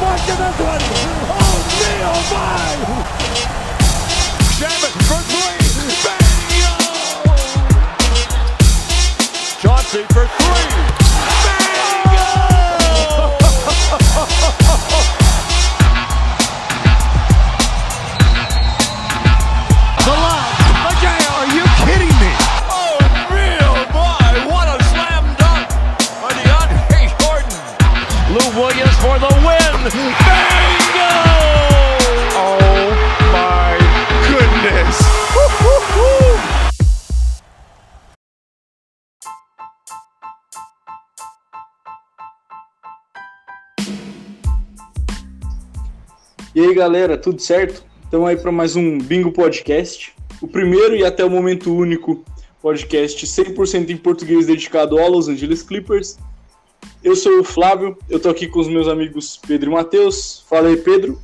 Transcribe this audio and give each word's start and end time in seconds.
mark 0.00 0.20
of 0.28 0.38
this 0.38 0.58
one. 0.58 0.82
Oh, 1.30 1.58
me, 1.80 1.92
oh 2.02 2.22
my! 2.32 2.74
Shaman 4.56 4.92
for 5.08 5.20
three. 5.30 5.66
Bang! 6.04 6.26
Chauncey 9.60 10.02
for 10.12 10.26
three. 10.26 10.85
E 46.56 46.60
aí 46.60 46.74
galera, 46.74 47.18
tudo 47.18 47.38
certo? 47.38 47.84
Estamos 48.02 48.26
aí 48.26 48.34
para 48.34 48.50
mais 48.50 48.76
um 48.76 48.96
Bingo 48.96 49.30
Podcast, 49.30 50.14
o 50.40 50.48
primeiro 50.48 50.96
e 50.96 51.04
até 51.04 51.22
o 51.22 51.28
momento 51.28 51.70
único 51.70 52.24
podcast 52.62 53.26
100% 53.26 53.90
em 53.90 53.96
português 53.98 54.46
dedicado 54.46 54.98
ao 54.98 55.10
Los 55.10 55.28
Angeles 55.28 55.62
Clippers. 55.62 56.18
Eu 57.04 57.14
sou 57.14 57.40
o 57.40 57.44
Flávio, 57.44 57.98
eu 58.08 58.18
tô 58.18 58.30
aqui 58.30 58.48
com 58.48 58.58
os 58.58 58.68
meus 58.68 58.88
amigos 58.88 59.36
Pedro 59.46 59.70
e 59.70 59.74
Matheus. 59.74 60.46
Fala 60.48 60.68
aí, 60.68 60.78
Pedro. 60.78 61.20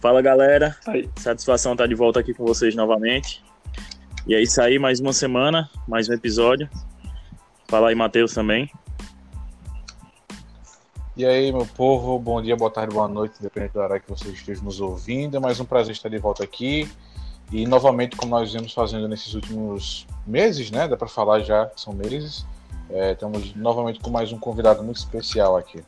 Fala 0.00 0.22
galera, 0.22 0.76
Aí. 0.86 1.10
satisfação 1.16 1.72
estar 1.72 1.88
de 1.88 1.96
volta 1.96 2.20
aqui 2.20 2.32
com 2.32 2.46
vocês 2.46 2.76
novamente. 2.76 3.42
E 4.24 4.36
é 4.36 4.40
isso 4.40 4.62
aí, 4.62 4.78
mais 4.78 5.00
uma 5.00 5.12
semana, 5.12 5.68
mais 5.88 6.08
um 6.08 6.12
episódio. 6.12 6.70
Fala 7.66 7.88
aí, 7.88 7.94
Matheus 7.96 8.34
também. 8.34 8.70
E 11.18 11.26
aí, 11.26 11.50
meu 11.50 11.66
povo, 11.66 12.16
bom 12.16 12.40
dia, 12.40 12.54
boa 12.54 12.70
tarde, 12.70 12.94
boa 12.94 13.08
noite, 13.08 13.34
independente 13.40 13.74
da 13.74 13.82
hora 13.82 13.98
que 13.98 14.08
vocês 14.08 14.32
estejam 14.32 14.62
nos 14.62 14.80
ouvindo. 14.80 15.36
É 15.36 15.40
mais 15.40 15.58
um 15.58 15.64
prazer 15.64 15.90
estar 15.90 16.08
de 16.08 16.16
volta 16.16 16.44
aqui. 16.44 16.88
E 17.50 17.66
novamente, 17.66 18.14
como 18.14 18.38
nós 18.38 18.52
viemos 18.52 18.72
fazendo 18.72 19.08
nesses 19.08 19.34
últimos 19.34 20.06
meses, 20.24 20.70
né? 20.70 20.86
Dá 20.86 20.96
para 20.96 21.08
falar 21.08 21.40
já 21.40 21.68
são 21.74 21.92
meses. 21.92 22.46
É, 22.88 23.14
estamos 23.14 23.52
novamente 23.56 23.98
com 23.98 24.10
mais 24.10 24.30
um 24.30 24.38
convidado 24.38 24.80
muito 24.84 24.98
especial 24.98 25.56
aqui. 25.56 25.82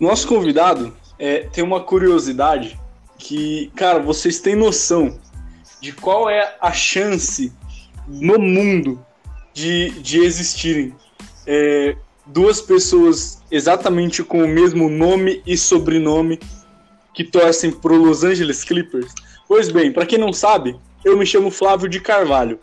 Nosso 0.00 0.26
convidado 0.26 0.92
é, 1.16 1.42
tem 1.42 1.62
uma 1.62 1.80
curiosidade 1.80 2.76
que, 3.16 3.70
cara, 3.76 4.00
vocês 4.00 4.40
têm 4.40 4.56
noção 4.56 5.16
de 5.80 5.92
qual 5.92 6.28
é 6.28 6.56
a 6.60 6.72
chance 6.72 7.52
no 8.04 8.36
mundo 8.36 9.00
de, 9.54 9.90
de 10.00 10.24
existirem 10.24 10.92
é, 11.46 11.96
duas 12.28 12.60
pessoas 12.60 13.42
exatamente 13.50 14.22
com 14.22 14.42
o 14.44 14.48
mesmo 14.48 14.88
nome 14.88 15.42
e 15.46 15.56
sobrenome 15.56 16.38
que 17.14 17.24
torcem 17.24 17.70
pro 17.70 17.96
Los 17.96 18.22
Angeles 18.24 18.62
Clippers? 18.64 19.12
Pois 19.46 19.70
bem, 19.70 19.92
para 19.92 20.06
quem 20.06 20.18
não 20.18 20.32
sabe, 20.32 20.76
eu 21.04 21.16
me 21.16 21.26
chamo 21.26 21.50
Flávio 21.50 21.88
de 21.88 22.00
Carvalho. 22.00 22.58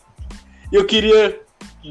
E 0.71 0.75
eu 0.75 0.85
queria 0.85 1.39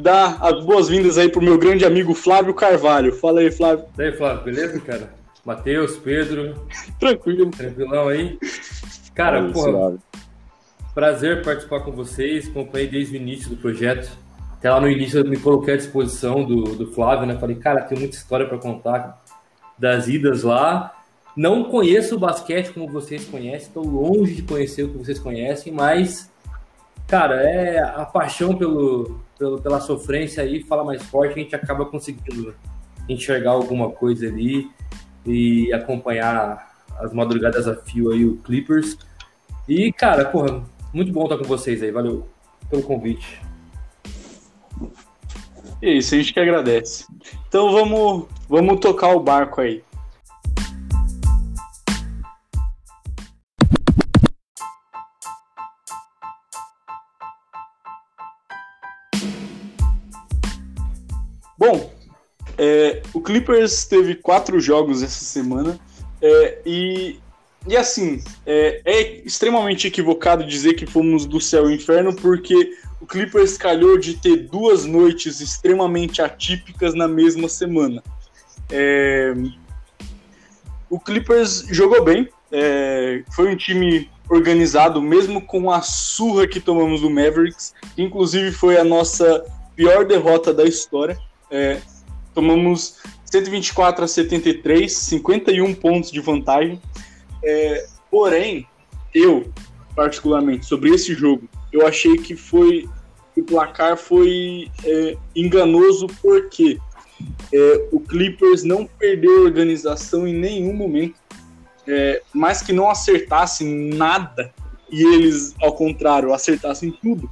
dar 0.03 0.39
as 0.41 0.65
boas-vindas 0.65 1.19
aí 1.19 1.29
pro 1.29 1.43
meu 1.43 1.59
grande 1.59 1.85
amigo 1.85 2.15
Flávio 2.15 2.55
Carvalho. 2.55 3.15
Fala 3.15 3.41
aí, 3.41 3.51
Flávio. 3.51 3.85
E 3.99 4.03
aí, 4.03 4.13
Flávio, 4.13 4.45
beleza, 4.45 4.81
cara? 4.81 5.15
Matheus, 5.45 5.97
Pedro, 5.97 6.67
Tranquilo. 6.99 7.51
tranquilão 7.51 8.09
aí? 8.09 8.39
Cara, 9.15 9.53
Fala, 9.53 9.53
porra, 9.53 9.99
prazer 10.95 11.43
participar 11.45 11.81
com 11.81 11.93
vocês. 11.93 12.49
Acompanhei 12.49 12.89
desde 12.89 13.15
o 13.15 13.21
início 13.21 13.51
do 13.51 13.57
projeto. 13.57 14.11
Até 14.65 14.71
lá 14.71 14.81
no 14.81 14.89
início 14.89 15.21
eu 15.21 15.29
me 15.29 15.37
coloquei 15.37 15.75
à 15.75 15.77
disposição 15.77 16.43
do, 16.43 16.63
do 16.75 16.91
Flávio, 16.91 17.27
né? 17.27 17.37
Falei, 17.39 17.55
cara, 17.55 17.83
tem 17.83 17.99
muita 17.99 18.17
história 18.17 18.49
para 18.49 18.57
contar 18.57 19.23
das 19.79 20.09
idas 20.09 20.43
lá. 20.43 21.03
Não 21.37 21.65
conheço 21.65 22.17
o 22.17 22.19
basquete 22.19 22.73
como 22.73 22.89
vocês 22.89 23.27
conhecem, 23.27 23.69
estou 23.69 23.87
longe 23.87 24.37
de 24.37 24.43
conhecer 24.43 24.85
o 24.85 24.89
que 24.89 24.97
vocês 24.97 25.19
conhecem, 25.19 25.71
mas, 25.71 26.33
cara, 27.07 27.43
é 27.43 27.79
a 27.79 28.07
paixão 28.07 28.57
pelo, 28.57 29.21
pelo, 29.39 29.61
pela 29.61 29.81
sofrência 29.81 30.43
aí 30.43 30.63
fala 30.63 30.83
mais 30.83 31.03
forte, 31.03 31.39
a 31.39 31.43
gente 31.43 31.55
acaba 31.55 31.85
conseguindo 31.85 32.55
enxergar 33.07 33.51
alguma 33.51 33.91
coisa 33.91 34.29
ali 34.29 34.71
e 35.27 35.71
acompanhar 35.75 36.75
as 37.01 37.13
madrugadas 37.13 37.69
a 37.69 37.77
fio 37.77 38.13
aí, 38.13 38.25
o 38.25 38.39
Clippers. 38.39 38.97
E, 39.69 39.93
cara, 39.93 40.25
porra, 40.25 40.65
muito 40.91 41.13
bom 41.13 41.25
estar 41.25 41.37
com 41.37 41.45
vocês 41.45 41.83
aí, 41.83 41.91
valeu 41.91 42.27
pelo 42.71 42.83
convite. 42.83 43.45
É 45.83 45.91
isso, 45.91 46.15
a 46.15 46.19
gente 46.19 46.33
que 46.33 46.41
agradece. 46.41 47.05
Então 47.49 47.73
vamos, 47.73 48.27
vamos 48.49 48.81
tocar 48.81 49.09
o 49.09 49.21
barco 49.21 49.61
aí. 49.61 49.83
Bom, 61.57 61.91
é, 62.59 63.03
o 63.13 63.21
Clippers 63.21 63.87
teve 63.87 64.17
quatro 64.17 64.61
jogos 64.61 65.03
essa 65.03 65.25
semana 65.25 65.79
é, 66.21 66.59
e, 66.67 67.21
e 67.67 67.77
assim, 67.77 68.23
é, 68.47 68.81
é 68.85 69.23
extremamente 69.25 69.87
equivocado 69.87 70.47
dizer 70.47 70.75
que 70.75 70.87
fomos 70.87 71.25
do 71.25 71.41
céu 71.41 71.65
ao 71.65 71.71
inferno 71.71 72.15
porque 72.15 72.77
o 73.01 73.07
Clippers 73.07 73.57
calhou 73.57 73.99
de 73.99 74.15
ter 74.15 74.49
duas 74.49 74.85
noites 74.85 75.41
extremamente 75.41 76.21
atípicas 76.21 76.95
na 76.95 77.09
mesma 77.09 77.49
semana. 77.49 78.03
É, 78.71 79.35
o 80.91 81.01
Clippers 81.01 81.67
jogou 81.71 82.05
bem, 82.05 82.29
é, 82.53 83.23
foi 83.35 83.53
um 83.53 83.57
time 83.57 84.11
organizado, 84.29 85.03
mesmo 85.03 85.41
com 85.41 85.71
a 85.71 85.83
surra 85.83 86.47
que 86.47 86.61
tomamos 86.61 87.01
do 87.01 87.11
Mavericks, 87.11 87.75
que 87.95 88.03
inclusive 88.03 88.53
foi 88.53 88.79
a 88.79 88.85
nossa 88.85 89.45
pior 89.75 90.05
derrota 90.05 90.53
da 90.53 90.65
história. 90.65 91.19
É, 91.51 91.81
tomamos 92.33 92.97
124 93.27 94.05
a 94.05 94.09
73, 94.09 94.93
51 94.93 95.75
pontos 95.75 96.11
de 96.11 96.21
vantagem. 96.21 96.81
É, 97.45 97.87
porém, 98.11 98.67
eu, 99.15 99.53
particularmente, 99.95 100.67
sobre 100.67 100.91
esse 100.91 101.15
jogo, 101.15 101.49
eu 101.73 101.87
achei 101.87 102.17
que 102.17 102.35
foi 102.35 102.89
o 103.37 103.43
placar 103.43 103.97
foi 103.97 104.71
é, 104.85 105.17
enganoso 105.35 106.07
porque 106.23 106.79
é, 107.53 107.89
o 107.91 108.01
Clippers 108.01 108.63
não 108.63 108.87
perdeu 108.87 109.39
a 109.39 109.43
organização 109.43 110.27
em 110.27 110.35
nenhum 110.35 110.73
momento, 110.73 111.17
é, 111.87 112.23
que 112.65 112.73
não 112.73 112.89
acertasse 112.89 113.65
nada 113.65 114.53
e 114.91 115.03
eles, 115.03 115.55
ao 115.61 115.75
contrário, 115.75 116.33
acertassem 116.33 116.91
tudo. 117.03 117.31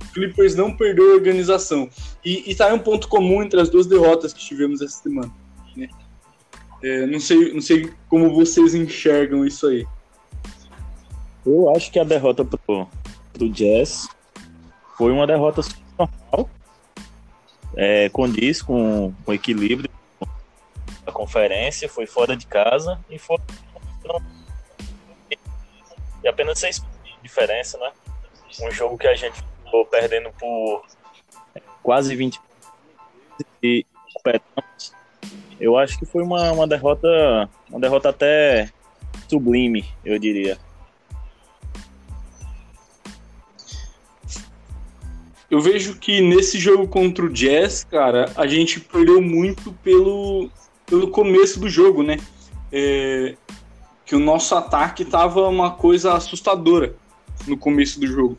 O 0.00 0.12
Clippers 0.12 0.54
não 0.54 0.74
perdeu 0.74 1.12
a 1.12 1.14
organização 1.14 1.88
e, 2.24 2.50
e 2.50 2.54
tá 2.54 2.66
aí 2.66 2.72
um 2.72 2.78
ponto 2.78 3.08
comum 3.08 3.42
entre 3.42 3.60
as 3.60 3.68
duas 3.68 3.86
derrotas 3.86 4.32
que 4.32 4.40
tivemos 4.40 4.80
essa 4.80 5.02
semana. 5.02 5.32
É, 6.82 7.06
não 7.06 7.20
sei, 7.20 7.52
não 7.52 7.60
sei 7.60 7.92
como 8.08 8.34
vocês 8.34 8.74
enxergam 8.74 9.46
isso 9.46 9.66
aí. 9.66 9.86
Eu 11.44 11.74
acho 11.74 11.90
que 11.90 11.98
a 11.98 12.04
derrota 12.04 12.44
pro, 12.44 12.88
pro 13.32 13.48
Jazz 13.48 14.08
foi 14.96 15.12
uma 15.12 15.26
derrota 15.26 15.62
normal. 15.98 16.50
É, 17.76 18.08
condiz 18.10 18.60
com 18.60 19.12
o 19.26 19.32
equilíbrio 19.32 19.90
da 21.04 21.12
conferência, 21.12 21.88
foi 21.88 22.06
fora 22.06 22.36
de 22.36 22.46
casa 22.46 23.00
e 23.10 23.18
foi 23.18 23.38
e 26.22 26.28
apenas 26.28 26.58
seis 26.58 26.78
pontos 26.78 26.98
de 27.04 27.22
diferença, 27.22 27.76
né? 27.78 27.92
Um 28.62 28.70
jogo 28.70 28.96
que 28.96 29.08
a 29.08 29.14
gente 29.14 29.42
ficou 29.64 29.84
perdendo 29.86 30.30
por 30.38 30.84
quase 31.82 32.14
20 32.14 32.40
e 33.62 33.84
recuperamos. 34.06 35.01
Eu 35.62 35.78
acho 35.78 35.96
que 35.96 36.04
foi 36.04 36.24
uma, 36.24 36.50
uma 36.50 36.66
derrota, 36.66 37.48
uma 37.70 37.78
derrota 37.78 38.08
até 38.08 38.68
sublime, 39.28 39.84
eu 40.04 40.18
diria. 40.18 40.58
Eu 45.48 45.60
vejo 45.60 46.00
que 46.00 46.20
nesse 46.20 46.58
jogo 46.58 46.88
contra 46.88 47.24
o 47.24 47.32
Jazz, 47.32 47.84
cara, 47.84 48.32
a 48.34 48.44
gente 48.44 48.80
perdeu 48.80 49.22
muito 49.22 49.72
pelo, 49.84 50.50
pelo 50.84 51.06
começo 51.06 51.60
do 51.60 51.68
jogo, 51.68 52.02
né? 52.02 52.16
É, 52.72 53.36
que 54.04 54.16
o 54.16 54.18
nosso 54.18 54.56
ataque 54.56 55.04
tava 55.04 55.46
uma 55.48 55.70
coisa 55.70 56.14
assustadora 56.14 56.96
no 57.46 57.56
começo 57.56 58.00
do 58.00 58.06
jogo. 58.08 58.36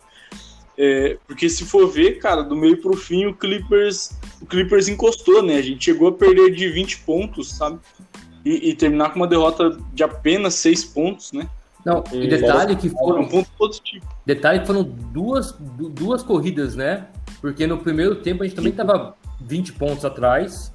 É, 0.78 1.18
porque 1.28 1.48
se 1.50 1.66
for 1.66 1.88
ver, 1.88 2.18
cara, 2.20 2.42
do 2.42 2.56
meio 2.56 2.82
pro 2.82 2.96
fim 2.96 3.26
o 3.26 3.34
Clippers, 3.36 4.12
o 4.42 4.46
Clippers 4.46 4.88
encostou, 4.88 5.44
né? 5.44 5.58
A 5.58 5.62
gente 5.62 5.86
chegou 5.86 6.08
a 6.08 6.12
perder 6.14 6.52
de 6.56 6.68
20 6.70 7.00
pontos, 7.02 7.50
sabe? 7.56 7.80
e, 8.46 8.72
e 8.72 8.76
terminar 8.76 9.12
com 9.12 9.18
uma 9.18 9.28
derrota 9.28 9.78
de 9.94 10.04
apenas 10.04 10.56
seis 10.56 10.84
pontos, 10.84 11.32
né? 11.32 11.48
Não, 11.86 12.04
e 12.12 12.28
detalhe 12.28 12.76
que 12.76 12.88
É 12.88 12.92
um 12.92 12.94
foram, 12.98 13.26
ponto 13.28 13.50
positivo. 13.58 14.06
detalhe 14.26 14.60
que 14.62 14.68
foram 14.68 14.84
duas, 14.84 15.52
du- 15.54 15.88
duas 15.90 16.22
corridas, 16.24 16.76
né? 16.76 17.08
Porque 17.40 17.66
no 17.68 17.78
primeiro 17.78 18.16
tempo 18.16 18.44
a 18.44 18.46
gente 18.46 18.56
também 18.56 18.72
estava 18.72 19.16
20 19.40 19.72
pontos 19.74 20.04
atrás, 20.04 20.74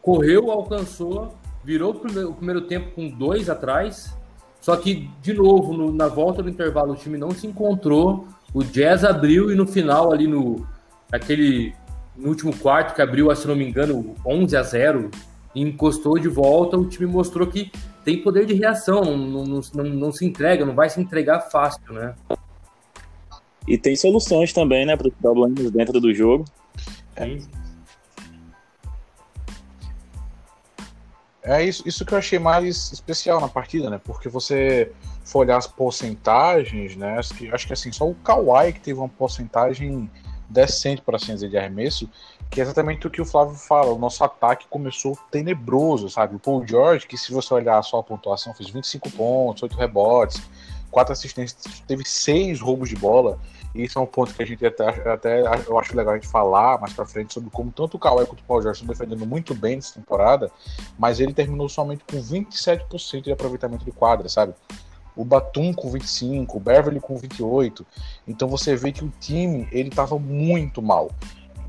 correu, 0.00 0.50
alcançou, 0.50 1.34
virou 1.64 1.90
o 1.90 1.94
primeiro, 1.94 2.30
o 2.30 2.34
primeiro 2.34 2.60
tempo 2.62 2.90
com 2.94 3.08
dois 3.08 3.48
atrás, 3.50 4.16
só 4.60 4.76
que, 4.76 5.10
de 5.20 5.34
novo, 5.34 5.72
no- 5.72 5.92
na 5.92 6.08
volta 6.08 6.42
do 6.42 6.48
intervalo, 6.48 6.92
o 6.92 6.96
time 6.96 7.18
não 7.18 7.30
se 7.32 7.46
encontrou, 7.46 8.26
o 8.54 8.62
Jazz 8.62 9.04
abriu 9.04 9.50
e 9.50 9.54
no 9.54 9.66
final, 9.66 10.12
ali 10.12 10.26
no 10.26 10.66
aquele, 11.10 11.74
no 12.16 12.28
último 12.28 12.56
quarto, 12.56 12.94
que 12.94 13.02
abriu, 13.02 13.34
se 13.34 13.46
não 13.46 13.56
me 13.56 13.66
engano, 13.66 14.14
11 14.26 14.56
a 14.56 14.62
0, 14.62 15.10
e 15.54 15.62
encostou 15.62 16.18
de 16.18 16.28
volta, 16.28 16.76
o 16.76 16.88
time 16.88 17.06
mostrou 17.06 17.46
que 17.46 17.70
tem 18.04 18.22
poder 18.22 18.46
de 18.46 18.54
reação, 18.54 19.04
não, 19.04 19.44
não, 19.44 19.60
não, 19.74 19.84
não 19.84 20.12
se 20.12 20.24
entrega, 20.24 20.64
não 20.64 20.74
vai 20.74 20.90
se 20.90 21.00
entregar 21.00 21.40
fácil, 21.40 21.92
né? 21.92 22.14
E 23.68 23.78
tem 23.78 23.94
soluções 23.94 24.52
também, 24.52 24.84
né, 24.84 24.96
para 24.96 25.08
os 25.08 25.14
problemas 25.14 25.70
dentro 25.70 26.00
do 26.00 26.12
jogo. 26.12 26.44
É 31.42 31.64
isso, 31.64 31.86
isso 31.86 32.04
que 32.04 32.14
eu 32.14 32.18
achei 32.18 32.38
mais 32.38 32.92
especial 32.92 33.40
na 33.40 33.48
partida, 33.48 33.90
né? 33.90 34.00
Porque 34.02 34.28
você 34.28 34.92
for 35.24 35.40
olhar 35.40 35.56
as 35.56 35.66
porcentagens, 35.66 36.96
né? 36.96 37.18
Acho 37.18 37.34
que, 37.34 37.50
acho 37.50 37.66
que 37.66 37.72
assim, 37.72 37.92
só 37.92 38.08
o 38.08 38.14
Kawhi 38.14 38.72
que 38.72 38.80
teve 38.80 38.98
uma 38.98 39.08
porcentagem 39.08 40.10
decente, 40.48 41.00
por 41.00 41.14
assim 41.14 41.32
dizer, 41.32 41.48
de 41.48 41.56
arremesso, 41.56 42.08
que 42.50 42.60
é 42.60 42.62
exatamente 42.62 43.06
o 43.06 43.10
que 43.10 43.20
o 43.20 43.24
Flávio 43.24 43.54
fala. 43.54 43.92
O 43.92 43.98
nosso 43.98 44.22
ataque 44.22 44.66
começou 44.68 45.18
tenebroso, 45.30 46.10
sabe? 46.10 46.36
O 46.36 46.38
Paul 46.38 46.66
George, 46.66 47.06
que 47.06 47.16
se 47.16 47.32
você 47.32 47.54
olhar 47.54 47.82
só 47.82 47.98
a 47.98 48.02
pontuação, 48.02 48.52
fez 48.54 48.68
25 48.68 49.10
pontos, 49.10 49.62
8 49.62 49.76
rebotes, 49.76 50.42
4 50.90 51.12
assistências, 51.12 51.80
teve 51.86 52.04
6 52.04 52.60
roubos 52.60 52.90
de 52.90 52.96
bola. 52.96 53.38
E 53.74 53.84
isso 53.84 53.98
é 53.98 54.02
um 54.02 54.06
ponto 54.06 54.34
que 54.34 54.42
a 54.42 54.46
gente 54.46 54.64
até, 54.66 54.86
até 55.08 55.40
eu 55.66 55.78
acho 55.78 55.96
legal 55.96 56.12
a 56.12 56.16
gente 56.16 56.28
falar 56.28 56.78
mais 56.78 56.92
pra 56.92 57.06
frente 57.06 57.32
sobre 57.32 57.48
como 57.48 57.72
tanto 57.72 57.96
o 57.96 57.98
Kawhi 57.98 58.26
quanto 58.26 58.40
o 58.40 58.44
Paul 58.44 58.60
George 58.60 58.82
estão 58.82 58.94
defendendo 58.94 59.26
muito 59.26 59.54
bem 59.54 59.76
nessa 59.76 59.94
temporada, 59.94 60.50
mas 60.98 61.20
ele 61.20 61.32
terminou 61.32 61.70
somente 61.70 62.04
com 62.04 62.18
27% 62.18 63.22
de 63.22 63.32
aproveitamento 63.32 63.82
de 63.82 63.90
quadra, 63.90 64.28
sabe? 64.28 64.52
O 65.16 65.24
Batum 65.24 65.72
com 65.72 65.90
25, 65.90 66.56
o 66.56 66.60
Beverly 66.60 67.00
com 67.00 67.16
28. 67.16 67.86
Então 68.26 68.48
você 68.48 68.76
vê 68.76 68.92
que 68.92 69.04
o 69.04 69.12
time, 69.20 69.68
ele 69.70 69.90
tava 69.90 70.18
muito 70.18 70.80
mal. 70.80 71.10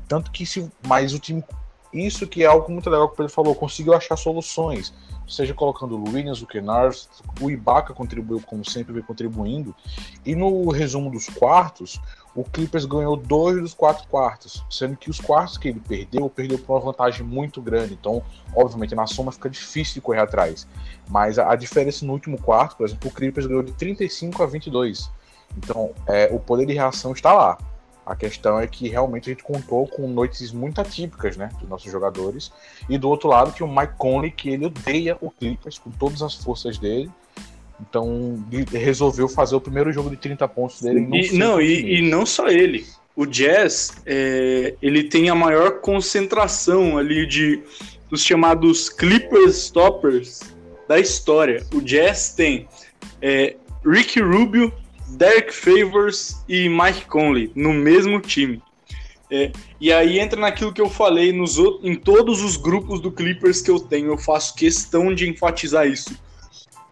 Tanto 0.08 0.30
que 0.30 0.44
se, 0.44 0.70
mas 0.86 1.12
o 1.14 1.18
time 1.18 1.44
isso 1.94 2.26
que 2.26 2.42
é 2.42 2.46
algo 2.46 2.70
muito 2.72 2.90
legal 2.90 3.06
que 3.06 3.14
o 3.14 3.16
Pedro 3.16 3.32
falou, 3.32 3.54
conseguiu 3.54 3.94
achar 3.94 4.16
soluções, 4.16 4.92
seja 5.28 5.54
colocando 5.54 5.96
o 5.96 6.10
Williams, 6.10 6.42
o 6.42 6.46
Kennard, 6.46 6.98
o 7.40 7.48
Ibaka 7.48 7.94
contribuiu 7.94 8.42
como 8.44 8.68
sempre 8.68 8.92
vem 8.92 9.02
contribuindo, 9.02 9.72
e 10.26 10.34
no 10.34 10.68
resumo 10.70 11.08
dos 11.08 11.28
quartos, 11.28 12.00
o 12.34 12.44
Clippers 12.44 12.84
ganhou 12.84 13.16
dois 13.16 13.60
dos 13.60 13.74
quatro 13.74 14.06
quartos, 14.08 14.64
sendo 14.70 14.96
que 14.96 15.08
os 15.08 15.20
quartos 15.20 15.56
que 15.56 15.68
ele 15.68 15.80
perdeu, 15.80 16.28
perdeu 16.28 16.58
por 16.58 16.74
uma 16.74 16.80
vantagem 16.80 17.24
muito 17.24 17.62
grande, 17.62 17.94
então, 17.94 18.22
obviamente, 18.54 18.94
na 18.94 19.06
soma 19.06 19.30
fica 19.30 19.48
difícil 19.48 19.94
de 19.94 20.00
correr 20.00 20.20
atrás, 20.20 20.66
mas 21.08 21.38
a, 21.38 21.52
a 21.52 21.56
diferença 21.56 22.04
no 22.04 22.12
último 22.12 22.40
quarto, 22.40 22.76
por 22.76 22.86
exemplo, 22.86 23.08
o 23.08 23.12
Clippers 23.12 23.46
ganhou 23.46 23.62
de 23.62 23.72
35 23.72 24.42
a 24.42 24.46
22, 24.46 25.10
então, 25.56 25.92
é, 26.08 26.28
o 26.32 26.40
poder 26.40 26.66
de 26.66 26.72
reação 26.72 27.12
está 27.12 27.32
lá, 27.32 27.58
a 28.06 28.14
questão 28.14 28.60
é 28.60 28.66
que 28.66 28.88
realmente 28.88 29.30
a 29.30 29.32
gente 29.32 29.42
contou 29.42 29.86
com 29.88 30.06
noites 30.06 30.52
muito 30.52 30.80
atípicas, 30.80 31.36
né, 31.36 31.48
dos 31.58 31.68
nossos 31.68 31.90
jogadores. 31.90 32.52
E 32.88 32.98
do 32.98 33.08
outro 33.08 33.28
lado, 33.28 33.52
que 33.52 33.64
o 33.64 33.68
Mike 33.68 33.94
Conley, 33.96 34.30
que 34.30 34.50
ele 34.50 34.66
odeia 34.66 35.16
o 35.20 35.30
Clippers 35.30 35.78
com 35.78 35.90
todas 35.90 36.20
as 36.20 36.34
forças 36.34 36.76
dele. 36.76 37.10
Então, 37.80 38.44
resolveu 38.70 39.28
fazer 39.28 39.56
o 39.56 39.60
primeiro 39.60 39.92
jogo 39.92 40.10
de 40.10 40.16
30 40.16 40.46
pontos 40.48 40.80
dele. 40.80 41.00
em 41.00 41.26
E, 41.26 41.32
não, 41.32 41.60
e, 41.60 41.98
e 41.98 42.02
não 42.02 42.24
só 42.24 42.48
ele. 42.48 42.86
O 43.16 43.26
Jazz, 43.26 43.92
é, 44.06 44.74
ele 44.82 45.04
tem 45.04 45.28
a 45.28 45.34
maior 45.34 45.80
concentração 45.80 46.98
ali 46.98 47.26
de 47.26 47.62
dos 48.10 48.22
chamados 48.22 48.88
Clippers 48.88 49.56
Stoppers 49.56 50.40
da 50.88 50.98
história. 50.98 51.64
O 51.74 51.80
Jazz 51.80 52.30
tem 52.30 52.68
é, 53.20 53.56
Ricky 53.84 54.20
Rubio, 54.20 54.72
Derek 55.08 55.52
Favors 55.52 56.36
e 56.48 56.68
Mike 56.68 57.06
Conley 57.06 57.50
no 57.54 57.72
mesmo 57.72 58.20
time. 58.20 58.62
É, 59.30 59.50
e 59.80 59.92
aí 59.92 60.18
entra 60.18 60.40
naquilo 60.40 60.72
que 60.72 60.80
eu 60.80 60.88
falei 60.88 61.32
nos 61.32 61.58
outros, 61.58 61.84
em 61.84 61.94
todos 61.94 62.42
os 62.42 62.56
grupos 62.56 63.00
do 63.00 63.10
Clippers 63.10 63.62
que 63.62 63.70
eu 63.70 63.80
tenho, 63.80 64.08
eu 64.12 64.18
faço 64.18 64.54
questão 64.54 65.14
de 65.14 65.28
enfatizar 65.28 65.88
isso. 65.88 66.16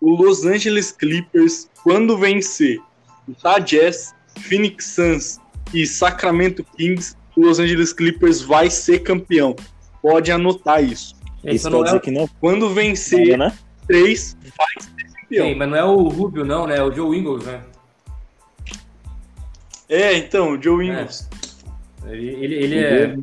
O 0.02 0.16
Los 0.16 0.44
Angeles 0.44 0.90
Clippers, 0.90 1.70
quando 1.84 2.18
vencer 2.18 2.80
Utah 3.28 3.60
Jazz, 3.60 4.12
Phoenix 4.40 4.86
Suns 4.86 5.38
e 5.72 5.86
Sacramento 5.86 6.64
Kings, 6.76 7.14
o 7.36 7.42
Los 7.42 7.60
Angeles 7.60 7.92
Clippers 7.92 8.42
vai 8.42 8.68
ser 8.68 9.04
campeão. 9.04 9.54
Pode 10.02 10.32
anotar 10.32 10.82
isso. 10.82 11.14
Isso 11.44 11.70
não 11.70 11.78
quer 11.78 11.84
é, 11.84 11.86
dizer 11.86 12.00
que 12.00 12.10
não 12.10 12.28
Quando 12.40 12.74
vencer 12.74 13.38
né? 13.38 13.56
três, 13.86 14.36
vai 14.58 14.84
ser 14.84 15.20
campeão. 15.20 15.46
Sim, 15.46 15.54
mas 15.54 15.68
não 15.70 15.76
é 15.76 15.84
o 15.84 16.08
Rubio, 16.08 16.44
não, 16.44 16.66
né? 16.66 16.78
É 16.78 16.82
o 16.82 16.92
Joe 16.92 17.16
Ingles, 17.16 17.44
né? 17.44 17.62
É, 19.88 20.16
então, 20.16 20.54
o 20.54 20.60
Joe 20.60 20.84
Ingles. 20.84 21.28
Ele, 22.06 22.26
ele, 22.26 22.54
ele 22.56 22.78
é. 22.80 23.16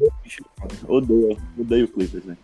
Odeio, 0.87 1.37
odeio 1.57 1.83
o 1.83 1.87
Clippers, 1.89 2.23
né? 2.23 2.37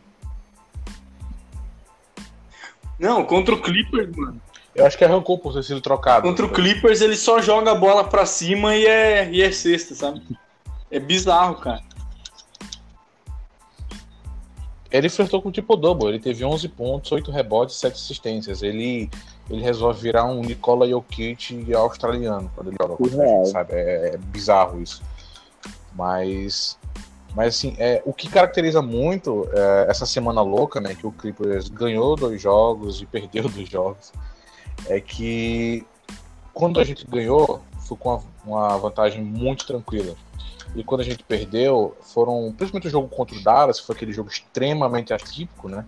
Não, 2.99 3.23
contra 3.25 3.53
o 3.55 3.61
Clippers, 3.61 4.15
mano. 4.15 4.41
Eu 4.73 4.85
acho 4.85 4.97
que 4.97 5.05
arrancou 5.05 5.37
por 5.37 5.53
ter 5.53 5.63
sido 5.63 5.79
trocado. 5.79 6.27
Contra 6.27 6.45
o 6.45 6.51
Clippers, 6.51 6.99
ele 7.01 7.15
só 7.15 7.39
joga 7.41 7.71
a 7.71 7.75
bola 7.75 8.03
pra 8.03 8.25
cima 8.25 8.75
e 8.75 8.85
é, 8.85 9.29
e 9.31 9.41
é 9.41 9.51
cesta, 9.51 9.95
sabe? 9.95 10.21
É 10.91 10.99
bizarro, 10.99 11.55
cara. 11.55 11.81
Ele 14.91 15.09
flertou 15.09 15.41
com 15.41 15.49
o 15.49 15.51
tipo 15.51 15.75
double. 15.75 16.09
Ele 16.09 16.19
teve 16.19 16.43
11 16.43 16.67
pontos, 16.69 17.11
8 17.11 17.31
rebotes, 17.31 17.75
7 17.75 17.93
assistências. 17.93 18.61
Ele, 18.61 19.09
ele 19.49 19.61
resolve 19.61 20.01
virar 20.01 20.25
um 20.25 20.41
Nikola 20.41 20.87
Jokic 20.87 21.73
australiano 21.73 22.51
quando 22.55 22.67
ele 22.67 22.77
joga. 22.79 23.45
sabe? 23.45 23.73
É, 23.73 24.15
é 24.15 24.17
bizarro 24.17 24.81
isso. 24.81 25.01
Mas, 25.93 26.77
mas 27.35 27.55
assim, 27.55 27.75
é, 27.77 28.01
o 28.05 28.13
que 28.13 28.29
caracteriza 28.29 28.81
muito 28.81 29.47
é, 29.51 29.87
essa 29.89 30.05
semana 30.05 30.41
louca, 30.41 30.79
né? 30.79 30.95
Que 30.95 31.05
o 31.05 31.11
Clippers 31.11 31.67
ganhou 31.67 32.15
dois 32.15 32.41
jogos 32.41 33.01
e 33.01 33.05
perdeu 33.05 33.47
dois 33.49 33.67
jogos. 33.67 34.13
É 34.87 35.01
que 35.01 35.85
quando 36.53 36.79
a 36.79 36.83
gente 36.85 37.05
ganhou, 37.05 37.61
foi 37.79 37.97
com 37.97 38.09
uma, 38.09 38.23
uma 38.45 38.77
vantagem 38.77 39.21
muito 39.21 39.67
tranquila. 39.67 40.15
E 40.73 40.83
quando 40.83 41.01
a 41.01 41.03
gente 41.03 41.23
perdeu, 41.23 41.95
foram, 42.01 42.53
principalmente 42.55 42.87
o 42.87 42.91
jogo 42.91 43.09
contra 43.09 43.35
o 43.35 43.43
Dallas, 43.43 43.79
foi 43.79 43.95
aquele 43.95 44.13
jogo 44.13 44.29
extremamente 44.29 45.13
atípico, 45.13 45.67
né? 45.67 45.85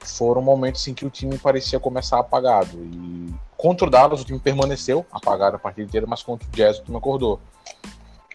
Foram 0.00 0.42
momentos 0.42 0.86
em 0.86 0.92
que 0.92 1.06
o 1.06 1.10
time 1.10 1.38
parecia 1.38 1.80
começar 1.80 2.18
apagado. 2.18 2.76
E 2.76 3.34
contra 3.56 3.86
o 3.86 3.90
Dallas, 3.90 4.20
o 4.20 4.24
time 4.24 4.38
permaneceu 4.38 5.06
apagado 5.10 5.56
a 5.56 5.58
partida 5.58 5.86
inteira, 5.86 6.06
mas 6.06 6.22
contra 6.22 6.46
o 6.46 6.50
Jazz, 6.50 6.78
o 6.78 6.84
time 6.84 6.98
acordou. 6.98 7.40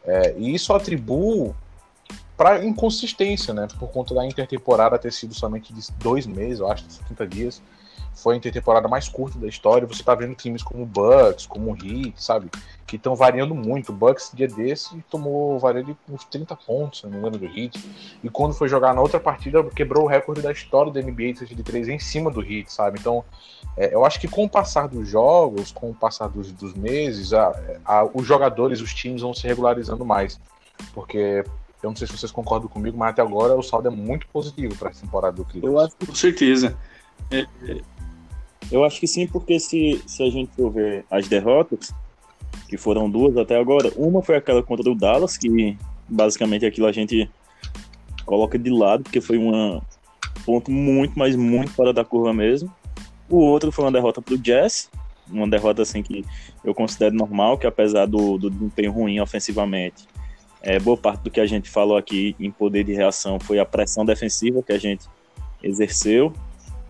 É, 0.04 0.34
e 0.38 0.56
isso 0.56 0.74
atribuo 0.74 1.56
para 2.40 2.64
inconsistência, 2.64 3.54
né? 3.54 3.68
Por 3.78 3.90
conta 3.90 4.16
da 4.16 4.26
intertemporada 4.26 4.98
ter 4.98 5.12
sido 5.12 5.34
somente 5.34 5.74
de 5.74 5.82
dois 5.98 6.26
meses, 6.26 6.62
eu 6.62 6.72
acho, 6.72 6.90
70 6.90 7.28
dias. 7.28 7.62
Foi 8.16 8.34
a 8.34 8.38
intertemporada 8.38 8.88
mais 8.88 9.10
curta 9.10 9.38
da 9.38 9.46
história. 9.46 9.86
Você 9.86 10.02
tá 10.02 10.16
vendo 10.16 10.36
times 10.36 10.64
como 10.64 10.84
o 10.84 10.86
Bucks, 10.86 11.46
como 11.46 11.74
o 11.74 11.76
Heat, 11.76 12.14
sabe? 12.16 12.50
Que 12.88 12.96
estão 12.96 13.14
variando 13.14 13.54
muito. 13.54 13.90
O 13.90 13.94
Bucks, 13.94 14.32
dia 14.34 14.48
desse, 14.48 15.04
tomou 15.10 15.60
varia 15.60 15.84
de 15.84 15.94
uns 16.10 16.24
30 16.24 16.56
pontos, 16.56 17.02
se 17.02 17.08
não 17.08 17.30
do 17.30 17.46
Heat. 17.46 17.78
E 18.24 18.30
quando 18.30 18.54
foi 18.54 18.70
jogar 18.70 18.94
na 18.94 19.02
outra 19.02 19.20
partida, 19.20 19.62
quebrou 19.72 20.06
o 20.06 20.08
recorde 20.08 20.42
da 20.42 20.54
história 20.54 20.94
da 20.94 21.02
NBA 21.02 21.34
de 21.34 21.62
3 21.62 21.90
em 21.90 22.00
cima 22.00 22.32
do 22.32 22.42
Heat, 22.42 22.72
sabe? 22.72 23.00
Então, 23.02 23.22
é, 23.76 23.94
eu 23.94 24.06
acho 24.06 24.18
que 24.18 24.30
com 24.30 24.46
o 24.46 24.50
passar 24.50 24.88
dos 24.88 25.10
jogos, 25.10 25.74
com 25.74 25.90
o 25.90 25.94
passar 25.94 26.30
dos, 26.30 26.54
dos 26.54 26.74
meses, 26.74 27.34
a, 27.34 27.52
a, 27.84 28.06
os 28.06 28.26
jogadores, 28.26 28.80
os 28.80 28.94
times 28.94 29.24
vão 29.24 29.34
se 29.34 29.46
regularizando 29.46 30.06
mais. 30.06 30.40
Porque 30.94 31.44
eu 31.82 31.90
não 31.90 31.96
sei 31.96 32.08
se 32.08 32.18
vocês 32.18 32.32
concordam 32.32 32.68
comigo, 32.68 32.98
mas 32.98 33.12
até 33.12 33.22
agora 33.22 33.56
o 33.56 33.64
saldo 33.64 33.88
é 33.88 33.92
muito 33.92 34.28
positivo 34.28 34.76
para 34.76 34.90
essa 34.90 35.02
temporada 35.02 35.36
do 35.36 35.46
Clippers. 35.46 35.74
Eu 35.74 35.80
acho, 35.80 35.96
Com 36.06 36.16
certeza. 36.16 36.78
eu 38.72 38.84
acho 38.84 39.00
que 39.00 39.08
sim, 39.08 39.28
porque 39.28 39.60
se, 39.60 40.02
se 40.06 40.24
a 40.24 40.30
gente 40.30 40.52
for 40.56 40.72
ver 40.72 41.06
as 41.10 41.28
derrotas, 41.28 41.94
que 42.68 42.78
foram 42.78 43.10
duas 43.10 43.38
até 43.38 43.58
agora, 43.58 43.92
uma 43.96 44.22
foi 44.22 44.36
aquela 44.36 44.62
contra 44.62 44.90
o 44.90 44.96
Dallas, 44.96 45.38
que 45.38 45.78
basicamente 46.08 46.66
aquilo 46.66 46.88
a 46.88 46.92
gente 46.92 47.30
coloca 48.26 48.60
de 48.60 48.70
lado, 48.70 49.04
porque 49.04 49.22
foi 49.22 49.38
um 49.38 49.82
ponto 50.46 50.70
muito, 50.70 51.18
mas 51.18 51.36
muito 51.36 51.72
fora 51.72 51.94
da 51.94 52.04
curva 52.04 52.34
mesmo. 52.34 52.74
O 53.30 53.38
outro 53.38 53.72
foi 53.72 53.86
uma 53.86 53.92
derrota 53.92 54.22
para 54.22 54.34
o 54.34 54.38
Jazz, 54.38 54.90
uma 55.28 55.48
derrota 55.48 55.82
assim 55.82 56.02
que 56.02 56.26
eu 56.64 56.74
considero 56.74 57.16
normal, 57.16 57.58
que 57.58 57.68
apesar 57.68 58.06
do, 58.06 58.38
do 58.38 58.50
desempenho 58.50 58.92
ruim 58.92 59.20
ofensivamente, 59.20 60.08
é, 60.62 60.80
boa 60.80 60.98
parte 60.98 61.24
do 61.24 61.32
que 61.32 61.40
a 61.40 61.46
gente 61.46 61.70
falou 61.70 61.98
aqui 61.98 62.36
em 62.40 62.52
poder 62.52 62.84
de 62.84 62.94
reação 62.94 63.40
foi 63.40 63.60
a 63.60 63.66
pressão 63.66 64.06
defensiva 64.06 64.62
que 64.62 64.74
a 64.74 64.78
gente 64.78 65.06
exerceu 65.64 66.34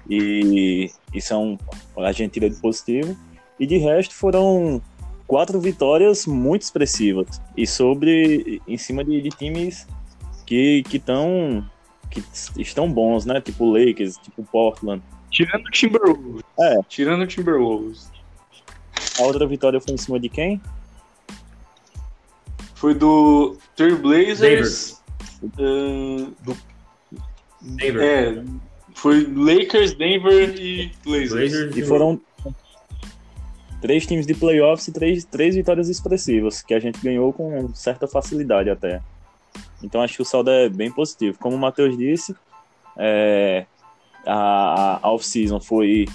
E 0.10 0.92
isso 1.14 1.34
é 1.34 1.38
um, 1.38 1.58
a 1.98 2.12
gente 2.12 2.32
tira 2.32 2.50
de 2.50 2.56
positivo. 2.56 3.16
E 3.60 3.68
de 3.68 3.78
resto 3.78 4.16
foram 4.16 4.82
quatro 5.28 5.60
vitórias 5.60 6.26
muito 6.26 6.64
expressivas. 6.64 7.42
E 7.56 7.68
sobre 7.68 8.62
em 8.68 8.78
cima 8.78 9.04
de, 9.04 9.22
de 9.22 9.30
times 9.30 9.86
que 10.46 10.84
estão 10.92 11.64
que 12.10 12.24
estão 12.58 12.92
bons, 12.92 13.26
né? 13.26 13.40
Tipo 13.40 13.72
Lakers, 13.72 14.18
tipo 14.18 14.44
Portland. 14.44 15.04
Tirando 15.30 15.68
o 15.68 15.72
Timberwolves. 15.72 16.44
É. 16.60 16.76
Tirando 16.88 17.22
o 17.22 17.28
Timberwolves. 17.28 18.12
A 19.20 19.24
outra 19.24 19.46
vitória 19.46 19.80
foi 19.80 19.94
em 19.94 19.98
cima 19.98 20.20
de 20.20 20.28
quem? 20.28 20.60
Foi 22.80 22.94
do 22.94 23.58
Trailblazers. 23.76 25.02
Uh, 25.44 26.34
do... 26.46 26.58
Denver. 27.62 28.02
É, 28.02 28.44
foi 28.94 29.26
Lakers, 29.26 29.94
Denver 29.94 30.56
e 30.58 30.90
Blazers. 31.04 31.52
Blazers 31.52 31.76
E 31.76 31.84
foram 31.84 32.22
três 33.82 34.06
times 34.06 34.26
de 34.26 34.34
playoffs 34.34 34.88
e 34.88 34.94
três, 34.94 35.26
três 35.26 35.56
vitórias 35.56 35.90
expressivas, 35.90 36.62
que 36.62 36.74
a 36.74 36.80
gente 36.80 37.02
ganhou 37.02 37.34
com 37.34 37.74
certa 37.76 38.08
facilidade 38.08 38.70
até. 38.70 39.02
Então 39.84 40.02
acho 40.02 40.16
que 40.16 40.22
o 40.22 40.26
saldo 40.26 40.50
é 40.50 40.70
bem 40.70 40.90
positivo. 40.90 41.38
Como 41.38 41.58
o 41.58 41.60
Matheus 41.60 41.98
disse, 41.98 42.34
é, 42.98 43.66
a, 44.26 45.00
a 45.04 45.12
off-season 45.12 45.60
foi 45.60 46.06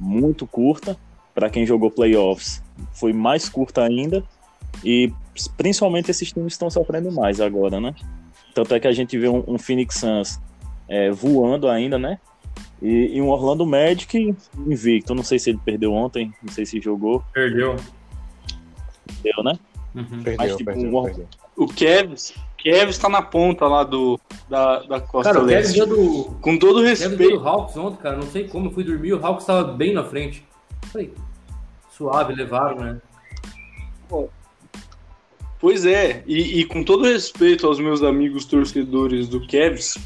muito 0.00 0.46
curta. 0.46 0.96
Para 1.34 1.50
quem 1.50 1.66
jogou 1.66 1.90
playoffs, 1.90 2.62
foi 2.94 3.12
mais 3.12 3.46
curta 3.46 3.82
ainda. 3.82 4.24
E 4.82 5.12
principalmente 5.56 6.10
esses 6.10 6.32
times 6.32 6.54
estão 6.54 6.70
sofrendo 6.70 7.12
mais 7.12 7.40
agora, 7.40 7.80
né? 7.80 7.94
Tanto 8.54 8.74
é 8.74 8.80
que 8.80 8.88
a 8.88 8.92
gente 8.92 9.18
vê 9.18 9.28
um, 9.28 9.42
um 9.46 9.58
Phoenix 9.58 9.96
Suns 9.96 10.40
é, 10.88 11.10
voando 11.10 11.68
ainda, 11.68 11.98
né? 11.98 12.18
E, 12.80 13.16
e, 13.16 13.22
um 13.22 13.28
Orlando 13.28 13.66
Magic 13.66 14.34
invicto. 14.56 15.14
Não 15.14 15.22
sei 15.22 15.38
se 15.38 15.50
ele 15.50 15.60
perdeu 15.64 15.92
ontem, 15.92 16.32
não 16.42 16.52
sei 16.52 16.66
se 16.66 16.80
jogou. 16.80 17.22
Perdeu. 17.32 17.76
Perdeu, 19.22 19.44
né? 19.44 19.58
Uhum. 19.94 20.22
Perdeu, 20.22 20.36
Mas, 20.38 20.56
tipo, 20.56 20.64
perdeu, 20.64 20.96
um- 20.96 21.04
perdeu. 21.04 21.28
O 21.56 21.66
Kevs, 21.68 22.34
Kevs 22.58 22.98
tá 22.98 23.08
na 23.08 23.22
ponta 23.22 23.66
lá 23.66 23.84
do, 23.84 24.18
da, 24.48 24.82
da 24.82 25.00
costa 25.00 25.32
Cara, 25.32 25.44
o 25.44 25.46
deu 25.46 25.86
do, 25.86 26.24
Com 26.40 26.58
todo 26.58 26.82
Kevin 26.82 26.96
deu 26.96 27.08
respeito. 27.08 27.38
do 27.38 27.48
Hawks 27.48 27.76
ontem, 27.76 28.02
cara. 28.02 28.16
Não 28.16 28.26
sei 28.26 28.48
como, 28.48 28.66
eu 28.66 28.72
fui 28.72 28.82
dormir 28.82 29.14
o 29.14 29.24
Hawks 29.24 29.46
tava 29.46 29.72
bem 29.72 29.94
na 29.94 30.02
frente. 30.02 30.44
Falei, 30.86 31.14
suave, 31.90 32.34
levaram, 32.34 32.76
né? 32.80 33.00
Pois 35.64 35.86
é, 35.86 36.22
e, 36.26 36.60
e 36.60 36.64
com 36.66 36.84
todo 36.84 37.04
respeito 37.04 37.66
aos 37.66 37.80
meus 37.80 38.02
amigos 38.02 38.44
torcedores 38.44 39.28
do 39.28 39.46
Cavs, 39.46 39.96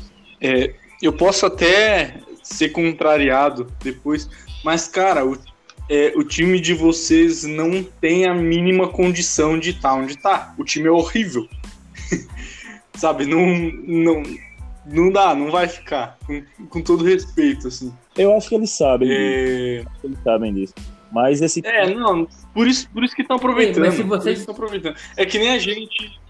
é, 0.40 0.72
eu 1.02 1.12
posso 1.12 1.44
até 1.46 2.20
ser 2.44 2.68
contrariado 2.68 3.66
depois, 3.82 4.30
mas 4.64 4.86
cara, 4.86 5.26
o, 5.26 5.36
é, 5.90 6.12
o 6.14 6.22
time 6.22 6.60
de 6.60 6.74
vocês 6.74 7.42
não 7.42 7.82
tem 7.82 8.24
a 8.24 8.34
mínima 8.34 8.86
condição 8.86 9.58
de 9.58 9.70
estar 9.70 9.94
onde 9.94 10.16
tá. 10.16 10.54
O 10.56 10.62
time 10.62 10.86
é 10.86 10.92
horrível. 10.92 11.48
Sabe, 12.94 13.26
não, 13.26 13.44
não, 13.82 14.22
não 14.86 15.10
dá, 15.10 15.34
não 15.34 15.50
vai 15.50 15.66
ficar. 15.66 16.16
Com, 16.24 16.40
com 16.68 16.80
todo 16.80 17.02
respeito, 17.02 17.66
assim. 17.66 17.92
Eu 18.16 18.32
acho 18.36 18.48
que 18.48 18.54
eles 18.54 18.70
sabem, 18.70 19.10
É, 19.10 19.84
eles 20.04 20.18
sabem 20.22 20.54
disso. 20.54 20.74
Mas 21.10 21.40
esse 21.40 21.60
é 21.66 21.94
não, 21.94 22.26
por 22.52 22.66
isso, 22.66 22.88
por 22.90 23.02
isso 23.02 23.14
que 23.16 23.22
estão 23.22 23.36
aproveitando. 23.36 23.84
Mas 23.84 23.94
se 23.94 24.02
por 24.02 24.08
vocês- 24.18 24.38
isso 24.38 24.46
que 24.46 24.50
estão 24.52 24.54
aproveitando. 24.66 24.96
É 25.16 25.24
que 25.24 25.38
nem 25.38 25.50
a 25.50 25.58
gente. 25.58 26.20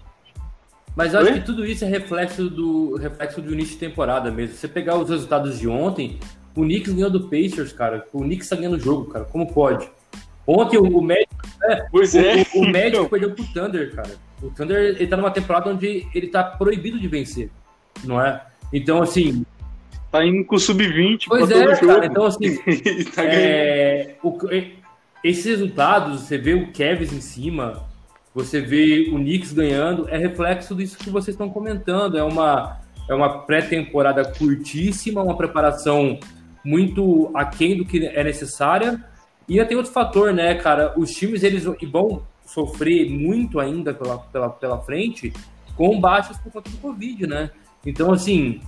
Mas 0.95 1.13
eu 1.13 1.19
acho 1.21 1.33
que 1.33 1.41
tudo 1.41 1.65
isso 1.65 1.85
é 1.85 1.87
reflexo 1.87 2.49
do 2.49 2.95
reflexo 2.97 3.41
do 3.41 3.53
início 3.53 3.73
de 3.73 3.79
temporada 3.79 4.31
mesmo. 4.31 4.53
Se 4.55 4.61
você 4.61 4.67
pegar 4.67 4.97
os 4.97 5.09
resultados 5.09 5.59
de 5.59 5.67
ontem, 5.67 6.19
o 6.55 6.61
Knicks 6.61 6.93
ganhou 6.93 7.09
do 7.09 7.29
Pacers, 7.29 7.71
cara. 7.71 8.05
O 8.11 8.21
Knicks 8.21 8.49
tá 8.49 8.55
ganhando 8.55 8.75
o 8.75 8.79
jogo, 8.79 9.05
cara. 9.11 9.25
Como 9.25 9.51
pode? 9.53 9.89
Ontem 10.47 10.77
o, 10.77 10.83
o 10.83 11.01
Magic, 11.01 11.27
Pois 11.91 12.15
é. 12.15 12.45
o, 12.55 12.61
o 12.61 12.65
Magic 12.65 12.87
Então, 12.87 13.05
perdeu 13.09 13.31
pro 13.31 13.45
Thunder, 13.53 13.93
cara. 13.95 14.09
O 14.41 14.49
Thunder 14.49 14.95
ele 14.97 15.07
tá 15.07 15.15
numa 15.15 15.29
temporada 15.31 15.69
onde 15.69 16.07
ele 16.13 16.27
tá 16.27 16.43
proibido 16.43 16.99
de 16.99 17.07
vencer, 17.07 17.51
não 18.03 18.19
é? 18.21 18.41
Então, 18.73 19.01
assim, 19.01 19.45
Tá 20.11 20.25
indo 20.25 20.43
com 20.43 20.55
o 20.55 20.59
sub-20 20.59 21.27
pra 21.27 21.37
pois 21.37 21.49
todo 21.49 21.61
é, 21.61 21.75
jogo. 21.75 21.87
cara. 21.93 22.05
Então, 22.05 22.25
assim, 22.25 22.57
tá. 23.15 23.23
É, 23.23 24.15
o- 24.23 24.37
esses 25.23 25.45
resultados, 25.45 26.21
você 26.21 26.37
vê 26.37 26.53
o 26.53 26.71
Cavs 26.71 27.11
em 27.13 27.21
cima, 27.21 27.83
você 28.33 28.61
vê 28.61 29.09
o 29.11 29.15
Knicks 29.15 29.51
ganhando, 29.53 30.07
é 30.09 30.17
reflexo 30.17 30.73
disso 30.75 30.97
que 30.97 31.09
vocês 31.09 31.35
estão 31.35 31.49
comentando. 31.49 32.17
É 32.17 32.23
uma, 32.23 32.79
é 33.07 33.13
uma 33.13 33.39
pré-temporada 33.39 34.23
curtíssima, 34.25 35.21
uma 35.21 35.35
preparação 35.37 36.19
muito 36.63 37.29
aquém 37.33 37.77
do 37.77 37.85
que 37.85 38.05
é 38.05 38.23
necessária. 38.23 39.03
E 39.47 39.53
ainda 39.53 39.65
tem 39.65 39.77
outro 39.77 39.91
fator, 39.91 40.33
né, 40.33 40.55
cara? 40.55 40.93
Os 40.97 41.11
times 41.11 41.43
eles 41.43 41.65
vão 41.65 42.23
sofrer 42.45 43.09
muito 43.09 43.59
ainda 43.59 43.93
pela, 43.93 44.17
pela, 44.17 44.49
pela 44.49 44.79
frente 44.79 45.33
com 45.75 45.99
baixas 45.99 46.37
por 46.37 46.51
conta 46.51 46.69
do 46.69 46.77
Covid, 46.77 47.27
né? 47.27 47.49
Então, 47.85 48.11
assim, 48.11 48.61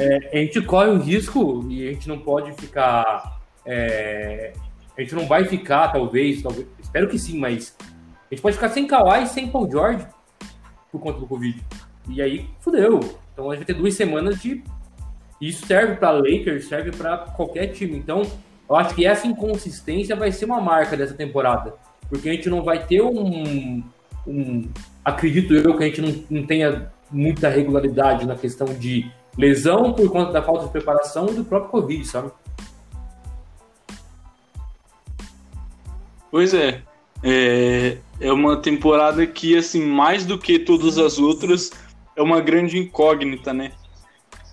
é, 0.00 0.30
a 0.32 0.36
gente 0.38 0.62
corre 0.62 0.88
o 0.88 0.98
risco 0.98 1.66
e 1.68 1.86
a 1.86 1.92
gente 1.92 2.08
não 2.08 2.18
pode 2.18 2.52
ficar. 2.54 3.38
é, 3.66 4.52
a 4.96 5.00
gente 5.02 5.14
não 5.14 5.26
vai 5.26 5.44
ficar, 5.44 5.88
talvez, 5.88 6.42
talvez, 6.42 6.66
espero 6.78 7.08
que 7.08 7.18
sim, 7.18 7.38
mas 7.38 7.76
a 7.78 8.34
gente 8.34 8.42
pode 8.42 8.56
ficar 8.56 8.70
sem 8.70 8.86
Kawhi 8.86 9.24
e 9.24 9.26
sem 9.26 9.48
Paul 9.48 9.70
George 9.70 10.06
por 10.90 11.00
conta 11.00 11.20
do 11.20 11.26
Covid. 11.26 11.62
E 12.08 12.22
aí, 12.22 12.48
fudeu. 12.60 13.00
Então 13.32 13.50
a 13.50 13.54
gente 13.54 13.64
vai 13.64 13.74
ter 13.74 13.80
duas 13.80 13.94
semanas 13.94 14.40
de. 14.40 14.62
Isso 15.40 15.66
serve 15.66 15.96
para 15.96 16.10
Lakers, 16.10 16.66
serve 16.66 16.90
para 16.92 17.18
qualquer 17.18 17.68
time. 17.68 17.96
Então, 17.96 18.22
eu 18.68 18.76
acho 18.76 18.94
que 18.94 19.06
essa 19.06 19.26
inconsistência 19.26 20.16
vai 20.16 20.32
ser 20.32 20.46
uma 20.46 20.60
marca 20.60 20.96
dessa 20.96 21.14
temporada. 21.14 21.74
Porque 22.08 22.28
a 22.28 22.32
gente 22.32 22.48
não 22.48 22.62
vai 22.62 22.84
ter 22.86 23.02
um. 23.02 23.82
um 24.26 24.68
acredito 25.04 25.54
eu 25.54 25.76
que 25.76 25.84
a 25.84 25.86
gente 25.86 26.00
não, 26.00 26.24
não 26.40 26.46
tenha 26.46 26.90
muita 27.10 27.48
regularidade 27.48 28.26
na 28.26 28.36
questão 28.36 28.66
de 28.66 29.10
lesão 29.36 29.92
por 29.92 30.10
conta 30.10 30.32
da 30.32 30.42
falta 30.42 30.66
de 30.66 30.72
preparação 30.72 31.28
e 31.28 31.34
do 31.34 31.44
próprio 31.44 31.70
Covid, 31.70 32.06
sabe? 32.06 32.30
Pois 36.30 36.54
é. 36.54 36.82
é. 37.22 37.98
É 38.20 38.30
uma 38.30 38.58
temporada 38.58 39.26
que, 39.26 39.56
assim, 39.56 39.82
mais 39.82 40.26
do 40.26 40.38
que 40.38 40.58
todas 40.58 40.98
as 40.98 41.18
outras, 41.18 41.70
é 42.14 42.20
uma 42.20 42.38
grande 42.38 42.76
incógnita, 42.76 43.54
né? 43.54 43.72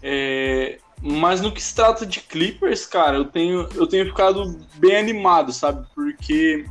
É, 0.02 0.78
mas 1.02 1.42
no 1.42 1.52
que 1.52 1.62
se 1.62 1.76
trata 1.76 2.06
de 2.06 2.22
Clippers, 2.22 2.86
cara, 2.86 3.18
eu 3.18 3.26
tenho, 3.26 3.68
eu 3.76 3.86
tenho 3.86 4.06
ficado 4.06 4.58
bem 4.76 4.96
animado, 4.96 5.52
sabe? 5.52 5.86
Porque 5.94 6.66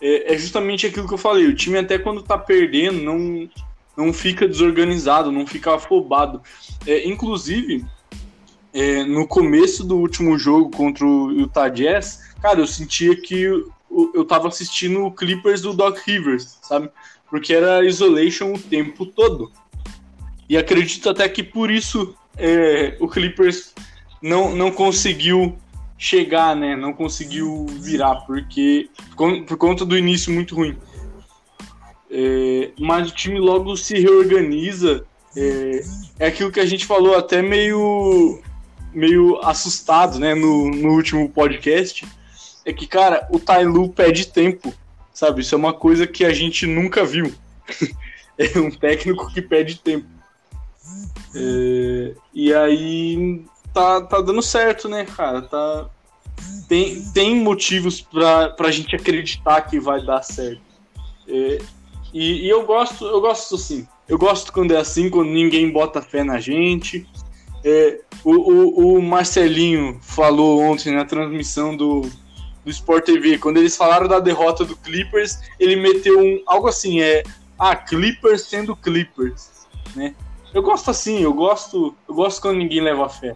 é, 0.00 0.34
é 0.34 0.38
justamente 0.38 0.86
aquilo 0.86 1.06
que 1.06 1.14
eu 1.14 1.18
falei. 1.18 1.46
O 1.46 1.54
time, 1.54 1.78
até 1.78 1.98
quando 1.98 2.22
tá 2.22 2.36
perdendo, 2.36 3.02
não, 3.02 3.48
não 3.96 4.12
fica 4.12 4.46
desorganizado, 4.48 5.30
não 5.30 5.46
fica 5.46 5.74
afobado. 5.74 6.40
É, 6.86 7.06
inclusive, 7.08 7.84
é, 8.72 9.04
no 9.04 9.26
começo 9.26 9.84
do 9.84 9.96
último 9.96 10.38
jogo 10.38 10.70
contra 10.70 11.06
o 11.06 11.30
Utah 11.32 11.68
Jazz, 11.68 12.20
cara, 12.42 12.60
eu 12.60 12.66
sentia 12.66 13.14
que 13.16 13.48
o- 13.48 14.10
eu 14.14 14.24
tava 14.24 14.48
assistindo 14.48 15.04
o 15.04 15.12
Clippers 15.12 15.60
do 15.60 15.72
Doc 15.72 15.98
Rivers, 16.06 16.58
sabe? 16.62 16.90
Porque 17.30 17.54
era 17.54 17.84
isolation 17.84 18.52
o 18.52 18.58
tempo 18.58 19.06
todo. 19.06 19.50
E 20.48 20.56
acredito 20.56 21.08
até 21.08 21.28
que 21.28 21.42
por 21.42 21.70
isso 21.70 22.14
é, 22.36 22.96
o 23.00 23.06
Clippers 23.08 23.72
não, 24.20 24.54
não 24.54 24.70
conseguiu 24.70 25.56
chegar, 25.96 26.56
né? 26.56 26.74
Não 26.74 26.92
conseguiu 26.92 27.66
virar, 27.80 28.16
porque 28.26 28.90
por, 29.16 29.44
por 29.44 29.56
conta 29.56 29.84
do 29.84 29.96
início 29.96 30.32
muito 30.32 30.54
ruim. 30.54 30.76
É, 32.16 32.70
mas 32.78 33.10
o 33.10 33.14
time 33.14 33.40
logo 33.40 33.76
se 33.76 33.98
reorganiza. 33.98 35.04
É, 35.36 35.84
é 36.20 36.26
aquilo 36.28 36.52
que 36.52 36.60
a 36.60 36.66
gente 36.66 36.86
falou 36.86 37.16
até 37.16 37.42
meio 37.42 38.40
meio 38.92 39.40
assustado, 39.44 40.20
né, 40.20 40.36
no, 40.36 40.70
no 40.70 40.90
último 40.90 41.28
podcast, 41.28 42.06
é 42.64 42.72
que, 42.72 42.86
cara, 42.86 43.26
o 43.28 43.40
Tailu 43.40 43.88
pede 43.88 44.28
tempo, 44.28 44.72
sabe? 45.12 45.40
Isso 45.40 45.52
é 45.52 45.58
uma 45.58 45.72
coisa 45.72 46.06
que 46.06 46.24
a 46.24 46.32
gente 46.32 46.64
nunca 46.64 47.04
viu. 47.04 47.34
é 48.38 48.56
um 48.60 48.70
técnico 48.70 49.28
que 49.32 49.42
pede 49.42 49.80
tempo. 49.80 50.06
É, 51.34 52.14
e 52.32 52.54
aí 52.54 53.44
tá, 53.72 54.00
tá 54.02 54.20
dando 54.20 54.40
certo, 54.40 54.88
né, 54.88 55.04
cara? 55.04 55.42
Tá, 55.42 55.90
tem, 56.68 57.02
tem 57.12 57.34
motivos 57.34 58.00
pra, 58.00 58.50
pra 58.50 58.70
gente 58.70 58.94
acreditar 58.94 59.62
que 59.62 59.80
vai 59.80 60.00
dar 60.06 60.22
certo. 60.22 60.62
É, 61.26 61.58
e, 62.14 62.46
e 62.46 62.48
eu 62.48 62.64
gosto, 62.64 63.04
eu 63.04 63.20
gosto 63.20 63.56
assim. 63.56 63.88
Eu 64.08 64.16
gosto 64.16 64.52
quando 64.52 64.72
é 64.72 64.76
assim, 64.76 65.10
quando 65.10 65.30
ninguém 65.30 65.70
bota 65.72 66.00
fé 66.00 66.22
na 66.22 66.38
gente. 66.38 67.06
É, 67.64 68.00
o, 68.22 68.32
o, 68.32 68.98
o 68.98 69.02
Marcelinho 69.02 69.98
falou 70.00 70.60
ontem 70.60 70.94
na 70.94 71.04
transmissão 71.04 71.76
do, 71.76 72.02
do 72.64 72.70
Sport 72.70 73.04
TV, 73.04 73.38
quando 73.38 73.56
eles 73.56 73.76
falaram 73.76 74.06
da 74.06 74.20
derrota 74.20 74.64
do 74.64 74.76
Clippers, 74.76 75.40
ele 75.58 75.74
meteu 75.74 76.20
um, 76.20 76.40
algo 76.46 76.68
assim, 76.68 77.00
é 77.00 77.24
ah, 77.58 77.74
Clippers 77.74 78.42
sendo 78.42 78.76
Clippers, 78.76 79.66
né? 79.96 80.14
Eu 80.52 80.62
gosto 80.62 80.90
assim, 80.90 81.20
eu 81.20 81.32
gosto, 81.32 81.96
eu 82.08 82.14
gosto 82.14 82.40
quando 82.40 82.58
ninguém 82.58 82.80
leva 82.80 83.08
fé. 83.08 83.34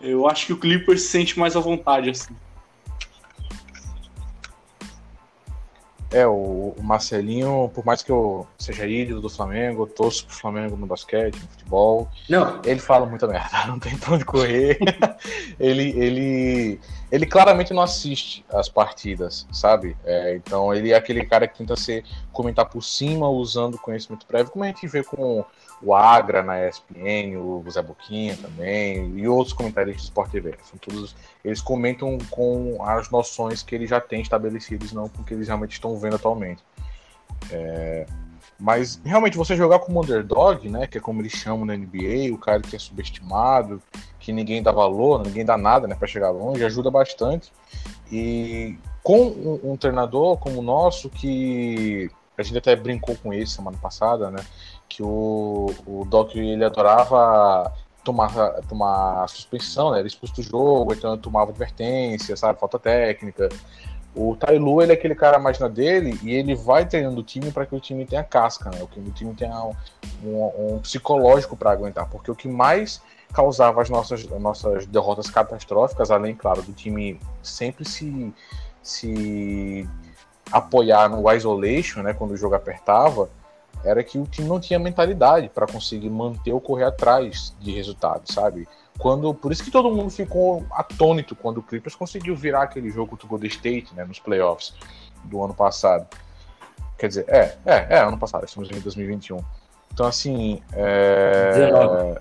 Eu 0.00 0.28
acho 0.28 0.46
que 0.46 0.52
o 0.52 0.58
Clippers 0.58 1.02
se 1.02 1.08
sente 1.08 1.38
mais 1.38 1.56
à 1.56 1.60
vontade, 1.60 2.10
assim. 2.10 2.34
É, 6.12 6.26
o, 6.26 6.74
o 6.76 6.82
Marcelinho, 6.82 7.70
por 7.74 7.84
mais 7.84 8.02
que 8.02 8.10
eu 8.10 8.46
seja 8.58 8.86
ídolo 8.86 9.20
do 9.20 9.28
Flamengo, 9.28 9.82
eu 9.82 9.86
torço 9.86 10.26
pro 10.26 10.36
Flamengo 10.36 10.76
no 10.76 10.86
basquete, 10.86 11.34
no 11.34 11.48
futebol. 11.48 12.08
Não, 12.28 12.60
Ele 12.64 12.78
fala 12.78 13.06
muita 13.06 13.26
merda, 13.26 13.66
não 13.66 13.78
tem 13.78 13.96
pra 13.96 14.14
onde 14.14 14.24
correr. 14.24 14.78
ele, 15.58 15.90
ele, 15.98 16.80
ele 17.10 17.26
claramente 17.26 17.74
não 17.74 17.82
assiste 17.82 18.44
as 18.52 18.68
partidas, 18.68 19.46
sabe? 19.52 19.96
É, 20.04 20.36
então 20.36 20.72
ele 20.72 20.92
é 20.92 20.96
aquele 20.96 21.24
cara 21.24 21.48
que 21.48 21.58
tenta 21.58 21.74
ser, 21.76 22.04
comentar 22.32 22.66
por 22.66 22.82
cima 22.82 23.28
usando 23.28 23.76
conhecimento 23.78 24.26
prévio, 24.26 24.52
como 24.52 24.64
a 24.64 24.68
gente 24.68 24.86
vê 24.86 25.02
com 25.02 25.44
o 25.82 25.94
Agra 25.94 26.42
na 26.42 26.66
ESPN, 26.66 27.36
o 27.36 27.62
Zé 27.70 27.82
Boquinha 27.82 28.36
também, 28.36 29.18
e 29.18 29.28
outros 29.28 29.52
comentaristas 29.52 30.04
do 30.04 30.08
Sport 30.08 30.30
TV. 30.30 30.54
São 30.64 30.78
todos, 30.78 31.14
eles 31.44 31.60
comentam 31.60 32.16
com 32.30 32.82
as 32.82 33.10
noções 33.10 33.62
que 33.62 33.74
ele 33.74 33.86
já 33.86 34.00
tem 34.00 34.20
estabelecidas, 34.20 34.92
não 34.92 35.08
com 35.08 35.22
o 35.22 35.24
que 35.24 35.34
eles 35.34 35.48
realmente 35.48 35.72
estão 35.72 35.96
vendo 35.98 36.16
atualmente. 36.16 36.62
É, 37.50 38.06
mas 38.58 39.00
realmente 39.04 39.36
você 39.36 39.54
jogar 39.54 39.80
como 39.80 40.02
underdog, 40.02 40.68
né, 40.68 40.86
que 40.86 40.96
é 40.96 41.00
como 41.00 41.20
eles 41.20 41.32
chamam 41.32 41.66
na 41.66 41.76
NBA, 41.76 42.32
o 42.32 42.38
cara 42.38 42.62
que 42.62 42.74
é 42.74 42.78
subestimado, 42.78 43.82
que 44.18 44.32
ninguém 44.32 44.62
dá 44.62 44.72
valor, 44.72 45.22
ninguém 45.22 45.44
dá 45.44 45.58
nada, 45.58 45.86
né, 45.86 45.94
para 45.94 46.08
chegar 46.08 46.30
longe, 46.30 46.64
ajuda 46.64 46.90
bastante. 46.90 47.52
E 48.10 48.78
com 49.02 49.26
um, 49.26 49.72
um 49.72 49.76
treinador 49.76 50.38
como 50.38 50.60
o 50.60 50.62
nosso, 50.62 51.10
que 51.10 52.10
a 52.36 52.42
gente 52.42 52.56
até 52.56 52.74
brincou 52.74 53.16
com 53.16 53.32
ele 53.32 53.46
semana 53.46 53.76
passada, 53.76 54.30
né, 54.30 54.44
que 54.88 55.02
o, 55.02 55.66
o 55.86 56.04
Doc 56.04 56.34
ele 56.36 56.64
adorava 56.64 57.72
tomar, 58.04 58.30
tomar 58.68 59.28
suspensão, 59.28 59.90
né, 59.90 59.98
era 59.98 60.06
expulso 60.06 60.36
do 60.36 60.42
jogo, 60.42 60.92
então 60.92 61.12
ele 61.14 61.22
tomava 61.22 61.50
advertência, 61.50 62.36
sabe, 62.36 62.60
falta 62.60 62.78
técnica. 62.78 63.48
O 64.14 64.34
Tailu, 64.34 64.80
ele 64.80 64.92
é 64.92 64.94
aquele 64.94 65.14
cara 65.14 65.38
mais 65.38 65.58
na 65.58 65.68
dele 65.68 66.18
e 66.22 66.32
ele 66.32 66.54
vai 66.54 66.86
treinando 66.86 67.20
o 67.20 67.22
time 67.22 67.52
para 67.52 67.66
que 67.66 67.74
o 67.74 67.80
time 67.80 68.06
tenha 68.06 68.24
casca, 68.24 68.70
né? 68.70 68.78
O 68.82 68.86
que 68.86 68.98
o 68.98 69.10
time 69.10 69.34
tenha 69.34 69.62
um, 69.62 69.74
um, 70.24 70.76
um 70.76 70.78
psicológico 70.78 71.54
para 71.54 71.70
aguentar, 71.72 72.08
porque 72.08 72.30
o 72.30 72.34
que 72.34 72.48
mais 72.48 73.02
causava 73.34 73.82
as 73.82 73.90
nossas, 73.90 74.26
as 74.32 74.40
nossas 74.40 74.86
derrotas 74.86 75.28
catastróficas, 75.28 76.10
além, 76.10 76.34
claro, 76.34 76.62
do 76.62 76.72
time 76.72 77.20
sempre 77.42 77.86
se, 77.86 78.32
se 78.82 79.86
apoiar 80.50 81.10
no 81.10 81.30
isolation, 81.30 82.02
né, 82.02 82.14
quando 82.14 82.30
o 82.30 82.36
jogo 82.38 82.54
apertava, 82.54 83.28
era 83.86 84.02
que 84.02 84.18
o 84.18 84.26
time 84.26 84.48
não 84.48 84.58
tinha 84.58 84.78
mentalidade 84.78 85.48
para 85.48 85.66
conseguir 85.66 86.10
manter 86.10 86.52
ou 86.52 86.60
correr 86.60 86.84
atrás 86.84 87.54
de 87.60 87.72
resultados, 87.72 88.34
sabe? 88.34 88.68
Quando, 88.98 89.32
por 89.34 89.52
isso 89.52 89.62
que 89.62 89.70
todo 89.70 89.90
mundo 89.90 90.10
ficou 90.10 90.64
atônito 90.70 91.36
quando 91.36 91.58
o 91.58 91.62
Clippers 91.62 91.94
conseguiu 91.94 92.34
virar 92.34 92.62
aquele 92.62 92.90
jogo 92.90 93.10
contra 93.10 93.26
o 93.26 93.28
Golden 93.28 93.48
State, 93.48 93.94
né, 93.94 94.04
nos 94.04 94.18
playoffs 94.18 94.74
do 95.24 95.42
ano 95.44 95.54
passado. 95.54 96.06
Quer 96.98 97.08
dizer, 97.08 97.26
é, 97.28 97.56
é, 97.64 97.86
é 97.90 97.98
ano 97.98 98.18
passado, 98.18 98.44
estamos 98.44 98.70
em 98.70 98.80
2021. 98.80 99.38
Então, 99.92 100.06
assim, 100.06 100.62
é... 100.72 101.52
19. 101.52 102.20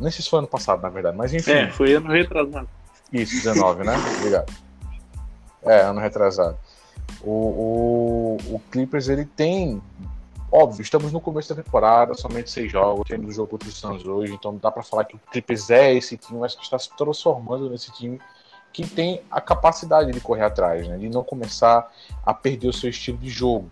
Nem 0.00 0.10
sei 0.12 0.22
se 0.22 0.30
foi 0.30 0.38
ano 0.38 0.48
passado, 0.48 0.80
na 0.80 0.88
verdade, 0.88 1.16
mas 1.16 1.34
enfim. 1.34 1.50
É, 1.50 1.70
foi 1.70 1.92
ano 1.94 2.10
retrasado. 2.10 2.68
Isso, 3.12 3.34
19, 3.34 3.84
né? 3.84 3.94
Obrigado. 4.18 4.52
É, 5.62 5.80
ano 5.80 6.00
retrasado. 6.00 6.56
O, 7.22 7.30
o, 7.30 8.54
o 8.54 8.62
Clippers, 8.70 9.08
ele 9.08 9.24
tem. 9.24 9.82
Óbvio, 10.50 10.82
estamos 10.82 11.12
no 11.12 11.20
começo 11.20 11.54
da 11.54 11.62
temporada, 11.62 12.14
somente 12.14 12.50
seis 12.50 12.72
jogos, 12.72 13.06
temos 13.06 13.28
o 13.30 13.32
jogo 13.32 13.50
contra 13.50 13.68
os 13.68 13.76
Suns 13.76 14.04
hoje, 14.06 14.32
então 14.32 14.56
dá 14.56 14.70
pra 14.70 14.82
falar 14.82 15.04
que 15.04 15.14
o 15.16 15.20
Clippers 15.30 15.68
é 15.68 15.92
esse 15.92 16.16
time, 16.16 16.38
mas 16.38 16.54
que 16.54 16.62
está 16.62 16.78
se 16.78 16.88
transformando 16.96 17.68
nesse 17.68 17.92
time 17.92 18.18
que 18.72 18.86
tem 18.86 19.22
a 19.30 19.40
capacidade 19.40 20.10
de 20.12 20.20
correr 20.20 20.44
atrás, 20.44 20.86
né? 20.88 20.96
De 20.96 21.08
não 21.08 21.22
começar 21.24 21.90
a 22.24 22.32
perder 22.32 22.68
o 22.68 22.72
seu 22.72 22.88
estilo 22.90 23.18
de 23.18 23.28
jogo. 23.28 23.68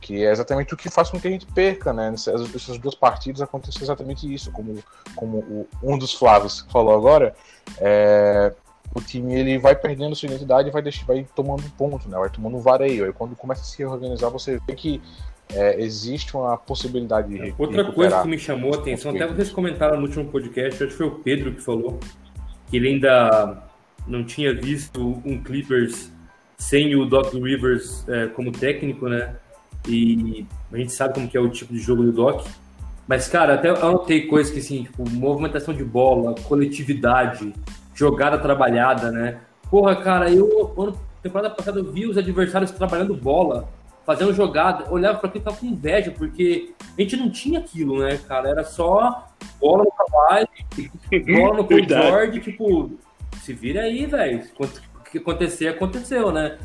Que 0.00 0.24
é 0.24 0.30
exatamente 0.30 0.74
o 0.74 0.76
que 0.76 0.90
faz 0.90 1.10
com 1.10 1.20
que 1.20 1.28
a 1.28 1.30
gente 1.30 1.46
perca, 1.46 1.92
né? 1.92 2.10
Nessas 2.10 2.54
essas 2.54 2.78
duas 2.78 2.94
partidas 2.94 3.40
aconteceu 3.40 3.82
exatamente 3.82 4.32
isso. 4.32 4.50
Como, 4.50 4.82
como 5.14 5.38
o- 5.38 5.68
um 5.82 5.96
dos 5.98 6.12
Flávios 6.12 6.66
falou 6.70 6.94
agora, 6.94 7.34
é, 7.78 8.52
o 8.94 9.00
time 9.00 9.34
ele 9.34 9.58
vai 9.58 9.76
perdendo 9.76 10.16
sua 10.16 10.26
identidade 10.28 10.70
vai, 10.70 10.82
vai 10.82 11.26
tomando 11.34 11.62
ponto, 11.76 12.08
né? 12.08 12.18
Vai 12.18 12.30
tomando 12.30 12.58
vareio. 12.58 13.04
Aí 13.04 13.12
quando 13.12 13.36
começa 13.36 13.60
a 13.62 13.64
se 13.64 13.78
reorganizar, 13.78 14.30
você 14.30 14.58
vê 14.66 14.74
que 14.74 15.00
é, 15.52 15.80
existe 15.80 16.36
uma 16.36 16.56
possibilidade 16.56 17.28
de 17.28 17.54
Outra 17.58 17.90
coisa 17.92 18.22
que 18.22 18.28
me 18.28 18.38
chamou 18.38 18.74
a 18.74 18.78
atenção, 18.78 19.10
até 19.10 19.26
vocês 19.26 19.50
comentaram 19.50 19.96
no 19.96 20.06
último 20.06 20.26
podcast, 20.26 20.82
acho 20.82 20.92
que 20.92 20.98
foi 20.98 21.06
o 21.06 21.16
Pedro 21.16 21.52
que 21.52 21.60
falou, 21.60 21.98
que 22.68 22.76
ele 22.76 22.88
ainda 22.88 23.62
não 24.06 24.24
tinha 24.24 24.54
visto 24.54 25.20
um 25.24 25.42
Clippers 25.42 26.12
sem 26.56 26.94
o 26.96 27.06
Doc 27.06 27.32
Rivers 27.32 28.06
é, 28.08 28.26
como 28.26 28.50
técnico, 28.50 29.08
né? 29.08 29.36
E 29.88 30.44
a 30.72 30.76
gente 30.76 30.92
sabe 30.92 31.14
como 31.14 31.28
que 31.28 31.36
é 31.36 31.40
o 31.40 31.48
tipo 31.48 31.72
de 31.72 31.78
jogo 31.78 32.02
do 32.02 32.12
Doc. 32.12 32.46
Mas, 33.06 33.26
cara, 33.28 33.54
até 33.54 33.70
eu 33.70 33.76
anotei 33.76 34.26
coisas 34.26 34.52
que, 34.52 34.58
assim, 34.58 34.82
tipo, 34.82 35.08
movimentação 35.08 35.72
de 35.72 35.82
bola, 35.82 36.34
coletividade, 36.42 37.54
jogada 37.94 38.36
trabalhada, 38.38 39.10
né? 39.10 39.38
Porra, 39.70 39.96
cara, 39.96 40.30
eu, 40.30 40.74
ano, 40.76 40.98
temporada 41.22 41.48
passada, 41.48 41.78
eu 41.78 41.90
vi 41.90 42.06
os 42.06 42.18
adversários 42.18 42.70
trabalhando 42.70 43.14
bola, 43.14 43.68
fazendo 44.08 44.32
jogada, 44.32 44.90
olhava 44.90 45.18
pra 45.18 45.28
aquilo 45.28 45.42
e 45.42 45.44
tava 45.44 45.58
com 45.58 45.66
inveja, 45.66 46.10
porque 46.10 46.72
a 46.96 47.02
gente 47.02 47.14
não 47.14 47.28
tinha 47.28 47.58
aquilo, 47.58 47.98
né, 47.98 48.18
cara? 48.26 48.48
Era 48.48 48.64
só 48.64 49.28
bola 49.60 49.84
no 49.84 49.90
trabalho, 49.90 50.48
bola 51.36 51.62
no. 51.62 51.86
George, 51.86 52.40
tipo, 52.40 52.92
se 53.42 53.52
vira 53.52 53.82
aí, 53.82 54.06
velho. 54.06 54.42
O 54.58 55.02
que 55.10 55.18
acontecer, 55.18 55.68
aconteceu, 55.68 56.32
né? 56.32 56.56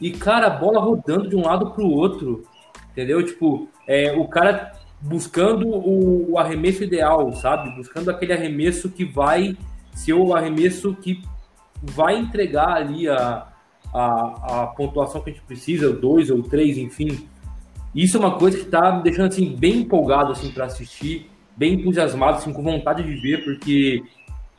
E, 0.00 0.10
cara, 0.10 0.48
a 0.48 0.50
bola 0.50 0.80
rodando 0.80 1.28
de 1.28 1.36
um 1.36 1.42
lado 1.42 1.70
pro 1.70 1.86
outro, 1.86 2.42
entendeu? 2.90 3.24
Tipo, 3.24 3.68
é, 3.86 4.10
o 4.18 4.26
cara 4.26 4.72
buscando 5.00 5.68
o, 5.68 6.32
o 6.32 6.36
arremesso 6.36 6.82
ideal, 6.82 7.32
sabe? 7.34 7.76
Buscando 7.76 8.10
aquele 8.10 8.32
arremesso 8.32 8.90
que 8.90 9.04
vai 9.04 9.56
ser 9.94 10.14
o 10.14 10.34
arremesso 10.34 10.96
que 10.96 11.22
vai 11.80 12.18
entregar 12.18 12.72
ali 12.72 13.08
a, 13.08 13.46
a, 13.92 14.62
a 14.62 14.66
pontuação 14.68 15.20
que 15.20 15.30
a 15.30 15.32
gente 15.32 15.44
precisa, 15.44 15.92
dois 15.92 16.30
ou 16.30 16.42
três, 16.42 16.78
enfim. 16.78 17.28
Isso 17.94 18.16
é 18.16 18.20
uma 18.20 18.38
coisa 18.38 18.58
que 18.58 18.64
tá 18.64 18.92
me 18.92 19.02
deixando 19.02 19.28
assim 19.28 19.56
bem 19.56 19.78
empolgado 19.78 20.32
assim 20.32 20.50
para 20.50 20.66
assistir, 20.66 21.30
bem 21.56 21.74
entusiasmado, 21.74 22.38
assim, 22.38 22.52
com 22.52 22.62
vontade 22.62 23.02
de 23.02 23.14
ver, 23.20 23.44
porque 23.44 24.02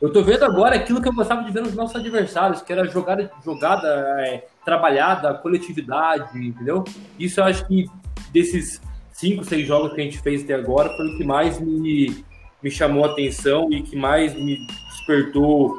eu 0.00 0.12
tô 0.12 0.22
vendo 0.22 0.44
agora 0.44 0.76
aquilo 0.76 1.00
que 1.00 1.08
eu 1.08 1.14
gostava 1.14 1.44
de 1.44 1.50
ver 1.50 1.62
nos 1.62 1.74
nossos 1.74 1.96
adversários, 1.96 2.62
que 2.62 2.72
era 2.72 2.86
jogada, 2.86 3.30
jogada 3.44 3.88
é, 4.20 4.46
trabalhada, 4.64 5.34
coletividade, 5.34 6.38
entendeu? 6.38 6.84
Isso 7.18 7.40
eu 7.40 7.44
acho 7.44 7.66
que 7.66 7.86
desses 8.32 8.80
cinco, 9.12 9.44
seis 9.44 9.66
jogos 9.66 9.92
que 9.92 10.00
a 10.00 10.04
gente 10.04 10.18
fez 10.18 10.42
até 10.42 10.54
agora 10.54 10.88
foi 10.96 11.06
o 11.06 11.18
que 11.18 11.24
mais 11.24 11.60
me, 11.60 12.24
me 12.62 12.70
chamou 12.70 13.04
a 13.04 13.12
atenção 13.12 13.70
e 13.70 13.82
que 13.82 13.94
mais 13.94 14.34
me 14.34 14.66
despertou 14.88 15.78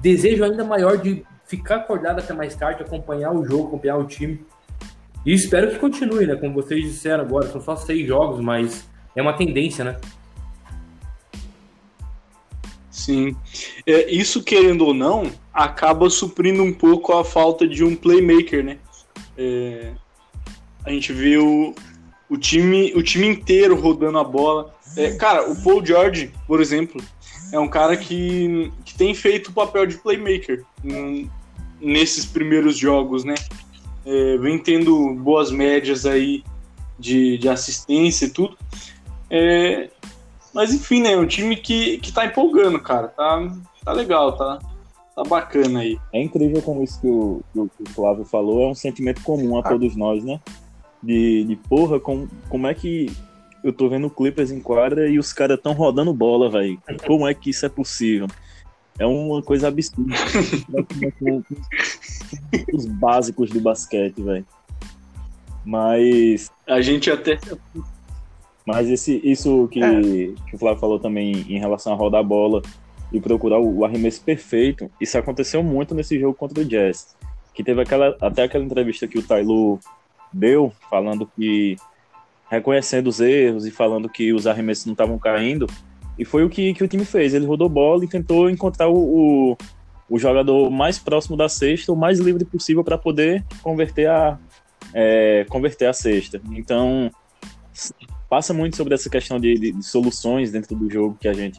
desejo 0.00 0.44
ainda 0.44 0.64
maior 0.64 0.96
de 0.96 1.22
ficar 1.50 1.76
acordado 1.76 2.20
até 2.20 2.32
mais 2.32 2.54
tarde, 2.54 2.82
acompanhar 2.82 3.32
o 3.32 3.44
jogo, 3.44 3.66
acompanhar 3.66 3.96
o 3.96 4.06
time. 4.06 4.40
E 5.26 5.34
espero 5.34 5.68
que 5.68 5.78
continue, 5.80 6.24
né? 6.24 6.36
Como 6.36 6.54
vocês 6.54 6.80
disseram 6.80 7.24
agora, 7.24 7.48
são 7.48 7.60
só 7.60 7.74
seis 7.74 8.06
jogos, 8.06 8.40
mas 8.40 8.88
é 9.16 9.20
uma 9.20 9.32
tendência, 9.32 9.84
né? 9.84 10.00
Sim. 12.88 13.36
É, 13.84 14.08
isso, 14.10 14.44
querendo 14.44 14.86
ou 14.86 14.94
não, 14.94 15.30
acaba 15.52 16.08
suprindo 16.08 16.62
um 16.62 16.72
pouco 16.72 17.12
a 17.12 17.24
falta 17.24 17.66
de 17.66 17.82
um 17.82 17.96
playmaker, 17.96 18.64
né? 18.64 18.78
É, 19.36 19.90
a 20.84 20.90
gente 20.90 21.12
vê 21.12 21.36
o, 21.36 21.74
time, 22.38 22.92
o 22.94 23.02
time 23.02 23.26
inteiro 23.26 23.74
rodando 23.74 24.18
a 24.18 24.24
bola. 24.24 24.72
É, 24.96 25.16
cara, 25.16 25.50
o 25.50 25.60
Paul 25.62 25.84
George, 25.84 26.32
por 26.46 26.60
exemplo, 26.60 27.02
é 27.52 27.58
um 27.58 27.68
cara 27.68 27.96
que, 27.96 28.72
que 28.84 28.94
tem 28.94 29.14
feito 29.14 29.48
o 29.48 29.52
papel 29.52 29.86
de 29.86 29.98
playmaker 29.98 30.64
hum, 30.84 31.28
nesses 31.80 32.24
primeiros 32.24 32.76
jogos, 32.76 33.24
né? 33.24 33.34
É, 34.04 34.36
vem 34.38 34.58
tendo 34.58 35.14
boas 35.14 35.50
médias 35.50 36.06
aí 36.06 36.42
de, 36.98 37.38
de 37.38 37.48
assistência 37.48 38.26
e 38.26 38.30
tudo. 38.30 38.56
É, 39.30 39.90
mas 40.52 40.74
enfim, 40.74 41.02
né? 41.02 41.12
É 41.12 41.18
um 41.18 41.26
time 41.26 41.56
que, 41.56 41.98
que 41.98 42.12
tá 42.12 42.26
empolgando, 42.26 42.80
cara. 42.80 43.08
Tá, 43.08 43.50
tá 43.84 43.92
legal, 43.92 44.36
tá, 44.36 44.58
tá 45.14 45.22
bacana 45.22 45.80
aí. 45.80 45.98
É 46.12 46.20
incrível 46.22 46.60
como 46.62 46.82
isso 46.82 47.00
que 47.00 47.08
o, 47.08 47.42
que 47.54 47.82
o 47.82 47.88
Flávio 47.90 48.24
falou 48.24 48.62
é 48.62 48.68
um 48.68 48.74
sentimento 48.74 49.22
comum 49.22 49.58
a 49.58 49.62
todos 49.62 49.96
nós, 49.96 50.24
né? 50.24 50.40
De, 51.02 51.44
de 51.44 51.56
porra, 51.56 51.98
com, 51.98 52.28
como 52.48 52.66
é 52.66 52.74
que 52.74 53.10
eu 53.62 53.72
tô 53.72 53.88
vendo 53.88 54.06
o 54.06 54.10
Clippers 54.10 54.50
em 54.50 54.60
quadra 54.60 55.08
e 55.08 55.18
os 55.18 55.32
caras 55.32 55.60
tão 55.62 55.72
rodando 55.72 56.12
bola, 56.12 56.50
velho? 56.50 56.78
Como 57.06 57.26
é 57.26 57.34
que 57.34 57.50
isso 57.50 57.64
é 57.64 57.68
possível? 57.68 58.26
É 59.00 59.06
uma 59.06 59.42
coisa 59.42 59.66
absurda. 59.66 60.14
Os 62.72 62.86
básicos 62.86 63.50
do 63.50 63.60
basquete, 63.60 64.22
velho. 64.22 64.46
Mas 65.64 66.52
A 66.66 66.80
gente 66.80 67.10
até. 67.10 67.38
Mas 68.64 68.88
esse, 68.88 69.20
isso 69.24 69.66
que, 69.68 69.80
que 70.48 70.54
o 70.54 70.58
Flávio 70.58 70.78
falou 70.78 71.00
também 71.00 71.32
em 71.48 71.58
relação 71.58 71.92
a 71.92 71.96
rodar 71.96 72.20
a 72.20 72.24
bola, 72.24 72.62
e 73.12 73.20
procurar 73.20 73.58
o 73.58 73.84
arremesso 73.84 74.22
perfeito. 74.22 74.90
Isso 75.00 75.18
aconteceu 75.18 75.62
muito 75.62 75.94
nesse 75.94 76.18
jogo 76.18 76.34
contra 76.34 76.60
o 76.60 76.64
Jazz. 76.64 77.16
Que 77.54 77.64
teve 77.64 77.80
aquela, 77.82 78.16
até 78.20 78.44
aquela 78.44 78.64
entrevista 78.64 79.08
que 79.08 79.18
o 79.18 79.22
Tailu 79.22 79.78
deu, 80.32 80.72
falando 80.88 81.26
que. 81.26 81.76
reconhecendo 82.48 83.08
os 83.08 83.20
erros 83.20 83.66
e 83.66 83.70
falando 83.70 84.08
que 84.08 84.32
os 84.32 84.46
arremessos 84.46 84.86
não 84.86 84.92
estavam 84.92 85.18
caindo. 85.18 85.66
E 86.20 86.24
foi 86.26 86.44
o 86.44 86.50
que, 86.50 86.74
que 86.74 86.84
o 86.84 86.86
time 86.86 87.06
fez. 87.06 87.32
Ele 87.32 87.46
rodou 87.46 87.66
bola 87.66 88.04
e 88.04 88.06
tentou 88.06 88.50
encontrar 88.50 88.90
o, 88.90 88.94
o, 89.52 89.56
o 90.06 90.18
jogador 90.18 90.68
mais 90.70 90.98
próximo 90.98 91.34
da 91.34 91.48
cesta, 91.48 91.90
o 91.90 91.96
mais 91.96 92.18
livre 92.18 92.44
possível 92.44 92.84
para 92.84 92.98
poder 92.98 93.42
converter 93.62 94.06
a, 94.06 94.38
é, 94.92 95.46
converter 95.48 95.86
a 95.86 95.94
cesta. 95.94 96.38
Então, 96.50 97.10
passa 98.28 98.52
muito 98.52 98.76
sobre 98.76 98.92
essa 98.92 99.08
questão 99.08 99.40
de, 99.40 99.54
de, 99.54 99.72
de, 99.72 99.82
soluções 99.82 100.52
dentro 100.52 100.76
do 100.76 100.90
jogo 100.90 101.16
que 101.18 101.26
a 101.26 101.32
gente 101.32 101.58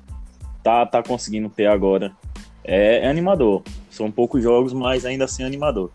tá, 0.62 0.86
tá 0.86 1.02
conseguindo 1.02 1.50
ter 1.50 1.66
agora. 1.66 2.16
É, 2.64 3.00
é 3.00 3.10
animador. 3.10 3.64
São 3.90 4.12
poucos 4.12 4.44
jogos, 4.44 4.74
mas 4.74 5.08
ainda 5.08 5.26
assim 5.26 5.42
é 5.42 5.48
animador. 5.48 5.90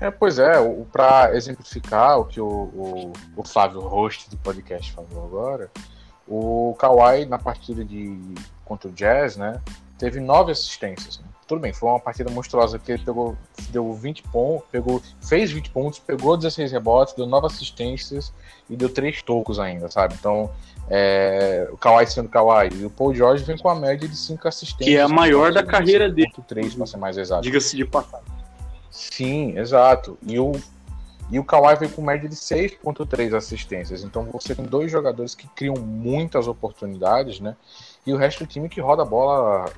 É, 0.00 0.10
pois 0.10 0.38
é, 0.38 0.52
para 0.92 1.34
exemplificar 1.34 2.18
o 2.18 2.24
que 2.24 2.40
o, 2.40 2.46
o, 2.46 3.12
o, 3.36 3.44
Flávio, 3.44 3.80
host 3.80 4.28
do 4.28 4.36
podcast, 4.36 4.92
falou 4.92 5.24
agora, 5.24 5.70
o 6.28 6.74
Kawhi, 6.78 7.24
na 7.24 7.38
partida 7.38 7.84
de 7.84 8.18
contra 8.64 8.88
o 8.88 8.92
Jazz, 8.92 9.36
né, 9.36 9.60
teve 9.98 10.20
nove 10.20 10.52
assistências. 10.52 11.18
Né? 11.18 11.24
Tudo 11.46 11.60
bem, 11.60 11.72
foi 11.72 11.88
uma 11.88 12.00
partida 12.00 12.30
monstruosa, 12.30 12.78
porque 12.78 12.92
ele 12.92 13.04
pegou, 13.04 13.36
deu 13.70 13.92
20 13.94 14.24
pontos, 14.24 14.66
pegou, 14.70 15.00
fez 15.22 15.52
20 15.52 15.70
pontos, 15.70 15.98
pegou 16.00 16.36
16 16.36 16.72
rebotes, 16.72 17.14
deu 17.14 17.26
nove 17.26 17.46
assistências 17.46 18.32
e 18.68 18.76
deu 18.76 18.88
três 18.88 19.22
tocos 19.22 19.60
ainda, 19.60 19.88
sabe? 19.88 20.14
Então, 20.18 20.50
é, 20.90 21.68
o 21.70 21.76
Kawhi 21.76 22.06
sendo 22.06 22.28
Kawhi. 22.28 22.70
E 22.74 22.84
o 22.84 22.90
Paul 22.90 23.14
George 23.14 23.44
vem 23.44 23.56
com 23.56 23.68
a 23.68 23.76
média 23.76 24.08
de 24.08 24.16
cinco 24.16 24.48
assistências. 24.48 24.88
Que 24.88 24.96
é 24.96 25.02
a 25.02 25.08
maior 25.08 25.52
da 25.52 25.62
carreira 25.62 26.10
dele. 26.10 26.30
3, 26.46 26.74
para 26.74 26.86
ser 26.86 26.96
mais 26.96 27.16
exato. 27.16 27.42
Diga-se 27.42 27.76
de 27.76 27.84
passagem. 27.84 28.35
Sim, 28.96 29.58
exato. 29.58 30.18
E 30.26 30.40
o, 30.40 30.52
e 31.30 31.38
o 31.38 31.44
Kawhi 31.44 31.76
veio 31.76 31.92
com 31.92 32.00
média 32.00 32.26
de 32.26 32.34
6.3 32.34 33.36
assistências. 33.36 34.02
Então 34.02 34.24
você 34.32 34.54
tem 34.54 34.64
dois 34.64 34.90
jogadores 34.90 35.34
que 35.34 35.46
criam 35.48 35.74
muitas 35.76 36.48
oportunidades, 36.48 37.38
né? 37.38 37.54
E 38.06 38.12
o 38.14 38.16
resto 38.16 38.44
do 38.44 38.48
time 38.48 38.70
que 38.70 38.80
roda 38.80 39.02
a 39.02 39.04
bola 39.04 39.70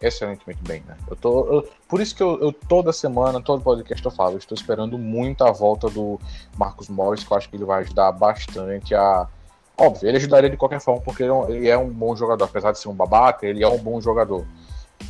excelentemente 0.00 0.62
bem, 0.62 0.82
né? 0.86 0.96
Eu 1.06 1.14
tô, 1.14 1.46
eu, 1.46 1.68
por 1.86 2.00
isso 2.00 2.16
que 2.16 2.22
eu, 2.22 2.40
eu, 2.40 2.52
toda 2.52 2.90
semana, 2.90 3.40
todo 3.40 3.62
podcast 3.62 4.02
eu 4.02 4.10
falo, 4.10 4.32
eu 4.32 4.38
estou 4.38 4.56
esperando 4.56 4.96
muito 4.96 5.44
a 5.44 5.52
volta 5.52 5.88
do 5.90 6.18
Marcos 6.56 6.88
Morris, 6.88 7.22
que 7.22 7.30
eu 7.30 7.36
acho 7.36 7.50
que 7.50 7.56
ele 7.56 7.66
vai 7.66 7.82
ajudar 7.82 8.12
bastante 8.12 8.94
a. 8.94 9.28
Óbvio, 9.76 10.08
ele 10.08 10.16
ajudaria 10.16 10.48
de 10.48 10.56
qualquer 10.56 10.80
forma, 10.80 11.02
porque 11.02 11.22
ele 11.22 11.30
é 11.30 11.34
um, 11.34 11.50
ele 11.50 11.68
é 11.68 11.76
um 11.76 11.90
bom 11.90 12.16
jogador, 12.16 12.44
apesar 12.44 12.72
de 12.72 12.78
ser 12.78 12.88
um 12.88 12.94
babaca, 12.94 13.46
ele 13.46 13.62
é 13.62 13.68
um 13.68 13.78
bom 13.78 14.00
jogador. 14.00 14.46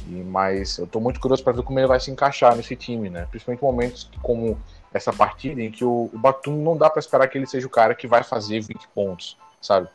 E, 0.08 0.22
mas 0.22 0.78
eu 0.78 0.86
tô 0.86 1.00
muito 1.00 1.20
curioso 1.20 1.42
para 1.42 1.52
ver 1.52 1.62
como 1.62 1.78
ele 1.78 1.86
vai 1.86 2.00
se 2.00 2.10
encaixar 2.10 2.54
nesse 2.56 2.76
time, 2.76 3.08
né? 3.08 3.26
Principalmente 3.30 3.62
momentos 3.62 4.10
como 4.22 4.58
essa 4.92 5.12
partida 5.12 5.60
em 5.60 5.70
que 5.70 5.84
o, 5.84 6.10
o 6.12 6.18
Batum 6.18 6.62
não 6.62 6.76
dá 6.76 6.88
para 6.90 7.00
esperar 7.00 7.28
que 7.28 7.38
ele 7.38 7.46
seja 7.46 7.66
o 7.66 7.70
cara 7.70 7.94
que 7.94 8.06
vai 8.06 8.22
fazer 8.22 8.60
20 8.60 8.88
pontos, 8.94 9.36
sabe? 9.60 9.88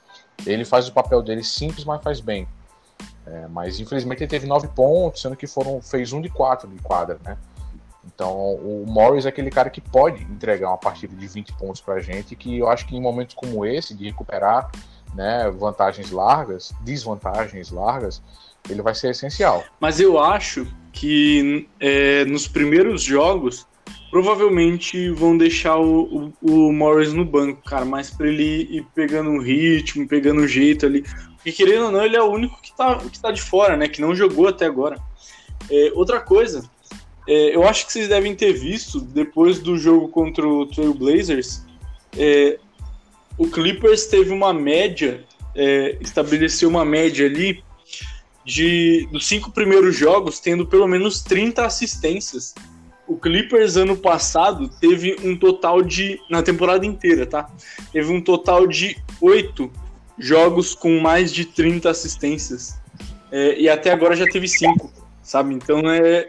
Ele 0.45 0.65
faz 0.65 0.87
o 0.87 0.93
papel 0.93 1.21
dele 1.21 1.43
simples, 1.43 1.85
mas 1.85 2.01
faz 2.01 2.19
bem. 2.19 2.47
É, 3.25 3.47
mas 3.47 3.79
infelizmente 3.79 4.23
ele 4.23 4.29
teve 4.29 4.47
9 4.47 4.67
pontos, 4.69 5.21
sendo 5.21 5.35
que 5.35 5.47
foram 5.47 5.81
fez 5.81 6.11
um 6.11 6.21
de 6.21 6.29
4 6.29 6.67
de 6.67 6.81
quadra, 6.81 7.19
né? 7.23 7.37
Então 8.05 8.55
o 8.55 8.85
Morris 8.87 9.25
é 9.25 9.29
aquele 9.29 9.51
cara 9.51 9.69
que 9.69 9.79
pode 9.79 10.23
entregar 10.23 10.69
uma 10.69 10.77
partida 10.77 11.15
de 11.15 11.27
20 11.27 11.53
pontos 11.53 11.79
pra 11.79 11.99
gente, 11.99 12.35
que 12.35 12.57
eu 12.57 12.67
acho 12.67 12.87
que 12.87 12.95
em 12.95 13.01
momentos 13.01 13.35
como 13.35 13.65
esse, 13.65 13.93
de 13.93 14.05
recuperar 14.05 14.71
né, 15.13 15.49
vantagens 15.51 16.11
largas, 16.11 16.73
desvantagens 16.81 17.71
largas, 17.71 18.21
ele 18.69 18.81
vai 18.81 18.95
ser 18.95 19.11
essencial. 19.11 19.63
Mas 19.79 19.99
eu 19.99 20.19
acho 20.19 20.67
que 20.91 21.67
é, 21.79 22.25
nos 22.25 22.47
primeiros 22.47 23.03
jogos 23.03 23.67
provavelmente 24.11 25.09
vão 25.11 25.37
deixar 25.37 25.77
o, 25.77 26.33
o, 26.41 26.51
o, 26.67 26.73
Morris 26.73 27.13
no 27.13 27.23
banco, 27.23 27.61
cara, 27.63 27.85
mas 27.85 28.09
para 28.09 28.27
ele 28.27 28.67
ir 28.69 28.85
pegando 28.95 29.29
um 29.29 29.39
ritmo, 29.39 30.07
pegando 30.07 30.41
um 30.41 30.47
jeito 30.47 30.85
ali. 30.85 31.03
Porque 31.35 31.51
querendo 31.51 31.85
ou 31.85 31.91
não, 31.91 32.03
ele 32.03 32.17
é 32.17 32.21
o 32.21 32.31
único 32.31 32.59
que 32.61 32.75
tá, 32.75 32.97
que 32.97 33.19
tá 33.19 33.31
de 33.31 33.41
fora, 33.41 33.77
né? 33.77 33.87
Que 33.87 34.01
não 34.01 34.15
jogou 34.15 34.47
até 34.47 34.65
agora. 34.65 34.97
É, 35.69 35.91
outra 35.93 36.19
coisa, 36.19 36.69
é, 37.27 37.55
eu 37.55 37.67
acho 37.67 37.85
que 37.85 37.93
vocês 37.93 38.07
devem 38.07 38.35
ter 38.35 38.53
visto, 38.53 38.99
depois 38.99 39.59
do 39.59 39.77
jogo 39.77 40.09
contra 40.09 40.47
o 40.47 40.65
Trail 40.65 40.93
Blazers, 40.93 41.63
é, 42.17 42.57
o 43.37 43.47
Clippers 43.47 44.07
teve 44.07 44.31
uma 44.31 44.51
média, 44.51 45.23
é, 45.55 45.97
estabeleceu 46.01 46.67
uma 46.67 46.83
média 46.83 47.27
ali 47.27 47.63
de 48.49 49.07
dos 49.11 49.27
cinco 49.27 49.51
primeiros 49.51 49.95
jogos 49.95 50.39
tendo 50.39 50.65
pelo 50.65 50.87
menos 50.87 51.21
30 51.21 51.63
assistências. 51.63 52.55
O 53.07 53.15
Clippers 53.15 53.77
ano 53.77 53.95
passado 53.95 54.67
teve 54.67 55.15
um 55.23 55.37
total 55.37 55.83
de 55.83 56.19
na 56.29 56.41
temporada 56.41 56.85
inteira, 56.85 57.27
tá? 57.27 57.47
Teve 57.93 58.11
um 58.11 58.21
total 58.21 58.65
de 58.65 58.97
oito 59.21 59.71
jogos 60.17 60.73
com 60.73 60.99
mais 60.99 61.31
de 61.31 61.45
30 61.45 61.89
assistências. 61.89 62.79
É, 63.31 63.59
e 63.59 63.69
até 63.69 63.91
agora 63.91 64.15
já 64.15 64.25
teve 64.25 64.47
cinco, 64.47 64.91
sabe? 65.21 65.53
Então 65.53 65.81
é 65.89 66.27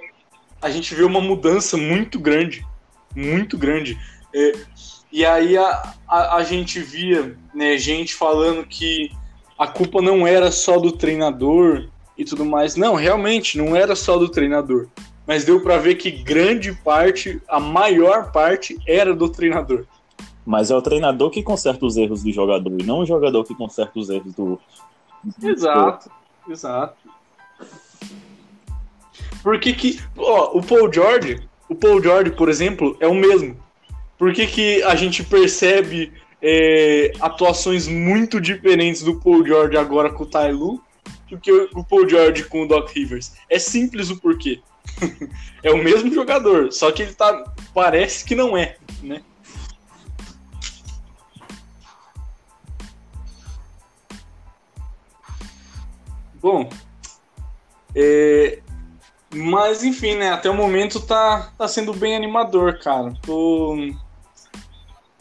a 0.61 0.69
gente 0.69 0.95
vê 0.95 1.05
uma 1.05 1.23
mudança 1.23 1.79
muito 1.79 2.19
grande, 2.19 2.63
muito 3.17 3.57
grande. 3.57 3.99
É, 4.35 4.53
e 5.11 5.25
aí 5.25 5.57
a, 5.57 5.95
a, 6.07 6.37
a, 6.37 6.45
gente 6.45 6.81
via 6.81 7.35
né, 7.55 7.79
gente 7.79 8.15
falando 8.15 8.67
que 8.67 9.11
a 9.59 9.67
culpa 9.67 10.03
não 10.03 10.27
era 10.27 10.53
só 10.53 10.79
do 10.79 10.93
treinador, 10.93 11.89
e 12.21 12.25
tudo 12.25 12.45
mais. 12.45 12.77
Não, 12.77 12.95
realmente, 12.95 13.57
não 13.57 13.75
era 13.75 13.97
só 13.97 14.19
do 14.19 14.29
treinador. 14.29 14.89
Mas 15.27 15.45
deu 15.45 15.63
para 15.63 15.79
ver 15.79 15.95
que 15.95 16.11
grande 16.11 16.71
parte, 16.73 17.41
a 17.49 17.59
maior 17.59 18.31
parte, 18.31 18.79
era 18.87 19.15
do 19.15 19.29
treinador. 19.31 19.87
Mas 20.45 20.71
é 20.71 20.77
o 20.77 20.83
treinador 20.83 21.31
que 21.31 21.43
conserta 21.43 21.87
os 21.87 21.97
erros 21.97 22.23
do 22.23 22.31
jogador, 22.31 22.79
e 22.79 22.85
não 22.85 22.99
o 22.99 23.07
jogador 23.07 23.45
que 23.45 23.55
conserta 23.55 23.99
os 23.99 24.11
erros 24.11 24.35
do. 24.35 24.59
Exato, 25.43 26.11
exato. 26.49 27.09
Porque 29.43 29.73
que. 29.73 29.99
Ó, 30.19 30.59
o 30.59 30.63
Paul 30.63 30.93
George, 30.93 31.49
o 31.71 31.75
Paul 31.75 32.03
George, 32.03 32.33
por 32.33 32.51
exemplo, 32.51 32.97
é 33.01 33.07
o 33.07 33.15
mesmo. 33.15 33.57
Por 34.19 34.35
que, 34.35 34.47
que 34.47 34.83
a 34.83 34.95
gente 34.95 35.25
percebe 35.25 36.13
é, 36.43 37.13
atuações 37.19 37.89
muito 37.89 38.39
diferentes 38.39 39.03
do 39.03 39.19
Paul 39.19 39.47
George 39.47 39.79
agora 39.79 40.11
com 40.11 40.25
o 40.25 40.27
Ty 40.27 40.53
Lue 40.53 40.81
do 41.31 41.39
que 41.39 41.51
o 41.53 41.85
Paul 41.85 42.09
George 42.09 42.45
com 42.45 42.63
o 42.63 42.69
Doc 42.69 42.91
Rivers. 42.91 43.33
É 43.49 43.59
simples 43.59 44.11
o 44.11 44.21
porquê. 44.21 44.61
é 45.63 45.71
o 45.71 45.83
mesmo 45.83 46.13
jogador, 46.13 46.73
só 46.73 46.91
que 46.91 47.03
ele 47.03 47.15
tá. 47.15 47.55
Parece 47.73 48.25
que 48.25 48.35
não 48.35 48.57
é, 48.57 48.77
né? 49.03 49.23
Bom, 56.43 56.71
é, 57.95 58.61
mas 59.35 59.85
enfim, 59.85 60.17
né? 60.17 60.31
Até 60.31 60.49
o 60.49 60.55
momento 60.55 61.01
tá, 61.01 61.53
tá 61.57 61.69
sendo 61.69 61.93
bem 61.93 62.17
animador, 62.17 62.79
cara. 62.79 63.13
Tô, 63.23 63.77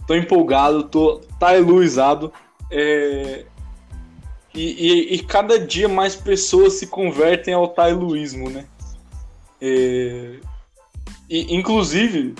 tô 0.07 0.15
empolgado, 0.15 0.83
tô 0.83 1.19
tá 1.39 1.55
eluizado. 1.55 2.31
É, 2.71 3.45
e, 4.53 4.61
e, 4.61 5.15
e, 5.15 5.23
cada 5.23 5.59
dia 5.59 5.87
mais 5.87 6.15
pessoas 6.15 6.73
se 6.73 6.87
convertem 6.87 7.53
ao 7.53 7.67
tailuísmo, 7.67 8.49
né? 8.49 8.65
É, 9.61 10.39
e, 11.29 11.55
inclusive, 11.55 12.33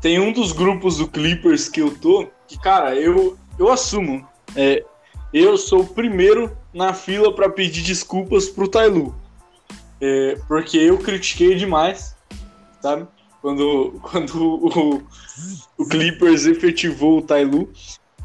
tem 0.00 0.18
um 0.18 0.32
dos 0.32 0.52
grupos 0.52 0.96
do 0.98 1.06
Clippers 1.06 1.68
que 1.68 1.80
eu 1.80 1.96
tô, 1.96 2.28
que, 2.46 2.58
cara, 2.58 2.94
eu, 2.96 3.36
eu 3.58 3.70
assumo. 3.70 4.26
É, 4.56 4.84
eu 5.32 5.56
sou 5.56 5.80
o 5.80 5.86
primeiro 5.86 6.56
na 6.72 6.92
fila 6.92 7.32
para 7.32 7.48
pedir 7.48 7.82
desculpas 7.82 8.48
pro 8.48 8.68
Tailu. 8.68 9.14
É, 10.00 10.36
porque 10.48 10.78
eu 10.78 10.98
critiquei 10.98 11.54
demais, 11.54 12.16
sabe? 12.80 13.06
Quando, 13.40 13.98
quando 14.02 14.34
o, 14.36 15.02
o 15.76 15.86
Clippers 15.86 16.46
efetivou 16.46 17.18
o 17.18 17.22
Tailu. 17.22 17.70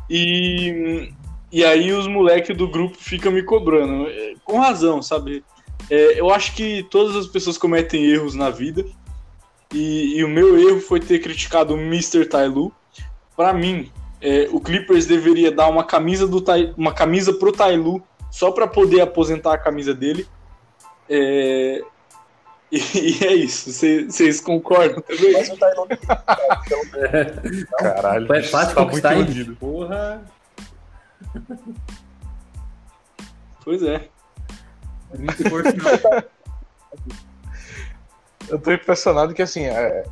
E 0.09 1.13
e 1.53 1.63
aí 1.63 1.93
os 1.93 2.07
moleques 2.07 2.57
do 2.57 2.67
grupo 2.67 2.97
ficam 2.99 3.31
me 3.31 3.43
cobrando. 3.43 4.07
É, 4.07 4.33
com 4.43 4.59
razão, 4.59 5.03
sabe? 5.03 5.45
É, 5.87 6.19
eu 6.19 6.33
acho 6.33 6.55
que 6.55 6.81
todas 6.89 7.15
as 7.15 7.27
pessoas 7.27 7.59
cometem 7.59 8.03
erros 8.03 8.33
na 8.33 8.49
vida. 8.49 8.83
E, 9.71 10.17
e 10.17 10.23
o 10.23 10.27
meu 10.27 10.57
erro 10.57 10.79
foi 10.79 10.99
ter 10.99 11.19
criticado 11.19 11.75
o 11.75 11.77
Mr. 11.77 12.25
Tailu. 12.25 12.73
Para 13.37 13.53
mim, 13.53 13.91
é, 14.19 14.49
o 14.51 14.59
Clippers 14.59 15.05
deveria 15.05 15.51
dar 15.51 15.67
uma 15.67 15.83
camisa 15.83 16.27
do 16.27 16.41
Tai, 16.41 16.73
uma 16.75 16.91
camisa 16.91 17.31
pro 17.31 17.51
Tailu 17.51 18.01
só 18.31 18.49
para 18.49 18.65
poder 18.65 19.01
aposentar 19.01 19.53
a 19.53 19.57
camisa 19.59 19.93
dele. 19.93 20.25
É, 21.07 21.83
e, 22.71 22.79
e, 22.97 23.25
é 23.27 23.33
isso. 23.35 23.71
Vocês 23.71 24.41
concordam 24.41 25.03
também? 25.03 25.33
Mas 25.33 25.49
o 25.49 25.57
Tailu... 25.57 25.87
Caralho, 27.77 28.33
é 28.33 28.41
fácil 28.41 28.73
tá 28.73 28.85
muito 28.85 29.07
iludido. 29.07 29.55
Porra. 29.57 30.19
Pois 33.63 33.81
é. 33.83 34.09
Muito 35.17 35.49
forte. 35.49 35.77
Eu 38.49 38.59
tô 38.59 38.71
impressionado 38.71 39.33
que, 39.33 39.41
assim, 39.41 39.63
é, 39.65 40.03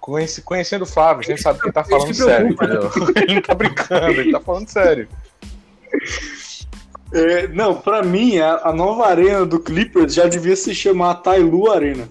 conhece- 0.00 0.42
conhecendo 0.42 0.82
o 0.82 0.86
Flávio, 0.86 1.20
a 1.20 1.22
gente 1.24 1.42
sabe 1.42 1.60
que 1.60 1.66
ele 1.66 1.72
tá 1.72 1.84
falando 1.84 2.12
sério, 2.14 2.48
entendeu? 2.52 2.90
Ele 3.16 3.34
não 3.36 3.42
tá 3.42 3.54
brincando, 3.54 4.06
ele 4.20 4.32
tá 4.32 4.40
falando 4.40 4.68
sério. 4.68 5.08
É, 7.12 7.46
não, 7.48 7.80
pra 7.80 8.02
mim, 8.02 8.38
a, 8.38 8.56
a 8.64 8.72
nova 8.72 9.06
arena 9.06 9.44
do 9.46 9.60
Clippers 9.60 10.14
já 10.14 10.26
devia 10.26 10.56
se 10.56 10.74
chamar 10.74 11.16
Tailu 11.16 11.70
Arena. 11.70 12.08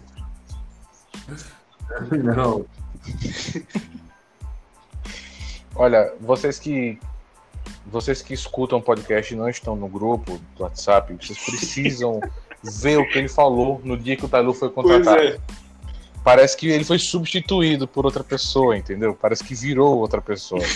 Não. 2.24 2.66
Olha, 5.76 6.14
vocês 6.20 6.60
que 6.60 7.00
vocês 7.88 8.22
que 8.22 8.34
escutam 8.34 8.80
o 8.80 8.82
podcast 8.82 9.34
e 9.34 9.38
não 9.38 9.50
estão 9.50 9.76
no 9.76 9.88
grupo 9.88 10.40
do 10.58 10.64
WhatsApp, 10.64 11.14
vocês 11.20 11.38
precisam 11.44 12.20
ver 12.82 12.98
o 12.98 13.08
que 13.08 13.18
ele 13.18 13.28
falou 13.30 13.82
no 13.84 13.98
dia 13.98 14.16
que 14.16 14.26
o 14.26 14.30
Tailu 14.30 14.54
foi 14.54 14.70
Pois 14.70 14.86
contratado. 14.88 15.22
é. 15.28 15.38
Parece 16.24 16.56
que 16.56 16.68
ele 16.70 16.84
foi 16.84 17.00
substituído 17.00 17.88
por 17.88 18.06
outra 18.06 18.24
pessoa, 18.24 18.78
entendeu? 18.78 19.18
Parece 19.20 19.44
que 19.44 19.56
virou 19.56 19.98
outra 19.98 20.22
pessoa. 20.22 20.62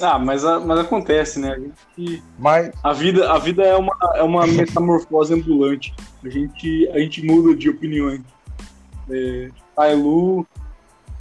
Ah, 0.00 0.18
mas, 0.18 0.42
mas 0.42 0.78
acontece, 0.80 1.38
né? 1.38 1.52
A, 1.52 1.58
gente- 1.58 2.22
Mas 2.38 2.70
a 2.82 2.92
vida, 2.92 3.32
a 3.32 3.38
vida 3.38 3.62
é, 3.62 3.74
uma, 3.74 3.96
é 4.16 4.22
uma 4.22 4.46
metamorfose 4.46 5.32
ambulante. 5.32 5.94
A 6.22 6.28
gente, 6.28 6.86
a 6.90 6.98
gente 6.98 7.24
muda 7.24 7.56
de 7.56 7.70
opiniões. 7.70 8.20
É, 9.10 9.48
Tailu. 9.74 10.46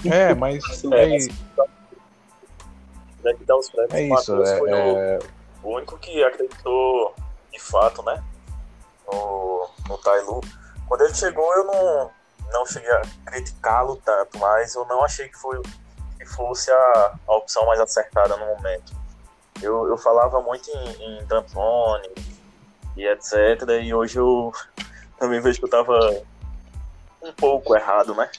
é, 0.03 0.33
mas 0.33 0.61
é, 0.91 1.17
Né, 3.25 3.33
que 3.33 3.43
dá 3.43 3.57
os 3.57 3.69
prêmios. 3.69 3.93
é 3.93 3.97
O 3.97 4.03
isso. 4.19 4.35
Matheus 4.35 4.59
foi 4.59 4.71
o- 4.71 4.75
É, 4.75 5.15
é, 5.15 5.19
o 5.63 5.69
único 5.75 5.97
que 5.97 6.23
acreditou 6.23 7.15
de 7.51 7.59
fato, 7.59 8.03
né? 8.03 8.23
No, 9.11 9.67
no 9.89 9.97
Tailu. 9.97 10.41
Quando 10.88 11.01
ele 11.01 11.13
chegou, 11.15 11.51
eu 11.55 11.63
não, 11.65 12.11
não 12.53 12.65
cheguei 12.67 12.91
a 12.91 13.01
criticá-lo 13.25 13.95
tanto, 14.05 14.38
mas 14.38 14.75
eu 14.75 14.85
não 14.85 15.03
achei 15.03 15.27
que, 15.27 15.38
foi, 15.38 15.59
que 16.19 16.25
fosse 16.27 16.69
a, 16.71 17.15
a 17.27 17.35
opção 17.35 17.65
mais 17.65 17.79
acertada 17.79 18.38
no 18.38 18.45
momento. 18.45 18.93
Eu, 19.59 19.88
eu 19.88 19.97
falava 19.97 20.39
muito 20.41 20.69
em, 20.69 21.17
em 21.19 21.25
D'Antoni 21.25 22.09
e 22.95 23.07
etc. 23.07 23.33
E 23.81 23.91
hoje 23.93 24.19
eu 24.19 24.53
também 25.17 25.39
vejo 25.41 25.57
que 25.59 25.65
eu 25.65 25.69
tava 25.69 25.97
um 27.23 27.33
pouco 27.33 27.75
errado, 27.75 28.13
né? 28.13 28.29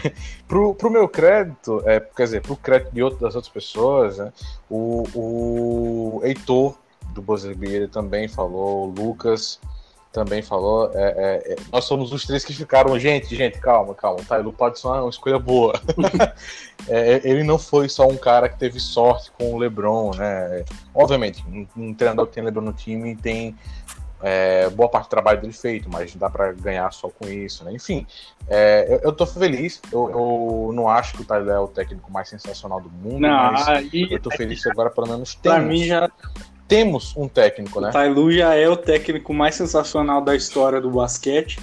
pro, 0.46 0.74
pro 0.74 0.90
meu 0.90 1.08
crédito, 1.08 1.82
é, 1.86 2.00
quer 2.00 2.24
dizer, 2.24 2.42
pro 2.42 2.56
crédito 2.56 2.92
de 2.92 3.02
outro, 3.02 3.20
das 3.20 3.34
outras 3.34 3.52
pessoas, 3.52 4.18
né, 4.18 4.32
o, 4.70 5.04
o 5.14 6.20
Heitor 6.24 6.76
do 7.10 7.22
Bozebeira 7.22 7.88
também 7.88 8.28
falou, 8.28 8.88
o 8.88 8.90
Lucas 8.90 9.60
também 10.12 10.42
falou. 10.42 10.90
é, 10.94 11.02
é, 11.02 11.52
é, 11.52 11.56
nós 11.72 11.84
somos 11.84 12.12
os 12.12 12.24
três 12.24 12.44
que 12.44 12.52
ficaram, 12.52 12.98
gente, 12.98 13.34
gente, 13.34 13.58
calma, 13.58 13.94
calma, 13.94 14.20
tá? 14.26 14.38
O 14.38 14.52
pode 14.52 14.78
ser 14.78 14.88
uma 14.88 15.08
escolha 15.08 15.38
boa. 15.38 15.74
É, 16.86 17.20
ele 17.22 17.42
não 17.42 17.58
foi 17.58 17.86
só 17.86 18.08
um 18.08 18.16
cara 18.16 18.48
que 18.48 18.56
teve 18.56 18.80
sorte 18.80 19.30
com 19.32 19.52
o 19.52 19.58
LeBron, 19.58 20.12
né? 20.16 20.64
Obviamente, 20.94 21.44
um, 21.46 21.66
um 21.76 21.92
treinador 21.92 22.26
que 22.26 22.32
tem 22.32 22.42
LeBron 22.42 22.62
no 22.62 22.72
time 22.72 23.14
tem 23.14 23.54
é, 24.20 24.68
boa 24.70 24.88
parte 24.88 25.06
do 25.06 25.10
trabalho 25.10 25.40
dele 25.40 25.52
feito, 25.52 25.88
mas 25.88 26.14
dá 26.14 26.28
pra 26.28 26.52
ganhar 26.52 26.92
só 26.92 27.08
com 27.08 27.28
isso, 27.28 27.64
né? 27.64 27.72
Enfim, 27.72 28.06
é, 28.48 28.86
eu, 28.88 28.98
eu 29.04 29.12
tô 29.12 29.26
feliz. 29.26 29.80
Eu, 29.92 30.10
eu 30.10 30.72
não 30.72 30.88
acho 30.88 31.14
que 31.14 31.22
o 31.22 31.24
Tyler 31.24 31.54
é 31.54 31.60
o 31.60 31.68
técnico 31.68 32.10
mais 32.10 32.28
sensacional 32.28 32.80
do 32.80 32.90
mundo, 32.90 33.20
Não, 33.20 33.52
mas 33.52 33.68
aí, 33.68 34.08
eu 34.10 34.20
tô 34.20 34.30
feliz 34.30 34.62
que 34.62 34.70
agora 34.70 34.90
pelo 34.90 35.06
menos 35.06 35.34
temos, 35.36 35.68
mim, 35.68 35.84
já, 35.84 36.10
temos 36.66 37.16
um 37.16 37.28
técnico, 37.28 37.80
né? 37.80 37.90
o 37.90 37.92
Tailu 37.92 38.32
já 38.32 38.54
é 38.54 38.68
o 38.68 38.76
técnico 38.76 39.32
mais 39.32 39.54
sensacional 39.54 40.20
da 40.20 40.34
história 40.34 40.80
do 40.80 40.90
basquete. 40.90 41.60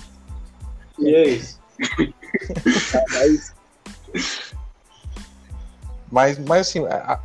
E 0.98 1.13
é 1.13 1.28
isso. 1.28 1.60
Mas, 6.10 6.39
mas 6.39 6.62
assim, 6.62 6.86
é, 6.86 7.20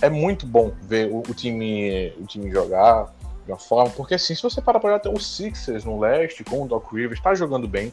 é 0.00 0.08
muito 0.08 0.46
bom 0.46 0.72
ver 0.82 1.10
o, 1.10 1.18
o 1.18 1.34
time, 1.34 2.12
o 2.18 2.24
time 2.24 2.50
jogar 2.50 3.12
de 3.44 3.52
uma 3.52 3.58
forma, 3.58 3.90
porque 3.90 4.14
assim, 4.14 4.34
se 4.34 4.42
você 4.42 4.60
parar 4.60 4.78
pra 4.78 4.88
olhar 4.88 4.96
até 4.96 5.08
os 5.08 5.36
Sixers 5.36 5.84
no 5.84 5.98
leste, 5.98 6.44
com 6.44 6.62
o 6.62 6.68
Doc 6.68 6.92
Rivers, 6.92 7.20
tá 7.20 7.34
jogando 7.34 7.66
bem, 7.66 7.92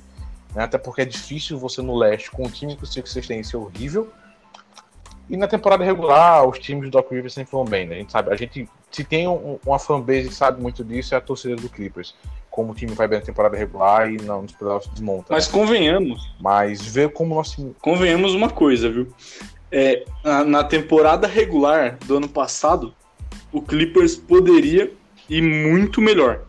né? 0.54 0.64
até 0.64 0.78
porque 0.78 1.02
é 1.02 1.06
difícil 1.06 1.58
você 1.58 1.82
no 1.82 1.96
leste, 1.98 2.32
com 2.32 2.44
o 2.44 2.50
time 2.50 2.76
que 2.76 2.84
os 2.84 2.94
Sixers 2.94 3.28
têm, 3.28 3.44
ser 3.44 3.58
horrível. 3.58 4.12
E 5.30 5.38
na 5.38 5.48
temporada 5.48 5.84
regular, 5.84 6.48
os 6.48 6.58
times 6.58 6.86
do 6.86 6.90
Doc 6.90 7.12
Rivers 7.12 7.34
sempre 7.34 7.52
vão 7.52 7.64
bem, 7.64 7.86
né? 7.88 7.96
A 7.96 8.00
gente 8.00 8.12
sabe, 8.12 8.34
a 8.34 8.36
gente, 8.36 8.68
se 8.92 9.04
tem 9.04 9.28
um, 9.28 9.60
uma 9.64 9.78
fanbase 9.78 10.30
que 10.30 10.34
sabe 10.34 10.60
muito 10.60 10.84
disso, 10.84 11.14
é 11.14 11.18
a 11.18 11.22
torcida 11.22 11.56
do 11.56 11.70
Clippers. 11.70 12.16
Como 12.50 12.72
o 12.72 12.76
time 12.76 12.94
vai 12.94 13.08
bem 13.08 13.20
na 13.20 13.26
temporada 13.26 13.56
regular 13.56 14.12
e 14.12 14.18
não, 14.18 14.42
nos 14.42 14.54
playoffs 14.54 14.92
desmonta. 14.92 15.28
Mas 15.30 15.48
né? 15.48 15.54
convenhamos, 15.54 16.34
Mas 16.42 16.84
ver 16.84 17.14
como 17.14 17.34
o 17.34 17.38
nosso 17.38 17.56
time 17.56 17.76
convenhamos 17.80 18.34
uma 18.34 18.50
coisa, 18.50 18.90
viu? 18.90 19.14
É, 19.72 20.04
na, 20.24 20.44
na 20.44 20.64
temporada 20.64 21.28
regular 21.28 22.00
do 22.08 22.18
ano 22.18 22.28
passado, 22.28 22.92
o 23.52 23.62
Clippers 23.62 24.16
poderia 24.16 24.92
ir 25.30 25.42
muito 25.42 26.02
melhor. 26.02 26.42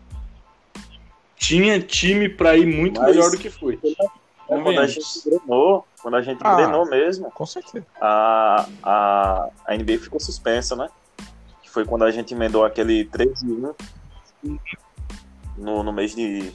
Tinha 1.35 1.79
time 1.79 2.27
pra 2.29 2.55
ir 2.57 2.65
muito 2.65 2.99
Mas- 3.01 3.15
melhor 3.15 3.31
do 3.31 3.37
que 3.37 3.49
foi. 3.49 3.79
Quando 4.47 4.79
a 4.79 4.85
gente 4.87 5.05
engrenou, 5.25 5.87
quando 6.01 6.15
a 6.15 6.21
gente 6.21 6.39
Ah. 6.43 6.85
mesmo, 6.85 7.31
Com 7.31 7.45
certeza. 7.45 7.85
a, 8.01 8.67
a, 8.83 9.49
a 9.65 9.75
NBA 9.75 9.97
ficou 9.97 10.19
suspensa, 10.19 10.75
né? 10.75 10.89
Que 11.63 11.69
foi 11.69 11.85
quando 11.85 12.03
a 12.03 12.11
gente 12.11 12.33
emendou 12.33 12.65
aquele 12.65 13.05
13 13.05 13.45
1 13.45 13.73
no, 15.57 15.83
no 15.83 15.93
mês 15.93 16.13
de. 16.13 16.51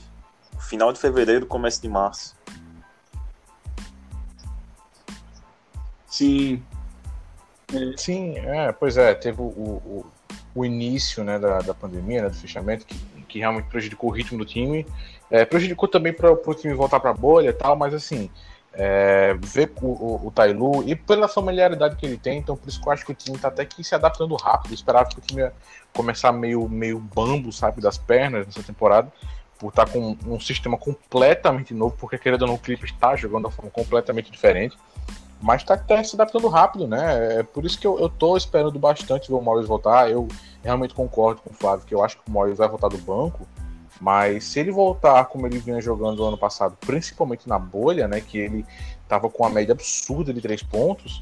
final 0.59 0.91
de 0.93 0.99
fevereiro, 0.99 1.45
começo 1.45 1.81
de 1.81 1.87
março. 1.87 2.35
Sim. 6.07 6.63
Sim, 7.97 8.37
é, 8.37 8.71
pois 8.71 8.95
é, 8.97 9.13
teve 9.13 9.41
o, 9.41 9.45
o, 9.45 10.05
o 10.57 10.65
início 10.65 11.23
né, 11.23 11.37
da, 11.37 11.59
da 11.59 11.73
pandemia, 11.73 12.23
né, 12.23 12.29
do 12.29 12.35
fechamento, 12.35 12.85
que, 12.85 12.95
que 13.27 13.39
realmente 13.39 13.65
prejudicou 13.65 14.09
o 14.09 14.13
ritmo 14.13 14.39
do 14.39 14.45
time, 14.45 14.87
é, 15.29 15.45
prejudicou 15.45 15.87
também 15.87 16.11
para 16.11 16.31
o 16.31 16.53
time 16.55 16.73
voltar 16.73 16.99
para 16.99 17.11
a 17.11 17.13
bolha 17.13 17.49
e 17.49 17.53
tal, 17.53 17.75
mas 17.75 17.93
assim, 17.93 18.27
é, 18.73 19.35
ver 19.39 19.71
o, 19.79 19.85
o, 19.85 20.27
o 20.27 20.31
Tailu 20.31 20.83
e 20.87 20.95
pela 20.95 21.27
familiaridade 21.27 21.95
que 21.95 22.07
ele 22.07 22.17
tem, 22.17 22.39
então 22.39 22.57
por 22.57 22.67
isso 22.67 22.81
que 22.81 22.87
eu 22.87 22.91
acho 22.91 23.05
que 23.05 23.11
o 23.11 23.15
time 23.15 23.35
está 23.35 23.49
até 23.49 23.65
que 23.65 23.83
se 23.83 23.93
adaptando 23.93 24.35
rápido, 24.35 24.71
eu 24.71 24.75
esperava 24.75 25.07
que 25.07 25.19
o 25.19 25.21
time 25.21 25.41
ia 25.41 25.53
começar 25.93 26.31
meio, 26.31 26.67
meio 26.67 26.97
bambo, 26.97 27.51
sabe, 27.51 27.79
das 27.79 27.99
pernas 27.99 28.47
nessa 28.47 28.63
temporada, 28.63 29.11
por 29.59 29.69
estar 29.69 29.87
com 29.87 30.17
um 30.25 30.39
sistema 30.39 30.75
completamente 30.75 31.71
novo, 31.71 31.95
porque 31.99 32.17
querendo 32.17 32.41
ou 32.43 32.47
não, 32.47 32.55
o 32.55 32.59
Clippers 32.59 32.91
está 32.91 33.15
jogando 33.15 33.47
de 33.47 33.55
forma 33.55 33.69
completamente 33.69 34.31
diferente. 34.31 34.75
Mas 35.41 35.63
tá, 35.63 35.77
tá 35.77 36.03
se 36.03 36.15
adaptando 36.15 36.47
rápido, 36.47 36.87
né? 36.87 37.39
É 37.39 37.43
por 37.43 37.63
isso 37.65 37.79
que 37.79 37.85
eu, 37.85 37.99
eu 37.99 38.09
tô 38.09 38.35
esperando 38.35 38.77
bastante 38.79 39.29
ver 39.29 39.35
o 39.35 39.41
Morris 39.41 39.67
voltar. 39.67 40.09
Eu 40.09 40.27
realmente 40.63 40.93
concordo 40.93 41.41
com 41.41 41.51
o 41.51 41.53
Flávio 41.53 41.85
que 41.85 41.93
eu 41.93 42.03
acho 42.03 42.17
que 42.17 42.27
o 42.27 42.31
Morris 42.31 42.57
vai 42.57 42.67
voltar 42.67 42.87
do 42.87 42.97
banco. 42.97 43.47
Mas 43.99 44.43
se 44.45 44.59
ele 44.59 44.71
voltar 44.71 45.25
como 45.25 45.47
ele 45.47 45.59
vinha 45.59 45.81
jogando 45.81 46.17
no 46.17 46.25
ano 46.25 46.37
passado, 46.37 46.77
principalmente 46.81 47.47
na 47.47 47.57
bolha, 47.57 48.07
né? 48.07 48.21
Que 48.21 48.37
ele 48.37 48.65
tava 49.07 49.29
com 49.29 49.43
uma 49.43 49.49
média 49.49 49.73
absurda 49.73 50.33
de 50.33 50.41
três 50.41 50.61
pontos. 50.61 51.19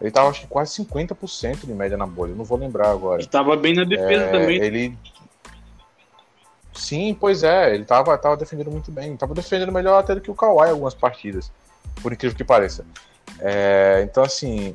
Ele 0.00 0.10
tava 0.10 0.28
acho 0.28 0.42
que 0.42 0.46
quase 0.46 0.82
50% 0.82 1.66
de 1.66 1.72
média 1.72 1.96
na 1.96 2.06
bolha. 2.06 2.32
Eu 2.32 2.36
não 2.36 2.44
vou 2.44 2.58
lembrar 2.58 2.90
agora. 2.90 3.20
Ele 3.20 3.28
tava 3.28 3.56
bem 3.56 3.74
na 3.74 3.84
defesa 3.84 4.24
É, 4.24 4.30
também. 4.30 4.62
Ele. 4.62 4.98
Sim, 6.74 7.16
pois 7.18 7.42
é, 7.42 7.74
ele 7.74 7.86
tava, 7.86 8.16
tava 8.18 8.36
defendendo 8.36 8.70
muito 8.70 8.92
bem. 8.92 9.16
Tava 9.16 9.34
defendendo 9.34 9.72
melhor 9.72 9.98
até 9.98 10.14
do 10.14 10.20
que 10.20 10.30
o 10.30 10.34
Kawhi 10.34 10.68
em 10.68 10.72
algumas 10.72 10.94
partidas. 10.94 11.50
Por 12.02 12.12
incrível 12.12 12.36
que 12.36 12.44
pareça. 12.44 12.84
É, 13.40 14.02
então, 14.04 14.22
assim, 14.22 14.74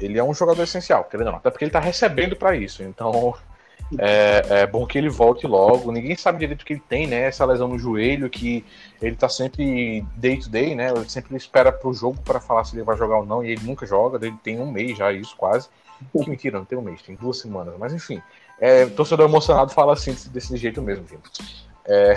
ele 0.00 0.18
é 0.18 0.24
um 0.24 0.34
jogador 0.34 0.62
essencial, 0.62 1.04
querendo 1.04 1.26
ou 1.26 1.32
não. 1.32 1.38
Até 1.38 1.50
porque 1.50 1.64
ele 1.64 1.72
tá 1.72 1.80
recebendo 1.80 2.34
para 2.34 2.56
isso. 2.56 2.82
Então, 2.82 3.34
é, 3.98 4.44
é, 4.62 4.66
bom 4.66 4.86
que 4.86 4.98
ele 4.98 5.08
volte 5.08 5.46
logo. 5.46 5.92
Ninguém 5.92 6.16
sabe 6.16 6.38
direito 6.38 6.62
o 6.62 6.64
que 6.64 6.74
ele 6.74 6.82
tem, 6.88 7.06
né? 7.06 7.22
Essa 7.22 7.44
lesão 7.44 7.68
no 7.68 7.78
joelho, 7.78 8.30
que 8.30 8.64
ele 9.00 9.16
tá 9.16 9.28
sempre 9.28 10.04
day 10.16 10.38
to 10.38 10.48
day, 10.48 10.74
né? 10.74 10.90
Ele 10.90 11.08
sempre 11.08 11.36
espera 11.36 11.70
pro 11.70 11.92
jogo 11.92 12.20
para 12.22 12.40
falar 12.40 12.64
se 12.64 12.74
ele 12.76 12.84
vai 12.84 12.96
jogar 12.96 13.18
ou 13.18 13.26
não. 13.26 13.44
E 13.44 13.50
ele 13.50 13.64
nunca 13.64 13.86
joga. 13.86 14.24
Ele 14.24 14.36
tem 14.42 14.58
um 14.60 14.70
mês 14.70 14.96
já, 14.96 15.12
isso 15.12 15.36
quase. 15.36 15.68
Que 16.12 16.24
mentira, 16.28 16.58
não 16.58 16.64
tem 16.64 16.78
um 16.78 16.82
mês, 16.82 17.02
tem 17.02 17.14
duas 17.14 17.38
semanas. 17.38 17.74
Mas 17.78 17.92
enfim, 17.92 18.22
é, 18.58 18.86
torcedor 18.86 19.28
emocionado 19.28 19.72
fala 19.72 19.92
assim 19.92 20.12
desse, 20.12 20.28
desse 20.30 20.56
jeito 20.56 20.80
mesmo, 20.80 21.06
gente. 21.06 21.69
É, 21.86 22.14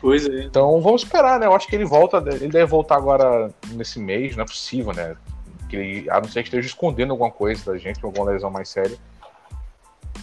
Pois 0.00 0.26
é. 0.28 0.42
então 0.44 0.80
vamos 0.80 1.02
esperar, 1.02 1.38
né? 1.38 1.46
Eu 1.46 1.54
acho 1.54 1.66
que 1.68 1.76
ele 1.76 1.84
volta, 1.84 2.18
ele 2.18 2.48
deve 2.48 2.66
voltar 2.66 2.96
agora 2.96 3.50
nesse 3.70 3.98
mês, 3.98 4.34
não 4.36 4.42
é 4.44 4.46
possível, 4.46 4.92
né? 4.92 5.16
Que 5.68 5.76
ele, 5.76 6.10
a 6.10 6.20
não 6.20 6.28
ser 6.28 6.42
que 6.42 6.48
esteja 6.48 6.66
escondendo 6.66 7.12
alguma 7.12 7.30
coisa 7.30 7.72
da 7.72 7.78
gente, 7.78 8.04
alguma 8.04 8.30
lesão 8.30 8.50
mais 8.50 8.68
séria. 8.68 8.96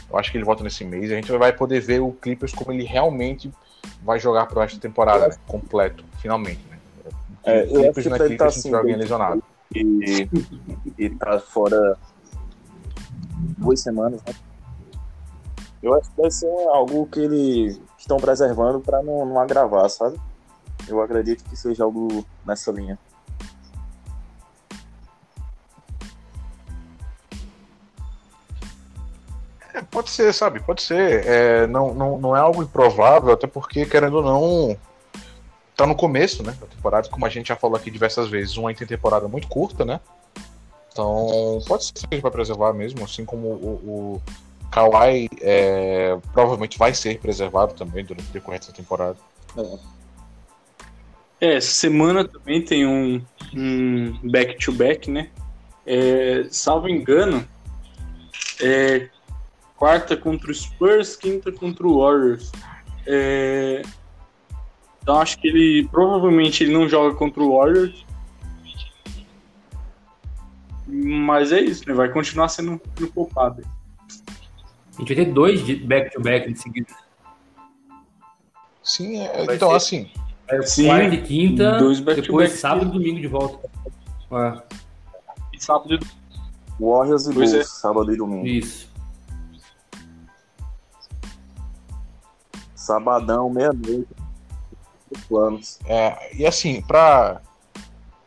Eu 0.09 0.17
acho 0.17 0.31
que 0.31 0.37
ele 0.37 0.43
volta 0.45 0.63
nesse 0.63 0.83
mês 0.83 1.09
e 1.09 1.13
a 1.13 1.15
gente 1.15 1.31
vai 1.31 1.53
poder 1.53 1.79
ver 1.81 2.01
o 2.01 2.11
Clippers 2.11 2.53
como 2.53 2.71
ele 2.71 2.83
realmente 2.83 3.51
vai 4.03 4.19
jogar 4.19 4.45
pro 4.47 4.59
resto 4.59 4.75
da 4.75 4.81
temporada, 4.81 5.27
né? 5.29 5.35
completo, 5.47 6.03
finalmente, 6.19 6.59
né? 6.69 6.77
É, 7.43 7.63
Clippers 7.65 7.97
acho 7.97 8.01
que 8.01 8.09
não 8.09 8.15
é 8.15 8.19
ele 8.19 8.37
tá 8.37 8.45
Clippers 8.45 8.53
se 8.53 8.59
assim, 8.59 8.67
tiver 8.69 8.77
alguém 8.77 8.93
bem- 8.93 9.01
lesionado. 9.01 9.43
e, 9.73 10.29
e 10.97 11.09
tá 11.11 11.39
fora 11.39 11.97
duas 13.57 13.79
semanas, 13.79 14.21
né? 14.23 14.33
Eu 15.81 15.93
acho 15.95 16.09
que 16.11 16.21
vai 16.21 16.29
ser 16.31 16.47
algo 16.67 17.07
que 17.07 17.21
eles 17.21 17.79
estão 18.09 18.17
preservando 18.17 18.79
para 18.79 19.03
não, 19.03 19.23
não 19.23 19.39
agravar, 19.39 19.87
sabe? 19.87 20.19
Eu 20.87 20.99
acredito 20.99 21.43
que 21.43 21.55
seja 21.55 21.83
algo 21.83 22.25
nessa 22.43 22.71
linha. 22.71 22.97
É, 29.71 29.83
pode 29.83 30.09
ser, 30.09 30.33
sabe? 30.33 30.59
Pode 30.59 30.81
ser. 30.81 31.23
É, 31.27 31.67
não, 31.67 31.93
não, 31.93 32.17
não 32.19 32.35
é 32.35 32.39
algo 32.39 32.63
improvável, 32.63 33.31
até 33.31 33.45
porque, 33.45 33.85
querendo 33.85 34.17
ou 34.17 34.23
não, 34.23 34.77
tá 35.75 35.85
no 35.85 35.95
começo, 35.95 36.41
né? 36.41 36.57
Da 36.59 36.65
temporada, 36.65 37.09
como 37.09 37.27
a 37.27 37.29
gente 37.29 37.49
já 37.49 37.55
falou 37.55 37.77
aqui 37.77 37.91
diversas 37.91 38.27
vezes, 38.27 38.57
uma 38.57 38.73
temporada 38.73 39.27
muito 39.27 39.47
curta, 39.47 39.85
né? 39.85 39.99
Então, 40.91 41.59
pode 41.67 41.85
ser 41.85 42.21
vai 42.21 42.31
preservar 42.31 42.73
mesmo, 42.73 43.03
assim 43.05 43.23
como 43.23 43.47
o, 43.47 43.69
o 44.17 44.21
Kawhi 44.71 45.29
é, 45.41 46.17
provavelmente 46.33 46.77
vai 46.77 46.93
ser 46.93 47.19
preservado 47.19 47.73
também 47.73 48.05
durante 48.05 48.29
o 48.29 48.33
decorrer 48.33 48.59
dessa 48.59 48.71
temporada. 48.71 49.17
É, 51.41 51.59
semana 51.59 52.27
também 52.27 52.61
tem 52.61 52.85
um 52.85 53.21
back-to-back, 54.23 55.09
-back, 55.09 55.11
né? 55.11 55.29
É, 55.85 56.45
salvo 56.51 56.89
engano, 56.89 57.47
é, 58.61 59.09
quarta 59.75 60.15
contra 60.17 60.51
o 60.51 60.53
Spurs, 60.53 61.15
quinta 61.15 61.51
contra 61.51 61.87
o 61.87 61.99
Warriors. 61.99 62.51
É, 63.07 63.81
então 65.01 65.19
acho 65.19 65.39
que 65.39 65.47
ele 65.47 65.87
provavelmente 65.89 66.63
ele 66.63 66.73
não 66.73 66.87
joga 66.87 67.15
contra 67.15 67.41
o 67.41 67.57
Warriors. 67.57 68.05
Mas 70.85 71.51
é 71.51 71.61
isso, 71.61 71.87
né? 71.87 71.93
Vai 71.93 72.09
continuar 72.09 72.49
sendo, 72.49 72.79
poupado. 73.13 73.63
A 74.99 75.01
gente 75.01 75.15
vai 75.15 75.25
ter 75.25 75.31
dois 75.31 75.61
back-to-back 75.61 76.47
-back 76.47 76.53
de 76.53 76.59
seguida. 76.59 76.93
Sim, 78.83 79.21
é, 79.21 79.55
então 79.55 79.69
ser. 79.69 79.75
assim. 79.77 80.11
É, 80.49 80.61
Sim, 80.63 80.87
quarta 80.87 81.15
e 81.15 81.21
quinta, 81.21 81.77
dois 81.77 82.01
back 82.01 82.21
depois 82.21 82.49
back 82.49 82.59
sábado 82.59 82.89
e 82.89 82.91
domingo 82.91 83.21
de 83.21 83.27
volta. 83.27 83.69
É. 84.31 84.61
E 85.53 85.63
sábado 85.63 85.95
e 85.95 86.83
Warriors 86.83 87.27
e 87.27 87.33
Bulls, 87.33 87.53
é. 87.53 87.63
sábado 87.63 88.13
e 88.13 88.17
domingo. 88.17 88.45
Isso. 88.45 88.89
Sabadão, 92.75 93.49
meia-noite. 93.49 94.07
Planos. 95.29 95.79
É, 95.85 96.35
e 96.35 96.45
assim, 96.45 96.81
pra. 96.81 97.41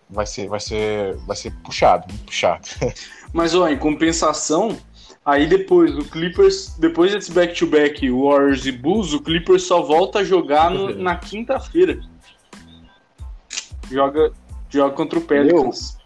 Vai 0.08 0.26
ser, 0.26 0.48
vai 0.48 0.60
ser, 0.60 1.16
vai 1.26 1.36
ser 1.36 1.52
puxado, 1.62 2.06
muito 2.08 2.24
puxado. 2.24 2.66
Mas, 3.32 3.54
ó, 3.54 3.68
em 3.68 3.78
compensação, 3.78 4.78
aí 5.24 5.46
depois 5.46 5.96
o 5.96 6.04
Clippers, 6.04 6.76
depois 6.78 7.12
desse 7.12 7.32
back-to-back, 7.32 8.10
Warriors 8.10 8.66
e 8.66 8.72
Bulls, 8.72 9.12
o 9.12 9.20
Clippers 9.20 9.64
só 9.64 9.82
volta 9.82 10.20
a 10.20 10.24
jogar 10.24 10.70
no, 10.70 10.94
na 10.94 11.16
quinta-feira. 11.16 12.00
Joga, 13.90 14.32
joga 14.68 14.94
contra 14.94 15.18
o 15.18 15.22
Pelicans. 15.22 15.96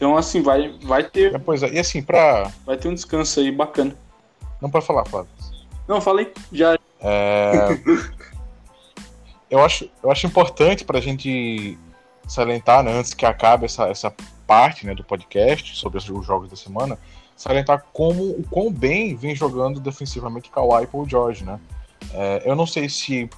Então, 0.00 0.16
assim, 0.16 0.40
vai, 0.40 0.74
vai 0.82 1.04
ter. 1.04 1.38
Pois 1.40 1.62
é, 1.62 1.74
e 1.74 1.78
assim, 1.78 2.02
pra. 2.02 2.50
Vai 2.64 2.78
ter 2.78 2.88
um 2.88 2.94
descanso 2.94 3.38
aí 3.38 3.52
bacana. 3.52 3.94
Não 4.58 4.70
pode 4.70 4.86
falar, 4.86 5.04
Flávio. 5.04 5.30
Não, 5.86 6.00
falei. 6.00 6.32
Já. 6.50 6.78
É... 7.00 7.78
eu, 9.50 9.62
acho, 9.62 9.90
eu 10.02 10.10
acho 10.10 10.26
importante 10.26 10.86
pra 10.86 11.02
gente 11.02 11.78
salientar, 12.30 12.84
né, 12.84 12.92
antes 12.92 13.12
que 13.12 13.26
acabe 13.26 13.64
essa, 13.64 13.88
essa 13.88 14.14
parte 14.46 14.86
né, 14.86 14.94
do 14.94 15.02
podcast 15.02 15.76
sobre 15.76 15.98
os 15.98 16.04
jogos 16.04 16.48
da 16.48 16.56
semana, 16.56 16.96
salientar 17.36 17.84
como 17.92 18.22
o 18.22 18.44
quão 18.48 18.72
bem 18.72 19.16
vem 19.16 19.34
jogando 19.34 19.80
defensivamente 19.80 20.48
Kawhi 20.48 20.84
e 20.84 20.86
Paul 20.86 21.08
George, 21.08 21.44
né? 21.44 21.58
É, 22.14 22.42
eu 22.44 22.54
não 22.54 22.66
sei 22.66 22.88
se 22.88 23.28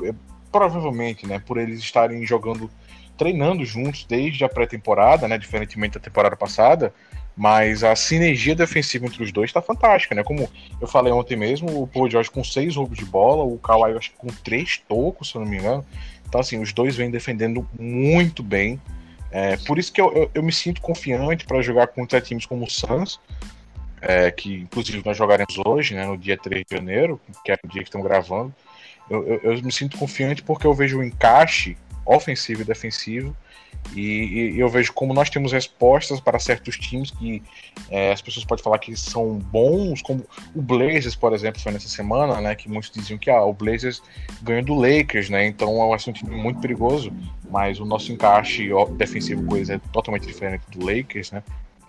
provavelmente, 0.50 1.26
né, 1.26 1.38
por 1.38 1.56
eles 1.56 1.80
estarem 1.80 2.24
jogando 2.26 2.70
treinando 3.16 3.64
juntos 3.64 4.04
desde 4.04 4.44
a 4.44 4.48
pré-temporada, 4.48 5.28
né? 5.28 5.38
Diferentemente 5.38 5.94
da 5.94 6.00
temporada 6.00 6.36
passada, 6.36 6.92
mas 7.36 7.84
a 7.84 7.94
sinergia 7.94 8.54
defensiva 8.54 9.06
entre 9.06 9.22
os 9.22 9.32
dois 9.32 9.48
está 9.50 9.62
fantástica, 9.62 10.14
né? 10.14 10.22
Como 10.22 10.48
eu 10.80 10.88
falei 10.88 11.12
ontem 11.12 11.36
mesmo, 11.36 11.82
o 11.82 11.86
Paul 11.86 12.10
George 12.10 12.30
com 12.30 12.44
seis 12.44 12.76
roubos 12.76 12.98
de 12.98 13.04
bola, 13.04 13.44
o 13.44 13.58
Kawhi 13.58 13.96
acho 13.96 14.10
que 14.10 14.16
com 14.16 14.28
três 14.28 14.82
tocos, 14.88 15.30
se 15.30 15.36
eu 15.36 15.40
não 15.40 15.48
me 15.48 15.58
engano. 15.58 15.84
Então, 16.32 16.40
assim, 16.40 16.62
os 16.62 16.72
dois 16.72 16.96
vêm 16.96 17.10
defendendo 17.10 17.68
muito 17.78 18.42
bem. 18.42 18.80
É, 19.30 19.58
por 19.58 19.78
isso 19.78 19.92
que 19.92 20.00
eu, 20.00 20.10
eu, 20.14 20.30
eu 20.32 20.42
me 20.42 20.50
sinto 20.50 20.80
confiante 20.80 21.44
para 21.44 21.60
jogar 21.60 21.88
contra 21.88 22.22
times 22.22 22.46
como 22.46 22.64
o 22.64 22.70
Suns, 22.70 23.20
é, 24.00 24.30
que 24.30 24.60
inclusive 24.60 25.02
nós 25.04 25.14
jogaremos 25.14 25.54
hoje, 25.62 25.94
né, 25.94 26.06
no 26.06 26.16
dia 26.16 26.38
3 26.38 26.64
de 26.66 26.74
janeiro, 26.74 27.20
que 27.44 27.52
é 27.52 27.58
o 27.62 27.68
dia 27.68 27.82
que 27.82 27.88
estão 27.90 28.00
gravando. 28.00 28.50
Eu, 29.10 29.28
eu, 29.28 29.40
eu, 29.42 29.62
me 29.62 29.70
sinto 29.70 29.98
confiante 29.98 30.42
porque 30.42 30.66
eu 30.66 30.72
vejo 30.72 31.00
o 31.00 31.04
encaixe 31.04 31.76
ofensivo 32.06 32.62
e 32.62 32.64
defensivo. 32.64 33.36
E, 33.94 34.54
e, 34.54 34.58
eu 34.58 34.68
vejo 34.68 34.92
como 34.92 35.12
nós 35.12 35.28
temos 35.28 35.52
respostas 35.52 36.20
para 36.20 36.38
certos 36.38 36.78
times 36.78 37.10
que 37.10 37.42
é, 37.90 38.12
as 38.12 38.22
pessoas 38.22 38.44
podem 38.44 38.64
falar 38.64 38.78
que 38.78 38.96
são 38.96 39.38
bons, 39.38 40.00
como 40.00 40.24
o 40.54 40.62
Blazers, 40.62 41.14
por 41.14 41.32
exemplo, 41.32 41.60
foi 41.60 41.72
nessa 41.72 41.88
semana, 41.88 42.40
né? 42.40 42.54
Que 42.54 42.68
muitos 42.68 42.90
diziam 42.90 43.18
que 43.18 43.30
ah, 43.30 43.42
o 43.42 43.52
Blazers 43.52 44.02
ganhou 44.42 44.64
do 44.64 44.74
Lakers, 44.74 45.28
né? 45.28 45.46
Então 45.46 45.98
ser 45.98 46.10
um 46.10 46.12
time 46.12 46.34
muito 46.34 46.60
perigoso, 46.60 47.12
mas 47.50 47.80
o 47.80 47.84
nosso 47.84 48.12
encaixe 48.12 48.70
defensivo 48.96 49.44
com 49.44 49.56
eles 49.56 49.68
é 49.68 49.78
totalmente 49.92 50.26
diferente 50.26 50.62
do 50.70 50.86
Lakers, 50.86 51.30
né? 51.30 51.42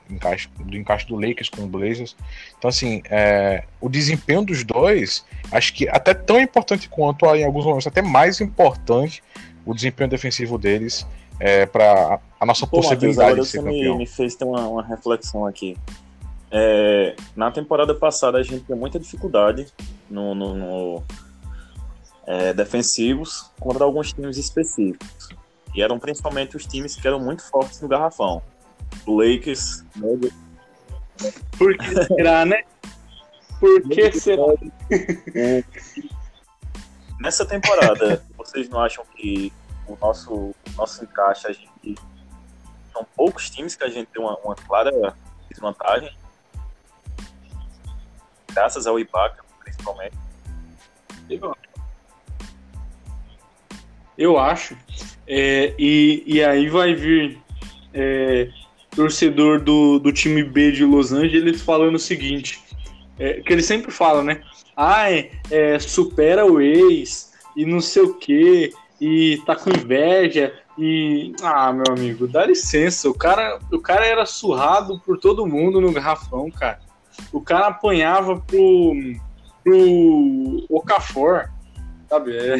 Encaixe, 0.10 0.50
do 0.60 0.78
encaixe 0.78 1.08
do 1.08 1.16
Lakers 1.16 1.48
com 1.48 1.64
o 1.64 1.68
Blazers. 1.68 2.16
Então, 2.58 2.68
assim, 2.68 3.02
é, 3.10 3.64
o 3.80 3.88
desempenho 3.88 4.44
dos 4.44 4.64
dois, 4.64 5.26
acho 5.50 5.74
que 5.74 5.88
até 5.88 6.14
tão 6.14 6.40
importante 6.40 6.90
quanto, 6.90 7.26
em 7.34 7.46
alguns 7.46 7.64
momentos, 7.64 7.88
até 7.88 8.02
mais 8.02 8.42
importante 8.42 9.24
o 9.66 9.74
desempenho 9.74 10.10
defensivo 10.10 10.58
deles 10.58 11.08
é, 11.39 11.65
para 11.65 12.19
a 12.39 12.46
nossa 12.46 12.67
Pô, 12.67 12.78
possibilidade 12.78 13.30
Mateus, 13.32 13.48
de 13.48 13.52
ser 13.52 13.62
você 13.62 13.69
campeão. 13.69 13.93
Me, 13.93 13.98
me 14.00 14.08
fez 14.08 14.36
ter 14.36 14.46
uma, 14.46 14.67
uma 14.67 14.84
reflexão 14.84 15.46
aqui. 15.46 15.78
É, 16.52 17.15
na 17.36 17.50
temporada 17.52 17.96
passada 17.96 18.38
a 18.38 18.43
gente 18.43 18.63
tinha 18.65 18.76
muita 18.76 19.00
dificuldade 19.00 19.65
no, 20.10 20.36
no, 20.36 20.54
no 20.54 21.04
é, 22.28 22.54
defensivos 22.54 23.52
contra 23.60 23.84
alguns 23.84 24.13
times 24.13 24.38
específicos. 24.38 25.30
E 25.74 25.82
eram 25.82 25.98
principalmente 25.98 26.56
os 26.56 26.65
times 26.65 26.96
que 26.96 27.08
eram 27.08 27.19
muito 27.19 27.41
fortes 27.43 27.82
no 27.82 27.88
garrafão. 27.88 28.41
O 29.06 29.17
Lakers. 29.17 29.84
Né? 29.96 30.30
Por 31.58 31.76
que 31.78 32.04
será, 32.06 32.46
né? 32.46 32.63
Por 33.60 33.82
que 33.89 34.12
será? 34.12 34.43
Nessa 37.19 37.46
temporada, 37.46 38.24
vocês 38.38 38.69
não 38.69 38.80
acham 38.80 39.04
que 39.15 39.52
o 39.88 39.98
nosso, 40.00 40.34
o 40.34 40.56
nosso 40.78 41.04
encaixe, 41.04 41.48
a 41.48 41.52
gente. 41.52 41.96
São 42.91 43.06
poucos 43.15 43.50
times 43.50 43.76
que 43.76 43.84
a 43.84 43.89
gente 43.89 44.08
tem 44.08 44.22
uma, 44.22 44.38
uma 44.38 44.56
clara 44.56 45.15
desvantagem. 45.50 46.15
Graças 48.52 48.86
ao 48.86 49.00
Ibaka, 49.00 49.43
principalmente. 49.60 50.15
Eu 54.15 54.38
acho. 54.38 54.78
É, 55.26 55.74
e, 55.80 56.24
e 56.28 56.43
aí 56.43 56.69
vai 56.69 56.93
vir 56.93 57.41
é, 57.93 58.50
torcedor 58.91 59.60
do, 59.60 59.98
do 59.98 60.12
time 60.12 60.43
B 60.43 60.72
de 60.72 60.86
Los 60.86 61.12
Angeles 61.12 61.62
falando 61.62 61.96
o 61.96 62.00
seguinte: 62.00 62.62
é, 63.17 63.41
que 63.41 63.52
ele 63.52 63.63
sempre 63.63 63.91
fala, 63.91 64.22
né? 64.22 64.43
ai, 64.76 65.32
é, 65.51 65.78
supera 65.80 66.45
o 66.45 66.60
ex 66.60 67.32
e 67.55 67.66
não 67.66 67.80
sei 67.80 68.03
o 68.03 68.16
que, 68.16 68.74
e 69.00 69.41
tá 69.46 69.56
com 69.56 69.70
inveja. 69.70 70.54
E, 70.78 71.34
ah, 71.41 71.72
meu 71.72 71.86
amigo, 71.89 72.28
dá 72.28 72.46
licença. 72.46 73.10
O 73.10 73.14
cara, 73.14 73.60
o 73.72 73.80
cara 73.80 74.06
era 74.06 74.26
surrado 74.26 75.00
por 75.00 75.20
todo 75.20 75.46
mundo 75.46 75.80
no 75.80 75.91
garrafão, 75.91 76.50
cara. 76.50 76.80
O 77.32 77.41
cara 77.41 77.68
apanhava 77.68 78.39
pro, 78.39 78.94
pro 79.64 80.66
Okafor, 80.70 81.50
sabe? 82.10 82.36
É, 82.36 82.58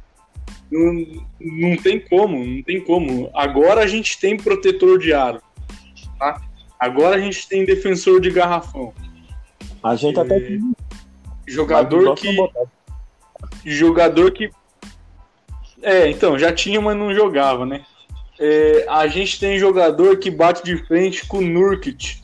não, 0.70 1.24
não 1.40 1.76
tem 1.76 1.98
como, 2.00 2.44
não 2.44 2.62
tem 2.62 2.80
como. 2.84 3.30
Agora 3.34 3.82
a 3.82 3.86
gente 3.86 4.18
tem 4.20 4.36
protetor 4.36 4.98
de 4.98 5.12
aro, 5.12 5.42
tá? 6.18 6.40
Agora 6.78 7.16
a 7.16 7.20
gente 7.20 7.48
tem 7.48 7.64
defensor 7.64 8.20
de 8.20 8.30
garrafão. 8.30 8.94
A 9.82 9.96
gente 9.96 10.18
é... 10.18 10.22
até 10.22 10.38
Jogador 11.50 12.14
que. 12.14 12.36
Jogador 13.64 14.30
que. 14.30 14.50
É, 15.82 16.08
então, 16.10 16.38
já 16.38 16.52
tinha, 16.52 16.80
mas 16.80 16.96
não 16.96 17.14
jogava, 17.14 17.64
né? 17.64 17.84
É, 18.38 18.86
a 18.88 19.06
gente 19.06 19.38
tem 19.38 19.58
jogador 19.58 20.16
que 20.18 20.30
bate 20.30 20.64
de 20.64 20.76
frente 20.86 21.26
com 21.26 21.38
o 21.38 21.42
Nurkic. 21.42 22.22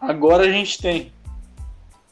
Agora 0.00 0.44
a 0.44 0.50
gente 0.50 0.80
tem. 0.80 1.12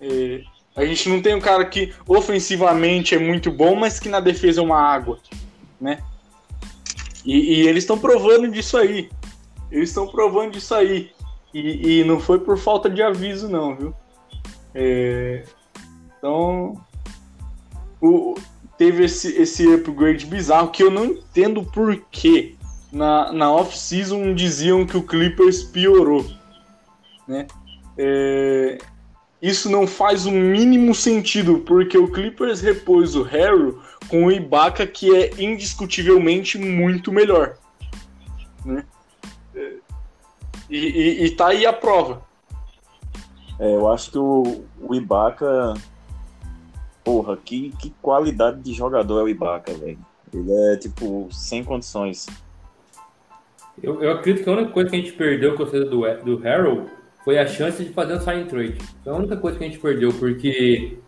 É, 0.00 0.42
a 0.76 0.84
gente 0.84 1.08
não 1.08 1.22
tem 1.22 1.34
um 1.34 1.40
cara 1.40 1.64
que 1.64 1.94
ofensivamente 2.06 3.14
é 3.14 3.18
muito 3.18 3.50
bom, 3.50 3.74
mas 3.74 4.00
que 4.00 4.08
na 4.08 4.20
defesa 4.20 4.60
é 4.60 4.64
uma 4.64 4.80
água. 4.80 5.18
né? 5.80 6.02
E, 7.24 7.60
e 7.62 7.68
eles 7.68 7.84
estão 7.84 7.98
provando 7.98 8.50
disso 8.50 8.76
aí. 8.76 9.08
Eles 9.70 9.88
estão 9.88 10.06
provando 10.06 10.52
disso 10.52 10.74
aí. 10.74 11.10
E, 11.52 12.00
e, 12.00 12.04
não 12.04 12.18
foi 12.18 12.40
por 12.40 12.58
falta 12.58 12.90
de 12.90 13.00
aviso, 13.00 13.48
não, 13.48 13.76
viu? 13.76 13.94
É, 14.74 15.44
então, 16.18 16.84
o, 18.00 18.34
teve 18.76 19.04
esse, 19.04 19.36
esse 19.40 19.72
upgrade 19.72 20.26
bizarro 20.26 20.70
que 20.70 20.82
eu 20.82 20.90
não 20.90 21.04
entendo 21.04 21.62
por 21.62 21.96
que 22.10 22.56
na, 22.92 23.32
na 23.32 23.52
off-season 23.52 24.34
diziam 24.34 24.86
que 24.86 24.96
o 24.96 25.02
Clippers 25.02 25.64
piorou. 25.64 26.24
Né? 27.26 27.46
É, 27.96 28.78
isso 29.40 29.68
não 29.68 29.86
faz 29.86 30.26
o 30.26 30.30
mínimo 30.30 30.94
sentido, 30.94 31.58
porque 31.58 31.98
o 31.98 32.10
Clippers 32.10 32.60
repôs 32.60 33.14
o 33.14 33.22
Harry 33.22 33.74
com 34.08 34.26
o 34.26 34.32
Ibaka, 34.32 34.86
que 34.86 35.14
é 35.14 35.30
indiscutivelmente 35.38 36.56
muito 36.58 37.12
melhor. 37.12 37.56
Né? 38.64 38.84
É, 39.54 39.72
e, 40.70 40.78
e, 40.78 41.24
e 41.26 41.30
tá 41.30 41.48
aí 41.48 41.66
a 41.66 41.72
prova. 41.72 42.22
É, 43.58 43.74
eu 43.74 43.90
acho 43.90 44.10
que 44.10 44.18
o, 44.18 44.64
o 44.80 44.94
Ibaka. 44.94 45.74
Porra, 47.04 47.36
que, 47.36 47.70
que 47.78 47.90
qualidade 48.00 48.60
de 48.62 48.72
jogador 48.72 49.20
é 49.20 49.22
o 49.24 49.28
Ibaka, 49.28 49.74
velho. 49.74 49.98
Ele 50.32 50.52
é, 50.52 50.76
tipo, 50.76 51.28
sem 51.30 51.62
condições. 51.62 52.26
Eu, 53.82 54.02
eu 54.02 54.12
acredito 54.12 54.42
que 54.42 54.50
a 54.50 54.52
única 54.54 54.70
coisa 54.70 54.90
que 54.90 54.96
a 54.96 54.98
gente 54.98 55.12
perdeu 55.12 55.54
com 55.54 55.66
saída 55.66 55.86
do, 55.86 56.00
do 56.24 56.48
Harold 56.48 56.88
foi 57.24 57.38
a 57.38 57.46
chance 57.46 57.84
de 57.84 57.92
fazer 57.92 58.14
um 58.14 58.20
sign 58.20 58.44
trade. 58.44 58.78
Foi 59.02 59.12
a 59.12 59.16
única 59.16 59.36
coisa 59.36 59.58
que 59.58 59.64
a 59.64 59.66
gente 59.68 59.80
perdeu, 59.80 60.12
porque, 60.12 60.98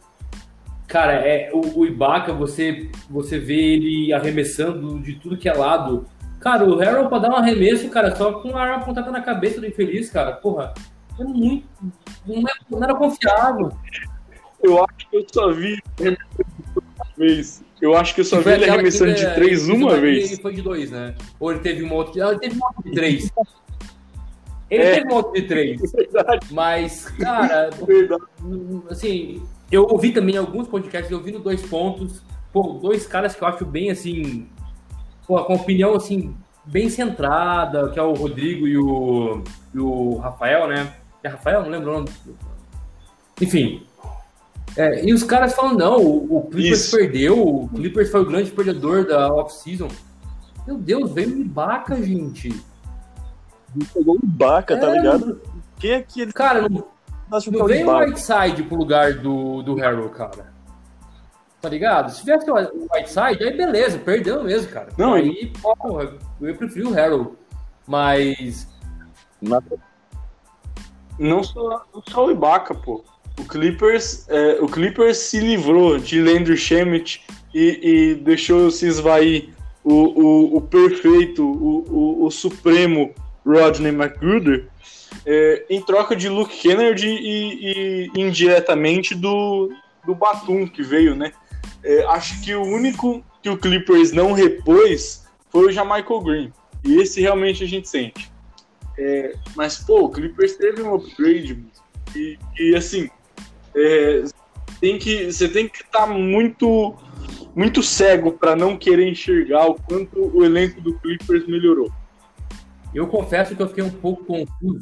cara, 0.87 1.15
é, 1.15 1.51
o, 1.53 1.81
o 1.81 1.87
Ibaka, 1.87 2.33
você, 2.33 2.91
você 3.09 3.39
vê 3.39 3.75
ele 3.75 4.13
arremessando 4.13 4.99
de 5.01 5.15
tudo 5.15 5.37
que 5.37 5.49
é 5.49 5.53
lado. 5.53 6.07
Cara, 6.41 6.65
o 6.65 6.81
Harold 6.81 7.09
pra 7.09 7.19
dar 7.19 7.31
um 7.31 7.37
arremesso, 7.37 7.89
cara, 7.89 8.15
só 8.15 8.41
com 8.41 8.57
a 8.57 8.61
arma 8.61 8.83
apontada 8.83 9.11
na 9.11 9.23
cabeça 9.23 9.61
do 9.61 9.67
infeliz, 9.67 10.11
cara, 10.11 10.33
porra, 10.33 10.75
é 11.19 11.25
muito. 11.25 11.67
Não, 12.27 12.37
é, 12.37 12.53
não 12.71 12.83
era 12.83 12.95
confiável. 12.95 13.73
Eu 14.67 14.85
acho 14.85 15.09
que 15.09 15.17
eu 15.17 15.27
só 15.33 15.53
vi 15.53 15.81
uma 16.01 17.07
vez. 17.17 17.63
Eu 17.81 17.97
acho 17.97 18.15
que 18.15 18.21
eu 18.21 18.25
só 18.25 18.41
vi 18.41 18.51
ele 18.51 18.69
arremessando 18.69 19.15
de 19.15 19.35
três 19.35 19.69
uma 19.69 19.97
vez. 19.97 20.33
Ele 20.33 20.43
foi 20.43 20.55
de 20.55 20.63
dois, 20.63 20.91
né? 20.91 21.15
Ou 21.39 21.53
ele 21.53 21.61
teve 21.61 21.85
uma 21.85 21.95
outra. 21.95 22.31
Ele 22.31 22.39
teve 22.41 22.57
uma 22.57 22.67
outra 22.67 22.83
de 22.83 22.93
três. 22.93 23.33
Ele 24.69 24.83
é. 24.83 24.95
teve 24.95 25.13
um 25.13 25.15
outro 25.15 25.33
de 25.35 25.43
três. 25.43 25.81
Verdade. 25.93 26.47
Mas, 26.51 27.07
cara, 27.11 27.71
Verdade. 27.87 28.25
assim, 28.91 29.41
eu 29.71 29.85
ouvi 29.85 30.13
também 30.13 30.37
alguns 30.37 30.67
podcasts, 30.67 31.11
eu 31.11 31.21
vi 31.21 31.31
no 31.31 31.39
dois 31.39 31.63
pontos, 31.63 32.21
pô, 32.53 32.81
dois 32.83 33.07
caras 33.07 33.37
que 33.37 33.43
eu 33.43 33.47
acho 33.47 33.65
bem 33.65 33.91
assim, 33.91 34.49
pô, 35.27 35.45
com 35.45 35.55
opinião 35.55 35.95
assim, 35.95 36.35
bem 36.65 36.89
centrada, 36.89 37.89
que 37.91 37.99
é 37.99 38.03
o 38.03 38.15
Rodrigo 38.15 38.67
e 38.67 38.77
o, 38.77 39.45
e 39.73 39.79
o 39.79 40.17
Rafael, 40.17 40.67
né? 40.67 40.93
É 41.23 41.29
Rafael? 41.29 41.63
Não 41.63 41.71
lembro 41.71 41.91
o 41.91 41.95
nome. 41.95 42.09
Enfim. 43.41 43.87
É, 44.77 45.05
e 45.05 45.13
os 45.13 45.23
caras 45.23 45.55
falam, 45.55 45.75
não, 45.75 45.97
o, 45.99 46.39
o 46.39 46.43
Clippers 46.49 46.81
Isso. 46.81 46.97
perdeu, 46.97 47.39
o 47.39 47.69
Clippers 47.69 48.11
foi 48.11 48.21
o 48.21 48.27
grande 48.27 48.51
perdedor 48.51 49.07
da 49.07 49.33
off-season. 49.33 49.89
Meu 50.67 50.77
Deus, 50.77 51.11
veio 51.13 51.31
me 51.31 51.45
baca, 51.45 51.97
gente 52.03 52.53
pegou 53.93 54.17
o 54.17 54.21
Ibaka, 54.25 54.79
tá 54.79 54.87
é, 54.87 54.87
tá 54.87 54.93
ligado? 54.93 55.41
Quem 55.79 55.93
é 55.93 56.03
que 56.03 56.21
ele. 56.23 56.33
Cara, 56.33 56.69
não, 56.69 56.87
não 57.31 57.67
vem 57.67 57.85
o 57.85 57.99
Whiteside 57.99 58.63
pro 58.63 58.77
lugar 58.77 59.15
do, 59.15 59.63
do 59.63 59.83
Harold, 59.83 60.15
cara. 60.15 60.55
Tá 61.61 61.69
ligado? 61.69 62.11
Se 62.13 62.21
tivesse 62.21 62.51
o 62.51 62.55
Whiteside, 62.55 63.45
aí 63.45 63.57
beleza, 63.57 63.99
perdeu 63.99 64.43
mesmo, 64.45 64.71
cara. 64.71 64.89
Não, 64.97 65.15
aí, 65.15 65.53
porra, 65.61 66.15
eu 66.41 66.57
prefiro 66.57 66.91
o 66.91 66.99
Harold. 66.99 67.33
Mas. 67.87 68.69
Não 71.19 71.43
só, 71.43 71.85
não 71.95 72.03
só 72.09 72.27
o 72.27 72.31
Ibaka, 72.31 72.75
pô. 72.75 73.05
O 73.39 73.45
Clippers, 73.45 74.27
é, 74.29 74.59
o 74.61 74.67
Clippers 74.67 75.19
se 75.19 75.39
livrou 75.41 75.99
de 75.99 76.21
Landry 76.21 76.57
Shamet 76.57 77.23
e, 77.55 77.81
e 77.83 78.15
deixou 78.15 78.71
se 78.71 78.87
esvair 78.87 79.51
o, 79.85 79.93
o, 79.93 80.57
o 80.57 80.61
perfeito, 80.61 81.45
o, 81.45 82.25
o, 82.25 82.31
supremo 82.31 83.15
Rodney 83.47 83.93
McGruder, 83.93 84.67
é, 85.25 85.65
em 85.71 85.81
troca 85.81 86.17
de 86.17 86.29
Luke 86.29 86.57
Kennedy 86.57 87.09
e, 87.09 88.11
e 88.15 88.21
indiretamente 88.21 89.15
do, 89.15 89.71
do 90.05 90.15
Batum 90.15 90.67
que 90.67 90.83
veio, 90.83 91.15
né? 91.15 91.33
É, 91.85 92.05
acho 92.07 92.43
que 92.43 92.55
o 92.55 92.63
único 92.63 93.25
que 93.41 93.49
o 93.49 93.57
Clippers 93.57 94.11
não 94.11 94.33
repôs 94.33 95.25
foi 95.51 95.67
o 95.67 95.73
Jamaica 95.73 96.21
Green. 96.21 96.53
E 96.85 97.01
esse 97.01 97.21
realmente 97.21 97.63
a 97.63 97.67
gente 97.67 97.89
sente. 97.89 98.31
É, 98.99 99.35
mas, 99.55 99.79
pô, 99.79 100.05
o 100.05 100.11
Clippers 100.11 100.57
teve 100.57 100.83
um 100.83 100.95
upgrade. 100.95 101.65
E, 102.15 102.39
e 102.59 102.75
assim, 102.75 103.09
é, 103.77 104.25
tem 104.81 104.99
que, 104.99 105.31
você 105.31 105.49
tem 105.49 105.69
que 105.69 105.83
estar 105.83 106.01
tá 106.01 106.07
muito, 106.07 106.95
muito 107.55 107.83
cego 107.83 108.33
para 108.33 108.57
não 108.57 108.77
querer 108.77 109.09
enxergar 109.09 109.67
o 109.67 109.75
quanto 109.75 110.19
o 110.35 110.45
elenco 110.45 110.81
do 110.81 110.99
Clippers 110.99 111.47
melhorou. 111.47 111.91
Eu 112.95 113.07
confesso 113.07 113.55
que 113.55 113.63
eu 113.63 113.69
fiquei 113.69 113.85
um 113.85 113.91
pouco 113.91 114.25
confuso. 114.25 114.81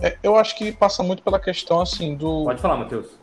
É, 0.00 0.18
eu 0.22 0.36
acho 0.36 0.56
que 0.56 0.70
passa 0.70 1.02
muito 1.02 1.22
pela 1.22 1.40
questão 1.40 1.80
assim 1.80 2.14
do. 2.14 2.44
Pode 2.44 2.60
falar, 2.60 2.76
Matheus. 2.76 3.18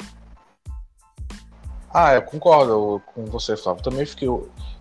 Ah, 1.93 2.15
eu 2.15 2.23
concordo 2.23 2.99
com 3.13 3.25
você, 3.25 3.55
Flávio. 3.55 3.83
Também 3.83 4.03
fiquei, 4.03 4.27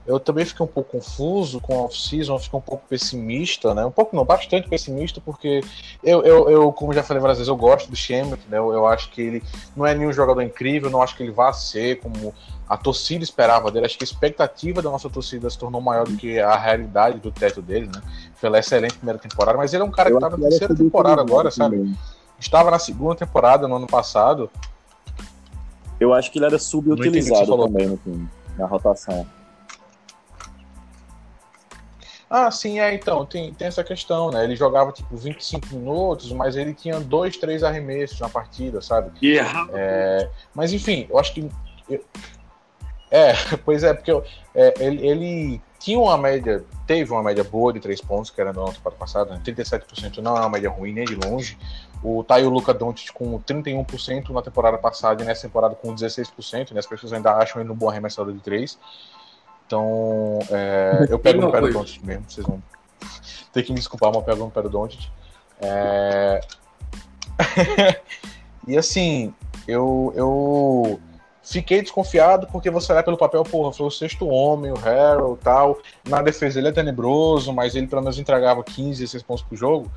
eu 0.07 0.19
também 0.19 0.45
fiquei 0.45 0.65
um 0.65 0.69
pouco 0.69 0.99
confuso 0.99 1.61
com 1.61 1.75
a 1.75 1.83
off-season, 1.83 2.39
fiquei 2.39 2.59
um 2.59 2.63
pouco 2.63 2.85
pessimista, 2.89 3.73
né? 3.73 3.85
Um 3.87 3.91
pouco 3.91 4.17
não, 4.17 4.25
bastante 4.25 4.69
pessimista, 4.69 5.21
porque 5.25 5.61
eu, 6.03 6.23
eu, 6.25 6.51
eu 6.51 6.73
como 6.73 6.93
já 6.93 7.05
falei 7.05 7.21
várias 7.21 7.39
vezes, 7.39 7.49
eu 7.49 7.57
gosto 7.57 7.89
do 7.89 7.95
Shemet, 7.95 8.41
né? 8.49 8.59
Eu, 8.59 8.73
eu, 8.73 8.87
acho 8.87 9.11
que 9.11 9.23
ele 9.23 9.43
não 9.77 9.87
é 9.87 9.95
nenhum 9.95 10.13
jogador 10.13 10.43
incrível, 10.43 10.91
não 10.91 11.01
acho 11.01 11.17
que 11.17 11.23
ele 11.23 11.31
vá 11.31 11.53
ser 11.53 12.01
como 12.01 12.35
a 12.69 12.77
torcida 12.77 13.23
esperava 13.23 13.71
dele. 13.71 13.87
Acho 13.87 13.97
que 13.97 14.03
a 14.03 14.07
expectativa 14.07 14.83
da 14.83 14.91
nossa 14.91 15.09
torcida 15.09 15.49
se 15.49 15.57
tornou 15.57 15.81
maior 15.81 16.05
do 16.07 16.17
que 16.17 16.41
a 16.41 16.57
realidade 16.57 17.21
do 17.21 17.31
teto 17.31 17.63
dele, 17.63 17.87
né? 17.87 18.03
Pela 18.41 18.59
excelente 18.59 18.95
primeira 18.95 19.21
temporada, 19.21 19.57
mas 19.57 19.73
ele 19.73 19.85
é 19.85 19.87
um 19.87 19.91
cara 19.91 20.11
que 20.11 20.19
tá 20.19 20.31
na 20.31 20.37
terceira 20.37 20.75
temporada 20.75 21.21
agora, 21.21 21.51
sabe? 21.51 21.95
Estava 22.41 22.73
na 22.73 22.79
segunda 22.81 23.15
temporada 23.15 23.69
no 23.69 23.77
ano 23.77 23.87
passado. 23.87 24.51
Eu 26.01 26.13
acho 26.13 26.33
que 26.33 26.41
ele 26.41 26.47
era 26.47 26.59
subutilizado 26.59 27.57
também 27.57 27.87
no 27.87 27.97
time, 27.99 28.29
na 28.59 28.67
rotação. 28.67 29.25
Ah, 32.35 32.51
sim, 32.51 32.81
é, 32.81 32.95
então, 32.95 33.27
tem, 33.27 33.53
tem 33.53 33.69
essa 33.69 33.85
questão, 33.85 34.31
né? 34.31 34.43
Ele 34.43 34.57
jogava, 34.57 34.91
tipo, 34.91 35.15
25 35.15 35.67
minutos, 35.75 36.33
mas 36.33 36.57
ele 36.57 36.73
tinha 36.73 36.99
dois, 36.99 37.37
três 37.37 37.63
arremessos 37.63 38.19
na 38.21 38.29
partida, 38.31 38.81
sabe? 38.81 39.11
Yeah. 39.23 39.69
É, 39.75 40.31
mas, 40.55 40.73
enfim, 40.73 41.07
eu 41.11 41.19
acho 41.19 41.35
que... 41.35 41.47
Eu, 41.91 42.03
é, 43.11 43.35
pois 43.67 43.85
é, 43.85 43.93
porque 43.93 44.11
eu, 44.11 44.25
é, 44.55 44.73
ele, 44.83 45.07
ele, 45.07 45.63
tinha 45.79 45.99
uma 45.99 46.17
média, 46.17 46.65
teve 46.87 47.13
uma 47.13 47.23
média 47.23 47.45
boa 47.45 47.71
de 47.71 47.81
três 47.81 48.01
pontos, 48.01 48.31
que 48.31 48.41
era 48.41 48.51
no 48.51 48.63
ano 48.63 48.75
passado, 48.99 49.29
né? 49.29 49.39
37% 49.45 50.17
não 50.23 50.35
é 50.35 50.41
uma 50.41 50.49
média 50.49 50.71
ruim, 50.71 50.95
nem 50.95 51.05
de 51.05 51.15
longe. 51.15 51.59
O 52.03 52.25
Taio 52.25 52.49
Luca 52.49 52.73
Doncic 52.73 53.13
com 53.13 53.39
31% 53.41 54.31
na 54.31 54.41
temporada 54.41 54.79
passada 54.79 55.23
e 55.23 55.27
nessa 55.27 55.43
temporada 55.43 55.75
com 55.75 55.95
16%, 55.95 56.73
né? 56.73 56.79
As 56.79 56.87
pessoas 56.87 57.13
ainda 57.13 57.37
acham 57.37 57.61
ele 57.61 57.71
um 57.71 57.75
bom 57.75 57.91
arremessador 57.91 58.33
de 58.33 58.41
três. 58.41 58.79
Então, 59.67 60.39
é, 60.51 61.07
eu 61.11 61.19
pego 61.19 61.41
no 61.41 61.51
pé 61.51 61.61
do 61.61 61.73
Doncic 61.73 62.05
mesmo, 62.05 62.25
vocês 62.29 62.47
vão 62.47 62.63
ter 63.53 63.63
que 63.63 63.73
me 63.73 63.79
desculpar, 63.79 64.11
mas 64.11 64.19
eu 64.19 64.23
pego 64.23 64.45
no 64.45 64.51
pé 64.51 64.63
do 64.63 64.69
Doncic. 64.69 65.09
É... 65.61 66.41
e 68.67 68.77
assim, 68.77 69.35
eu, 69.67 70.13
eu 70.17 71.01
fiquei 71.43 71.83
desconfiado 71.83 72.47
porque 72.49 72.71
você 72.71 72.93
olhar 72.93 73.03
pelo 73.03 73.17
papel, 73.17 73.43
porra, 73.45 73.73
foi 73.73 73.87
o 73.87 73.91
sexto 73.91 74.27
homem, 74.27 74.71
o 74.71 74.79
Harold 74.79 75.41
tal. 75.43 75.79
Na 76.09 76.23
defesa 76.23 76.59
ele 76.59 76.69
é 76.69 76.73
tenebroso, 76.73 77.53
mas 77.53 77.75
ele 77.75 77.87
pelo 77.87 78.03
menos 78.03 78.19
entregava 78.19 78.63
15, 78.63 79.01
16 79.01 79.23
pontos 79.23 79.45
por 79.45 79.57
jogo. 79.57 79.91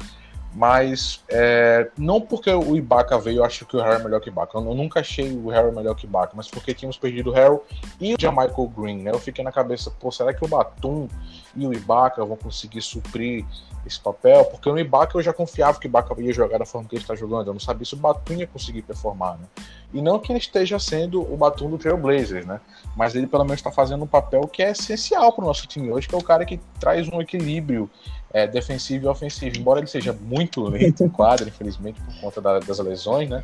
Mas 0.56 1.22
é, 1.28 1.90
não 1.98 2.22
porque 2.22 2.50
o 2.50 2.78
Ibaka 2.78 3.20
veio, 3.20 3.40
eu 3.40 3.44
acho 3.44 3.66
que 3.66 3.76
o 3.76 3.82
Harry 3.82 4.00
é 4.00 4.04
melhor 4.04 4.22
que 4.22 4.30
o 4.30 4.32
Ibaka. 4.32 4.58
Eu, 4.58 4.62
nunca 4.74 5.02
achei 5.02 5.36
o 5.36 5.50
Harry 5.50 5.76
melhor 5.76 5.96
que 5.96 6.06
o 6.06 6.08
Ibaka, 6.08 6.32
mas 6.34 6.48
porque 6.48 6.74
tínhamos 6.74 6.98
perdido 6.98 7.30
o 7.30 7.34
Harry 7.34 7.60
e 8.00 8.14
o 8.14 8.18
Jamichael 8.18 8.72
Green, 8.76 9.02
né? 9.04 9.12
Eu 9.12 9.20
fiquei 9.20 9.44
na 9.44 9.52
cabeça, 9.52 9.92
pô, 9.92 10.10
será 10.12 10.34
que 10.34 10.46
o 10.46 10.48
Batum 10.48 11.10
e 11.56 11.68
o 11.68 11.74
Ibaka 11.74 12.24
vão 12.26 12.38
conseguir 12.38 12.82
suprir 12.82 13.46
esse 13.86 14.00
papel? 14.00 14.46
Porque 14.46 14.70
no 14.70 14.80
Ibaka 14.80 15.18
eu 15.18 15.22
já 15.22 15.32
confiava 15.32 15.80
que 15.80 15.88
o 15.88 15.90
Ibaka 15.90 16.20
ia 16.22 16.34
jogar 16.34 16.58
da 16.58 16.66
forma 16.66 16.88
que 16.88 16.96
ele 16.96 17.04
está 17.04 17.16
jogando. 17.16 17.48
Eu 17.48 17.54
não 17.54 17.60
sabia 17.60 17.86
se 17.86 17.94
o 17.94 17.98
Batum 17.98 18.34
ia 18.34 18.48
conseguir 18.48 18.82
performar, 18.82 19.38
né? 19.38 19.46
E 19.94 20.02
não 20.02 20.20
que 20.20 20.32
ele 20.32 20.40
esteja 20.40 20.78
sendo 20.80 21.22
o 21.22 21.38
Batum 21.38 21.70
do 21.70 21.78
Trailblazers, 21.78 22.46
né? 22.46 22.60
Mas 22.96 23.16
ele 23.16 23.28
pelo 23.28 23.44
menos 23.44 23.60
está 23.60 23.72
fazendo 23.72 24.04
um 24.04 24.08
papel 24.08 24.48
que 24.48 24.62
é 24.62 24.72
essencial 24.72 25.32
para 25.32 25.44
o 25.44 25.48
nosso 25.48 25.68
time 25.68 25.92
hoje, 25.92 26.08
que 26.08 26.16
é 26.16 26.18
o 26.18 26.24
cara 26.24 26.46
que 26.46 26.60
traz 26.80 27.08
um 27.08 27.22
equilíbrio 27.22 27.90
é, 28.34 28.46
defensivo 28.46 29.06
e 29.06 29.08
ofensivo. 29.08 29.58
Embora 29.58 29.80
ele 29.80 29.88
seja 29.88 30.12
muito 30.12 30.62
lento 30.64 31.04
em 31.04 31.10
quadra, 31.10 31.48
infelizmente, 31.48 32.02
por 32.02 32.20
conta 32.20 32.42
da, 32.42 32.60
das 32.60 32.80
lesões, 32.80 33.30
né? 33.30 33.42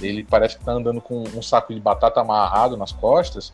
Ele 0.00 0.22
parece 0.22 0.56
que 0.56 0.64
tá 0.64 0.70
andando 0.70 1.00
com 1.00 1.24
um 1.34 1.42
saco 1.42 1.74
de 1.74 1.80
batata 1.80 2.20
amarrado 2.20 2.76
nas 2.76 2.92
costas. 2.92 3.52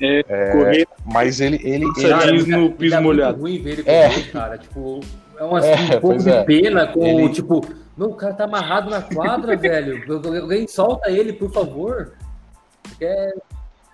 É, 0.00 0.24
É, 0.28 0.50
correr 0.52 0.88
mas 1.04 1.40
ele, 1.40 1.56
ele, 1.62 1.84
ele- 1.84 1.92
Cara, 2.08 2.18
Cara, 2.18 2.32
no 2.58 2.72
piso 2.72 3.00
molhado. 3.00 3.40
Ruim 3.40 3.62
ver 3.62 3.78
ele 3.80 3.82
É. 3.86 4.08
correr, 4.08 4.30
cara. 4.32 4.58
Tipo, 4.58 5.00
é 5.38 5.44
um, 5.44 5.56
assim, 5.56 5.68
É, 5.68 5.96
um 5.96 6.00
pouco 6.00 6.18
de 6.18 6.30
é. 6.30 6.44
pena 6.44 6.86
com, 6.88 7.04
Ele- 7.04 7.28
tipo, 7.30 7.64
não, 7.96 8.08
o 8.10 8.14
cara 8.14 8.34
tá 8.34 8.44
amarrado 8.44 8.90
na 8.90 9.02
quadra, 9.02 9.56
velho. 9.56 10.02
Alguém 10.40 10.66
solta 10.66 11.10
ele, 11.10 11.32
por 11.32 11.52
favor. 11.52 12.12
Porque 12.82 13.04
é- 13.04 13.32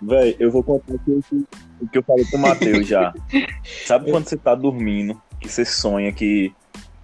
Véi, 0.01 0.35
eu 0.39 0.49
vou 0.49 0.63
contar 0.63 0.93
o 0.93 0.99
que, 0.99 1.11
eu- 1.11 1.23
o 1.81 1.87
que 1.89 1.97
eu 1.97 2.03
falei 2.03 2.25
pro 2.25 2.39
Matheus 2.39 2.87
já. 2.87 3.13
Sabe 3.85 4.09
quando 4.11 4.27
você 4.27 4.37
tá 4.37 4.55
dormindo, 4.55 5.21
que 5.41 5.49
você 5.49 5.65
sonha 5.65 6.11
que 6.13 6.53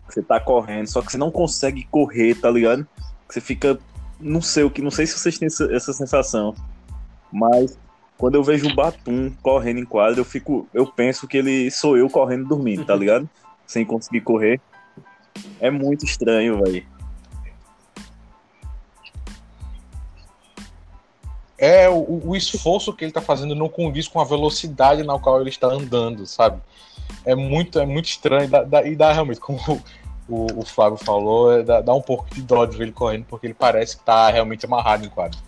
você 0.08 0.22
tá 0.22 0.40
correndo, 0.40 0.88
só 0.88 1.02
que 1.02 1.12
você 1.12 1.18
não 1.18 1.30
consegue 1.30 1.86
correr, 1.92 2.36
tá 2.36 2.50
ligado? 2.50 2.88
Que 3.28 3.34
você 3.34 3.42
fica. 3.42 3.78
Não 4.18 4.42
sei 4.42 4.64
o 4.64 4.70
que, 4.72 4.82
não 4.82 4.92
sei 4.92 5.06
se 5.06 5.20
vocês 5.20 5.38
têm 5.38 5.48
essa 5.48 5.92
sensação. 5.92 6.56
Mas 7.32 7.78
quando 8.18 8.36
eu 8.36 8.44
vejo 8.44 8.68
o 8.68 8.76
Batum 8.76 9.32
correndo 9.42 9.80
em 9.80 9.86
quadra, 9.86 10.20
eu 10.20 10.26
fico. 10.26 10.68
Eu 10.74 10.88
penso 10.88 11.28
que 11.28 11.38
ele 11.38 11.70
sou 11.72 11.98
eu 11.98 12.10
correndo 12.10 12.48
dormindo, 12.48 12.86
tá 12.86 12.96
ligado? 12.96 13.30
Sem 13.68 13.86
conseguir 13.86 14.22
correr. 14.22 14.62
É 15.60 15.70
muito 15.70 16.06
estranho, 16.06 16.64
velho. 16.64 16.86
é 21.58 21.90
o, 21.90 22.22
o 22.26 22.36
esforço 22.36 22.94
que 22.94 23.06
ele 23.06 23.12
tá 23.12 23.22
fazendo 23.22 23.56
não 23.56 23.70
condiz 23.70 24.08
com 24.08 24.20
a 24.20 24.26
velocidade 24.26 25.04
na 25.04 25.18
qual 25.18 25.40
ele 25.40 25.50
está 25.50 25.68
andando, 25.68 26.26
sabe? 26.26 26.62
É 27.26 27.34
muito, 27.34 27.80
é 27.80 27.86
muito 27.86 28.06
estranho 28.06 28.50
dá- 28.50 28.64
dá- 28.64 28.86
e 28.86 28.96
dá 28.96 29.12
realmente, 29.12 29.40
como 29.40 29.60
o, 30.28 30.48
o 30.60 30.66
Flávio 30.66 30.98
falou, 30.98 31.52
é, 31.52 31.64
dá, 31.64 31.82
dá 31.82 31.94
um 31.94 32.02
pouco 32.02 32.28
de 32.34 32.42
dó 32.42 32.66
de 32.66 32.78
ver 32.78 32.86
ele 32.86 32.92
correndo, 32.92 33.26
porque 33.26 33.48
ele 33.48 33.54
parece 33.54 33.98
que 33.98 34.04
tá 34.04 34.30
realmente 34.30 34.66
amarrado 34.66 35.06
em 35.06 35.10
quadro. 35.10 35.40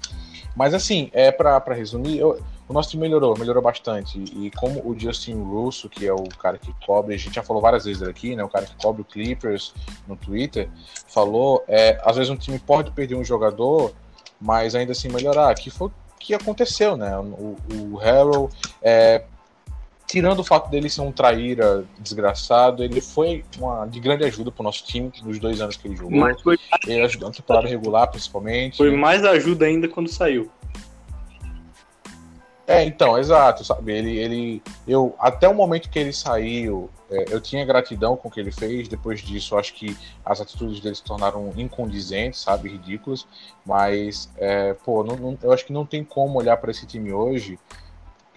Mas 0.55 0.73
assim, 0.73 1.09
é 1.13 1.31
pra, 1.31 1.59
pra 1.59 1.75
resumir, 1.75 2.17
eu- 2.17 2.39
o 2.69 2.73
nosso 2.73 2.89
time 2.91 3.03
melhorou, 3.03 3.37
melhorou 3.37 3.63
bastante. 3.63 4.19
E 4.19 4.51
como 4.51 4.81
o 4.85 4.97
Justin 4.97 5.41
Russo, 5.41 5.87
que 5.89 6.05
é 6.05 6.13
o 6.13 6.27
cara 6.37 6.57
que 6.57 6.73
cobre, 6.85 7.15
a 7.15 7.17
gente 7.17 7.35
já 7.35 7.43
falou 7.43 7.61
várias 7.61 7.85
vezes 7.85 8.03
aqui, 8.03 8.35
né? 8.35 8.43
O 8.43 8.49
cara 8.49 8.65
que 8.65 8.75
cobre 8.75 9.01
o 9.01 9.05
Clippers 9.05 9.73
no 10.07 10.17
Twitter, 10.17 10.69
falou, 11.07 11.63
é, 11.67 11.99
às 12.03 12.17
vezes 12.17 12.29
um 12.29 12.35
time 12.35 12.59
pode 12.59 12.91
perder 12.91 13.15
um 13.15 13.23
jogador, 13.23 13.93
mas 14.39 14.75
ainda 14.75 14.91
assim 14.91 15.07
melhorar. 15.07 15.55
Que 15.55 15.69
foi 15.69 15.87
o 15.87 15.93
que 16.19 16.33
aconteceu, 16.33 16.97
né? 16.97 17.17
O, 17.17 17.55
o 17.73 17.95
Harrell, 17.97 18.49
é, 18.81 19.23
tirando 20.05 20.39
o 20.39 20.43
fato 20.43 20.69
dele 20.69 20.89
ser 20.89 21.01
um 21.01 21.11
traíra 21.11 21.85
desgraçado, 21.99 22.83
ele 22.83 22.99
foi 22.99 23.45
uma, 23.59 23.85
de 23.85 23.99
grande 23.99 24.25
ajuda 24.25 24.51
pro 24.51 24.63
nosso 24.63 24.85
time 24.85 25.11
nos 25.23 25.39
dois 25.39 25.61
anos 25.61 25.77
que 25.77 25.87
ele 25.87 25.95
jogou. 25.95 26.17
Mas 26.17 26.41
foi, 26.41 26.57
Ele 26.85 27.01
ajudou 27.01 27.29
na 27.29 27.35
temporada 27.35 27.67
regular, 27.67 28.07
principalmente. 28.09 28.77
foi 28.77 28.91
mais 28.91 29.23
ajuda 29.23 29.65
ainda 29.65 29.87
quando 29.87 30.09
saiu. 30.09 30.49
É, 32.69 32.83
então, 32.83 33.17
exato, 33.17 33.63
sabe? 33.63 33.93
Ele, 33.93 34.17
ele, 34.17 34.63
eu 34.85 35.15
até 35.17 35.47
o 35.47 35.53
momento 35.53 35.89
que 35.89 35.97
ele 35.97 36.11
saiu, 36.11 36.89
é, 37.09 37.23
eu 37.29 37.39
tinha 37.39 37.63
gratidão 37.65 38.17
com 38.17 38.27
o 38.27 38.31
que 38.31 38.41
ele 38.41 38.51
fez. 38.51 38.89
Depois 38.89 39.21
disso, 39.21 39.57
acho 39.57 39.73
que 39.73 39.97
as 40.25 40.41
atitudes 40.41 40.81
dele 40.81 40.93
se 40.95 41.01
tornaram 41.03 41.53
incondizentes, 41.55 42.41
sabe, 42.41 42.67
ridículas. 42.67 43.25
Mas, 43.65 44.29
é, 44.35 44.73
pô, 44.73 45.01
não- 45.01 45.15
não- 45.15 45.37
eu 45.41 45.53
acho 45.53 45.65
que 45.65 45.71
não 45.71 45.85
tem 45.85 46.03
como 46.03 46.39
olhar 46.39 46.57
para 46.57 46.69
esse 46.69 46.85
time 46.85 47.13
hoje 47.13 47.57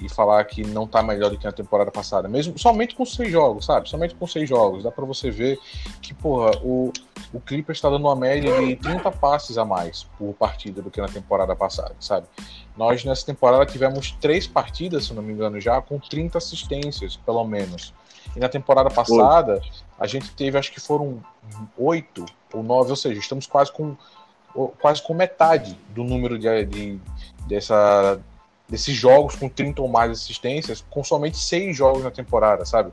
e 0.00 0.08
falar 0.08 0.42
que 0.44 0.62
não 0.64 0.86
tá 0.86 1.02
melhor 1.02 1.28
do 1.30 1.36
que 1.36 1.44
na 1.44 1.52
temporada 1.52 1.90
passada, 1.90 2.26
mesmo 2.26 2.58
somente 2.58 2.94
com 2.94 3.04
seis 3.04 3.30
jogos, 3.30 3.66
sabe? 3.66 3.88
Somente 3.90 4.14
com 4.14 4.26
seis 4.26 4.48
jogos, 4.48 4.84
dá 4.84 4.90
para 4.90 5.04
você 5.04 5.30
ver 5.30 5.58
que, 6.00 6.14
porra, 6.14 6.52
o, 6.62 6.90
o 7.34 7.40
Clippers 7.40 7.76
está 7.78 7.90
dando 7.90 8.06
uma 8.06 8.16
média 8.16 8.50
de 8.62 8.76
30 8.76 9.10
passes 9.10 9.58
a 9.58 9.64
mais 9.64 10.04
por 10.16 10.32
partida 10.34 10.80
do 10.80 10.90
que 10.90 11.00
na 11.02 11.08
temporada 11.08 11.54
passada, 11.54 11.94
sabe? 12.00 12.26
Nós 12.80 13.04
nessa 13.04 13.26
temporada 13.26 13.66
tivemos 13.66 14.12
três 14.22 14.46
partidas, 14.46 15.04
se 15.04 15.12
não 15.12 15.22
me 15.22 15.34
engano, 15.34 15.60
já 15.60 15.82
com 15.82 15.98
30 15.98 16.38
assistências, 16.38 17.14
pelo 17.14 17.44
menos. 17.44 17.92
E 18.34 18.40
na 18.40 18.48
temporada 18.48 18.88
passada, 18.88 19.60
a 19.98 20.06
gente 20.06 20.30
teve, 20.30 20.56
acho 20.56 20.72
que 20.72 20.80
foram 20.80 21.22
oito 21.76 22.24
ou 22.54 22.62
nove, 22.62 22.88
ou 22.88 22.96
seja, 22.96 23.20
estamos 23.20 23.46
quase 23.46 23.70
com 23.70 23.94
quase 24.80 25.02
com 25.02 25.12
metade 25.12 25.78
do 25.90 26.02
número 26.02 26.38
de, 26.38 26.64
de- 26.64 27.00
dessa, 27.46 28.18
desses 28.66 28.96
jogos 28.96 29.36
com 29.36 29.48
30 29.48 29.82
ou 29.82 29.86
mais 29.86 30.10
assistências, 30.10 30.82
com 30.90 31.04
somente 31.04 31.36
seis 31.36 31.76
jogos 31.76 32.02
na 32.02 32.10
temporada, 32.10 32.64
sabe? 32.64 32.92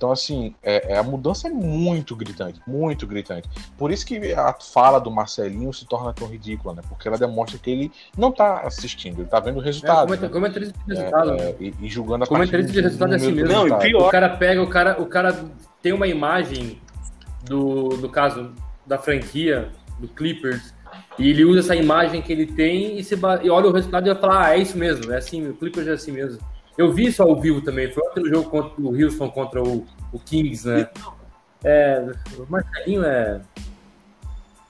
Então, 0.00 0.10
assim, 0.10 0.54
é, 0.62 0.94
é- 0.94 0.96
a 0.96 1.02
mudança 1.02 1.46
é 1.46 1.50
muito 1.50 2.16
gritante, 2.16 2.58
muito 2.66 3.06
gritante. 3.06 3.46
Por 3.76 3.92
isso 3.92 4.06
que 4.06 4.32
a 4.32 4.54
fala 4.54 4.98
do 4.98 5.10
Marcelinho 5.10 5.70
se 5.74 5.84
torna 5.84 6.10
tão 6.14 6.26
ridícula, 6.26 6.72
né? 6.72 6.80
Porque 6.88 7.06
ela 7.06 7.18
demonstra 7.18 7.58
que 7.58 7.70
ele 7.70 7.92
não 8.16 8.32
tá 8.32 8.60
assistindo, 8.60 9.20
ele 9.20 9.28
tá 9.28 9.38
vendo 9.40 9.58
o 9.58 9.60
é, 9.60 9.64
resultado. 9.66 10.06
comenta- 10.06 10.26
né? 10.26 10.32
comentarista 10.32 10.74
de 10.86 10.92
É, 10.92 10.96
resultado. 10.96 11.30
é, 11.32 11.54
e, 11.60 11.74
e 11.82 11.88
julgando 11.90 12.24
a 12.24 12.26
Comentarista 12.26 12.72
de 12.72 12.80
do 12.80 12.84
resultado 12.84 13.12
é 13.12 13.16
assim 13.16 13.32
mesmo. 13.32 13.52
Não, 13.52 13.68
e 13.68 13.78
pior- 13.78 14.08
O 14.08 14.10
cara 14.10 14.30
pega, 14.30 14.62
o 14.62 14.66
cara, 14.68 15.02
o 15.02 15.04
cara 15.04 15.44
tem 15.82 15.92
uma 15.92 16.08
imagem 16.08 16.80
do, 17.44 17.90
do 17.90 18.08
caso 18.08 18.52
da 18.86 18.96
franquia, 18.96 19.68
do 19.98 20.08
Clippers, 20.08 20.72
e 21.18 21.28
ele 21.28 21.44
usa 21.44 21.60
essa 21.60 21.76
imagem 21.76 22.22
que 22.22 22.32
ele 22.32 22.46
tem 22.46 22.98
e, 22.98 23.04
se 23.04 23.14
e 23.42 23.50
olha 23.50 23.66
o 23.68 23.72
resultado 23.72 24.08
e 24.08 24.12
vai 24.14 24.18
falar, 24.18 24.46
ah, 24.46 24.54
é 24.56 24.60
isso 24.60 24.78
mesmo, 24.78 25.12
é 25.12 25.18
assim, 25.18 25.46
o 25.46 25.52
Clippers 25.52 25.86
é 25.88 25.92
assim 25.92 26.12
mesmo. 26.12 26.40
Eu 26.80 26.90
vi 26.90 27.08
isso 27.08 27.22
ao 27.22 27.38
vivo 27.38 27.60
também, 27.60 27.92
foi 27.92 28.02
ontem 28.08 28.22
no 28.22 28.28
jogo 28.30 28.48
contra 28.48 28.80
o 28.80 29.04
Houston 29.04 29.30
contra 29.30 29.62
o, 29.62 29.86
o 30.10 30.18
Kings, 30.18 30.66
né? 30.66 30.88
É, 31.62 32.10
o 32.38 32.50
Marcelinho 32.50 33.04
é. 33.04 33.42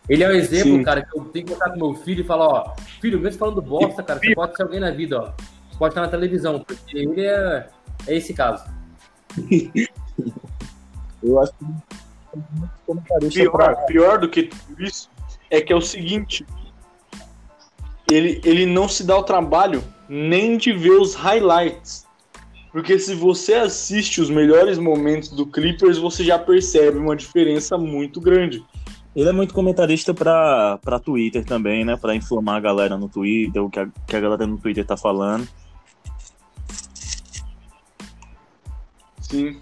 Ele 0.09 0.25
é 0.25 0.29
o 0.29 0.33
exemplo, 0.33 0.73
Sim. 0.73 0.83
cara, 0.83 1.03
que 1.03 1.17
eu 1.17 1.23
tenho 1.27 1.47
que 1.47 1.53
contar 1.53 1.71
com 1.71 1.77
meu 1.77 1.95
filho 1.95 2.23
e 2.23 2.27
falar, 2.27 2.49
ó, 2.49 2.75
filho, 3.01 3.21
mesmo 3.21 3.39
falando 3.39 3.63
bosta, 3.63 4.03
cara, 4.03 4.19
você 4.19 4.35
pode 4.35 4.57
ser 4.57 4.65
alguém 4.65 4.81
na 4.81 4.91
vida, 4.91 5.21
ó. 5.21 5.27
Você 5.71 5.79
pode 5.79 5.93
estar 5.93 6.01
na 6.01 6.09
televisão, 6.09 6.59
porque 6.59 6.99
ele 6.99 7.25
é, 7.25 7.69
é 8.09 8.17
esse 8.17 8.35
caso. 8.35 8.65
Eu 11.23 11.41
acho 11.41 11.53
que 11.53 11.65
Pior, 13.31 13.87
pior 13.87 14.19
do 14.19 14.29
que 14.29 14.45
tudo 14.45 14.83
isso 14.83 15.09
é 15.49 15.61
que 15.61 15.73
é 15.73 15.77
o 15.77 15.81
seguinte: 15.81 16.45
ele, 18.11 18.41
ele 18.45 18.67
não 18.67 18.89
se 18.89 19.05
dá 19.05 19.17
o 19.17 19.23
trabalho 19.23 19.85
nem 20.11 20.57
de 20.57 20.73
ver 20.73 21.01
os 21.01 21.15
highlights. 21.15 22.05
Porque 22.73 22.99
se 22.99 23.15
você 23.15 23.55
assiste 23.55 24.21
os 24.21 24.29
melhores 24.29 24.77
momentos 24.77 25.29
do 25.31 25.47
Clippers, 25.47 25.99
você 25.99 26.25
já 26.25 26.37
percebe 26.37 26.99
uma 26.99 27.15
diferença 27.15 27.79
muito 27.79 28.21
grande. 28.21 28.65
Ele 29.15 29.29
é 29.29 29.33
muito 29.33 29.55
comentarista 29.55 30.13
pra 30.13 31.01
Twitter 31.05 31.45
também, 31.45 31.85
né? 31.85 31.97
Pra 31.97 32.15
inflamar 32.15 32.57
a 32.57 32.61
galera 32.61 32.97
no 32.97 33.09
Twitter, 33.09 33.63
o 33.63 33.71
que 33.71 33.79
a, 33.79 33.89
que 34.07 34.17
a 34.17 34.21
galera 34.21 34.47
no 34.47 34.59
Twitter 34.59 34.85
tá 34.85 34.97
falando. 34.97 35.49
Sim. 39.21 39.61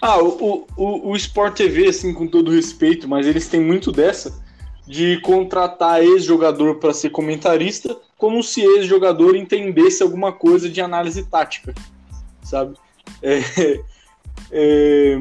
Ah, 0.00 0.18
o, 0.18 0.28
o, 0.28 0.66
o, 0.76 1.10
o 1.10 1.16
Sport 1.16 1.56
TV, 1.56 1.88
assim, 1.88 2.12
com 2.12 2.26
todo 2.26 2.50
respeito, 2.50 3.06
mas 3.06 3.26
eles 3.26 3.48
têm 3.48 3.60
muito 3.60 3.92
dessa 3.92 4.42
de 4.86 5.18
contratar 5.20 6.02
ex-jogador 6.02 6.76
para 6.76 6.92
ser 6.92 7.10
comentarista, 7.10 7.96
como 8.22 8.40
se 8.40 8.60
ex-jogador 8.60 9.34
entendesse 9.34 10.00
alguma 10.00 10.32
coisa 10.32 10.70
de 10.70 10.80
análise 10.80 11.24
tática, 11.24 11.74
sabe? 12.40 12.76
É, 13.20 13.40
é, 14.52 15.16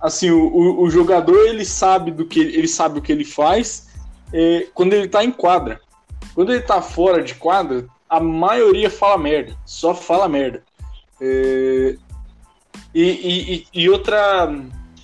assim, 0.00 0.30
o, 0.30 0.80
o, 0.80 0.88
jogador 0.88 1.46
ele 1.46 1.66
sabe 1.66 2.10
do 2.10 2.24
que 2.24 2.40
ele 2.40 2.66
sabe 2.66 2.98
o 2.98 3.02
que 3.02 3.12
ele 3.12 3.26
faz 3.26 3.90
é, 4.32 4.66
quando 4.72 4.94
ele 4.94 5.06
tá 5.06 5.22
em 5.22 5.30
quadra. 5.30 5.78
Quando 6.34 6.50
ele 6.50 6.62
tá 6.62 6.80
fora 6.80 7.22
de 7.22 7.34
quadra, 7.34 7.86
a 8.08 8.18
maioria 8.18 8.88
fala 8.88 9.18
merda, 9.18 9.54
só 9.66 9.94
fala 9.94 10.26
merda. 10.26 10.62
É, 11.20 11.94
e, 12.94 13.02
e- 13.02 13.54
e- 13.54 13.66
e 13.82 13.90
outra, 13.90 14.50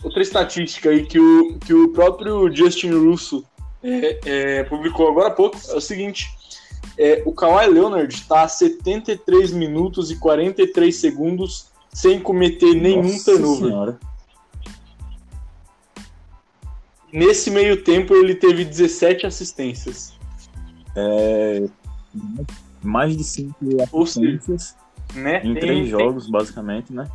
outra 0.02 0.22
estatística 0.22 0.88
aí 0.88 1.04
que 1.04 1.20
o, 1.20 1.58
que 1.58 1.74
o 1.74 1.92
próprio 1.92 2.50
Justin 2.50 2.92
Russo 2.92 3.44
é, 3.82 4.20
é, 4.24 4.64
publicou 4.64 5.10
agora 5.10 5.28
há 5.28 5.32
pouco 5.32 5.58
é 5.68 5.74
o 5.74 5.80
seguinte: 5.82 6.39
é, 7.02 7.22
o 7.24 7.32
Kawhi 7.32 7.66
Leonard 7.66 8.14
está 8.14 8.42
a 8.42 8.48
73 8.48 9.52
minutos 9.52 10.10
e 10.10 10.16
43 10.16 10.94
segundos 10.94 11.68
sem 11.90 12.20
cometer 12.20 12.74
nenhum 12.74 13.04
Nossa 13.04 13.32
turnover. 13.32 13.68
Senhora. 13.70 14.00
Nesse 17.10 17.50
meio 17.50 17.82
tempo, 17.82 18.14
ele 18.14 18.34
teve 18.34 18.64
17 18.64 19.26
assistências. 19.26 20.12
É, 20.94 21.66
mais 22.82 23.16
de 23.16 23.24
cinco 23.24 23.56
Ou 23.90 24.06
seja, 24.06 24.36
assistências 24.36 24.76
né? 25.14 25.38
em 25.38 25.54
Tem- 25.54 25.60
três 25.60 25.78
tem- 25.80 25.86
jogos, 25.86 26.28
basicamente, 26.28 26.92
né? 26.92 27.08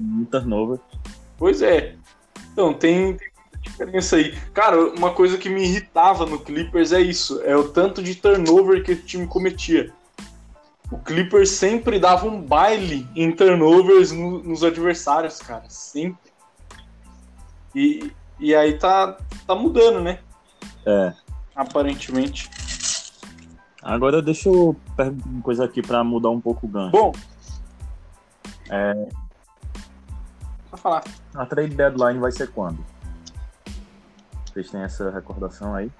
Um 0.00 0.24
turnover. 0.24 0.78
Pois 1.36 1.60
é. 1.60 1.96
Então, 2.52 2.72
tem, 2.72 3.16
tem 3.16 3.28
diferença 3.64 4.16
aí. 4.16 4.32
Cara, 4.52 4.78
uma 4.94 5.10
coisa 5.12 5.36
que 5.38 5.48
me 5.48 5.62
irritava 5.64 6.24
no 6.26 6.38
Clippers 6.38 6.92
é 6.92 7.00
isso: 7.00 7.40
é 7.42 7.56
o 7.56 7.68
tanto 7.68 8.02
de 8.02 8.14
turnover 8.14 8.82
que 8.84 8.92
o 8.92 9.02
time 9.02 9.26
cometia. 9.26 9.92
O 10.90 10.98
Clippers 10.98 11.50
sempre 11.50 11.98
dava 11.98 12.26
um 12.26 12.40
baile 12.40 13.08
em 13.16 13.32
turnovers 13.32 14.12
no- 14.12 14.42
nos 14.42 14.62
adversários, 14.62 15.38
cara. 15.38 15.64
Sempre. 15.68 16.30
E, 17.74 18.12
E 18.40 18.52
aí 18.54 18.76
tá, 18.78 19.16
tá 19.46 19.54
mudando, 19.54 20.00
né? 20.02 20.18
É. 20.84 21.14
Aparentemente. 21.54 22.50
Agora 23.80 24.20
deixa 24.20 24.48
eu 24.48 24.74
perguntar 24.96 25.28
uma 25.28 25.42
coisa 25.42 25.64
aqui 25.64 25.80
pra 25.80 26.02
mudar 26.02 26.30
um 26.30 26.40
pouco 26.40 26.66
o 26.66 26.68
gancho. 26.68 26.90
Bom. 26.90 27.12
É. 28.68 29.06
Pra 30.68 30.78
falar. 30.78 31.04
A 31.34 31.46
trade 31.46 31.74
deadline 31.76 32.18
vai 32.18 32.32
ser 32.32 32.50
quando? 32.50 32.84
Vocês 34.54 34.70
têm 34.70 34.82
essa 34.82 35.10
recordação 35.10 35.74
aí? 35.74 35.90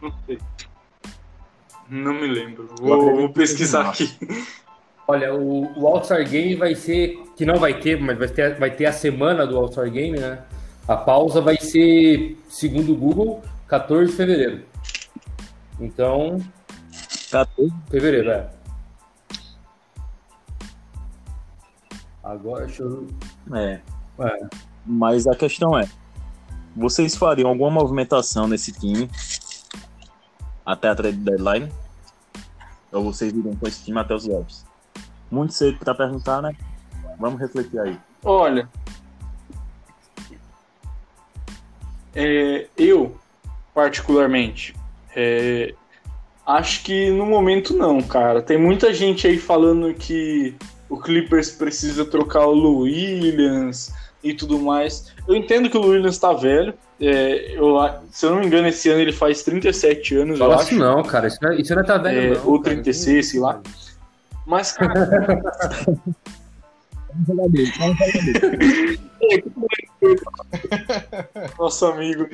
Não 0.00 0.14
sei. 0.24 0.38
Não 1.88 2.14
me 2.14 2.28
lembro. 2.28 2.68
Vou, 2.78 3.16
vou 3.16 3.32
pesquisar 3.32 3.90
aqui. 3.90 4.08
Olha, 5.08 5.34
o, 5.34 5.76
o 5.76 5.88
All-Star 5.88 6.24
Game 6.30 6.54
vai 6.54 6.76
ser, 6.76 7.18
que 7.36 7.44
não 7.44 7.56
vai 7.56 7.80
ter, 7.80 8.00
mas 8.00 8.16
vai 8.16 8.28
ter, 8.28 8.56
vai 8.56 8.70
ter 8.70 8.86
a 8.86 8.92
semana 8.92 9.44
do 9.44 9.58
All-Star 9.58 9.90
Game, 9.90 10.16
né? 10.16 10.44
A 10.86 10.96
pausa 10.96 11.40
vai 11.40 11.56
ser, 11.56 12.40
segundo 12.48 12.92
o 12.92 12.96
Google, 12.96 13.42
14 13.66 14.12
de 14.12 14.16
fevereiro. 14.16 14.62
Então, 15.80 16.38
14. 17.32 17.74
fevereiro, 17.90 18.30
é. 18.30 18.48
Agora, 22.22 22.66
deixa 22.66 22.84
eu... 22.84 23.08
É. 23.52 23.80
É. 24.20 24.48
Mas 24.86 25.26
a 25.26 25.34
questão 25.34 25.76
é: 25.76 25.88
vocês 26.76 27.16
fariam 27.16 27.48
alguma 27.48 27.70
movimentação 27.70 28.46
nesse 28.46 28.72
time 28.72 29.10
até 30.64 30.88
a 30.88 30.94
trade 30.94 31.18
deadline? 31.18 31.70
Ou 32.92 33.04
vocês 33.04 33.32
iriam 33.32 33.54
com 33.54 33.66
esse 33.66 33.84
time 33.84 33.98
até 33.98 34.14
os 34.14 34.26
playoffs? 34.26 34.64
Muito 35.30 35.52
cedo 35.52 35.78
pra 35.78 35.94
perguntar, 35.94 36.42
né? 36.42 36.54
Vamos 37.18 37.40
refletir 37.40 37.78
aí. 37.78 37.98
Olha. 38.24 38.68
é, 42.14 42.66
eu, 42.76 43.16
particularmente, 43.74 44.74
é, 45.14 45.74
acho 46.46 46.82
que 46.82 47.10
no 47.10 47.26
momento 47.26 47.74
não, 47.74 48.02
cara. 48.02 48.42
Tem 48.42 48.58
muita 48.58 48.92
gente 48.92 49.26
aí 49.26 49.38
falando 49.38 49.94
que 49.94 50.54
o 50.88 50.98
Clippers 50.98 51.50
precisa 51.50 52.04
trocar 52.04 52.46
o 52.46 52.54
Lou 52.54 52.80
Williams 52.80 53.92
e 54.22 54.34
tudo 54.34 54.58
mais. 54.58 55.14
Eu 55.30 55.36
entendo 55.36 55.70
que 55.70 55.78
o 55.78 55.86
Williams 55.86 56.18
tá 56.18 56.32
velho. 56.32 56.74
é, 57.00 57.54
eu, 57.56 57.76
se 58.10 58.26
eu 58.26 58.30
não 58.32 58.40
me 58.40 58.46
engano, 58.46 58.66
esse 58.66 58.88
ano 58.88 59.00
ele 59.00 59.12
faz 59.12 59.44
37 59.44 60.16
anos, 60.16 60.40
eu 60.40 60.44
Fala 60.44 60.54
acho. 60.56 60.64
assim 60.64 60.76
não, 60.78 61.02
cara. 61.04 61.28
Isso 61.28 61.38
não, 61.40 61.52
é- 61.52 61.56
isso 61.60 61.72
não 61.74 61.82
é 61.82 61.84
tá 61.84 61.98
velho, 61.98 62.34
É, 62.34 62.38
não. 62.38 62.46
ou 62.48 62.60
cara. 62.60 62.74
36, 62.74 63.30
sei 63.30 63.38
lá. 63.40 63.60
Mas, 64.46 64.72
cara, 64.72 64.90
nosso 71.58 71.86
amigo. 71.86 72.26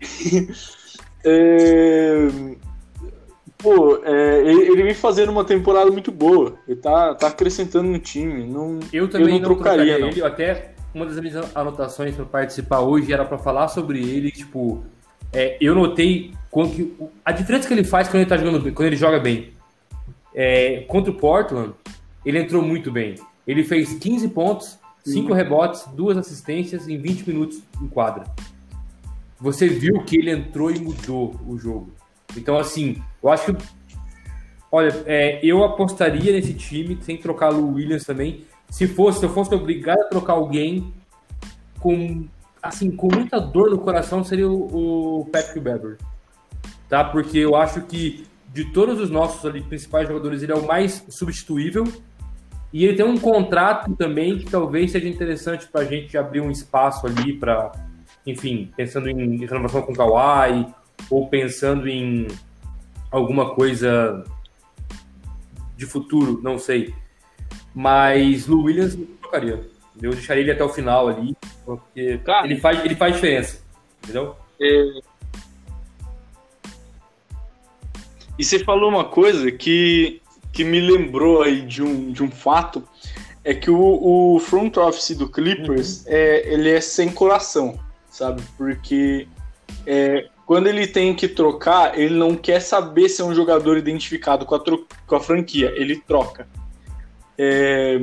É, 1.22 2.16
Pô, 3.58 4.00
é, 4.02 4.38
ele, 4.40 4.68
ele 4.72 4.82
vem 4.84 4.94
fazendo 4.94 5.28
uma 5.30 5.44
temporada 5.44 5.90
muito 5.90 6.10
boa. 6.10 6.54
Ele 6.66 6.80
tá, 6.80 7.14
tá 7.14 7.26
acrescentando 7.26 7.90
no 7.90 7.98
time. 7.98 8.46
Não, 8.46 8.80
Eu 8.90 9.06
também 9.06 9.34
não 9.34 9.40
não, 9.40 9.42
trocaria, 9.42 9.84
trocaria, 9.84 9.98
não. 9.98 10.08
ele. 10.08 10.20
Eu 10.22 10.26
Até 10.26 10.70
uma 10.94 11.06
das 11.06 11.18
minhas 11.20 11.56
anotações 11.56 12.14
para 12.14 12.24
participar 12.24 12.80
hoje 12.80 13.12
era 13.12 13.24
para 13.24 13.38
falar 13.38 13.68
sobre 13.68 14.00
ele. 14.00 14.30
Tipo, 14.30 14.84
é, 15.32 15.56
eu 15.60 15.74
notei 15.74 16.32
que, 16.74 16.94
a 17.24 17.32
diferença 17.32 17.68
que 17.68 17.74
ele 17.74 17.84
faz 17.84 18.08
quando 18.08 18.22
ele 18.22 18.30
tá 18.30 18.36
jogando 18.36 18.60
bem, 18.60 18.72
quando 18.72 18.86
ele 18.86 18.96
joga 18.96 19.18
bem. 19.18 19.52
É, 20.34 20.84
contra 20.88 21.10
o 21.10 21.14
Portland, 21.14 21.72
ele 22.24 22.38
entrou 22.38 22.62
muito 22.62 22.90
bem. 22.90 23.16
Ele 23.46 23.64
fez 23.64 23.94
15 23.94 24.28
pontos, 24.28 24.78
5 25.04 25.32
rebotes, 25.32 25.86
duas 25.94 26.16
assistências 26.16 26.88
em 26.88 26.98
20 26.98 27.28
minutos 27.28 27.62
em 27.80 27.88
quadra. 27.88 28.24
Você 29.40 29.68
viu 29.68 30.02
que 30.04 30.16
ele 30.16 30.30
entrou 30.30 30.70
e 30.70 30.78
mudou 30.78 31.40
o 31.46 31.58
jogo. 31.58 31.90
Então, 32.36 32.58
assim, 32.58 33.02
eu 33.22 33.30
acho 33.30 33.46
que 33.46 33.80
Olha, 34.72 35.02
é, 35.04 35.40
eu 35.42 35.64
apostaria 35.64 36.32
nesse 36.32 36.54
time, 36.54 36.96
sem 37.02 37.16
trocar 37.16 37.52
o 37.52 37.72
Williams 37.74 38.04
também. 38.04 38.44
Se 38.70 38.86
fosse, 38.86 39.18
se 39.18 39.26
eu 39.26 39.30
fosse 39.30 39.54
obrigado 39.54 40.00
a 40.00 40.04
trocar 40.04 40.34
alguém 40.34 40.94
com 41.80 42.26
assim, 42.62 42.90
com 42.90 43.08
muita 43.12 43.40
dor 43.40 43.70
no 43.70 43.78
coração, 43.78 44.22
seria 44.22 44.48
o, 44.48 45.20
o 45.20 45.24
Patrick 45.26 45.60
Beverly. 45.60 45.96
Tá? 46.88 47.04
Porque 47.04 47.38
eu 47.38 47.56
acho 47.56 47.82
que 47.82 48.26
de 48.52 48.66
todos 48.66 49.00
os 49.00 49.10
nossos 49.10 49.44
ali, 49.46 49.62
principais 49.62 50.08
jogadores, 50.08 50.42
ele 50.42 50.52
é 50.52 50.56
o 50.56 50.66
mais 50.66 51.04
substituível. 51.08 51.84
E 52.72 52.84
ele 52.84 52.96
tem 52.96 53.06
um 53.06 53.18
contrato 53.18 53.94
também 53.96 54.38
que 54.38 54.46
talvez 54.46 54.92
seja 54.92 55.08
interessante 55.08 55.66
para 55.66 55.80
a 55.80 55.84
gente 55.84 56.16
abrir 56.16 56.40
um 56.40 56.50
espaço 56.50 57.06
ali 57.06 57.32
para, 57.32 57.72
enfim, 58.24 58.70
pensando 58.76 59.08
em 59.08 59.38
renovação 59.44 59.82
com 59.82 59.92
o 59.92 59.96
Kawhi 59.96 60.66
ou 61.08 61.28
pensando 61.28 61.88
em 61.88 62.28
alguma 63.10 63.54
coisa 63.54 64.24
de 65.76 65.84
futuro, 65.84 66.40
não 66.42 66.58
sei. 66.58 66.94
Mas 67.74 68.46
Lou 68.46 68.64
Williams 68.64 68.94
eu 68.94 69.06
trocaria. 69.20 69.68
Eu 70.00 70.12
deixaria 70.12 70.42
ele 70.42 70.52
até 70.52 70.64
o 70.64 70.68
final 70.68 71.08
ali, 71.08 71.36
porque 71.64 72.18
Cara. 72.24 72.46
ele, 72.46 72.58
faz, 72.58 72.84
ele 72.84 72.94
faz 72.94 73.14
diferença. 73.14 73.62
Entendeu? 74.02 74.36
E 78.38 78.44
você 78.44 78.58
falou 78.58 78.88
uma 78.88 79.04
coisa 79.04 79.52
que, 79.52 80.22
que 80.52 80.64
me 80.64 80.80
lembrou 80.80 81.42
aí 81.42 81.60
de 81.60 81.82
um, 81.82 82.10
de 82.10 82.22
um 82.22 82.30
fato, 82.30 82.82
é 83.44 83.52
que 83.52 83.70
o, 83.70 84.34
o 84.34 84.38
front 84.40 84.76
office 84.78 85.16
do 85.16 85.28
Clippers, 85.28 86.06
é, 86.06 86.52
ele 86.52 86.70
é 86.70 86.80
sem 86.80 87.10
coração, 87.10 87.78
sabe? 88.10 88.42
Porque 88.56 89.28
é, 89.86 90.28
quando 90.46 90.68
ele 90.68 90.86
tem 90.86 91.14
que 91.14 91.28
trocar, 91.28 91.98
ele 91.98 92.14
não 92.14 92.34
quer 92.34 92.60
saber 92.60 93.08
se 93.08 93.20
é 93.20 93.24
um 93.24 93.34
jogador 93.34 93.76
identificado 93.76 94.46
com 94.46 94.54
a, 94.54 94.60
com 95.06 95.16
a 95.16 95.20
franquia, 95.20 95.72
ele 95.76 95.96
troca. 95.96 96.48
É, 97.42 97.98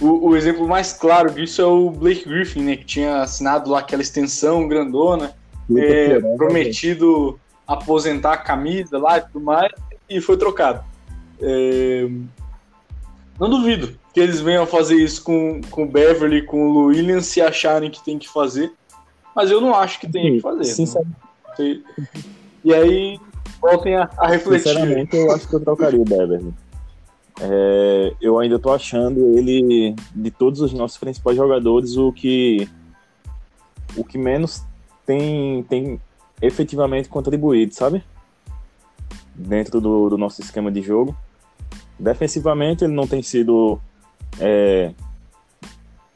o, 0.00 0.30
o 0.30 0.36
exemplo 0.36 0.66
mais 0.66 0.94
claro 0.94 1.30
disso 1.30 1.60
é 1.60 1.66
o 1.66 1.90
Blake 1.90 2.26
Griffin, 2.26 2.62
né, 2.62 2.76
que 2.76 2.86
tinha 2.86 3.20
assinado 3.20 3.70
lá 3.70 3.80
aquela 3.80 4.00
extensão 4.00 4.66
grandona, 4.66 5.34
é, 5.76 6.18
prometido 6.38 7.38
aposentar 7.66 8.32
a 8.32 8.36
camisa 8.38 8.96
lá 8.96 9.18
e 9.18 9.20
tudo 9.20 9.40
mais, 9.40 9.70
e 10.08 10.22
foi 10.22 10.38
trocado. 10.38 10.82
É, 11.42 12.08
Não 13.38 13.50
duvido 13.50 13.94
que 14.14 14.20
eles 14.20 14.40
venham 14.40 14.66
fazer 14.66 14.96
isso 14.96 15.22
com, 15.22 15.60
com 15.70 15.82
o 15.82 15.86
Beverly, 15.86 16.40
com 16.40 16.70
o 16.70 16.86
Williams, 16.86 17.26
se 17.26 17.42
acharem 17.42 17.90
que 17.90 18.02
tem 18.02 18.18
que 18.18 18.28
fazer, 18.28 18.72
mas 19.34 19.50
eu 19.50 19.60
não 19.60 19.74
acho 19.74 20.00
que 20.00 20.10
tem 20.10 20.36
que 20.36 20.40
fazer. 20.40 20.64
Sinceramente, 20.64 21.16
Não 21.46 21.56
sei. 21.56 21.82
E 22.64 22.72
aí, 22.72 23.20
voltem 23.60 23.96
a, 23.96 24.08
a 24.16 24.28
refletir. 24.28 24.70
Sinceramente, 24.70 25.14
eu 25.14 25.30
acho 25.30 25.46
que 25.46 25.54
eu 25.54 25.60
trocaria 25.60 26.00
o 26.00 26.04
Beverly. 26.04 26.54
É, 27.40 28.14
eu 28.20 28.38
ainda 28.38 28.58
tô 28.58 28.72
achando 28.72 29.36
ele, 29.36 29.94
de 30.14 30.30
todos 30.30 30.60
os 30.60 30.72
nossos 30.72 30.96
principais 30.96 31.36
jogadores, 31.36 31.96
o 31.96 32.12
que 32.12 32.68
o 33.96 34.04
que 34.04 34.18
menos 34.18 34.62
tem, 35.04 35.62
tem 35.64 36.00
efetivamente 36.40 37.08
contribuído, 37.08 37.74
sabe? 37.74 38.02
Dentro 39.34 39.80
do, 39.80 40.10
do 40.10 40.18
nosso 40.18 40.40
esquema 40.40 40.70
de 40.70 40.82
jogo. 40.82 41.16
Defensivamente, 41.98 42.84
ele 42.84 42.92
não 42.92 43.06
tem 43.06 43.22
sido 43.22 43.80
é, 44.38 44.92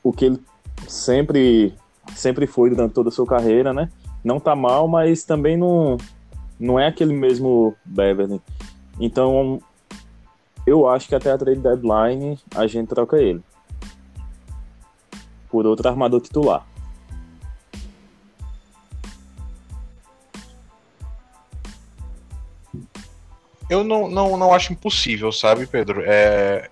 o 0.02 0.12
que 0.12 0.26
ele 0.26 0.40
sempre, 0.86 1.74
sempre 2.14 2.46
foi 2.46 2.70
durante 2.70 2.92
toda 2.92 3.08
a 3.08 3.12
sua 3.12 3.26
carreira, 3.26 3.72
né? 3.72 3.90
Não 4.22 4.38
tá 4.38 4.54
mal, 4.54 4.86
mas 4.86 5.24
também 5.24 5.56
não, 5.56 5.96
não 6.58 6.78
é 6.78 6.86
aquele 6.86 7.14
mesmo 7.14 7.74
Beverly. 7.84 8.40
Então, 8.98 9.62
eu 10.70 10.88
acho 10.88 11.08
que 11.08 11.14
até 11.16 11.32
a 11.32 11.38
trade 11.38 11.60
deadline 11.60 12.38
a 12.54 12.64
gente 12.66 12.88
troca 12.88 13.16
ele 13.16 13.42
por 15.50 15.66
outro 15.66 15.88
armador 15.88 16.20
titular. 16.20 16.64
Eu 23.68 23.82
não, 23.82 24.08
não, 24.08 24.36
não 24.36 24.52
acho 24.52 24.72
impossível, 24.72 25.32
sabe, 25.32 25.66
Pedro? 25.66 26.02
É, 26.04 26.70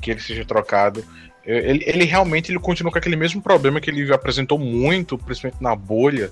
que 0.00 0.10
ele 0.10 0.20
seja 0.20 0.44
trocado. 0.44 1.02
Ele, 1.44 1.82
ele 1.86 2.04
realmente 2.04 2.50
ele 2.50 2.58
continua 2.58 2.92
com 2.92 2.98
aquele 2.98 3.16
mesmo 3.16 3.40
problema 3.40 3.80
que 3.80 3.90
ele 3.90 4.12
apresentou 4.12 4.58
muito, 4.58 5.16
principalmente 5.16 5.62
na 5.62 5.74
bolha 5.74 6.30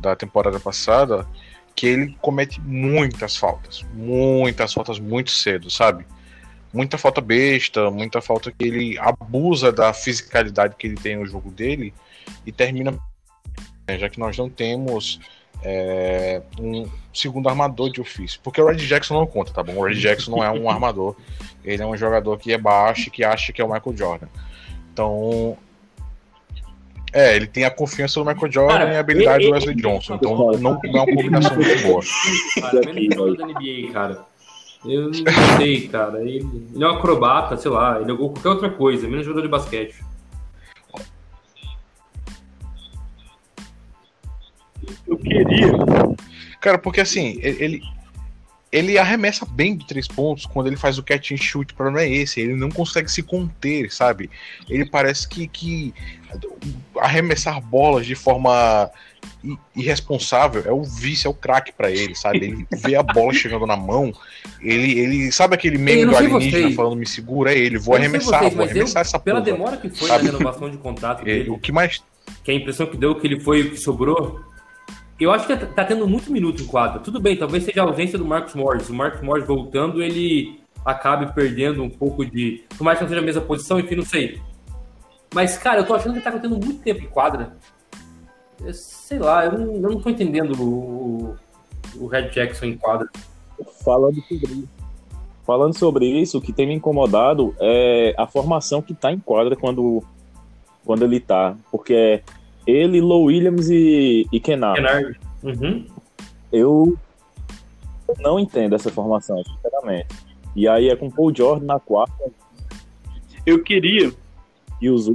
da 0.00 0.14
temporada 0.14 0.60
passada, 0.60 1.26
que 1.74 1.86
ele 1.86 2.16
comete 2.20 2.60
muitas 2.60 3.36
faltas. 3.36 3.84
Muitas 3.92 4.72
faltas 4.72 5.00
muito 5.00 5.32
cedo, 5.32 5.68
sabe? 5.68 6.06
Muita 6.74 6.98
falta 6.98 7.20
besta, 7.20 7.90
muita 7.90 8.20
falta 8.20 8.50
que 8.50 8.64
ele 8.64 8.98
abusa 8.98 9.70
da 9.72 9.92
fisicalidade 9.92 10.74
que 10.76 10.86
ele 10.88 10.96
tem 10.96 11.16
no 11.16 11.24
jogo 11.26 11.50
dele 11.50 11.94
e 12.44 12.50
termina. 12.52 12.90
né, 13.88 13.98
Já 13.98 14.08
que 14.08 14.18
nós 14.18 14.36
não 14.36 14.48
temos 14.50 15.20
é, 15.62 16.42
um 16.60 16.86
segundo 17.12 17.48
armador 17.48 17.90
de 17.90 18.00
ofício. 18.00 18.40
Porque 18.42 18.60
o 18.60 18.66
Red 18.66 18.76
Jackson 18.76 19.14
não 19.14 19.26
conta, 19.26 19.52
tá 19.52 19.62
bom? 19.62 19.76
O 19.76 19.84
Red 19.86 19.94
Jackson 19.94 20.32
não 20.32 20.44
é 20.44 20.50
um 20.50 20.68
armador. 20.68 21.16
Ele 21.64 21.82
é 21.82 21.86
um 21.86 21.96
jogador 21.96 22.36
que 22.38 22.52
é 22.52 22.58
baixo 22.58 23.08
e 23.08 23.10
que 23.10 23.24
acha 23.24 23.52
que 23.52 23.62
é 23.62 23.64
o 23.64 23.72
Michael 23.72 23.96
Jordan. 23.96 24.26
Então, 24.92 25.56
É, 27.12 27.36
ele 27.36 27.46
tem 27.46 27.64
a 27.64 27.70
confiança 27.70 28.18
do 28.18 28.26
Michael 28.26 28.50
Jordan 28.52 28.76
Cara, 28.76 28.92
e 28.92 28.96
a 28.96 29.00
habilidade 29.00 29.44
ele- 29.44 29.50
do 29.52 29.54
Wesley 29.54 29.76
Johnson. 29.76 30.14
Então 30.16 30.36
não, 30.36 30.52
não 30.58 30.80
é 30.82 30.88
uma 30.88 31.06
combinação 31.06 31.54
muito 31.54 31.82
boa. 31.84 32.02
Cara, 32.60 32.82
jogador 32.82 33.36
da 33.36 33.46
NBA, 33.46 33.92
cara. 33.92 34.24
Eu 34.84 35.06
não 35.06 35.12
sei, 35.56 35.88
cara. 35.88 36.20
Ele, 36.20 36.46
ele 36.74 36.84
é 36.84 36.86
um 36.86 36.94
acrobata, 36.94 37.56
sei 37.56 37.70
lá. 37.70 38.00
Ele 38.00 38.10
jogou 38.10 38.30
qualquer 38.30 38.48
outra 38.50 38.70
coisa, 38.70 39.08
menos 39.08 39.24
jogador 39.24 39.42
de 39.42 39.48
basquete. 39.48 40.04
Eu 45.06 45.16
queria. 45.16 45.72
Cara, 46.60 46.78
porque 46.78 47.00
assim, 47.00 47.38
ele, 47.42 47.82
ele 48.76 48.98
arremessa 48.98 49.46
bem 49.46 49.76
de 49.76 49.86
três 49.86 50.08
pontos 50.08 50.46
quando 50.46 50.66
ele 50.66 50.76
faz 50.76 50.98
o 50.98 51.02
catch 51.02 51.30
and 51.30 51.36
shoot. 51.36 51.72
O 51.72 51.76
problema 51.76 52.02
é 52.02 52.10
esse, 52.12 52.40
ele 52.40 52.56
não 52.56 52.68
consegue 52.70 53.08
se 53.10 53.22
conter, 53.22 53.92
sabe? 53.92 54.28
Ele 54.68 54.84
parece 54.84 55.28
que, 55.28 55.46
que 55.46 55.94
arremessar 56.98 57.60
bolas 57.60 58.04
de 58.04 58.14
forma 58.16 58.90
irresponsável 59.76 60.62
é 60.66 60.72
o 60.72 60.82
vício, 60.82 61.28
é 61.28 61.30
o 61.30 61.34
craque 61.34 61.72
pra 61.72 61.90
ele, 61.90 62.14
sabe? 62.14 62.38
Ele 62.38 62.66
vê 62.76 62.96
a 62.96 63.02
bola 63.02 63.32
chegando 63.32 63.66
na 63.66 63.76
mão, 63.76 64.12
ele, 64.60 64.98
ele 64.98 65.32
sabe 65.32 65.54
aquele 65.54 65.78
meme 65.78 66.06
do 66.06 66.16
alienígena 66.16 66.62
vocês. 66.62 66.74
falando 66.74 66.96
me 66.96 67.06
segura, 67.06 67.54
é 67.54 67.58
ele, 67.58 67.78
vou 67.78 67.94
arremessar, 67.94 68.40
vocês, 68.40 68.54
vou 68.54 68.64
arremessar 68.64 69.00
eu, 69.00 69.02
essa 69.02 69.18
Pela 69.18 69.40
porra. 69.40 69.52
demora 69.52 69.76
que 69.76 69.88
foi 69.88 70.08
sabe? 70.08 70.24
na 70.24 70.32
renovação 70.32 70.70
de 70.70 70.76
contrato 70.78 71.22
É, 71.22 71.24
dele, 71.24 71.50
O 71.50 71.58
que 71.58 71.70
mais 71.72 72.02
que 72.42 72.50
a 72.50 72.54
impressão 72.54 72.86
que 72.86 72.96
deu 72.96 73.14
que 73.14 73.26
ele 73.26 73.38
foi 73.40 73.62
o 73.62 73.70
que 73.70 73.76
sobrou, 73.76 74.40
eu 75.24 75.32
acho 75.32 75.46
que 75.46 75.56
tá 75.56 75.84
tendo 75.84 76.06
muito 76.06 76.32
minuto 76.32 76.62
em 76.62 76.66
quadra. 76.66 77.00
Tudo 77.00 77.20
bem, 77.20 77.36
talvez 77.36 77.64
seja 77.64 77.82
a 77.82 77.86
ausência 77.86 78.18
do 78.18 78.24
Marcos 78.24 78.54
Morris. 78.54 78.88
O 78.88 78.94
Marcos 78.94 79.20
Morris 79.22 79.46
voltando, 79.46 80.02
ele 80.02 80.60
acabe 80.84 81.32
perdendo 81.32 81.82
um 81.82 81.90
pouco 81.90 82.24
de. 82.24 82.64
Por 82.76 82.84
mais 82.84 82.98
que 82.98 83.04
não 83.04 83.08
seja 83.08 83.20
a 83.20 83.24
mesma 83.24 83.42
posição, 83.42 83.80
enfim, 83.80 83.96
não 83.96 84.04
sei. 84.04 84.40
Mas, 85.34 85.56
cara, 85.56 85.80
eu 85.80 85.86
tô 85.86 85.94
achando 85.94 86.14
que 86.14 86.20
tá 86.20 86.30
tendo 86.32 86.50
muito 86.50 86.82
tempo 86.82 87.02
em 87.02 87.08
quadra. 87.08 87.56
Eu 88.62 88.72
sei 88.72 89.18
lá, 89.18 89.46
eu 89.46 89.58
não, 89.58 89.74
eu 89.74 89.80
não 89.80 90.00
tô 90.00 90.08
entendendo 90.10 90.52
o, 90.62 91.36
o 91.96 92.06
Red 92.06 92.28
Jackson 92.28 92.66
em 92.66 92.76
quadra. 92.76 93.08
Falando 93.84 94.20
sobre. 94.22 94.64
Falando 95.44 95.76
sobre 95.76 96.06
isso, 96.06 96.38
o 96.38 96.40
que 96.40 96.52
tem 96.52 96.66
me 96.66 96.74
incomodado 96.74 97.54
é 97.60 98.14
a 98.16 98.26
formação 98.26 98.80
que 98.80 98.94
tá 98.94 99.12
em 99.12 99.18
quadra 99.18 99.54
quando, 99.54 100.02
quando 100.84 101.04
ele 101.04 101.20
tá. 101.20 101.54
Porque 101.70 102.22
ele, 102.66 103.00
Low 103.00 103.24
Williams 103.24 103.68
e, 103.68 104.26
e 104.32 104.40
Kennard. 104.40 104.80
Kennard. 104.80 105.20
Uhum. 105.42 105.86
Eu 106.52 106.96
não 108.18 108.38
entendo 108.38 108.74
essa 108.74 108.90
formação, 108.90 109.42
sinceramente. 109.44 110.08
E 110.54 110.68
aí 110.68 110.88
é 110.88 110.96
com 110.96 111.10
Paul 111.10 111.34
George 111.34 111.64
na 111.64 111.80
quarta 111.80 112.30
Eu 113.44 113.62
queria. 113.62 114.12
e 114.80 114.88
os 114.88 115.10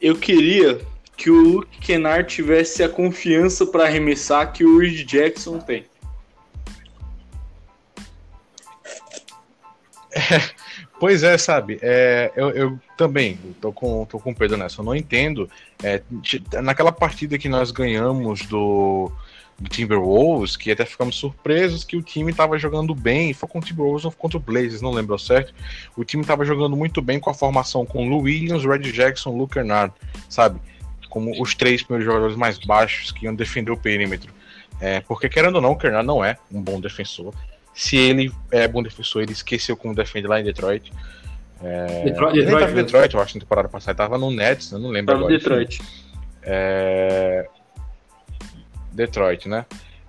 Eu 0.00 0.16
queria 0.16 0.80
que 1.16 1.30
o 1.30 1.40
Luke 1.40 1.78
Kennard 1.80 2.28
tivesse 2.28 2.82
a 2.82 2.88
confiança 2.88 3.66
pra 3.66 3.84
arremessar 3.84 4.52
que 4.52 4.64
o 4.64 4.78
Reed 4.78 5.04
Jackson 5.04 5.58
tem. 5.58 5.84
Pois 10.98 11.22
é, 11.22 11.36
sabe? 11.36 11.78
É, 11.82 12.32
eu, 12.34 12.48
eu 12.50 12.78
também 12.96 13.38
tô 13.60 13.72
com, 13.72 14.04
tô 14.06 14.18
com 14.18 14.30
o 14.30 14.34
Pedro 14.34 14.56
nessa. 14.56 14.80
Eu 14.80 14.84
não 14.84 14.94
entendo. 14.94 15.48
É, 15.82 16.02
naquela 16.62 16.90
partida 16.90 17.38
que 17.38 17.48
nós 17.48 17.70
ganhamos 17.70 18.46
do, 18.46 19.12
do 19.58 19.68
Timberwolves, 19.68 20.56
que 20.56 20.70
até 20.70 20.84
ficamos 20.84 21.16
surpresos 21.16 21.84
que 21.84 21.96
o 21.96 22.02
time 22.02 22.30
estava 22.30 22.58
jogando 22.58 22.94
bem. 22.94 23.34
Foi 23.34 23.48
contra 23.48 23.66
o 23.66 23.68
Timberwolves 23.68 24.04
ou 24.04 24.12
contra 24.12 24.38
o 24.38 24.40
Blazers, 24.40 24.80
não 24.80 24.92
lembro 24.92 25.18
certo. 25.18 25.54
O 25.96 26.04
time 26.04 26.22
estava 26.22 26.44
jogando 26.44 26.76
muito 26.76 27.02
bem 27.02 27.20
com 27.20 27.30
a 27.30 27.34
formação 27.34 27.84
com 27.84 28.08
Lou 28.08 28.22
Williams, 28.22 28.64
Red 28.64 28.90
Jackson, 28.92 29.36
Luke 29.36 29.54
Kennard, 29.54 29.92
sabe? 30.28 30.58
Como 31.10 31.40
os 31.40 31.54
três 31.54 31.82
primeiros 31.82 32.06
jogadores 32.06 32.36
mais 32.36 32.58
baixos 32.58 33.12
que 33.12 33.26
iam 33.26 33.34
defender 33.34 33.70
o 33.70 33.76
perímetro. 33.76 34.32
É, 34.80 35.00
porque, 35.00 35.28
querendo 35.28 35.56
ou 35.56 35.62
não, 35.62 35.72
o 35.72 35.76
Kennard 35.76 36.06
não 36.06 36.24
é 36.24 36.36
um 36.52 36.60
bom 36.60 36.80
defensor. 36.80 37.34
Se 37.74 37.96
ele 37.96 38.32
é 38.50 38.66
bom 38.66 38.82
defensor, 38.82 39.22
ele 39.22 39.32
esqueceu 39.32 39.76
como 39.76 39.94
defende 39.94 40.26
lá 40.26 40.40
em 40.40 40.44
Detroit. 40.44 40.90
Detroit, 42.04 42.36
Ele 42.36 42.44
nem 42.46 42.54
tava 42.54 42.66
Detroit, 42.66 42.70
em? 42.70 42.74
Detroit, 42.74 43.14
eu 43.14 43.20
acho, 43.20 43.34
na 43.36 43.40
temporada 43.40 43.68
passada. 43.68 43.96
Tava 43.96 44.18
no 44.18 44.30
Nets, 44.30 44.72
eu 44.72 44.78
não 44.78 44.90
lembro 44.90 45.14
Tava 45.14 45.26
agora. 45.26 45.38
Detroit. 45.38 45.82
É... 46.42 47.48
Detroit, 48.92 49.48
né? 49.48 49.64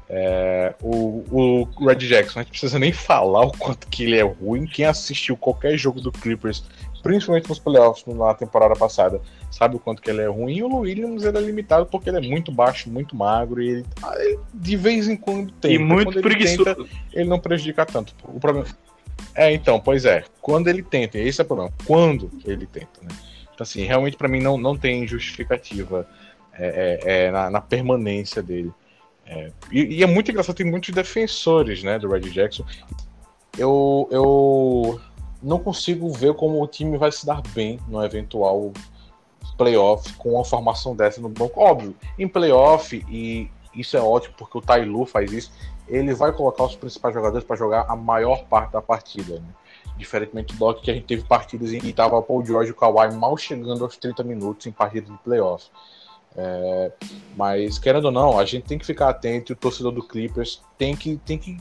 É, 0.09 0.73
o, 0.81 1.25
o 1.29 1.85
Red 1.85 1.95
Jackson, 1.95 2.39
a 2.39 2.43
gente 2.43 2.47
não 2.47 2.51
precisa 2.51 2.79
nem 2.79 2.93
falar 2.93 3.41
o 3.41 3.51
quanto 3.51 3.87
que 3.87 4.03
ele 4.03 4.17
é 4.17 4.23
ruim. 4.23 4.65
Quem 4.65 4.85
assistiu 4.85 5.35
qualquer 5.35 5.77
jogo 5.77 5.99
do 5.99 6.11
Clippers, 6.13 6.63
principalmente 7.03 7.49
nos 7.49 7.59
playoffs 7.59 8.05
na 8.05 8.33
temporada 8.33 8.73
passada, 8.73 9.19
sabe 9.51 9.75
o 9.75 9.79
quanto 9.79 10.01
que 10.01 10.09
ele 10.09 10.21
é 10.21 10.27
ruim. 10.27 10.55
E 10.55 10.63
o 10.63 10.73
Williams 10.77 11.23
ele 11.23 11.37
é 11.37 11.41
limitado 11.41 11.85
porque 11.85 12.09
ele 12.09 12.25
é 12.25 12.29
muito 12.29 12.51
baixo, 12.51 12.89
muito 12.89 13.15
magro 13.15 13.61
e 13.61 13.69
ele, 13.69 13.85
ele 14.17 14.39
de 14.53 14.77
vez 14.77 15.09
em 15.09 15.17
quando 15.17 15.51
tem. 15.53 15.73
E 15.73 15.77
muito 15.77 16.13
ele 16.13 16.21
preguiçoso. 16.21 16.63
tenta, 16.63 16.87
ele 17.11 17.29
não 17.29 17.39
prejudica 17.39 17.85
tanto. 17.85 18.15
O 18.23 18.39
problema 18.39 18.65
é, 19.37 19.53
então, 19.53 19.79
pois 19.79 20.03
é, 20.03 20.23
quando 20.41 20.67
ele 20.67 20.81
tenta, 20.81 21.17
esse 21.19 21.39
é 21.39 21.43
o 21.43 21.47
problema, 21.47 21.71
quando 21.85 22.31
ele 22.43 22.65
tenta, 22.65 23.01
né? 23.01 23.09
Então, 23.53 23.63
assim, 23.63 23.83
realmente 23.83 24.17
pra 24.17 24.27
mim 24.27 24.41
não, 24.41 24.57
não 24.57 24.75
tem 24.75 25.07
justificativa 25.07 26.07
é, 26.53 26.99
é, 27.05 27.25
é, 27.25 27.31
na, 27.31 27.49
na 27.49 27.61
permanência 27.61 28.41
dele. 28.41 28.71
É, 29.25 29.51
e, 29.71 29.97
e 29.97 30.03
é 30.03 30.07
muito 30.07 30.31
engraçado, 30.31 30.55
tem 30.55 30.65
muitos 30.65 30.93
defensores, 30.93 31.83
né, 31.83 31.99
do 31.99 32.09
Red 32.09 32.29
Jackson. 32.31 32.65
Eu, 33.57 34.07
eu 34.11 35.01
não 35.41 35.59
consigo 35.59 36.11
ver 36.11 36.33
como 36.33 36.61
o 36.61 36.67
time 36.67 36.97
vai 36.97 37.11
se 37.11 37.25
dar 37.25 37.41
bem 37.53 37.79
no 37.87 38.03
eventual 38.03 38.73
playoff 39.57 40.13
com 40.13 40.33
uma 40.33 40.45
formação 40.45 40.95
dessa 40.95 41.19
no 41.21 41.29
banco. 41.29 41.59
Óbvio, 41.59 41.95
em 42.17 42.27
playoff, 42.27 43.03
e 43.09 43.49
isso 43.73 43.97
é 43.97 44.01
ótimo 44.01 44.35
porque 44.37 44.57
o 44.57 44.61
Tai 44.61 44.85
Lu 44.85 45.05
faz 45.05 45.31
isso, 45.31 45.51
ele 45.87 46.13
vai 46.13 46.31
colocar 46.31 46.63
os 46.63 46.75
principais 46.75 47.13
jogadores 47.13 47.45
para 47.45 47.55
jogar 47.55 47.85
a 47.87 47.95
maior 47.95 48.45
parte 48.45 48.73
da 48.73 48.81
partida. 48.81 49.39
Né? 49.39 49.47
Diferentemente 49.97 50.55
do 50.55 50.73
que 50.75 50.91
a 50.91 50.93
gente 50.93 51.05
teve 51.05 51.23
partidas 51.23 51.73
em 51.73 51.79
que 51.79 51.89
estava 51.89 52.21
Paul 52.21 52.45
George 52.45 52.69
e 52.69 52.71
o 52.71 52.75
Kawhi 52.75 53.13
mal 53.15 53.35
chegando 53.37 53.83
aos 53.83 53.97
30 53.97 54.23
minutos 54.23 54.67
em 54.67 54.71
partida 54.71 55.11
de 55.11 55.17
playoff. 55.19 55.69
É, 56.35 56.91
mas, 57.35 57.79
querendo 57.79 58.05
ou 58.05 58.11
não, 58.11 58.37
a 58.37 58.45
gente 58.45 58.65
tem 58.65 58.77
que 58.77 58.85
ficar 58.85 59.09
atento 59.09 59.51
e 59.51 59.53
o 59.53 59.55
torcedor 59.55 59.91
do 59.91 60.03
Clippers 60.03 60.61
tem 60.77 60.95
que, 60.95 61.17
tem 61.17 61.37
que 61.37 61.57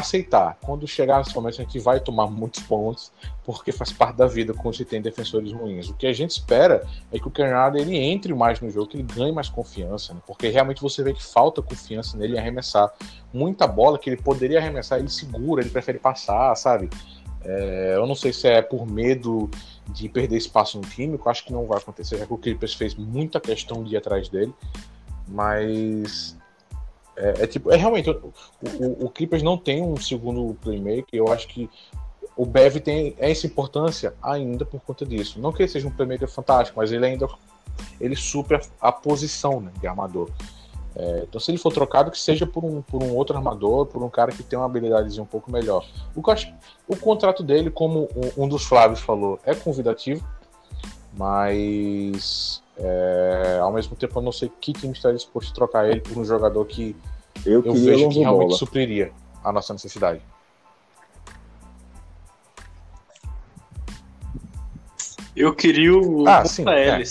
aceitar. 0.00 0.58
Quando 0.60 0.86
chegar 0.86 1.18
nesse 1.18 1.34
momento, 1.34 1.60
a 1.60 1.64
gente 1.64 1.78
vai 1.78 2.00
tomar 2.00 2.26
muitos 2.26 2.62
pontos, 2.62 3.12
porque 3.44 3.72
faz 3.72 3.92
parte 3.92 4.16
da 4.16 4.26
vida 4.26 4.52
quando 4.52 4.74
se 4.74 4.84
tem 4.84 5.00
defensores 5.00 5.52
ruins. 5.52 5.88
O 5.88 5.94
que 5.94 6.06
a 6.06 6.12
gente 6.12 6.32
espera 6.32 6.86
é 7.12 7.18
que 7.18 7.26
o 7.26 7.30
Kernard 7.30 7.78
ele 7.78 7.96
entre 7.96 8.34
mais 8.34 8.60
no 8.60 8.70
jogo, 8.70 8.88
que 8.88 8.96
ele 8.96 9.04
ganhe 9.04 9.32
mais 9.32 9.48
confiança, 9.48 10.12
né? 10.14 10.20
porque 10.26 10.48
realmente 10.48 10.82
você 10.82 11.02
vê 11.02 11.12
que 11.12 11.22
falta 11.22 11.62
confiança 11.62 12.16
nele 12.16 12.36
em 12.36 12.38
arremessar. 12.38 12.92
Muita 13.32 13.66
bola 13.66 13.98
que 13.98 14.10
ele 14.10 14.20
poderia 14.20 14.58
arremessar, 14.58 14.98
ele 14.98 15.08
segura, 15.08 15.62
ele 15.62 15.70
prefere 15.70 15.98
passar, 15.98 16.54
sabe? 16.56 16.90
É, 17.42 17.94
eu 17.96 18.06
não 18.06 18.14
sei 18.14 18.32
se 18.32 18.46
é 18.48 18.60
por 18.60 18.86
medo 18.86 19.50
de 19.88 20.08
perder 20.08 20.36
espaço 20.36 20.78
no 20.78 20.86
time, 20.86 21.16
que 21.16 21.26
eu 21.26 21.30
acho 21.30 21.44
que 21.44 21.52
não 21.52 21.66
vai 21.66 21.78
acontecer, 21.78 22.18
já 22.18 22.26
que 22.26 22.32
o 22.32 22.38
Clippers 22.38 22.74
fez 22.74 22.94
muita 22.94 23.40
questão 23.40 23.82
de 23.82 23.94
ir 23.94 23.96
atrás 23.96 24.28
dele, 24.28 24.52
mas 25.26 26.36
é, 27.16 27.42
é 27.42 27.46
tipo, 27.46 27.70
é 27.70 27.76
realmente 27.76 28.10
o, 28.10 28.32
o, 28.62 29.06
o, 29.06 29.10
Clippers 29.10 29.42
não 29.42 29.56
tem 29.58 29.82
um 29.82 29.96
segundo 29.96 30.54
playmaker, 30.62 31.06
eu 31.12 31.32
acho 31.32 31.48
que 31.48 31.68
o 32.36 32.46
Bev 32.46 32.76
tem 32.76 33.14
essa 33.18 33.46
importância 33.46 34.14
ainda 34.22 34.64
por 34.64 34.80
conta 34.80 35.04
disso. 35.04 35.40
Não 35.40 35.52
que 35.52 35.62
ele 35.62 35.68
seja 35.68 35.86
um 35.86 35.90
playmaker 35.90 36.28
fantástico, 36.28 36.78
mas 36.78 36.92
ele 36.92 37.04
ainda 37.04 37.28
ele 38.00 38.16
super 38.16 38.60
a 38.80 38.90
posição 38.90 39.60
né, 39.60 39.70
de 39.80 39.86
armador. 39.86 40.30
É, 40.94 41.24
então, 41.28 41.40
se 41.40 41.50
ele 41.50 41.58
for 41.58 41.72
trocado, 41.72 42.10
que 42.10 42.18
seja 42.18 42.46
por 42.46 42.64
um, 42.64 42.82
por 42.82 43.02
um 43.02 43.14
outro 43.14 43.36
armador, 43.36 43.86
por 43.86 44.02
um 44.02 44.10
cara 44.10 44.32
que 44.32 44.42
tem 44.42 44.58
uma 44.58 44.66
habilidade 44.66 45.20
um 45.20 45.24
pouco 45.24 45.50
melhor. 45.50 45.86
O, 46.14 46.22
que 46.22 46.30
acho, 46.30 46.52
o 46.88 46.96
contrato 46.96 47.42
dele, 47.42 47.70
como 47.70 48.08
um 48.36 48.48
dos 48.48 48.64
Flávios 48.64 49.00
falou, 49.00 49.38
é 49.44 49.54
convidativo, 49.54 50.26
mas 51.16 52.59
é, 52.78 53.58
ao 53.60 53.72
mesmo 53.72 53.96
tempo 53.96 54.18
eu 54.18 54.22
não 54.22 54.32
sei 54.32 54.50
que 54.60 54.72
time 54.72 54.92
está 54.92 55.12
disposto 55.12 55.50
a 55.50 55.54
trocar 55.54 55.88
ele 55.88 56.00
por 56.00 56.16
um 56.16 56.24
jogador 56.24 56.64
que 56.64 56.96
eu, 57.44 57.62
eu 57.64 57.74
vejo 57.74 58.08
que 58.08 58.20
realmente 58.20 58.48
bola. 58.48 58.58
supriria 58.58 59.12
a 59.42 59.52
nossa 59.52 59.72
necessidade. 59.72 60.20
Eu 65.34 65.54
queria 65.54 65.96
o 65.96 66.28
ah, 66.28 66.44
sim. 66.44 66.64
É. 66.68 67.02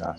Ah. 0.00 0.16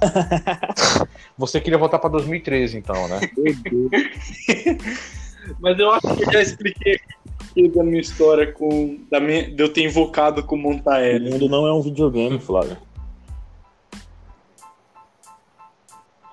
Você 1.38 1.60
queria 1.60 1.78
voltar 1.78 1.98
para 1.98 2.10
2013, 2.10 2.78
então, 2.78 3.08
né? 3.08 3.20
Mas 5.60 5.78
eu 5.78 5.90
acho 5.90 6.14
que 6.14 6.24
eu 6.24 6.32
já 6.32 6.42
expliquei 6.42 7.00
aqui 7.40 7.68
da 7.68 7.82
minha 7.82 8.00
história 8.00 8.52
com. 8.52 8.98
Da 9.10 9.20
minha, 9.20 9.50
de 9.50 9.62
eu 9.62 9.72
ter 9.72 9.84
invocado 9.84 10.42
com 10.42 10.56
o 10.56 10.58
Montael. 10.58 11.18
O 11.18 11.30
mundo 11.30 11.48
não 11.48 11.66
é 11.66 11.72
um 11.72 11.80
videogame, 11.80 12.38
Flávio. 12.38 12.76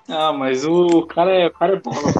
Ah, 0.08 0.32
mas 0.32 0.64
o 0.66 1.02
cara 1.08 1.32
é, 1.32 1.48
o 1.48 1.52
cara 1.52 1.74
é 1.74 1.80
bola. 1.80 1.98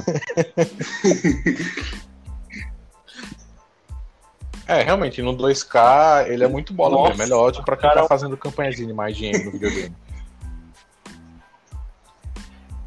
é, 4.66 4.82
realmente, 4.82 5.22
no 5.22 5.36
2K 5.36 6.26
ele 6.28 6.42
é 6.42 6.48
muito 6.48 6.74
bola 6.74 7.08
mesmo. 7.08 7.22
Ele 7.22 7.32
é 7.32 7.36
ótimo 7.36 7.64
pra 7.64 7.76
quem 7.76 7.88
tá 7.88 7.94
cara... 7.94 8.02
tá 8.02 8.08
fazendo 8.08 8.36
campanhazinha 8.36 8.88
de 8.88 8.94
mais 8.94 9.16
dinheiro 9.16 9.44
no 9.44 9.52
videogame. 9.52 9.94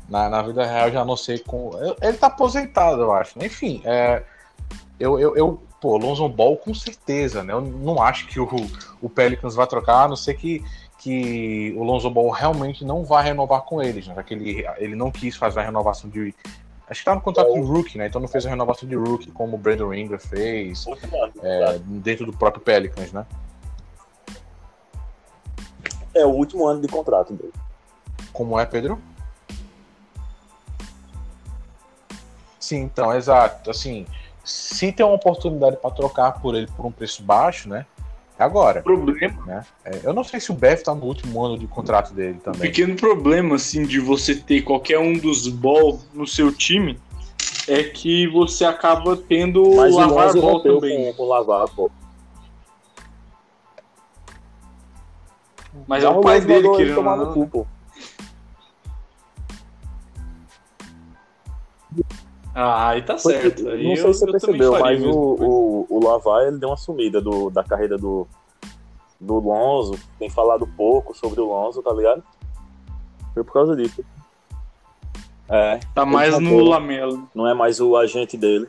Na, 0.09 0.29
na 0.29 0.41
vida 0.41 0.65
real, 0.65 0.91
já 0.91 1.05
não 1.05 1.15
sei 1.15 1.39
com. 1.39 1.71
Ele 2.01 2.17
tá 2.17 2.27
aposentado, 2.27 3.01
eu 3.01 3.13
acho. 3.13 3.41
Enfim, 3.43 3.81
é, 3.85 4.23
eu, 4.99 5.17
eu, 5.19 5.37
eu 5.37 5.63
pô, 5.79 5.97
Lonzo 5.97 6.27
Ball 6.27 6.57
com 6.57 6.73
certeza, 6.73 7.43
né? 7.43 7.53
Eu 7.53 7.61
não 7.61 8.01
acho 8.01 8.27
que 8.27 8.39
o, 8.39 8.47
o 9.01 9.09
Pelicans 9.09 9.55
vai 9.55 9.67
trocar, 9.67 10.03
a 10.03 10.07
não 10.07 10.15
ser 10.15 10.33
que, 10.33 10.63
que 10.99 11.73
o 11.77 11.83
Lonzo 11.83 12.09
Ball 12.09 12.29
realmente 12.29 12.83
não 12.83 13.05
vai 13.05 13.23
renovar 13.23 13.61
com 13.61 13.81
eles, 13.81 14.05
né? 14.05 14.13
Já 14.13 14.21
que 14.21 14.33
ele, 14.33 14.65
ele 14.77 14.95
não 14.95 15.09
quis 15.09 15.35
fazer 15.35 15.61
a 15.61 15.63
renovação 15.63 16.09
de. 16.09 16.35
Acho 16.87 16.99
que 16.99 17.05
tá 17.05 17.15
no 17.15 17.21
contrato 17.21 17.53
de 17.53 17.59
rookie, 17.59 17.97
né? 17.97 18.07
Então 18.07 18.19
não 18.19 18.27
fez 18.27 18.45
a 18.45 18.49
renovação 18.49 18.87
de 18.87 18.95
rookie, 18.95 19.31
como 19.31 19.55
o 19.55 19.59
Brandon 19.59 19.93
Ingram 19.93 20.19
fez 20.19 20.85
é, 21.41 21.79
dentro 21.79 22.25
do 22.25 22.33
próprio 22.33 22.61
Pelicans, 22.61 23.13
né? 23.13 23.25
É 26.13 26.25
o 26.25 26.29
último 26.29 26.67
ano 26.67 26.81
de 26.81 26.87
contrato 26.89 27.33
dele. 27.33 27.53
Como 28.33 28.59
é, 28.59 28.65
Pedro? 28.65 29.01
Sim, 32.59 32.81
então, 32.81 33.15
exato. 33.15 33.71
Assim, 33.71 34.05
se 34.43 34.91
tem 34.91 35.05
uma 35.05 35.15
oportunidade 35.15 35.77
para 35.77 35.91
trocar 35.91 36.41
por 36.41 36.55
ele 36.55 36.67
por 36.75 36.85
um 36.85 36.91
preço 36.91 37.23
baixo, 37.23 37.69
né? 37.69 37.85
Agora. 38.39 38.81
Problema. 38.81 39.45
Né? 39.45 39.65
É, 39.83 39.99
eu 40.03 40.13
não 40.13 40.23
sei 40.23 40.39
se 40.39 40.49
o 40.49 40.53
Bev 40.53 40.81
tá 40.81 40.95
no 40.95 41.03
último 41.03 41.43
ano 41.43 41.59
de 41.59 41.67
contrato 41.67 42.13
dele 42.13 42.39
também. 42.41 42.61
pequeno 42.61 42.95
problema, 42.95 43.55
assim, 43.57 43.83
de 43.83 43.99
você 43.99 44.33
ter 44.33 44.61
qualquer 44.61 44.97
um 44.97 45.17
dos 45.17 45.49
ball 45.49 45.99
no 46.13 46.25
seu 46.25 46.49
time 46.49 46.97
é 47.67 47.83
que 47.83 48.27
você 48.27 48.63
acaba 48.63 49.17
tendo 49.17 49.75
Mas 49.75 49.93
lavar 49.93 50.35
o 50.35 50.41
ball 50.41 50.53
rompeu 50.53 50.79
também. 50.79 51.11
com, 51.11 51.17
com 51.17 51.27
lavar, 51.27 51.67
pô. 51.69 51.91
Mas 55.85 56.03
é 56.03 56.09
o 56.09 56.21
pai 56.21 56.39
dele 56.39 56.69
que 56.77 56.93
tomar 56.95 57.17
no 57.17 57.25
não, 57.25 57.33
cu, 57.33 57.47
pô. 57.47 57.67
Ah, 62.53 62.89
aí 62.89 63.01
tá 63.01 63.17
certo. 63.17 63.69
Aí 63.69 63.83
não 63.83 63.91
eu- 63.91 63.97
sei 63.97 64.13
se 64.13 64.19
você 64.21 64.31
percebeu, 64.31 64.79
mas 64.79 65.01
o, 65.03 65.11
o, 65.11 65.85
o 65.89 66.03
Lavar 66.05 66.47
ele 66.47 66.57
deu 66.57 66.69
uma 66.69 66.77
sumida 66.77 67.21
do, 67.21 67.49
da 67.49 67.63
carreira 67.63 67.97
do, 67.97 68.27
do 69.19 69.35
Lonzo. 69.39 69.97
Tem 70.17 70.29
falado 70.29 70.65
pouco 70.67 71.15
sobre 71.15 71.39
o 71.39 71.45
Lonzo, 71.45 71.81
tá 71.83 71.93
ligado? 71.93 72.23
Foi 73.33 73.43
por 73.43 73.53
causa 73.53 73.75
disso. 73.75 74.03
É, 75.47 75.79
Tá 75.95 76.05
mais 76.05 76.37
no 76.39 76.47
acabou. 76.49 76.69
Lamelo. 76.69 77.29
não 77.33 77.47
é 77.47 77.53
mais 77.53 77.79
o 77.79 77.95
agente 77.95 78.35
dele. 78.37 78.67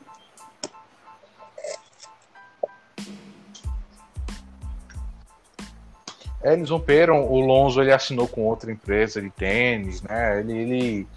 É, 6.42 6.54
eles 6.54 6.70
romperam, 6.70 7.26
o 7.30 7.38
Lonzo 7.40 7.82
ele 7.82 7.92
assinou 7.92 8.26
com 8.26 8.46
outra 8.46 8.72
empresa 8.72 9.20
de 9.20 9.28
tênis, 9.30 10.00
né? 10.02 10.40
Ele, 10.40 10.52
ele 10.58 11.08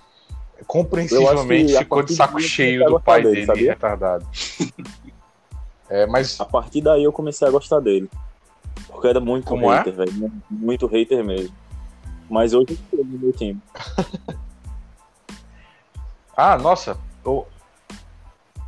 compreensivelmente 0.63 1.77
ficou 1.77 2.03
de 2.03 2.15
saco 2.15 2.39
cheio 2.39 2.85
do 2.85 2.99
pai 2.99 3.23
dele, 3.23 3.45
sabia? 3.45 3.71
retardado. 3.71 4.25
É, 5.89 6.05
mas 6.07 6.39
A 6.39 6.45
partir 6.45 6.81
daí 6.81 7.03
eu 7.03 7.11
comecei 7.11 7.47
a 7.47 7.51
gostar 7.51 7.79
dele. 7.79 8.09
Porque 8.87 9.07
era 9.07 9.19
muito 9.19 9.45
Como 9.47 9.71
é? 9.71 9.77
hater, 9.77 9.93
velho. 9.93 10.31
Muito 10.49 10.87
hater 10.87 11.23
mesmo. 11.23 11.53
Mas 12.29 12.53
hoje 12.53 12.79
eu 12.91 13.03
no 13.05 13.19
meu 13.19 13.31
time. 13.33 13.59
Ah, 16.35 16.57
nossa, 16.57 16.97
eu- 17.23 17.45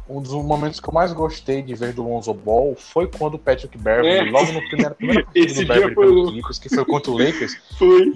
um 0.08 0.22
dos 0.22 0.32
momentos 0.34 0.80
que 0.80 0.88
eu 0.88 0.94
mais 0.94 1.12
gostei 1.14 1.62
de 1.64 1.74
ver 1.74 1.92
do 1.94 2.04
Lonzo 2.08 2.34
Ball 2.34 2.76
foi 2.78 3.08
quando 3.08 3.34
o 3.36 3.40
Patrick 3.40 3.76
Beverly, 3.78 4.10
É. 4.10 4.32
logo 4.32 4.52
no 4.52 4.62
primeiro, 4.68 4.94
primeiro 4.96 5.28
Esse 5.34 5.64
do 5.64 5.68
Beverly 5.68 5.96
pelo. 5.96 6.32
Clippers, 6.32 6.60
que 6.60 6.70
foi 6.70 6.86
contra 6.86 7.12
o 7.12 7.18
Lakers, 7.18 7.58
Foi. 7.80 8.12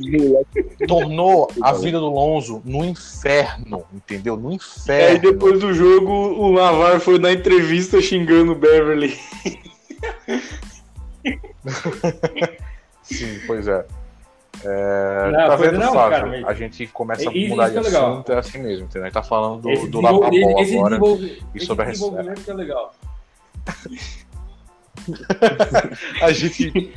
tornou 0.88 1.50
a 1.64 1.74
vida 1.74 2.00
do 2.00 2.10
Lonzo 2.10 2.62
no 2.64 2.86
inferno, 2.86 3.84
entendeu? 3.94 4.38
No 4.38 4.50
Aí 4.50 4.56
inferno. 4.56 5.20
depois 5.20 5.60
do 5.60 5.74
jogo, 5.74 6.12
o 6.12 6.52
Lavar 6.52 7.00
foi 7.00 7.18
na 7.18 7.32
entrevista 7.32 8.00
xingando 8.02 8.52
o 8.52 8.56
Beverly. 8.56 9.18
Sim, 13.04 13.40
pois 13.48 13.68
é. 13.68 13.86
É, 14.64 15.32
Não, 15.32 15.48
tá 15.48 15.56
vendo, 15.56 15.80
não, 15.80 15.92
Flávio? 15.94 16.12
cara, 16.18 16.28
mas- 16.28 16.44
A 16.46 16.54
gente 16.54 16.86
começa 16.88 17.30
a 17.30 17.34
mudar 17.34 17.70
isso 17.70 17.72
de 17.72 17.78
é 17.78 17.82
legal. 17.82 18.12
assunto, 18.14 18.32
é 18.34 18.38
assim 18.38 18.58
mesmo, 18.60 18.86
entendeu? 18.86 19.04
A 19.04 19.06
gente 19.06 19.14
tá 19.14 19.24
falando 19.24 19.62
do, 19.62 19.70
esse 19.70 19.88
do 19.88 20.02
desenvol- 20.02 20.20
bola 20.20 20.30
esse 20.62 20.76
agora. 20.76 21.00
desenvolve- 21.00 21.44
e 21.54 21.58
esse 21.58 21.66
sobre 21.66 21.84
a 21.84 21.88
res- 21.88 22.00
desenvolvimento 22.00 22.44
que 22.44 22.52
é 22.52 22.54
legal. 22.54 22.94
A 26.22 26.32
gente. 26.34 26.94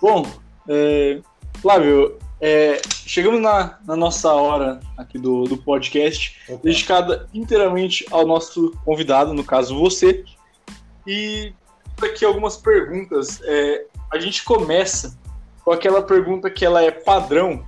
Bom, 0.00 0.26
é, 0.68 1.20
Flávio, 1.60 2.18
é, 2.40 2.80
chegamos 3.06 3.40
na, 3.40 3.78
na 3.86 3.96
nossa 3.96 4.32
hora 4.32 4.80
aqui 4.96 5.18
do, 5.18 5.44
do 5.44 5.56
podcast, 5.56 6.40
Opa. 6.48 6.60
dedicada 6.62 7.28
inteiramente 7.34 8.06
ao 8.10 8.26
nosso 8.26 8.70
convidado, 8.84 9.32
no 9.34 9.44
caso 9.44 9.78
você. 9.78 10.24
E 11.06 11.52
aqui 12.02 12.24
algumas 12.24 12.56
perguntas. 12.56 13.40
É, 13.44 13.84
a 14.12 14.18
gente 14.18 14.44
começa 14.44 15.16
com 15.64 15.70
aquela 15.72 16.02
pergunta 16.02 16.50
que 16.50 16.64
ela 16.64 16.82
é 16.82 16.90
padrão, 16.90 17.64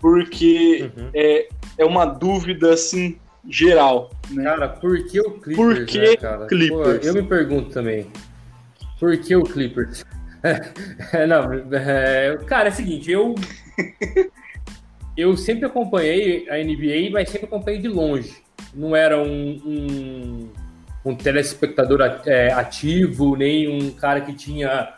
porque 0.00 0.90
Uhum. 0.96 1.10
é, 1.14 1.48
é 1.78 1.84
uma 1.84 2.04
dúvida 2.04 2.72
assim 2.72 3.18
geral. 3.48 4.10
Né? 4.30 4.44
Cara, 4.44 4.68
por 4.68 5.04
que 5.06 5.20
o 5.20 5.30
Clippers, 5.32 5.56
Por 5.56 5.86
que 5.86 5.98
né, 6.00 6.16
cara? 6.16 6.46
Clippers? 6.46 6.98
Pô, 7.00 7.06
eu 7.06 7.14
me 7.14 7.22
pergunto 7.22 7.70
também. 7.70 8.10
Por 8.98 9.16
que 9.18 9.36
o 9.36 9.42
Clippers? 9.42 10.04
É, 11.12 11.26
não, 11.26 11.52
é, 11.72 12.38
cara, 12.46 12.68
é 12.68 12.72
o 12.72 12.74
seguinte, 12.74 13.10
eu 13.10 13.34
eu 15.16 15.36
sempre 15.36 15.66
acompanhei 15.66 16.48
a 16.50 16.56
NBA, 16.56 17.10
mas 17.10 17.30
sempre 17.30 17.46
acompanhei 17.46 17.80
de 17.80 17.88
longe. 17.88 18.42
Não 18.74 18.94
era 18.94 19.18
um, 19.18 19.62
um, 19.64 20.50
um 21.04 21.14
telespectador 21.14 22.00
é, 22.26 22.52
ativo, 22.52 23.36
nem 23.36 23.68
um 23.68 23.90
cara 23.92 24.20
que 24.20 24.34
tinha 24.34 24.94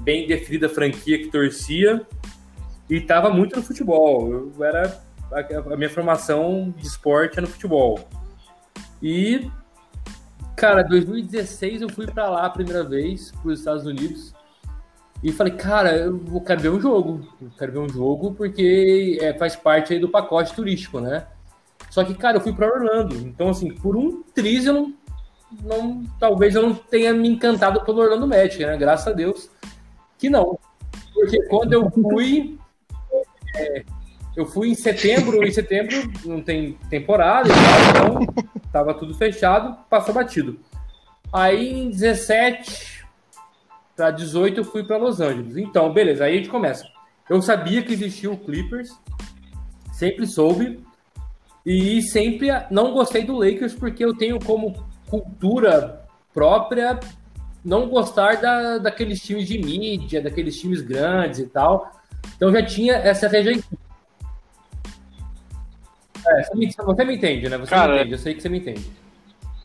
bem 0.00 0.26
definida 0.26 0.66
a 0.66 0.70
franquia 0.70 1.18
que 1.18 1.28
torcia 1.28 2.06
e 2.88 2.96
estava 2.96 3.28
muito 3.28 3.56
no 3.56 3.62
futebol. 3.62 4.32
Eu 4.32 4.64
era 4.64 4.98
a, 5.32 5.76
minha 5.76 5.90
formação 5.90 6.74
de 6.76 6.86
esporte 6.86 7.38
é 7.38 7.42
no 7.42 7.48
futebol. 7.48 8.08
E 9.02 9.50
cara, 10.56 10.82
2016 10.82 11.82
eu 11.82 11.88
fui 11.88 12.06
para 12.06 12.28
lá 12.28 12.46
a 12.46 12.50
primeira 12.50 12.82
vez 12.82 13.30
para 13.30 13.52
os 13.52 13.58
Estados 13.58 13.84
Unidos 13.84 14.34
e 15.22 15.32
falei, 15.32 15.54
cara, 15.54 15.96
eu 15.96 16.40
quero 16.40 16.60
ver 16.60 16.68
um 16.70 16.80
jogo, 16.80 17.26
eu 17.42 17.50
quero 17.58 17.72
ver 17.72 17.78
um 17.78 17.88
jogo 17.88 18.34
porque 18.34 19.18
é, 19.20 19.34
faz 19.34 19.56
parte 19.56 19.92
aí 19.92 19.98
do 19.98 20.08
pacote 20.08 20.54
turístico, 20.54 21.00
né? 21.00 21.26
Só 21.90 22.04
que, 22.04 22.14
cara, 22.14 22.36
eu 22.36 22.40
fui 22.40 22.52
para 22.52 22.72
Orlando, 22.72 23.16
então 23.16 23.48
assim, 23.48 23.74
por 23.74 23.96
um 23.96 24.22
triz 24.34 24.66
eu 24.66 24.74
não, 24.74 24.94
não, 25.62 26.04
talvez 26.20 26.54
eu 26.54 26.62
não 26.62 26.74
tenha 26.74 27.12
me 27.12 27.28
encantado 27.28 27.80
pelo 27.84 28.00
Orlando 28.00 28.28
Magic, 28.28 28.64
né? 28.64 28.76
Graças 28.76 29.08
a 29.08 29.12
Deus 29.12 29.50
que 30.16 30.30
não, 30.30 30.58
porque 31.12 31.42
quando 31.46 31.72
eu 31.72 31.90
fui 31.90 32.58
é, 33.56 33.84
eu 34.36 34.46
fui 34.46 34.68
em 34.68 34.74
setembro, 34.74 35.44
em 35.44 35.50
setembro 35.50 35.96
não 36.24 36.40
tem 36.40 36.78
temporada 36.88 37.48
então 37.90 38.48
tava 38.72 38.94
tudo 38.94 39.14
fechado, 39.14 39.76
passou 39.90 40.14
batido. 40.14 40.60
Aí 41.32 41.72
em 41.72 41.90
17 41.90 42.97
para 43.98 44.12
18 44.12 44.60
eu 44.60 44.64
fui 44.64 44.84
para 44.84 44.96
Los 44.96 45.20
Angeles. 45.20 45.56
Então, 45.56 45.92
beleza, 45.92 46.24
aí 46.24 46.34
a 46.34 46.36
gente 46.36 46.48
começa. 46.48 46.86
Eu 47.28 47.42
sabia 47.42 47.82
que 47.82 47.92
existia 47.92 48.30
o 48.30 48.36
Clippers, 48.38 48.90
sempre 49.92 50.24
soube, 50.24 50.78
e 51.66 52.00
sempre 52.02 52.48
não 52.70 52.92
gostei 52.92 53.24
do 53.24 53.36
Lakers 53.36 53.74
porque 53.74 54.04
eu 54.04 54.16
tenho 54.16 54.38
como 54.38 54.86
cultura 55.10 56.04
própria 56.32 57.00
não 57.64 57.88
gostar 57.88 58.40
da, 58.40 58.78
daqueles 58.78 59.20
times 59.20 59.48
de 59.48 59.58
mídia, 59.58 60.22
daqueles 60.22 60.58
times 60.58 60.80
grandes 60.80 61.40
e 61.40 61.46
tal. 61.46 61.92
Então 62.36 62.52
já 62.52 62.64
tinha 62.64 62.94
essa 62.94 63.26
rejeição. 63.26 63.76
É, 66.24 66.42
você, 66.44 66.54
me, 66.54 66.72
você 66.72 67.04
me 67.04 67.16
entende, 67.16 67.48
né? 67.48 67.58
Você 67.58 67.70
Cara, 67.70 67.94
me 67.94 67.98
entende, 67.98 68.12
eu 68.12 68.18
sei 68.18 68.34
que 68.34 68.40
você 68.42 68.48
me 68.48 68.58
entende. 68.58 68.88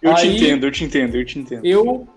Eu 0.02 0.16
te 0.16 0.22
Aí- 0.24 0.36
entendo, 0.36 0.66
eu 0.66 0.72
te 0.72 0.84
entendo, 0.84 1.16
eu 1.16 1.26
te 1.26 1.40
entendo. 1.40 1.66
Eu, 1.66 2.08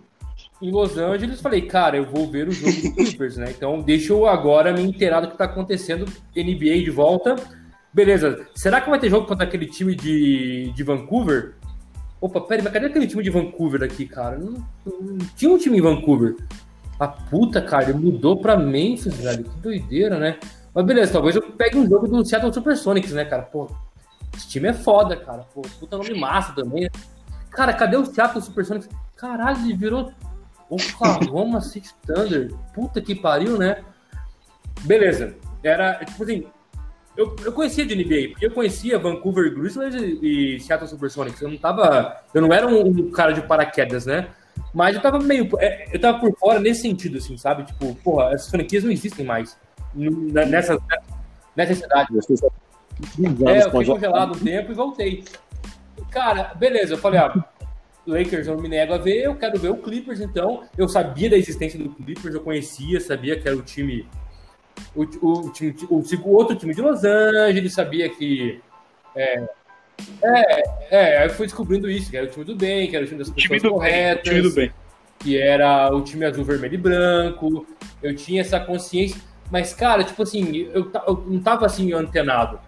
em 0.60 0.70
Los 0.70 0.96
Angeles, 0.96 1.40
falei, 1.40 1.62
cara, 1.62 1.96
eu 1.96 2.06
vou 2.06 2.30
ver 2.30 2.48
o 2.48 2.52
jogo 2.52 2.72
do 2.72 2.94
Clippers, 2.94 3.36
né? 3.36 3.52
Então 3.56 3.80
deixa 3.80 4.12
eu 4.12 4.26
agora 4.26 4.72
me 4.72 4.82
inteirar 4.82 5.20
do 5.20 5.28
que 5.28 5.36
tá 5.36 5.44
acontecendo, 5.44 6.06
NBA 6.34 6.82
de 6.82 6.90
volta. 6.90 7.36
Beleza, 7.92 8.46
será 8.54 8.80
que 8.80 8.90
vai 8.90 8.98
ter 8.98 9.10
jogo 9.10 9.26
contra 9.26 9.44
aquele 9.44 9.66
time 9.66 9.94
de, 9.94 10.72
de 10.74 10.82
Vancouver? 10.82 11.54
Opa, 12.20 12.40
peraí, 12.40 12.62
mas 12.62 12.72
cadê 12.72 12.86
aquele 12.86 13.06
time 13.06 13.22
de 13.22 13.30
Vancouver 13.30 13.82
aqui, 13.82 14.06
cara? 14.06 14.38
Não, 14.38 14.64
não 14.86 15.18
tinha 15.36 15.50
um 15.50 15.58
time 15.58 15.78
em 15.78 15.82
Vancouver. 15.82 16.36
A 16.98 17.06
puta, 17.06 17.60
cara, 17.60 17.90
ele 17.90 17.98
mudou 17.98 18.38
pra 18.38 18.56
Memphis, 18.56 19.14
velho. 19.16 19.44
Que 19.44 19.60
doideira, 19.60 20.18
né? 20.18 20.38
Mas 20.74 20.84
beleza, 20.84 21.12
talvez 21.12 21.36
eu 21.36 21.42
pegue 21.42 21.78
um 21.78 21.86
jogo 21.86 22.08
do 22.08 22.24
Seattle 22.24 22.52
Supersonics, 22.52 23.12
né, 23.12 23.24
cara? 23.24 23.42
Pô, 23.42 23.70
esse 24.34 24.48
time 24.48 24.68
é 24.68 24.72
foda, 24.72 25.16
cara. 25.16 25.42
Pô, 25.54 25.62
puta 25.78 25.98
nome 25.98 26.18
massa 26.18 26.54
também. 26.54 26.82
né? 26.82 26.88
cara, 27.50 27.72
cadê 27.72 27.96
o 27.96 28.04
Seattle 28.04 28.42
Supersonics? 28.42 28.88
Caralho, 29.16 29.58
ele 29.64 29.74
virou 29.74 30.12
Oklahoma 30.68 31.60
City 31.60 31.90
Thunder. 32.06 32.52
Puta 32.74 33.00
que 33.00 33.14
pariu, 33.14 33.56
né? 33.56 33.84
Beleza. 34.82 35.36
Era, 35.62 36.04
tipo 36.04 36.22
assim, 36.22 36.46
eu, 37.16 37.34
eu 37.44 37.52
conhecia 37.52 37.86
de 37.86 37.94
NBA, 37.94 38.30
porque 38.30 38.46
eu 38.46 38.50
conhecia 38.50 38.98
Vancouver 38.98 39.54
Grizzlies 39.54 39.94
e, 39.94 40.56
e 40.56 40.60
Seattle 40.60 40.88
Supersonics. 40.88 41.40
Eu 41.40 41.48
não 41.48 41.56
tava. 41.56 42.22
Eu 42.34 42.42
não 42.42 42.52
era 42.52 42.66
um, 42.66 42.86
um, 42.86 43.10
cara 43.10 43.32
de 43.32 43.40
paraquedas, 43.42 44.04
né? 44.04 44.28
Mas 44.74 44.96
eu 44.96 45.02
tava 45.02 45.18
meio. 45.18 45.48
É, 45.58 45.88
eu 45.94 46.00
tava 46.00 46.18
por 46.18 46.36
fora 46.38 46.60
nesse 46.60 46.82
sentido, 46.82 47.16
assim, 47.16 47.38
sabe? 47.38 47.64
Tipo, 47.64 47.94
porra, 47.96 48.32
essas 48.32 48.50
franquias 48.50 48.84
não 48.84 48.90
existem 48.90 49.24
mais. 49.24 49.56
Nessa, 49.94 50.78
nessa 51.56 51.74
cidade. 51.74 52.08
É, 52.12 53.62
eu 53.62 53.70
fiquei 53.70 53.86
congelado 53.86 54.36
um 54.36 54.38
tempo 54.38 54.72
e 54.72 54.74
voltei. 54.74 55.24
Cara, 56.10 56.54
beleza, 56.54 56.94
eu 56.94 56.98
falei, 56.98 57.18
ah, 57.20 57.44
Lakers 58.06 58.46
eu 58.46 58.54
não 58.54 58.62
me 58.62 58.68
nego 58.68 58.94
a 58.94 58.98
ver, 58.98 59.24
eu 59.24 59.34
quero 59.34 59.58
ver 59.58 59.70
o 59.70 59.76
Clippers, 59.76 60.20
então. 60.20 60.64
Eu 60.76 60.88
sabia 60.88 61.30
da 61.30 61.36
existência 61.36 61.78
do 61.78 61.90
Clippers, 61.90 62.34
eu 62.34 62.40
conhecia, 62.40 63.00
sabia 63.00 63.38
que 63.38 63.48
era 63.48 63.56
o 63.56 63.62
time 63.62 64.06
o, 64.94 65.02
o, 65.02 65.50
time, 65.50 65.74
o, 65.88 65.98
o 66.00 66.30
outro 66.30 66.56
time 66.56 66.74
de 66.74 66.80
Los 66.80 67.04
Angeles, 67.04 67.74
sabia 67.74 68.08
que. 68.08 68.60
É, 69.14 69.42
é, 70.22 70.62
é, 70.90 71.18
aí 71.18 71.28
fui 71.28 71.46
descobrindo 71.46 71.90
isso, 71.90 72.10
que 72.10 72.16
era 72.16 72.26
o 72.26 72.30
time 72.30 72.44
do 72.44 72.54
bem, 72.54 72.88
que 72.88 72.96
era 72.96 73.04
o 73.04 73.08
time 73.08 73.18
das 73.18 73.30
pessoas 73.30 73.60
time 73.60 73.72
corretas. 73.72 74.24
Bem, 74.24 74.34
time 74.34 74.48
do 74.48 74.54
bem. 74.54 74.72
Que 75.18 75.38
era 75.38 75.94
o 75.94 76.02
time 76.02 76.24
azul, 76.24 76.44
vermelho 76.44 76.74
e 76.74 76.78
branco. 76.78 77.66
Eu 78.02 78.14
tinha 78.14 78.42
essa 78.42 78.60
consciência. 78.60 79.20
Mas, 79.50 79.72
cara, 79.72 80.04
tipo 80.04 80.22
assim, 80.22 80.68
eu, 80.72 80.90
eu 81.06 81.24
não 81.26 81.40
tava 81.40 81.66
assim 81.66 81.92
antenado. 81.92 82.58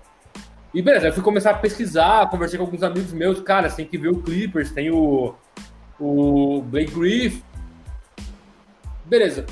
E 0.79 0.83
beleza, 0.83 1.09
eu 1.09 1.13
fui 1.13 1.25
começar 1.25 1.51
a 1.51 1.55
pesquisar, 1.55 2.31
conversei 2.31 2.57
com 2.57 2.65
alguns 2.65 2.85
amigos 2.85 3.13
meus, 3.13 3.41
cara, 3.41 3.69
você 3.69 3.79
tem 3.79 3.87
que 3.87 3.99
ver 3.99 4.11
o 4.11 4.23
Clippers, 4.23 4.71
tem 4.71 4.93
o, 4.93 5.35
o 5.99 6.63
Blake 6.63 6.95
Griffin. 6.95 7.43
Beleza, 9.05 9.45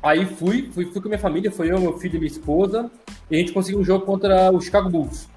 Aí 0.00 0.24
fui, 0.24 0.70
fui, 0.70 0.86
fui 0.86 1.02
com 1.02 1.08
minha 1.08 1.18
família, 1.18 1.50
foi 1.50 1.72
eu, 1.72 1.80
meu 1.80 1.98
filho 1.98 2.14
e 2.14 2.18
minha 2.20 2.30
esposa, 2.30 2.88
e 3.28 3.34
a 3.34 3.38
gente 3.40 3.50
conseguiu 3.50 3.80
um 3.80 3.84
jogo 3.84 4.06
contra 4.06 4.52
o 4.52 4.60
Chicago 4.60 4.88
Bulls. 4.88 5.28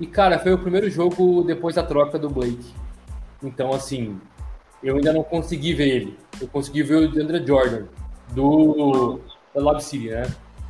E, 0.00 0.06
cara, 0.06 0.38
foi 0.38 0.54
o 0.54 0.58
primeiro 0.58 0.88
jogo 0.88 1.42
depois 1.42 1.74
da 1.74 1.82
troca 1.82 2.18
do 2.18 2.30
Blake. 2.30 2.72
Então, 3.42 3.74
assim, 3.74 4.18
eu 4.82 4.96
ainda 4.96 5.12
não 5.12 5.22
consegui 5.22 5.74
ver 5.74 5.88
ele. 5.88 6.18
Eu 6.40 6.48
consegui 6.48 6.82
ver 6.82 6.94
o 6.94 7.12
DeAndre 7.12 7.46
Jordan, 7.46 7.84
do 8.30 9.20
Lab 9.54 9.84
City, 9.84 10.08
né? 10.08 10.22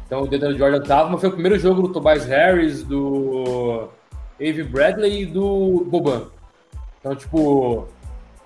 Então, 0.08 0.22
o 0.22 0.26
DeAndre 0.26 0.56
Jordan 0.56 0.80
tava, 0.80 1.10
mas 1.10 1.20
foi 1.20 1.28
o 1.28 1.32
primeiro 1.32 1.58
jogo 1.58 1.82
do 1.82 1.92
Tobias 1.92 2.24
Harris, 2.24 2.82
do 2.82 3.90
Avery 4.36 4.64
Bradley 4.64 5.22
e 5.22 5.26
do 5.26 5.84
Boban. 5.86 6.28
Então, 6.98 7.14
tipo, 7.14 7.86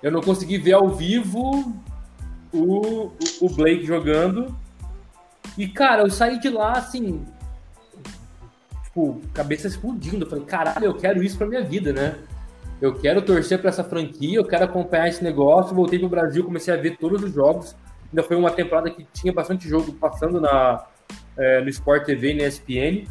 eu 0.01 0.11
não 0.11 0.19
consegui 0.19 0.57
ver 0.57 0.73
ao 0.73 0.89
vivo 0.89 1.73
o, 2.53 3.13
o 3.39 3.49
Blake 3.49 3.85
jogando. 3.85 4.53
E, 5.57 5.65
cara, 5.65 6.01
eu 6.01 6.11
saí 6.11 6.37
de 6.37 6.49
lá 6.49 6.73
assim. 6.73 7.25
Tipo, 8.83 9.21
cabeça 9.33 9.65
explodindo. 9.65 10.25
Eu 10.25 10.29
falei, 10.29 10.43
caralho, 10.43 10.85
eu 10.85 10.93
quero 10.93 11.23
isso 11.23 11.37
pra 11.37 11.47
minha 11.47 11.63
vida, 11.63 11.93
né? 11.93 12.17
Eu 12.81 12.93
quero 12.93 13.21
torcer 13.21 13.57
para 13.59 13.69
essa 13.69 13.85
franquia, 13.85 14.37
eu 14.37 14.45
quero 14.45 14.65
acompanhar 14.65 15.07
esse 15.07 15.23
negócio. 15.23 15.73
Voltei 15.73 15.97
pro 15.97 16.09
Brasil, 16.09 16.43
comecei 16.43 16.73
a 16.73 16.77
ver 16.77 16.97
todos 16.97 17.23
os 17.23 17.31
jogos. 17.33 17.73
Ainda 18.11 18.21
foi 18.21 18.35
uma 18.35 18.51
temporada 18.51 18.91
que 18.91 19.07
tinha 19.13 19.31
bastante 19.31 19.69
jogo 19.69 19.93
passando 19.93 20.41
na, 20.41 20.85
é, 21.37 21.61
no 21.61 21.69
Sport 21.69 22.05
TV 22.05 22.31
e 22.31 22.33
na 22.35 22.43
ESPN. 22.43 23.07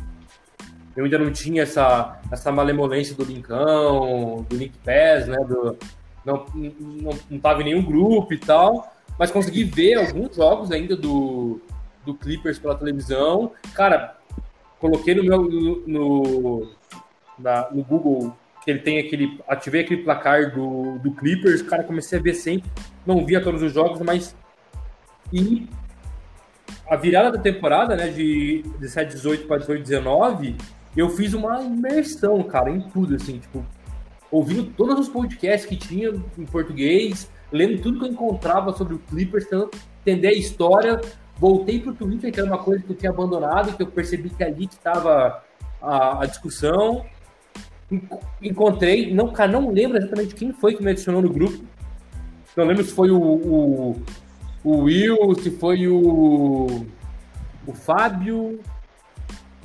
Eu 0.94 1.04
ainda 1.04 1.18
não 1.18 1.32
tinha 1.32 1.62
essa, 1.62 2.20
essa 2.30 2.52
malemolência 2.52 3.14
do 3.14 3.24
Linkão, 3.24 4.46
do 4.48 4.56
Link 4.56 4.74
Pass, 4.78 5.26
né? 5.26 5.38
Do, 5.38 5.76
não, 6.24 6.46
não, 6.54 7.18
não 7.30 7.38
tava 7.40 7.62
em 7.62 7.64
nenhum 7.64 7.82
grupo 7.82 8.32
e 8.34 8.38
tal 8.38 8.92
mas 9.18 9.30
consegui 9.30 9.64
ver 9.64 9.94
alguns 9.94 10.34
jogos 10.36 10.70
ainda 10.70 10.96
do, 10.96 11.60
do 12.04 12.14
Clippers 12.14 12.58
pela 12.58 12.74
televisão. 12.74 13.52
Cara, 13.74 14.16
coloquei 14.78 15.14
no 15.14 15.22
meu 15.22 15.42
no, 15.42 15.86
no, 15.86 16.72
na, 17.38 17.70
no 17.70 17.82
Google 17.84 18.36
que 18.64 18.70
ele 18.70 18.80
tem 18.80 18.98
aquele. 18.98 19.40
Ativei 19.46 19.82
aquele 19.82 20.02
placar 20.02 20.54
do, 20.54 20.98
do 20.98 21.12
Clippers, 21.12 21.62
cara, 21.62 21.84
comecei 21.84 22.18
a 22.18 22.22
ver 22.22 22.34
sempre. 22.34 22.70
Não 23.06 23.24
via 23.24 23.42
todos 23.42 23.62
os 23.62 23.72
jogos, 23.72 24.00
mas. 24.00 24.36
E 25.32 25.68
a 26.92 26.96
virada 26.96 27.32
da 27.32 27.38
temporada, 27.38 27.96
né, 27.96 28.08
de 28.08 28.62
17, 28.78 29.14
18 29.14 29.46
para 29.46 29.56
18, 29.56 29.82
19, 29.82 30.56
eu 30.94 31.08
fiz 31.08 31.32
uma 31.32 31.62
imersão, 31.62 32.42
cara, 32.42 32.68
em 32.68 32.82
tudo, 32.82 33.14
assim, 33.14 33.38
tipo, 33.38 33.64
ouvindo 34.30 34.64
todos 34.64 34.98
os 34.98 35.08
podcasts 35.08 35.66
que 35.66 35.74
tinha 35.74 36.10
em 36.36 36.44
português, 36.44 37.30
lendo 37.50 37.80
tudo 37.80 37.98
que 37.98 38.04
eu 38.04 38.10
encontrava 38.10 38.74
sobre 38.74 38.92
o 38.92 38.98
Clippers, 38.98 39.44
tentando 39.44 39.70
entender 40.02 40.28
a 40.28 40.32
história. 40.34 41.00
Voltei 41.38 41.80
para 41.80 41.92
o 41.92 41.94
Twitter, 41.94 42.30
que 42.30 42.38
era 42.38 42.46
uma 42.46 42.62
coisa 42.62 42.84
que 42.84 42.92
eu 42.92 42.96
tinha 42.96 43.10
abandonado, 43.10 43.74
que 43.74 43.82
eu 43.82 43.86
percebi 43.86 44.28
que 44.28 44.44
ali 44.44 44.66
estava 44.66 45.42
a, 45.80 46.22
a, 46.22 46.26
discussão. 46.26 47.06
Encontrei, 48.42 49.14
não, 49.14 49.32
cara, 49.32 49.50
não 49.50 49.70
lembro 49.70 49.96
exatamente 49.96 50.34
quem 50.34 50.52
foi 50.52 50.74
que 50.74 50.82
me 50.82 50.90
adicionou 50.90 51.22
no 51.22 51.30
grupo. 51.30 51.64
Não 52.54 52.66
lembro 52.66 52.84
se 52.84 52.92
foi 52.92 53.10
o, 53.10 53.18
o, 53.18 54.02
o 54.64 54.82
Will, 54.82 55.34
se 55.40 55.50
foi 55.50 55.88
o, 55.88 56.86
o 57.66 57.72
Fábio, 57.72 58.60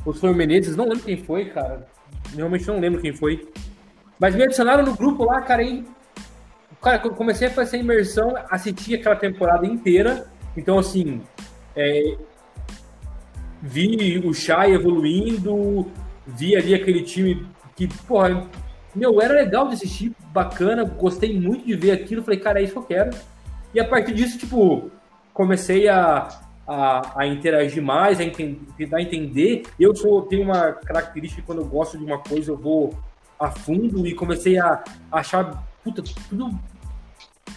ou 0.05 0.13
se 0.13 0.19
foi 0.19 0.31
o 0.31 0.35
Menezes, 0.35 0.75
não 0.75 0.85
lembro 0.85 1.03
quem 1.03 1.17
foi, 1.17 1.45
cara. 1.45 1.87
Realmente 2.35 2.67
não 2.67 2.79
lembro 2.79 3.01
quem 3.01 3.13
foi. 3.13 3.47
Mas 4.19 4.35
me 4.35 4.43
adicionaram 4.43 4.83
no 4.83 4.95
grupo 4.95 5.25
lá, 5.25 5.41
cara, 5.41 5.61
e 5.61 5.85
Cara, 6.81 7.01
eu 7.03 7.11
comecei 7.11 7.47
a 7.47 7.51
fazer 7.51 7.79
imersão, 7.79 8.35
assisti 8.49 8.93
aquela 8.95 9.15
temporada 9.15 9.65
inteira. 9.65 10.27
Então, 10.55 10.77
assim, 10.77 11.21
é, 11.75 12.15
vi 13.61 14.19
o 14.23 14.33
Shai 14.33 14.73
evoluindo, 14.73 15.87
vi 16.25 16.55
ali 16.55 16.75
aquele 16.75 17.01
time 17.01 17.47
que, 17.75 17.87
porra, 18.05 18.47
meu, 18.95 19.21
era 19.21 19.33
legal 19.33 19.67
de 19.67 19.73
assistir, 19.73 20.13
bacana, 20.31 20.83
gostei 20.83 21.39
muito 21.39 21.65
de 21.65 21.75
ver 21.75 21.91
aquilo. 21.91 22.23
Falei, 22.23 22.39
cara, 22.39 22.59
é 22.59 22.63
isso 22.63 22.73
que 22.73 22.79
eu 22.79 22.83
quero. 22.83 23.09
E 23.77 23.79
a 23.79 23.87
partir 23.87 24.11
disso, 24.11 24.39
tipo, 24.39 24.89
comecei 25.31 25.87
a, 25.87 26.27
a, 26.67 27.21
a 27.21 27.27
interagir 27.27 27.83
mais, 27.83 28.19
a 28.19 28.23
entender, 28.23 28.59
tentar 28.75 28.99
entender. 28.99 29.67
Eu 29.79 29.95
sou, 29.95 30.23
tenho 30.23 30.45
uma 30.45 30.71
característica 30.71 31.43
que 31.43 31.45
quando 31.45 31.61
eu 31.61 31.67
gosto 31.67 31.95
de 31.95 32.03
uma 32.03 32.17
coisa, 32.17 32.49
eu 32.49 32.57
vou 32.57 32.97
a 33.39 33.51
fundo 33.51 34.07
e 34.07 34.15
comecei 34.15 34.57
a 34.57 34.83
achar 35.11 35.63
puta, 35.83 36.01
tudo 36.27 36.49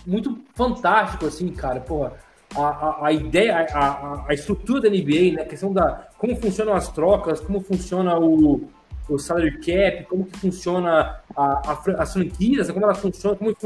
muito 0.06 0.44
fantástico, 0.54 1.24
assim, 1.24 1.48
cara. 1.52 1.80
Porra, 1.80 2.12
a, 2.54 2.60
a, 2.60 3.06
a 3.06 3.12
ideia, 3.12 3.66
a, 3.72 4.26
a, 4.28 4.34
estrutura 4.34 4.78
da 4.78 4.90
NBA, 4.90 5.36
né? 5.36 5.42
A 5.44 5.46
questão 5.46 5.72
da 5.72 6.06
como 6.18 6.36
funcionam 6.36 6.74
as 6.74 6.88
trocas, 6.92 7.40
como 7.40 7.62
funciona 7.62 8.18
o, 8.18 8.68
o 9.08 9.18
salary 9.18 9.58
cap, 9.58 10.04
como 10.04 10.26
que 10.26 10.38
funciona 10.38 11.22
a, 11.34 11.70
a, 11.70 11.82
as 11.96 12.12
franquias, 12.12 12.70
como 12.70 12.84
elas 12.84 12.98
funcionam, 12.98 13.38
como 13.38 13.56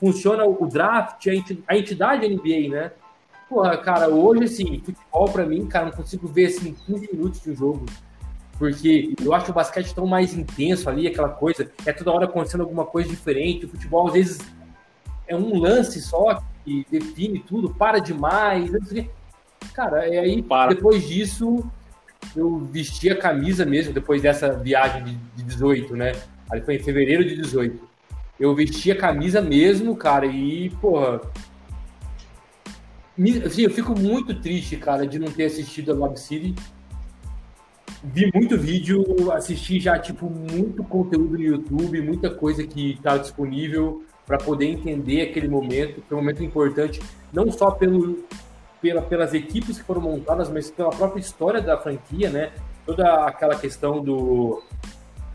funciona 0.00 0.44
o 0.44 0.66
draft, 0.66 1.26
a 1.68 1.76
entidade 1.76 2.22
da 2.22 2.34
NBA, 2.34 2.68
né? 2.70 2.90
Porra, 3.48 3.76
cara, 3.76 4.08
hoje, 4.08 4.44
assim, 4.44 4.80
futebol 4.80 5.28
pra 5.30 5.44
mim, 5.44 5.66
cara, 5.66 5.86
não 5.86 5.92
consigo 5.92 6.26
ver, 6.26 6.46
assim, 6.46 6.74
15 6.86 7.10
minutos 7.12 7.42
de 7.42 7.50
um 7.50 7.56
jogo 7.56 7.86
porque 8.60 9.14
eu 9.24 9.32
acho 9.32 9.50
o 9.50 9.54
basquete 9.54 9.94
tão 9.94 10.06
mais 10.06 10.34
intenso 10.34 10.90
ali, 10.90 11.06
aquela 11.06 11.30
coisa, 11.30 11.72
é 11.86 11.94
toda 11.94 12.12
hora 12.12 12.26
acontecendo 12.26 12.60
alguma 12.60 12.84
coisa 12.84 13.08
diferente. 13.08 13.64
O 13.64 13.70
futebol, 13.70 14.06
às 14.08 14.12
vezes, 14.12 14.38
é 15.26 15.34
um 15.34 15.58
lance 15.58 15.98
só 16.02 16.42
que 16.62 16.86
define 16.90 17.40
tudo, 17.40 17.70
para 17.70 17.98
demais. 18.00 18.70
Cara, 19.72 20.06
e 20.06 20.18
aí, 20.18 20.42
para. 20.42 20.74
depois 20.74 21.08
disso, 21.08 21.64
eu 22.36 22.58
vesti 22.70 23.08
a 23.08 23.16
camisa 23.16 23.64
mesmo, 23.64 23.94
depois 23.94 24.20
dessa 24.20 24.52
viagem 24.52 25.04
de, 25.04 25.14
de 25.36 25.42
18, 25.42 25.96
né? 25.96 26.12
Ali 26.50 26.60
foi 26.60 26.76
em 26.76 26.80
fevereiro 26.80 27.24
de 27.24 27.36
18. 27.36 27.88
Eu 28.40 28.54
vesti 28.54 28.90
a 28.90 28.96
camisa 28.96 29.40
mesmo, 29.40 29.94
cara, 29.94 30.26
e, 30.26 30.70
porra. 30.80 31.20
Assim, 33.44 33.62
eu 33.62 33.70
fico 33.70 33.96
muito 33.96 34.34
triste, 34.40 34.76
cara, 34.76 35.06
de 35.06 35.18
não 35.18 35.30
ter 35.30 35.44
assistido 35.44 35.92
a 35.92 35.94
Lab 35.94 36.18
City 36.18 36.54
vi 38.02 38.30
muito 38.34 38.56
vídeo, 38.56 39.30
assisti 39.32 39.78
já, 39.78 39.98
tipo, 39.98 40.28
muito 40.28 40.82
conteúdo 40.84 41.36
no 41.36 41.42
YouTube, 41.42 42.00
muita 42.00 42.30
coisa 42.30 42.66
que 42.66 42.92
está 42.92 43.16
disponível 43.16 44.02
para 44.26 44.38
poder 44.38 44.66
entender 44.66 45.22
aquele 45.22 45.48
momento, 45.48 46.00
que 46.00 46.12
é 46.12 46.16
um 46.16 46.20
momento 46.20 46.42
importante, 46.42 47.00
não 47.32 47.50
só 47.50 47.70
pelo, 47.70 48.24
pela, 48.80 49.02
pelas 49.02 49.34
equipes 49.34 49.78
que 49.78 49.84
foram 49.84 50.00
montadas, 50.00 50.48
mas 50.48 50.70
pela 50.70 50.90
própria 50.90 51.20
história 51.20 51.60
da 51.60 51.76
franquia, 51.76 52.30
né? 52.30 52.52
Toda 52.86 53.26
aquela 53.26 53.56
questão 53.56 54.02
do, 54.02 54.62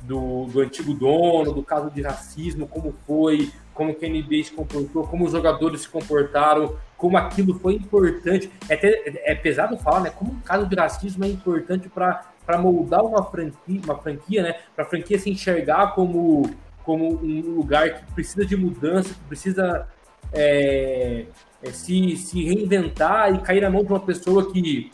do, 0.05 0.45
do 0.45 0.61
antigo 0.61 0.93
dono, 0.93 1.53
do 1.53 1.63
caso 1.63 1.89
de 1.89 2.01
racismo, 2.01 2.67
como 2.67 2.93
foi, 3.05 3.51
como 3.73 3.93
que 3.93 4.05
a 4.05 4.09
NBA 4.09 4.43
se 4.43 4.51
comportou, 4.51 5.07
como 5.07 5.25
os 5.25 5.31
jogadores 5.31 5.81
se 5.81 5.89
comportaram, 5.89 6.75
como 6.97 7.17
aquilo 7.17 7.57
foi 7.59 7.73
importante. 7.73 8.49
É, 8.69 8.75
até, 8.75 9.21
é 9.25 9.35
pesado 9.35 9.77
falar, 9.77 10.01
né? 10.01 10.09
Como 10.09 10.31
um 10.31 10.39
caso 10.39 10.65
de 10.65 10.75
racismo 10.75 11.25
é 11.25 11.27
importante 11.27 11.89
para 11.89 12.57
moldar 12.59 13.03
uma 13.03 13.23
franquia, 13.23 13.81
uma 13.83 13.97
franquia, 13.97 14.43
né? 14.43 14.55
Para 14.75 14.85
a 14.85 14.87
franquia 14.87 15.19
se 15.19 15.29
enxergar 15.29 15.93
como 15.93 16.43
como 16.85 17.19
um 17.19 17.55
lugar 17.55 17.95
que 17.95 18.13
precisa 18.13 18.45
de 18.45 18.55
mudança, 18.55 19.11
que 19.11 19.19
precisa 19.21 19.87
é, 20.31 21.25
é, 21.63 21.71
se, 21.71 22.15
se 22.15 22.43
reinventar 22.43 23.33
e 23.33 23.39
cair 23.39 23.61
na 23.61 23.71
mão 23.71 23.83
de 23.83 23.91
uma 23.91 23.99
pessoa 23.99 24.51
que, 24.51 24.91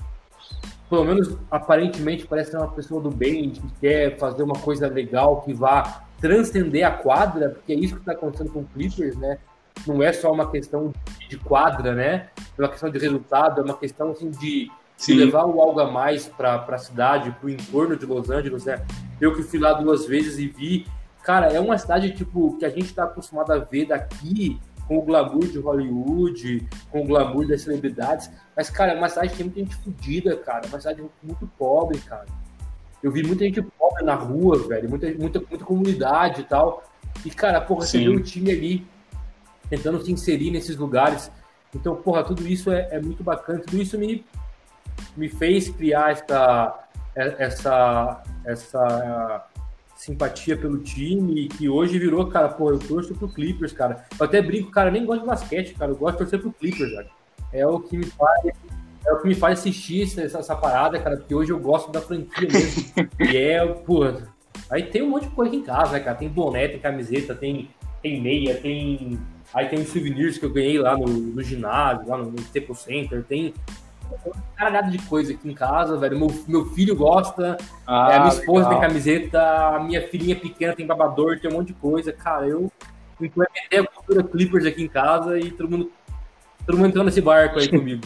pelo 0.92 1.06
menos 1.06 1.38
aparentemente, 1.50 2.28
parece 2.28 2.52
ser 2.52 2.58
uma 2.58 2.68
pessoa 2.68 3.02
do 3.02 3.10
bem, 3.10 3.52
que 3.52 3.62
quer 3.80 4.18
fazer 4.18 4.44
uma 4.44 4.60
coisa 4.60 4.90
legal, 4.90 5.42
que 5.42 5.54
vá 5.54 6.04
transcender 6.20 6.86
a 6.86 6.92
quadra, 6.92 7.52
porque 7.52 7.72
é 7.72 7.76
isso 7.78 7.94
que 7.94 8.02
está 8.02 8.12
acontecendo 8.12 8.52
com 8.52 8.60
o 8.60 8.66
Clippers, 8.66 9.16
né? 9.16 9.38
Não 9.88 10.04
é 10.04 10.12
só 10.12 10.30
uma 10.30 10.52
questão 10.52 10.92
de 11.30 11.38
quadra, 11.38 11.96
né? 11.96 12.28
É 12.58 12.62
uma 12.62 12.68
questão 12.68 12.90
de 12.90 13.00
resultado, 13.00 13.62
é 13.62 13.64
uma 13.64 13.78
questão 13.78 14.12
assim, 14.12 14.30
de, 14.32 14.70
de 14.98 15.14
levar 15.14 15.46
o 15.46 15.62
algo 15.62 15.80
a 15.80 15.90
mais 15.90 16.28
para 16.28 16.56
a 16.56 16.78
cidade, 16.78 17.32
para 17.40 17.48
o 17.48 17.50
entorno 17.50 17.96
de 17.96 18.06
Los 18.06 18.30
Angeles, 18.30 18.66
né? 18.66 18.86
Eu 19.22 19.34
que 19.34 19.44
fui 19.44 19.60
lá 19.60 19.72
duas 19.72 20.06
vezes 20.06 20.38
e 20.40 20.48
vi, 20.48 20.86
cara, 21.24 21.54
é 21.54 21.60
uma 21.62 21.78
cidade 21.78 22.12
tipo 22.12 22.58
que 22.58 22.66
a 22.66 22.70
gente 22.70 22.88
está 22.88 23.06
acostumado 23.06 23.54
a 23.54 23.60
ver 23.60 23.86
daqui, 23.86 24.60
com 24.92 24.98
o 24.98 25.02
glamour 25.04 25.48
de 25.48 25.58
Hollywood, 25.58 26.68
com 26.90 27.04
o 27.04 27.08
glamour 27.08 27.48
das 27.48 27.62
celebridades. 27.62 28.30
Mas, 28.62 28.70
cara, 28.70 28.92
é 28.92 28.96
uma 28.96 29.10
cidade 29.10 29.30
que 29.30 29.38
tem 29.38 29.46
muita 29.46 29.60
gente 29.60 29.76
fodida, 29.78 30.38
cara. 30.38 30.68
É 30.68 30.68
uma 30.68 30.80
cidade 30.80 31.04
muito 31.24 31.48
pobre, 31.58 31.98
cara. 31.98 32.28
Eu 33.02 33.12
vi 33.12 33.24
muita 33.24 33.44
gente 33.44 33.60
pobre 33.60 34.04
na 34.04 34.14
rua, 34.14 34.68
velho. 34.68 34.88
Muita, 34.88 35.12
muita, 35.16 35.40
muita 35.40 35.66
comunidade 35.66 36.42
e 36.42 36.44
tal. 36.44 36.84
E, 37.26 37.32
cara, 37.32 37.60
porra, 37.60 37.88
Sim. 37.88 38.04
você 38.04 38.10
vê 38.12 38.16
o 38.16 38.22
time 38.22 38.52
ali 38.52 38.88
tentando 39.68 40.00
se 40.06 40.12
inserir 40.12 40.52
nesses 40.52 40.78
lugares. 40.78 41.32
Então, 41.74 41.96
porra, 41.96 42.24
tudo 42.24 42.48
isso 42.48 42.72
é, 42.72 42.88
é 42.92 43.02
muito 43.02 43.24
bacana. 43.24 43.58
Tudo 43.62 43.82
isso 43.82 43.98
me, 43.98 44.24
me 45.18 45.28
fez 45.28 45.68
criar 45.68 46.12
essa, 46.12 46.88
essa, 47.16 48.24
essa 48.46 49.44
simpatia 49.96 50.56
pelo 50.56 50.78
time, 50.84 51.48
que 51.48 51.68
hoje 51.68 51.98
virou, 51.98 52.28
cara, 52.28 52.50
pô, 52.50 52.70
eu 52.70 52.78
torço 52.78 53.16
pro 53.16 53.28
Clippers, 53.28 53.74
cara. 53.74 54.06
Eu 54.20 54.26
até 54.28 54.40
brinco, 54.40 54.70
cara, 54.70 54.92
nem 54.92 55.04
gosto 55.04 55.22
de 55.22 55.28
basquete, 55.28 55.74
cara, 55.74 55.90
eu 55.90 55.96
gosto 55.96 56.12
de 56.12 56.18
torcer 56.20 56.40
pro 56.40 56.54
Clippers, 56.54 56.92
velho. 56.92 57.21
É 57.54 57.66
o 57.66 57.80
que 57.80 57.98
me 57.98 58.06
faz, 58.06 58.46
é 59.06 59.14
o 59.14 59.22
que 59.22 59.28
me 59.28 59.36
faz 59.36 59.60
assistir 59.60 60.04
essa, 60.04 60.38
essa 60.40 60.56
parada, 60.56 61.00
cara, 61.00 61.18
porque 61.18 61.34
hoje 61.34 61.52
eu 61.52 61.60
gosto 61.60 61.92
da 61.92 62.02
franquia 62.02 62.48
mesmo. 62.48 62.94
e 63.20 63.38
é, 63.38 63.66
pô, 63.66 64.04
aí 64.70 64.84
tem 64.84 65.02
um 65.02 65.10
monte 65.10 65.28
de 65.28 65.36
coisa 65.36 65.52
aqui 65.52 65.62
em 65.62 65.64
casa, 65.64 65.94
né, 65.94 66.00
cara? 66.00 66.18
Tem 66.18 66.30
boné, 66.30 66.68
tem 66.68 66.80
camiseta, 66.80 67.36
tem, 67.36 67.70
tem 68.02 68.22
meia, 68.22 68.56
tem. 68.56 69.20
Aí 69.54 69.68
tem 69.68 69.80
os 69.80 69.90
souvenirs 69.90 70.38
que 70.38 70.46
eu 70.46 70.54
ganhei 70.54 70.80
lá 70.80 70.96
no, 70.96 71.08
no 71.08 71.44
ginásio, 71.44 72.08
lá 72.08 72.18
no, 72.18 72.32
no 72.32 72.40
Staples 72.40 72.80
Center, 72.80 73.24
tem 73.24 73.54
caralhada 74.56 74.90
de 74.90 75.00
coisa 75.00 75.34
aqui 75.34 75.50
em 75.50 75.54
casa, 75.54 75.98
velho. 75.98 76.18
Meu, 76.18 76.44
meu 76.48 76.66
filho 76.68 76.96
gosta, 76.96 77.58
ah, 77.86 78.10
é, 78.12 78.16
a 78.16 78.20
minha 78.20 78.34
esposa 78.34 78.70
legal. 78.70 78.80
tem 78.80 78.90
camiseta, 78.90 79.76
a 79.76 79.80
minha 79.80 80.08
filhinha 80.08 80.36
pequena 80.36 80.76
tem 80.76 80.86
babador, 80.86 81.40
tem 81.40 81.50
um 81.50 81.56
monte 81.56 81.68
de 81.68 81.74
coisa. 81.74 82.12
Cara, 82.12 82.48
eu 82.48 82.72
implementei 83.20 83.80
a 83.80 83.88
cultura 83.88 84.24
Clippers 84.24 84.66
aqui 84.66 84.84
em 84.84 84.88
casa 84.88 85.40
e 85.40 85.52
todo 85.52 85.70
mundo, 85.70 85.92
todo 86.66 86.78
mundo 86.78 86.90
entrou 86.90 87.04
nesse 87.04 87.22
barco 87.22 87.60
aí 87.60 87.68
comigo. 87.68 88.02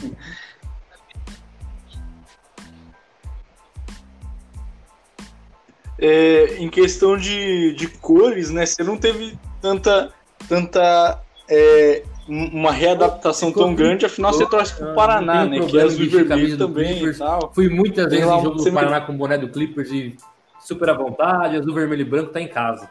É, 5.97 6.57
em 6.57 6.69
questão 6.69 7.17
de, 7.17 7.73
de 7.73 7.87
cores, 7.87 8.51
né? 8.51 8.65
Você 8.65 8.83
não 8.83 8.97
teve 8.97 9.37
tanta, 9.61 10.11
tanta 10.47 11.21
é, 11.49 12.03
uma 12.27 12.71
readaptação 12.71 13.51
tão 13.51 13.73
grande, 13.73 14.05
afinal 14.05 14.33
você 14.33 14.45
torce 14.45 14.75
pro 14.75 14.93
Paraná, 14.93 15.45
né? 15.45 15.59
Que 15.61 15.79
é 15.79 15.83
azul 15.83 16.03
e 16.03 16.07
vermelho 16.07 16.57
também 16.57 17.05
e 17.05 17.13
tal. 17.17 17.51
Fui 17.53 17.69
muitas 17.69 18.05
vezes 18.05 18.25
em 18.25 18.41
jogo 18.41 18.55
do 18.55 18.73
Paraná 18.73 19.01
com 19.01 19.13
o 19.13 19.17
boné 19.17 19.37
do 19.37 19.47
Clippers 19.47 19.89
e 19.91 20.15
super 20.59 20.89
à 20.89 20.93
vontade, 20.93 21.55
azul, 21.55 21.73
vermelho 21.73 22.01
e 22.01 22.05
branco 22.05 22.31
tá 22.31 22.41
em 22.41 22.47
casa. 22.47 22.89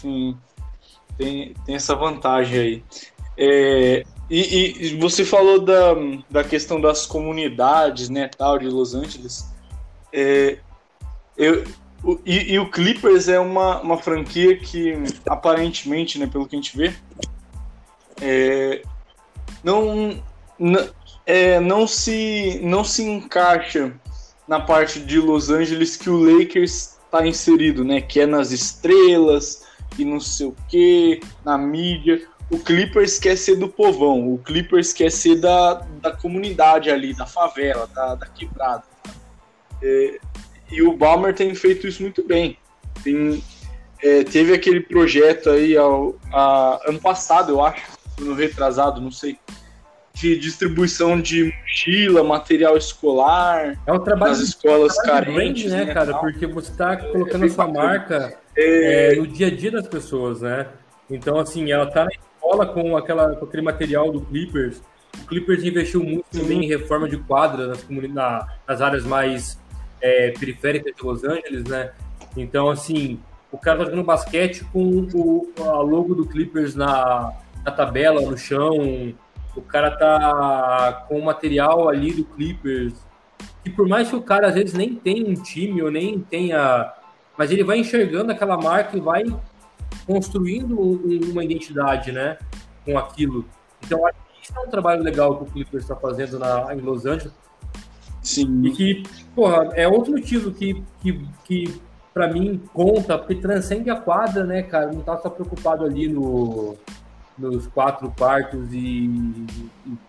Sim, 0.00 0.36
tem, 1.18 1.54
tem 1.66 1.74
essa 1.74 1.94
vantagem 1.94 2.58
aí. 2.58 2.84
É, 3.36 4.04
e, 4.30 4.86
e, 4.86 4.96
você 4.98 5.24
falou 5.24 5.60
da, 5.60 5.94
da 6.30 6.44
questão 6.44 6.80
das 6.80 7.04
comunidades, 7.04 8.08
né, 8.08 8.28
tal, 8.28 8.58
de 8.58 8.66
Los 8.66 8.94
Angeles. 8.94 9.50
É, 10.12 10.58
eu, 11.36 11.64
o, 12.02 12.18
e, 12.24 12.54
e, 12.54 12.58
o 12.58 12.70
Clippers 12.70 13.28
é 13.28 13.38
uma, 13.38 13.80
uma 13.80 13.98
franquia 13.98 14.56
que, 14.56 14.94
aparentemente, 15.28 16.18
né, 16.18 16.26
pelo 16.26 16.46
que 16.46 16.56
a 16.56 16.58
gente 16.58 16.76
vê, 16.76 16.94
é, 18.22 18.82
não, 19.62 20.22
não, 20.58 20.88
é, 21.26 21.60
não, 21.60 21.86
se, 21.86 22.58
não 22.62 22.84
se 22.84 23.02
encaixa 23.02 23.92
na 24.48 24.60
parte 24.60 25.00
de 25.00 25.18
Los 25.20 25.50
Angeles 25.50 25.96
que 25.96 26.08
o 26.08 26.18
Lakers 26.18 26.98
está 27.04 27.26
inserido, 27.26 27.84
né? 27.84 28.00
Que 28.00 28.20
é 28.20 28.26
nas 28.26 28.52
estrelas 28.52 29.69
e 30.02 30.04
não 30.04 30.20
sei 30.20 30.46
o 30.46 30.56
que, 30.68 31.20
na 31.44 31.56
mídia. 31.56 32.26
O 32.50 32.58
Clippers 32.58 33.18
quer 33.18 33.36
ser 33.36 33.56
do 33.56 33.68
povão, 33.68 34.34
o 34.34 34.38
Clippers 34.38 34.92
quer 34.92 35.10
ser 35.10 35.36
da, 35.36 35.74
da 36.00 36.10
comunidade 36.10 36.90
ali, 36.90 37.14
da 37.14 37.26
favela, 37.26 37.86
da, 37.86 38.16
da 38.16 38.26
quebrada. 38.26 38.82
É, 39.82 40.18
e 40.70 40.82
o 40.82 40.96
Balmer 40.96 41.34
tem 41.34 41.54
feito 41.54 41.86
isso 41.86 42.02
muito 42.02 42.26
bem. 42.26 42.58
Tem, 43.04 43.42
é, 44.02 44.24
teve 44.24 44.52
aquele 44.52 44.80
projeto 44.80 45.50
aí 45.50 45.76
ao, 45.76 46.16
a, 46.32 46.80
ano 46.86 47.00
passado, 47.00 47.52
eu 47.52 47.64
acho, 47.64 47.82
no 48.18 48.34
retrasado, 48.34 49.00
não 49.00 49.12
sei, 49.12 49.38
de 50.20 50.36
distribuição 50.38 51.20
de 51.20 51.44
mochila, 51.44 52.22
material 52.22 52.76
escolar 52.76 53.78
é 53.86 53.92
um 53.92 53.98
trabalho 53.98 54.32
nas 54.32 54.40
escolas 54.40 54.98
é 54.98 55.02
carentes, 55.02 55.70
brand, 55.70 55.78
né, 55.78 55.84
né, 55.86 55.94
cara? 55.94 56.12
Tal. 56.12 56.20
Porque 56.20 56.46
você 56.46 56.70
está 56.70 56.96
colocando 56.96 57.44
é, 57.44 57.46
a 57.48 57.50
sua 57.50 57.66
marca 57.66 58.38
é... 58.56 59.14
no 59.16 59.26
dia 59.26 59.46
a 59.46 59.50
dia 59.50 59.70
das 59.70 59.88
pessoas, 59.88 60.42
né? 60.42 60.66
Então, 61.08 61.38
assim, 61.38 61.72
ela 61.72 61.84
está 61.84 62.04
na 62.04 62.10
escola 62.10 62.66
com, 62.66 62.96
aquela, 62.96 63.34
com 63.34 63.46
aquele 63.46 63.62
material 63.62 64.12
do 64.12 64.20
Clippers. 64.20 64.82
O 65.22 65.26
Clippers 65.26 65.64
investiu 65.64 66.04
muito 66.04 66.26
também 66.30 66.64
em 66.64 66.68
reforma 66.68 67.08
de 67.08 67.16
quadra 67.16 67.66
nas, 67.66 67.86
nas 68.68 68.80
áreas 68.80 69.04
mais 69.04 69.58
é, 70.00 70.32
periférica 70.38 70.92
de 70.92 71.02
Los 71.02 71.24
Angeles, 71.24 71.64
né? 71.64 71.92
Então, 72.36 72.68
assim, 72.68 73.18
o 73.50 73.58
cara 73.58 73.78
tá 73.78 73.84
jogando 73.86 74.04
basquete 74.04 74.64
com 74.72 75.08
o, 75.12 75.52
a 75.58 75.80
logo 75.80 76.14
do 76.14 76.26
Clippers 76.26 76.74
na, 76.74 77.32
na 77.64 77.72
tabela, 77.72 78.20
no 78.20 78.36
chão. 78.36 79.14
O 79.60 79.64
cara 79.64 79.90
tá 79.90 81.04
com 81.06 81.18
o 81.18 81.24
material 81.24 81.88
ali 81.88 82.12
do 82.12 82.24
Clippers. 82.24 82.94
E 83.64 83.70
por 83.70 83.86
mais 83.86 84.08
que 84.08 84.16
o 84.16 84.22
cara 84.22 84.48
às 84.48 84.54
vezes 84.54 84.72
nem 84.72 84.94
tenha 84.94 85.28
um 85.28 85.34
time 85.34 85.82
ou 85.82 85.90
nem 85.90 86.18
tenha. 86.18 86.92
Mas 87.36 87.50
ele 87.50 87.62
vai 87.62 87.78
enxergando 87.78 88.32
aquela 88.32 88.56
marca 88.56 88.96
e 88.96 89.00
vai 89.00 89.24
construindo 90.06 90.78
uma 91.30 91.44
identidade, 91.44 92.10
né? 92.10 92.38
Com 92.84 92.98
aquilo. 92.98 93.44
Então, 93.84 94.04
acho 94.06 94.16
que 94.34 94.42
isso 94.42 94.58
é 94.58 94.60
um 94.60 94.70
trabalho 94.70 95.02
legal 95.02 95.36
que 95.36 95.44
o 95.44 95.46
Clippers 95.46 95.84
está 95.84 95.94
fazendo 95.94 96.38
na, 96.38 96.74
em 96.74 96.80
Los 96.80 97.04
Angeles. 97.04 97.32
Sim. 98.22 98.62
E 98.64 98.70
que, 98.72 99.02
porra, 99.34 99.70
é 99.74 99.86
outro 99.86 100.12
motivo 100.12 100.52
que, 100.52 100.82
que, 101.00 101.26
que 101.44 101.80
para 102.12 102.28
mim 102.28 102.60
conta, 102.72 103.18
porque 103.18 103.34
transcende 103.34 103.90
a 103.90 103.96
quadra, 103.96 104.44
né, 104.44 104.62
cara? 104.62 104.92
Não 104.92 105.00
tá 105.00 105.16
só 105.18 105.30
preocupado 105.30 105.84
ali 105.84 106.08
no, 106.08 106.76
nos 107.40 107.66
quatro 107.68 108.12
quartos 108.16 108.72
e, 108.72 109.06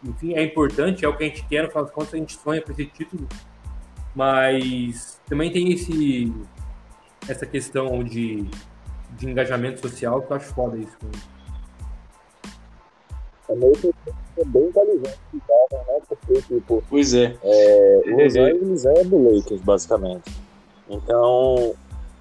enfim, 0.04 0.34
é 0.34 0.44
importante, 0.44 1.06
é 1.06 1.08
o 1.08 1.16
que 1.16 1.24
a 1.24 1.28
gente 1.28 1.46
quer, 1.48 1.64
no 1.64 1.70
final 1.70 1.86
das 1.86 1.94
contas 1.94 2.14
a 2.14 2.18
gente 2.18 2.38
sonha 2.38 2.62
com 2.62 2.72
esse 2.72 2.86
título, 2.86 3.28
mas 4.14 5.20
também 5.28 5.52
tem 5.52 5.72
esse 5.72 6.34
essa 7.30 7.46
questão 7.46 8.04
de, 8.04 8.46
de 9.12 9.30
engajamento 9.30 9.80
social 9.80 10.22
que 10.22 10.32
eu 10.32 10.38
acho 10.38 10.54
foda 10.54 10.78
isso. 10.78 10.98
É 13.48 13.56
meio 13.56 13.74
que 13.74 13.94
é 14.38 14.46
bem 14.46 14.68
inteligente 14.68 15.20
né? 15.34 16.00
Porque, 16.08 16.42
tipo. 16.42 16.84
Pois 16.90 17.14
é. 17.14 17.36
é 17.44 18.02
Los 18.06 18.36
Angeles 18.36 18.86
é 18.86 19.04
do 19.04 19.36
Lakers, 19.36 19.62
basicamente. 19.62 20.32
Então, 20.90 21.74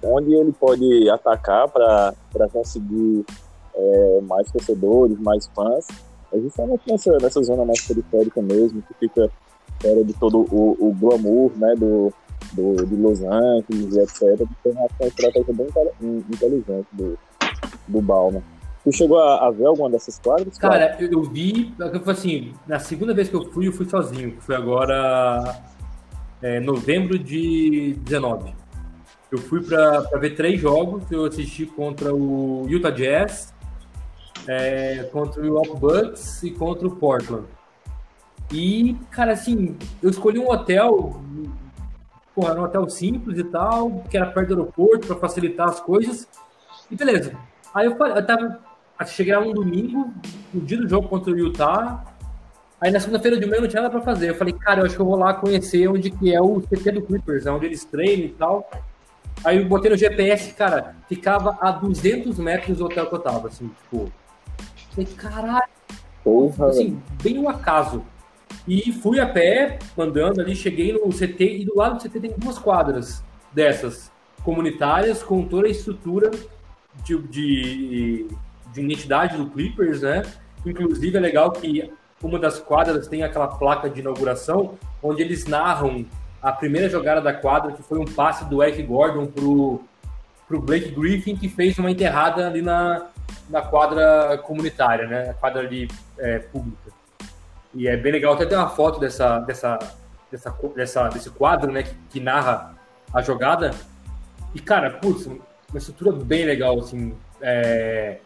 onde 0.03 0.33
ele 0.33 0.51
pode 0.53 1.09
atacar 1.09 1.67
para 1.69 2.49
conseguir 2.51 3.25
é, 3.75 4.21
mais 4.21 4.51
torcedores, 4.51 5.19
mais 5.19 5.47
fãs, 5.47 5.87
é 6.33 6.39
justamente 6.39 6.81
nessa, 6.87 7.17
nessa 7.21 7.43
zona 7.43 7.65
mais 7.65 7.81
periférica 7.85 8.41
mesmo, 8.41 8.81
que 8.81 8.93
fica 8.95 9.29
fora 9.81 10.03
de 10.03 10.13
todo 10.13 10.47
o, 10.51 10.77
o 10.79 10.93
glamour 10.93 11.51
né, 11.57 11.73
do, 11.75 12.13
do, 12.53 12.85
de 12.85 12.95
Los 12.95 13.21
Angeles 13.21 13.95
e 13.95 13.99
etc. 13.99 14.41
Então, 14.41 14.71
é 14.71 14.87
uma 14.99 15.07
estratégia 15.07 15.53
bem 15.53 15.67
inteligente 16.29 16.87
do, 16.93 17.17
do 17.87 18.01
Bauman. 18.01 18.41
Tu 18.83 18.91
chegou 18.91 19.19
a, 19.19 19.47
a 19.47 19.51
ver 19.51 19.65
alguma 19.65 19.89
dessas 19.89 20.17
quadras? 20.17 20.57
Cara, 20.57 20.97
eu, 20.99 21.11
eu 21.11 21.23
vi, 21.23 21.73
assim, 22.07 22.53
na 22.67 22.79
segunda 22.79 23.13
vez 23.13 23.29
que 23.29 23.35
eu 23.35 23.45
fui, 23.51 23.67
eu 23.67 23.73
fui 23.73 23.87
sozinho, 23.87 24.31
que 24.31 24.41
foi 24.41 24.55
agora 24.55 25.61
é, 26.41 26.59
novembro 26.59 27.19
de 27.19 27.93
19. 28.01 28.53
Eu 29.31 29.37
fui 29.37 29.61
para 29.61 30.01
ver 30.19 30.35
três 30.35 30.59
jogos, 30.59 31.03
eu 31.11 31.25
assisti 31.25 31.65
contra 31.65 32.13
o 32.13 32.65
Utah 32.67 32.89
Jazz, 32.89 33.53
é, 34.47 35.09
contra 35.11 35.39
o 35.39 35.43
Milwaukee 35.43 35.79
Bucks 35.79 36.43
e 36.43 36.51
contra 36.51 36.87
o 36.87 36.95
Portland. 36.95 37.45
E, 38.51 38.97
cara, 39.09 39.33
assim, 39.33 39.77
eu 40.01 40.09
escolhi 40.09 40.39
um 40.39 40.49
hotel 40.49 41.21
porra, 42.35 42.55
um 42.55 42.63
hotel 42.63 42.89
simples 42.89 43.37
e 43.37 43.43
tal, 43.43 44.03
que 44.09 44.17
era 44.17 44.25
perto 44.25 44.49
do 44.49 44.61
aeroporto 44.61 45.07
para 45.07 45.15
facilitar 45.17 45.69
as 45.69 45.79
coisas. 45.79 46.27
E 46.89 46.95
beleza. 46.95 47.33
Aí 47.73 47.85
eu, 47.85 47.91
eu 47.91 48.25
tava. 48.25 48.59
Cheguei 49.07 49.35
lá 49.35 49.41
um 49.41 49.51
domingo, 49.51 50.13
no 50.53 50.61
dia 50.61 50.77
do 50.77 50.87
jogo 50.87 51.07
contra 51.07 51.31
o 51.31 51.37
Utah. 51.37 52.05
Aí 52.79 52.91
na 52.91 52.99
segunda-feira 52.99 53.39
de 53.39 53.47
manhã 53.47 53.61
não 53.61 53.67
tinha 53.67 53.81
nada 53.81 53.91
pra 53.91 54.01
fazer. 54.01 54.29
Eu 54.29 54.35
falei, 54.35 54.53
cara, 54.53 54.81
eu 54.81 54.85
acho 54.85 54.95
que 54.95 55.01
eu 55.01 55.05
vou 55.05 55.15
lá 55.15 55.33
conhecer 55.33 55.87
onde 55.87 56.11
que 56.11 56.33
é 56.33 56.39
o 56.39 56.61
CT 56.61 56.91
do 56.91 57.01
Clippers, 57.01 57.45
onde 57.47 57.65
eles 57.65 57.83
treinam 57.83 58.25
e 58.25 58.29
tal. 58.29 58.69
Aí 59.43 59.57
eu 59.57 59.65
botei 59.65 59.89
no 59.89 59.97
GPS, 59.97 60.53
cara, 60.53 60.95
ficava 61.07 61.57
a 61.59 61.71
200 61.71 62.37
metros 62.37 62.77
do 62.77 62.85
hotel 62.85 63.07
que 63.07 63.15
eu 63.15 63.19
tava, 63.19 63.47
assim, 63.47 63.71
tipo. 63.81 64.11
Falei, 64.91 65.09
caralho. 65.15 65.71
Porra, 66.23 66.67
assim, 66.67 67.01
bem 67.23 67.39
um 67.39 67.49
acaso. 67.49 68.03
E 68.67 68.91
fui 68.91 69.19
a 69.19 69.27
pé, 69.27 69.79
andando 69.97 70.39
ali, 70.39 70.55
cheguei 70.55 70.93
no 70.93 71.09
CT, 71.09 71.61
e 71.61 71.65
do 71.65 71.75
lado 71.75 71.97
do 71.97 72.03
CT 72.03 72.19
tem 72.19 72.31
duas 72.37 72.59
quadras 72.59 73.23
dessas, 73.51 74.11
comunitárias, 74.43 75.23
com 75.23 75.43
toda 75.43 75.67
a 75.67 75.71
estrutura 75.71 76.29
de, 77.03 77.17
de, 77.17 78.27
de 78.73 78.81
identidade 78.81 79.37
do 79.37 79.49
Clippers, 79.49 80.01
né? 80.01 80.23
Inclusive 80.65 81.17
é 81.17 81.19
legal 81.19 81.51
que 81.51 81.91
uma 82.21 82.37
das 82.37 82.59
quadras 82.59 83.07
tem 83.07 83.23
aquela 83.23 83.47
placa 83.47 83.89
de 83.89 83.99
inauguração, 83.99 84.77
onde 85.01 85.21
eles 85.21 85.45
narram 85.45 86.05
a 86.41 86.51
primeira 86.51 86.89
jogada 86.89 87.21
da 87.21 87.33
quadra, 87.33 87.71
que 87.71 87.81
foi 87.81 87.99
um 87.99 88.05
passe 88.05 88.45
do 88.45 88.61
Eric 88.61 88.83
Gordon 88.83 89.27
pro, 89.27 89.81
pro 90.47 90.61
Blake 90.61 90.91
Griffin, 90.91 91.35
que 91.35 91.49
fez 91.49 91.77
uma 91.77 91.89
enterrada 91.89 92.47
ali 92.47 92.61
na, 92.61 93.07
na 93.49 93.61
quadra 93.61 94.37
comunitária, 94.39 95.07
né? 95.07 95.29
A 95.29 95.33
quadra 95.33 95.61
ali 95.61 95.89
é, 96.17 96.39
pública. 96.39 96.91
E 97.73 97.87
é 97.87 97.95
bem 97.95 98.11
legal 98.11 98.33
até 98.33 98.45
ter 98.45 98.55
uma 98.55 98.69
foto 98.69 98.99
dessa, 98.99 99.39
dessa, 99.39 99.79
dessa, 100.31 100.55
dessa, 100.75 101.07
desse 101.09 101.29
quadro, 101.29 101.71
né? 101.71 101.83
Que, 101.83 101.95
que 102.09 102.19
narra 102.19 102.75
a 103.13 103.21
jogada. 103.21 103.71
E, 104.53 104.59
cara, 104.59 104.89
putz, 104.89 105.25
uma 105.25 105.77
estrutura 105.77 106.11
bem 106.11 106.45
legal, 106.45 106.79
assim. 106.79 107.13
É... 107.41 108.17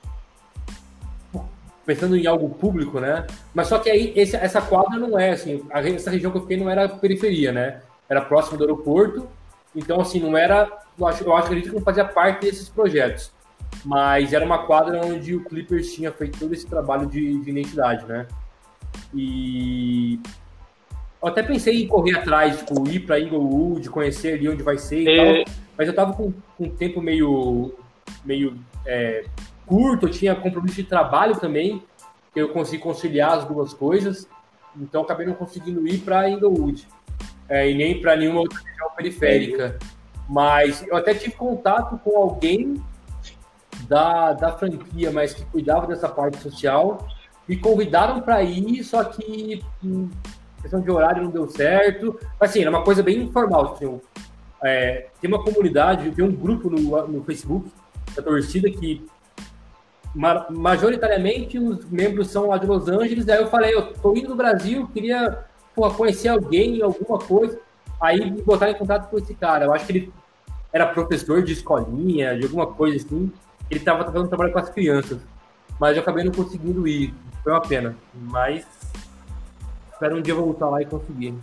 Pensando 1.85 2.17
em 2.17 2.25
algo 2.25 2.49
público, 2.49 2.99
né? 2.99 3.27
Mas 3.53 3.67
só 3.67 3.77
que 3.77 3.89
aí 3.89 4.11
esse, 4.15 4.35
essa 4.35 4.59
quadra 4.59 4.97
não 4.97 5.19
é, 5.19 5.31
assim, 5.31 5.63
essa 5.71 6.09
região 6.09 6.31
que 6.31 6.37
eu 6.37 6.41
fiquei 6.41 6.57
não 6.57 6.69
era 6.69 6.89
periferia, 6.89 7.51
né? 7.51 7.81
Era 8.09 8.21
próximo 8.21 8.57
do 8.57 8.63
aeroporto, 8.63 9.27
então, 9.75 9.99
assim, 9.99 10.19
não 10.19 10.37
era. 10.37 10.71
Eu 10.97 11.07
acho, 11.07 11.23
eu 11.23 11.35
acho 11.35 11.49
que 11.49 11.69
não 11.69 11.81
fazia 11.81 12.05
parte 12.05 12.41
desses 12.41 12.69
projetos. 12.69 13.31
Mas 13.83 14.33
era 14.33 14.43
uma 14.43 14.65
quadra 14.65 15.05
onde 15.05 15.35
o 15.35 15.43
Clippers 15.43 15.93
tinha 15.93 16.11
feito 16.11 16.39
todo 16.39 16.53
esse 16.53 16.65
trabalho 16.65 17.05
de, 17.07 17.39
de 17.39 17.49
identidade, 17.49 18.05
né? 18.05 18.27
E 19.13 20.19
eu 21.21 21.27
até 21.27 21.43
pensei 21.43 21.83
em 21.83 21.87
correr 21.87 22.17
atrás, 22.17 22.57
tipo, 22.59 22.87
ir 22.87 22.99
para 23.01 23.19
Inglewood, 23.19 23.89
conhecer 23.89 24.33
ali 24.33 24.49
onde 24.49 24.63
vai 24.63 24.77
ser 24.77 25.01
e 25.01 25.09
é... 25.09 25.43
tal. 25.43 25.53
Mas 25.77 25.87
eu 25.87 25.95
tava 25.95 26.13
com, 26.13 26.31
com 26.57 26.65
um 26.65 26.69
tempo 26.69 27.01
meio, 27.01 27.73
meio 28.23 28.57
é, 28.85 29.25
curto, 29.65 30.07
eu 30.07 30.11
tinha 30.11 30.35
compromisso 30.35 30.75
de 30.75 30.83
trabalho 30.83 31.35
também, 31.37 31.83
que 32.33 32.39
eu 32.39 32.49
consegui 32.49 32.81
conciliar 32.81 33.37
as 33.37 33.45
duas 33.45 33.73
coisas. 33.73 34.27
Então 34.77 35.01
acabei 35.01 35.25
não 35.25 35.33
conseguindo 35.33 35.87
ir 35.87 35.99
para 35.99 36.29
Inglewood. 36.29 36.87
É, 37.47 37.69
e 37.69 37.75
nem 37.75 38.01
para 38.01 38.15
nenhuma 38.15 38.39
outra 38.41 38.59
região 38.59 38.89
periférica. 38.95 39.77
Mas 40.27 40.85
eu 40.87 40.95
até 40.95 41.13
tive 41.13 41.35
contato 41.35 41.99
com 42.03 42.17
alguém 42.17 42.81
da, 43.87 44.33
da 44.33 44.51
franquia, 44.51 45.11
mas 45.11 45.33
que 45.33 45.45
cuidava 45.45 45.87
dessa 45.87 46.09
parte 46.09 46.37
social 46.37 47.07
me 47.47 47.57
convidaram 47.57 48.21
para 48.21 48.41
ir, 48.43 48.83
só 48.83 49.03
que 49.03 49.63
em 49.83 50.09
questão 50.61 50.81
de 50.81 50.89
horário 50.89 51.23
não 51.23 51.29
deu 51.29 51.47
certo. 51.47 52.19
Mas 52.39 52.49
assim, 52.49 52.61
era 52.61 52.69
uma 52.69 52.83
coisa 52.83 53.03
bem 53.03 53.21
informal. 53.23 53.73
Assim, 53.73 53.99
é, 54.63 55.07
tem 55.21 55.29
uma 55.29 55.43
comunidade, 55.43 56.11
tem 56.11 56.25
um 56.25 56.31
grupo 56.31 56.69
no, 56.69 57.07
no 57.07 57.23
Facebook 57.23 57.71
da 58.15 58.21
torcida 58.21 58.69
que 58.69 59.05
ma 60.13 60.47
majoritariamente 60.49 61.59
os 61.59 61.85
membros 61.85 62.31
são 62.31 62.47
lá 62.47 62.57
de 62.57 62.65
Los 62.65 62.87
Angeles. 62.87 63.27
Aí 63.29 63.39
eu 63.39 63.47
falei, 63.47 63.75
eu 63.75 63.93
tô 63.93 64.15
indo 64.15 64.29
do 64.29 64.35
Brasil, 64.35 64.89
queria 64.93 65.45
porra, 65.75 65.93
conhecer 65.93 66.29
alguém, 66.29 66.81
alguma 66.81 67.19
coisa. 67.19 67.59
Aí 68.01 68.31
me 68.31 68.41
botaram 68.41 68.71
em 68.71 68.77
contato 68.77 69.09
com 69.09 69.17
esse 69.17 69.35
cara. 69.35 69.65
Eu 69.65 69.73
acho 69.73 69.85
que 69.85 69.91
ele 69.91 70.13
era 70.73 70.87
professor 70.87 71.43
de 71.43 71.53
escolinha, 71.53 72.37
de 72.37 72.43
alguma 72.43 72.67
coisa 72.67 72.97
assim. 72.97 73.31
Ele 73.69 73.79
estava 73.79 74.05
fazendo 74.05 74.27
trabalho 74.27 74.51
com 74.51 74.59
as 74.59 74.69
crianças. 74.69 75.19
Mas 75.79 75.95
eu 75.95 76.01
acabei 76.01 76.23
não 76.23 76.31
conseguindo 76.31 76.87
ir. 76.87 77.13
Foi 77.43 77.51
uma 77.51 77.61
pena. 77.61 77.95
Mas 78.13 78.65
espero 79.91 80.17
um 80.17 80.21
dia 80.21 80.35
voltar 80.35 80.69
lá 80.69 80.81
e 80.81 80.85
conseguir. 80.85 81.33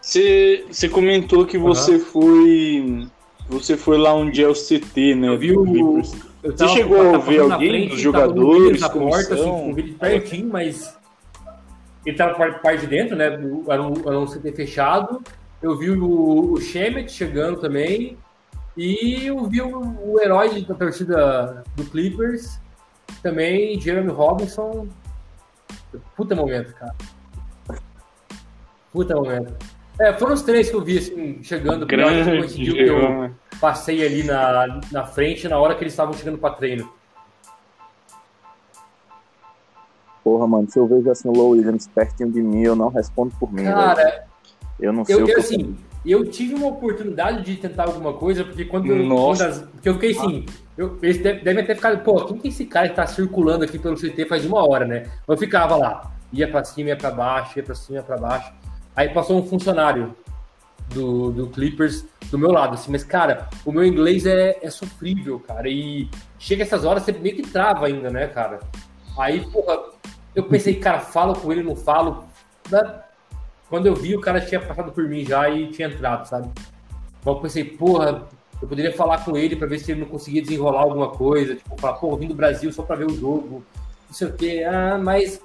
Você 0.00 0.88
comentou 0.90 1.44
que 1.44 1.58
você 1.58 1.92
uhum. 1.92 2.00
foi. 2.00 3.08
Você 3.48 3.76
foi 3.76 3.98
lá 3.98 4.14
onde 4.14 4.42
é 4.42 4.48
o 4.48 4.54
CT, 4.54 5.14
né? 5.14 5.28
Eu 5.28 5.38
vi 5.38 5.56
o. 5.56 6.02
Você 6.42 6.68
chegou 6.68 7.14
a 7.14 7.18
ver 7.18 7.40
alguém 7.40 7.88
dos 7.88 8.00
jogadores? 8.00 8.80
Na 8.80 8.88
porta, 8.88 9.34
assim, 9.34 9.70
o 9.70 9.74
vídeo 9.74 9.94
pertinho, 9.98 10.48
mas. 10.48 10.97
Ele 12.08 12.16
tava 12.16 12.34
parte 12.34 12.80
de 12.80 12.86
dentro, 12.86 13.14
né? 13.14 13.26
Era 13.26 13.82
um, 13.82 13.94
era 14.06 14.18
um 14.18 14.24
CT 14.24 14.52
fechado. 14.52 15.22
Eu 15.60 15.76
vi 15.76 15.90
o, 15.90 16.52
o 16.52 16.58
Shemet 16.58 17.12
chegando 17.12 17.60
também. 17.60 18.16
E 18.74 19.26
eu 19.26 19.44
vi 19.44 19.60
o, 19.60 20.12
o 20.12 20.18
herói 20.18 20.62
da 20.62 20.74
torcida 20.74 21.62
do 21.76 21.84
Clippers, 21.84 22.58
também, 23.22 23.78
Jeremy 23.78 24.10
Robinson. 24.10 24.88
Puta 26.16 26.34
momento, 26.34 26.72
cara. 26.74 26.94
Puta 28.90 29.14
momento. 29.14 29.54
É, 30.00 30.14
foram 30.14 30.32
os 30.32 30.42
três 30.42 30.70
que 30.70 30.76
eu 30.76 30.80
vi, 30.80 30.96
assim, 30.96 31.42
chegando. 31.42 31.84
Grande 31.84 32.78
eu 32.78 33.34
passei 33.60 34.06
ali 34.06 34.22
na, 34.22 34.80
na 34.90 35.04
frente 35.04 35.46
na 35.46 35.58
hora 35.58 35.74
que 35.74 35.82
eles 35.82 35.92
estavam 35.92 36.14
chegando 36.14 36.38
para 36.38 36.54
treino. 36.54 36.90
Porra, 40.28 40.46
mano, 40.46 40.70
se 40.70 40.78
eu 40.78 40.86
vejo 40.86 41.10
assim 41.10 41.26
o 41.26 41.32
Low 41.32 41.50
Williams 41.52 41.88
pertinho 41.88 42.30
de 42.30 42.42
mim, 42.42 42.62
eu 42.62 42.76
não 42.76 42.88
respondo 42.88 43.34
por 43.40 43.50
mim. 43.50 43.64
Cara, 43.64 44.26
eu 44.78 44.92
não 44.92 45.02
sei 45.02 45.14
eu, 45.14 45.22
o 45.22 45.24
que 45.24 45.32
eu, 45.32 45.38
assim, 45.38 45.74
eu 46.04 46.30
tive 46.30 46.52
uma 46.52 46.66
oportunidade 46.66 47.42
de 47.42 47.56
tentar 47.56 47.84
alguma 47.84 48.12
coisa, 48.12 48.44
porque 48.44 48.66
quando 48.66 48.92
eu. 48.92 49.08
Quando 49.08 49.42
as, 49.42 49.60
porque 49.60 49.88
eu 49.88 49.94
fiquei 49.94 50.10
assim. 50.10 50.44
Eu, 50.76 50.98
eles 51.02 51.22
devem 51.22 51.64
ter 51.64 51.74
ficado, 51.76 52.04
pô, 52.04 52.26
quem 52.26 52.36
que 52.36 52.48
é 52.48 52.50
esse 52.50 52.66
cara 52.66 52.90
que 52.90 52.94
tá 52.94 53.06
circulando 53.06 53.64
aqui 53.64 53.78
pelo 53.78 53.96
CT 53.96 54.26
faz 54.26 54.44
uma 54.44 54.68
hora, 54.68 54.84
né? 54.84 55.06
Eu 55.26 55.34
ficava 55.38 55.76
lá, 55.76 56.12
ia 56.30 56.46
pra 56.46 56.62
cima, 56.62 56.90
ia 56.90 56.96
pra 56.96 57.10
baixo, 57.10 57.58
ia 57.58 57.62
pra 57.62 57.74
cima, 57.74 57.98
ia 57.98 58.02
pra 58.02 58.18
baixo. 58.18 58.52
Aí 58.94 59.08
passou 59.08 59.38
um 59.38 59.46
funcionário 59.46 60.14
do, 60.90 61.30
do 61.30 61.46
Clippers 61.46 62.04
do 62.30 62.38
meu 62.38 62.52
lado, 62.52 62.74
assim, 62.74 62.92
mas, 62.92 63.02
cara, 63.02 63.48
o 63.64 63.72
meu 63.72 63.82
inglês 63.82 64.26
é, 64.26 64.58
é 64.60 64.68
sofrível, 64.68 65.40
cara. 65.40 65.70
E 65.70 66.10
chega 66.38 66.64
essas 66.64 66.84
horas, 66.84 67.02
você 67.02 67.12
meio 67.12 67.34
que 67.34 67.42
trava 67.42 67.86
ainda, 67.86 68.10
né, 68.10 68.26
cara? 68.26 68.60
Aí, 69.18 69.40
porra, 69.50 69.76
eu 70.38 70.44
pensei, 70.44 70.76
cara, 70.76 71.00
falo 71.00 71.34
com 71.34 71.52
ele, 71.52 71.64
não 71.64 71.74
falo. 71.74 72.24
Quando 73.68 73.86
eu 73.86 73.94
vi, 73.94 74.14
o 74.14 74.20
cara 74.20 74.40
tinha 74.40 74.60
passado 74.60 74.92
por 74.92 75.08
mim 75.08 75.24
já 75.24 75.50
e 75.50 75.66
tinha 75.66 75.88
entrado, 75.88 76.28
sabe? 76.28 76.48
Então 77.20 77.32
eu 77.32 77.40
pensei, 77.40 77.64
porra, 77.64 78.28
eu 78.62 78.68
poderia 78.68 78.92
falar 78.92 79.24
com 79.24 79.36
ele 79.36 79.56
para 79.56 79.66
ver 79.66 79.80
se 79.80 79.90
ele 79.90 80.02
não 80.02 80.08
conseguia 80.08 80.40
desenrolar 80.40 80.82
alguma 80.82 81.10
coisa, 81.10 81.56
tipo, 81.56 81.76
falar, 81.80 81.94
pô, 81.94 82.16
vim 82.16 82.28
do 82.28 82.36
Brasil 82.36 82.72
só 82.72 82.84
para 82.84 82.94
ver 82.94 83.06
o 83.06 83.16
jogo, 83.16 83.64
não 84.06 84.14
sei 84.14 84.28
o 84.28 84.32
quê, 84.32 84.64
ah, 84.64 84.96
mas 84.96 85.40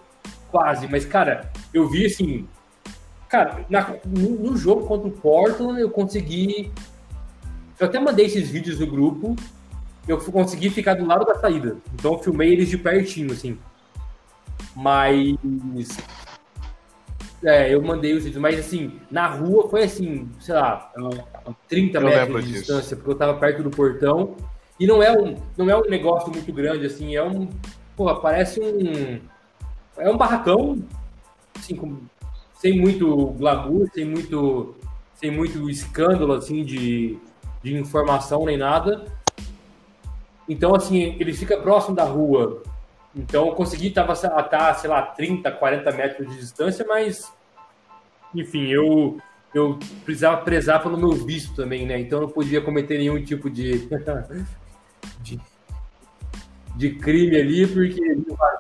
quase. 0.52 0.88
Mas, 0.88 1.06
cara, 1.06 1.52
eu 1.74 1.90
vi 1.90 2.06
assim, 2.06 2.48
cara, 3.28 3.65
na, 3.68 3.95
no, 4.06 4.30
no, 4.30 4.56
jogo 4.56 4.86
contra 4.86 5.07
o 5.07 5.11
Portland, 5.11 5.82
eu 5.82 5.90
consegui. 5.90 6.72
Eu 7.80 7.88
até 7.88 7.99
mandei 7.99 8.28
esses 8.28 8.48
vídeos 8.48 8.80
no 8.80 8.86
grupo, 8.86 9.36
eu 10.07 10.20
consegui 10.20 10.70
ficar 10.70 10.94
do 10.94 11.06
lado 11.06 11.26
da 11.26 11.34
saída, 11.40 11.78
então 11.95 12.14
eu 12.14 12.20
filmei 12.20 12.53
eles 12.53 12.70
de 12.70 12.78
pertinho, 12.78 13.34
assim. 13.34 13.57
Mas 14.76 15.38
é, 17.44 17.74
eu 17.74 17.82
mandei 17.82 18.14
os 18.14 18.24
vídeos, 18.24 18.41
mas 18.41 18.58
assim, 18.58 19.00
na 19.12 19.28
rua 19.28 19.68
foi 19.70 19.84
assim, 19.84 20.30
sei 20.40 20.56
lá, 20.56 20.91
30 21.68 21.98
eu 21.98 22.04
metros 22.04 22.45
de 22.45 22.52
disso. 22.52 22.60
distância, 22.60 22.95
porque 22.95 23.12
eu 23.12 23.16
tava 23.16 23.34
perto 23.36 23.62
do 23.62 23.70
portão. 23.70 24.36
E 24.80 24.88
não 24.88 25.04
é 25.04 25.12
um, 25.12 25.36
não 25.58 25.70
é 25.70 25.78
um 25.78 25.90
negócio 25.90 26.32
muito 26.32 26.52
grande, 26.54 26.86
assim, 26.86 27.16
é 27.16 27.24
um. 27.24 27.50
Porra, 27.95 28.20
parece 28.20 28.60
um. 28.60 29.20
É 29.98 30.10
um 30.10 30.18
barracão, 30.18 30.82
assim, 31.56 31.76
com, 31.76 31.98
sem 32.56 32.80
muito 32.80 33.28
glamour, 33.32 33.90
sem 33.94 34.06
muito, 34.06 34.76
sem 35.16 35.30
muito 35.30 35.70
escândalo, 35.70 36.34
assim, 36.34 36.64
de, 36.64 37.18
de 37.62 37.76
informação 37.76 38.45
nem 38.45 38.58
nada. 38.58 39.06
Então, 40.48 40.74
assim, 40.74 41.16
ele 41.20 41.34
fica 41.34 41.58
próximo 41.58 41.95
da 41.95 42.04
rua, 42.04 42.64
então 43.15 43.48
eu 43.48 43.53
consegui 43.53 43.88
estar, 43.88 44.06
tá, 44.06 44.73
sei 44.73 44.90
lá, 44.90 45.02
30, 45.02 45.52
40 45.52 45.91
metros 45.91 46.30
de 46.30 46.40
distância, 46.40 46.85
mas 46.88 47.31
enfim, 48.34 48.68
eu 48.68 49.18
eu 49.53 49.77
precisava 50.03 50.41
prezar 50.41 50.81
pelo 50.81 50.98
meu 50.98 51.11
visto 51.11 51.56
também, 51.56 51.85
né? 51.85 51.99
Então 51.99 52.19
eu 52.19 52.27
não 52.27 52.34
podia 52.34 52.60
cometer 52.60 52.98
nenhum 52.98 53.23
tipo 53.23 53.52
de, 53.52 53.88
de, 55.22 55.40
de 56.76 56.90
crime 56.95 57.38
ali, 57.38 57.68
porque 57.68 58.02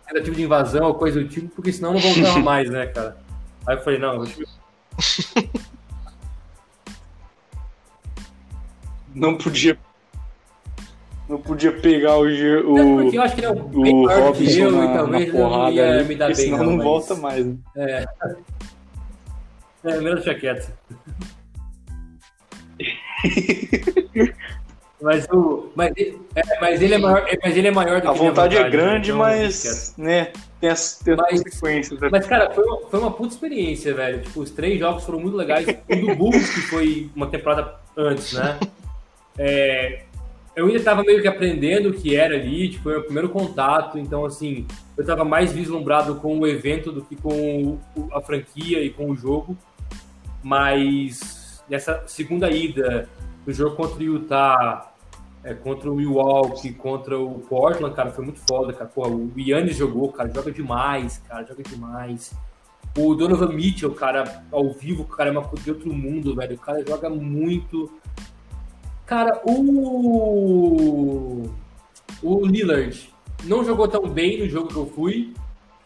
tentativa 0.07 0.35
de 0.35 0.43
invasão 0.43 0.85
ou 0.85 0.93
coisa 0.93 1.19
do 1.19 1.27
tipo, 1.27 1.47
porque 1.49 1.71
senão 1.71 1.93
não 1.93 1.99
voltava 1.99 2.37
mais, 2.45 2.69
né, 2.69 2.85
cara? 2.85 3.17
Aí 3.65 3.75
eu 3.75 3.81
falei, 3.81 3.97
não, 3.97 4.23
eu... 4.23 4.31
Não 9.15 9.37
podia. 9.37 9.77
Não 11.33 11.41
podia 11.41 11.71
pegar 11.71 12.19
o. 12.19 12.29
É 12.29 12.59
o... 12.59 13.01
porque 13.01 13.17
eu 13.17 13.21
acho 13.23 13.33
que 13.33 13.39
ele 13.41 13.47
é 13.47 13.49
o 13.49 13.55
que 13.55 14.21
Robson 14.21 14.43
eu, 14.51 14.71
na, 14.71 14.85
e 14.85 14.93
talvez 14.93 15.09
na 15.09 15.19
eu 15.19 15.33
não 15.33 15.49
porrada 15.49 15.71
ia 15.71 15.93
ali, 15.95 16.03
me 16.07 16.15
dar 16.15 16.27
bem, 16.27 16.35
senão 16.35 16.63
não 16.63 16.75
mas- 16.77 16.83
volta 16.85 17.15
mais. 17.15 17.43
Né? 17.43 17.55
É. 17.75 18.05
É, 19.83 19.97
melhor 19.97 20.15
deixar 20.17 20.35
quieto. 20.35 20.71
mas, 25.01 25.27
o, 25.31 25.71
mas, 25.75 25.91
ele- 25.97 26.21
é, 26.35 26.59
mas 26.61 26.81
ele 26.83 26.93
é 26.93 26.97
maior, 26.99 27.25
é, 27.27 27.37
mas 27.43 27.57
ele 27.57 27.67
é 27.67 27.71
maior 27.71 27.99
do 27.99 28.09
A 28.09 28.13
que 28.13 28.19
minha 28.19 28.29
vontade 28.31 28.55
é 28.55 28.59
vontade, 28.59 28.77
grande, 28.77 29.09
então 29.11 29.25
deixa 29.25 29.41
quieto. 29.41 29.47
mas. 29.47 29.95
né, 29.97 30.31
tem 30.61 30.69
as, 30.69 30.99
tem 30.99 31.13
as 31.15 31.19
Mas- 31.19 31.41
consequências. 31.43 31.99
né? 31.99 32.09
Mas, 32.11 32.27
cara, 32.27 32.51
foi 32.51 32.63
uma, 32.63 32.77
foi 32.91 32.99
uma 32.99 33.11
puta 33.11 33.33
experiência, 33.33 33.91
velho. 33.95 34.21
Tipo, 34.21 34.41
os 34.41 34.51
três 34.51 34.77
jogos 34.79 35.03
foram 35.03 35.19
muito 35.19 35.35
legais. 35.35 35.65
O 35.67 35.95
do 35.95 36.15
Bulls, 36.15 36.47
que 36.53 36.61
foi 36.61 37.09
uma 37.15 37.25
temporada 37.25 37.73
antes, 37.97 38.33
né? 38.33 38.59
É, 39.35 40.03
eu 40.55 40.67
ainda 40.67 40.79
tava 40.81 41.03
meio 41.03 41.21
que 41.21 41.27
aprendendo 41.27 41.89
o 41.89 41.93
que 41.93 42.15
era 42.15 42.35
ali, 42.35 42.69
tipo, 42.69 42.83
foi 42.83 42.93
o 42.93 42.95
meu 42.95 43.03
primeiro 43.05 43.29
contato. 43.29 43.97
Então, 43.97 44.25
assim, 44.25 44.67
eu 44.97 45.05
tava 45.05 45.23
mais 45.23 45.51
vislumbrado 45.51 46.15
com 46.15 46.39
o 46.39 46.47
evento 46.47 46.91
do 46.91 47.03
que 47.03 47.15
com 47.15 47.79
a 48.11 48.21
franquia 48.21 48.83
e 48.83 48.89
com 48.89 49.09
o 49.09 49.15
jogo. 49.15 49.57
Mas 50.43 51.63
nessa 51.69 52.03
segunda 52.05 52.51
ida, 52.51 53.09
no 53.45 53.53
jogo 53.53 53.75
contra 53.75 53.99
o 53.99 54.03
Utah, 54.03 54.93
é, 55.43 55.53
contra 55.53 55.91
o 55.91 55.95
Milwaukee, 55.95 56.73
contra 56.73 57.19
o 57.19 57.39
Portland, 57.39 57.95
cara, 57.95 58.11
foi 58.11 58.23
muito 58.23 58.39
foda, 58.47 58.71
cara. 58.73 58.85
Porra, 58.85 59.09
o 59.09 59.31
Yannis 59.37 59.75
jogou, 59.75 60.11
cara, 60.11 60.31
joga 60.33 60.51
demais, 60.51 61.21
cara, 61.27 61.45
joga 61.45 61.63
demais. 61.63 62.33
O 62.95 63.15
Donovan 63.15 63.49
Mitchell, 63.49 63.91
cara, 63.93 64.45
ao 64.51 64.71
vivo, 64.71 65.03
cara 65.05 65.29
é 65.29 65.31
uma 65.31 65.41
coisa 65.41 65.63
de 65.63 65.71
outro 65.71 65.91
mundo, 65.91 66.35
velho. 66.35 66.55
O 66.55 66.59
cara 66.59 66.85
joga 66.85 67.09
muito. 67.09 67.91
Cara, 69.13 69.39
o. 69.45 69.87
O 72.23 72.47
Lillard 72.47 73.13
não 73.43 73.63
jogou 73.63 73.87
tão 73.87 74.09
bem 74.09 74.39
no 74.39 74.49
jogo 74.49 74.69
que 74.69 74.75
eu 74.75 74.87
fui. 74.87 75.35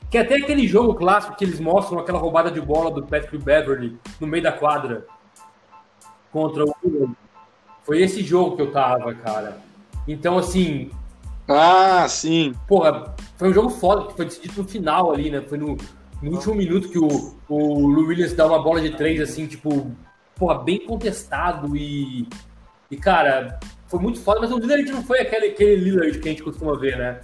Que 0.10 0.18
até 0.18 0.38
aquele 0.38 0.66
jogo 0.66 0.95
clássico 0.95 1.36
que 1.36 1.44
eles 1.44 1.60
mostram 1.60 1.99
aquela 1.99 2.20
roubada 2.20 2.49
de 2.49 2.62
bola 2.62 2.90
do 2.90 3.04
Patrick 3.04 3.38
Beverly 3.38 3.98
no 4.22 4.28
meio 4.28 4.41
da 4.41 4.54
quadra 4.54 5.06
contra 6.32 6.64
o 6.64 6.74
Lillard. 6.82 7.14
Foi 7.84 8.02
esse 8.02 8.24
jogo 8.24 8.56
que 8.56 8.62
eu 8.62 8.72
tava, 8.72 9.14
cara. 9.16 9.58
Então, 10.08 10.38
assim, 10.38 10.90
Ah, 11.49 12.08
sim. 12.08 12.54
porra, 12.66 13.14
foi 13.36 13.49
um 13.49 13.54
jogo 13.54 13.70
foda, 13.70 14.08
que 14.08 14.16
foi 14.16 14.24
decidido 14.24 14.62
no 14.64 14.70
final 14.70 15.12
ali, 15.12 15.30
né? 15.30 15.41
Foi 15.41 15.58
no, 15.58 15.76
no 16.22 16.32
último 16.32 16.56
minuto 16.56 16.88
que 16.88 16.98
o, 16.98 17.36
o 17.49 17.88
Lou 17.88 18.06
Williams 18.06 18.32
dá 18.34 18.48
uma 18.48 18.64
bola 18.64 18.80
de 18.80 18.91
três, 18.91 19.20
assim, 19.20 19.48
tipo, 19.48 19.91
porra, 20.34 20.60
bem 20.60 20.80
contestado 20.86 21.76
e. 21.76 22.26
E, 22.89 22.97
cara, 22.97 23.59
foi 23.88 23.99
muito 23.99 24.19
foda, 24.19 24.39
mas 24.39 24.51
o 24.51 24.57
Lillard 24.57 24.91
não 24.91 25.03
foi 25.03 25.19
aquele, 25.19 25.47
aquele 25.47 25.76
Lillard 25.76 26.19
que 26.19 26.27
a 26.27 26.31
gente 26.31 26.43
costuma 26.43 26.77
ver, 26.77 26.97
né? 26.97 27.22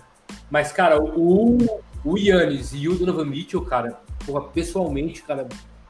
Mas, 0.49 0.71
cara, 0.71 1.01
o, 1.01 1.57
o 2.03 2.17
Yannis 2.17 2.73
e 2.73 2.87
o 2.87 2.95
Donovan 2.95 3.25
Mitchell, 3.25 3.61
cara, 3.63 3.99
porra, 4.25 4.41
pessoalmente, 4.41 5.23
cara, 5.23 5.47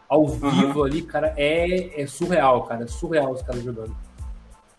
ao 0.08 0.28
vivo 0.28 0.84
ali, 0.84 1.02
cara, 1.02 1.34
é, 1.38 2.02
é 2.02 2.08
surreal, 2.08 2.64
cara, 2.64 2.84
é 2.84 2.88
surreal 2.88 3.32
os 3.32 3.42
caras 3.42 3.64
jogando. 3.64 3.96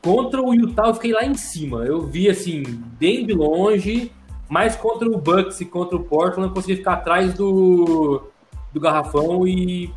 Contra 0.00 0.42
o 0.42 0.54
Utah 0.54 0.88
eu 0.88 0.94
fiquei 0.94 1.12
lá 1.12 1.24
em 1.24 1.34
cima. 1.34 1.84
Eu 1.84 2.02
vi 2.02 2.28
assim, 2.28 2.62
bem 2.98 3.26
de 3.26 3.32
longe, 3.32 4.12
mas 4.48 4.76
contra 4.76 5.08
o 5.08 5.18
Bucks 5.18 5.60
e 5.60 5.64
contra 5.64 5.96
o 5.96 6.04
Portland 6.04 6.48
eu 6.48 6.54
consegui 6.54 6.76
ficar 6.76 6.92
atrás 6.94 7.32
do, 7.34 8.30
do 8.72 8.80
garrafão 8.80 9.48
e 9.48 9.92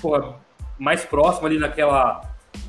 pô, 0.00 0.34
mais 0.78 1.04
próximo 1.04 1.46
ali 1.46 1.58
naquela. 1.58 2.22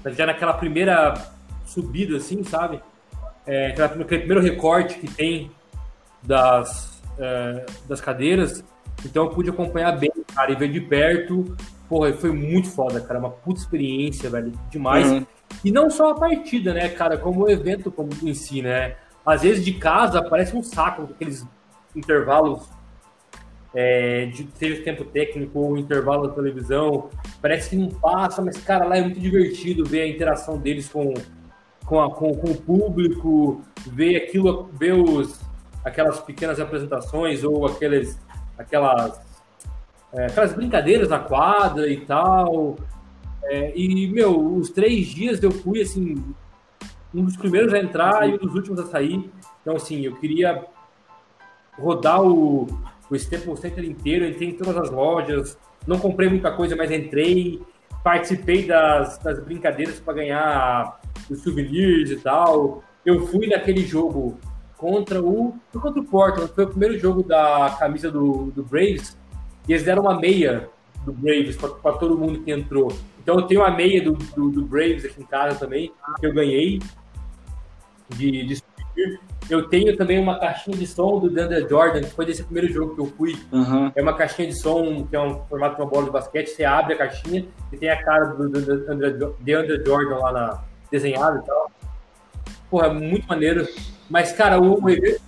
Já 0.07 0.25
naquela 0.25 0.53
primeira 0.53 1.30
subida, 1.73 2.17
assim, 2.17 2.43
sabe? 2.43 2.81
É, 3.45 3.67
aquele 3.71 4.03
primeiro 4.05 4.41
recorte 4.41 4.99
que 4.99 5.07
tem 5.07 5.51
das, 6.21 7.01
é, 7.17 7.65
das 7.87 8.01
cadeiras. 8.01 8.63
Então 9.05 9.25
eu 9.25 9.29
pude 9.31 9.49
acompanhar 9.49 9.97
bem, 9.97 10.11
cara, 10.33 10.51
e 10.51 10.55
ver 10.55 10.71
de 10.71 10.81
perto. 10.81 11.55
Porra, 11.89 12.13
foi 12.13 12.31
muito 12.31 12.69
foda, 12.69 13.01
cara. 13.01 13.19
Uma 13.19 13.31
puta 13.31 13.59
experiência, 13.59 14.29
velho. 14.29 14.53
Demais. 14.69 15.09
Uhum. 15.09 15.25
E 15.63 15.71
não 15.71 15.89
só 15.89 16.11
a 16.11 16.15
partida, 16.15 16.73
né, 16.73 16.89
cara, 16.89 17.17
como 17.17 17.43
o 17.43 17.49
evento 17.49 17.91
como 17.91 18.09
em 18.23 18.33
si, 18.33 18.61
né? 18.61 18.95
Às 19.25 19.41
vezes 19.41 19.63
de 19.63 19.73
casa 19.73 20.21
parece 20.23 20.55
um 20.55 20.63
saco, 20.63 21.03
aqueles 21.03 21.45
intervalos, 21.95 22.69
é, 23.73 24.25
de, 24.27 24.47
seja 24.55 24.83
tempo 24.83 25.03
técnico 25.05 25.59
ou 25.59 25.77
intervalo 25.77 26.27
da 26.27 26.33
televisão, 26.33 27.09
parece 27.41 27.69
que 27.69 27.75
não 27.75 27.89
passa, 27.89 28.41
mas, 28.41 28.57
cara, 28.57 28.85
lá 28.85 28.97
é 28.97 29.01
muito 29.01 29.19
divertido 29.19 29.85
ver 29.85 30.01
a 30.01 30.07
interação 30.07 30.57
deles 30.57 30.89
com, 30.89 31.13
com, 31.85 32.01
a- 32.01 32.09
com- 32.13 32.33
com 32.35 32.51
o 32.51 32.57
público, 32.57 33.61
ver 33.87 34.15
aquilo, 34.17 34.69
ver 34.73 34.93
os, 34.93 35.39
aquelas 35.83 36.19
pequenas 36.19 36.59
apresentações 36.59 37.43
ou 37.43 37.65
aqueles, 37.65 38.17
aquelas, 38.57 39.19
é, 40.13 40.25
aquelas 40.27 40.53
brincadeiras 40.53 41.09
na 41.09 41.19
quadra 41.19 41.87
e 41.89 42.01
tal. 42.05 42.77
É, 43.43 43.73
e, 43.75 44.07
meu, 44.07 44.55
os 44.55 44.69
três 44.69 45.07
dias 45.07 45.41
eu 45.43 45.51
fui, 45.51 45.81
assim, 45.81 46.23
um 47.13 47.25
dos 47.25 47.35
primeiros 47.35 47.73
a 47.73 47.79
entrar 47.79 48.29
e 48.29 48.35
um 48.35 48.37
dos 48.37 48.53
últimos 48.55 48.79
a 48.79 48.85
sair. 48.85 49.29
Então, 49.61 49.75
assim, 49.75 50.01
eu 50.01 50.15
queria 50.15 50.63
rodar 51.77 52.21
o, 52.21 52.67
o 53.09 53.15
Staples 53.15 53.59
Center 53.59 53.83
inteiro, 53.83 54.25
entrei 54.25 54.49
em 54.49 54.53
todas 54.53 54.77
as 54.77 54.89
lojas, 54.89 55.57
não 55.87 55.97
comprei 55.99 56.29
muita 56.29 56.51
coisa, 56.51 56.75
mas 56.75 56.91
entrei, 56.91 57.61
participei 58.03 58.65
das, 58.67 59.17
das 59.17 59.39
brincadeiras 59.43 59.99
para 59.99 60.13
ganhar 60.13 61.00
os 61.29 61.41
souvenirs 61.41 62.11
e 62.11 62.17
tal. 62.17 62.83
Eu 63.05 63.27
fui 63.27 63.47
naquele 63.47 63.85
jogo 63.85 64.37
contra 64.77 65.21
o, 65.21 65.55
foi 65.71 65.81
contra 65.81 66.01
o 66.01 66.03
Portland, 66.03 66.51
foi 66.53 66.63
o 66.63 66.67
primeiro 66.67 66.97
jogo 66.97 67.21
da 67.21 67.75
camisa 67.79 68.09
do, 68.09 68.51
do 68.51 68.63
Braves, 68.63 69.15
e 69.67 69.73
eles 69.73 69.83
deram 69.83 70.01
uma 70.01 70.19
meia 70.19 70.69
do 71.05 71.13
Braves 71.13 71.55
para 71.55 71.93
todo 71.93 72.17
mundo 72.17 72.41
que 72.41 72.51
entrou. 72.51 72.91
Então 73.21 73.35
eu 73.35 73.43
tenho 73.43 73.63
a 73.63 73.69
meia 73.69 74.03
do, 74.03 74.13
do, 74.13 74.49
do 74.49 74.63
Braves 74.63 75.05
aqui 75.05 75.21
em 75.21 75.25
casa 75.25 75.59
também, 75.59 75.91
que 76.19 76.25
eu 76.25 76.33
ganhei 76.33 76.79
de, 78.09 78.45
de. 78.45 78.63
Eu 79.49 79.67
tenho 79.67 79.95
também 79.97 80.19
uma 80.19 80.39
caixinha 80.39 80.75
de 80.75 80.87
som 80.87 81.19
do 81.19 81.29
DeAndre 81.29 81.67
Jordan, 81.67 82.01
que 82.01 82.11
foi 82.11 82.25
desse 82.25 82.43
primeiro 82.43 82.71
jogo 82.71 82.95
que 82.95 83.01
eu 83.01 83.05
fui. 83.05 83.37
Uhum. 83.51 83.91
É 83.95 84.01
uma 84.01 84.13
caixinha 84.13 84.47
de 84.47 84.55
som 84.55 85.05
que 85.05 85.15
é 85.15 85.21
um 85.21 85.43
formato 85.45 85.75
de 85.75 85.81
uma 85.81 85.89
bola 85.89 86.05
de 86.05 86.11
basquete. 86.11 86.47
Você 86.47 86.63
abre 86.63 86.93
a 86.93 86.97
caixinha 86.97 87.45
e 87.71 87.77
tem 87.77 87.89
a 87.89 88.01
cara 88.03 88.25
do 88.25 88.49
DeAndre 89.39 89.83
Jordan 89.85 90.15
lá 90.17 90.31
na, 90.31 90.63
desenhado 90.91 91.39
e 91.39 91.45
tal. 91.45 91.71
Porra, 92.69 92.87
é 92.87 92.93
muito 92.93 93.27
maneiro. 93.27 93.67
Mas, 94.09 94.31
cara, 94.31 94.59
o, 94.61 94.89
evento 94.89 95.21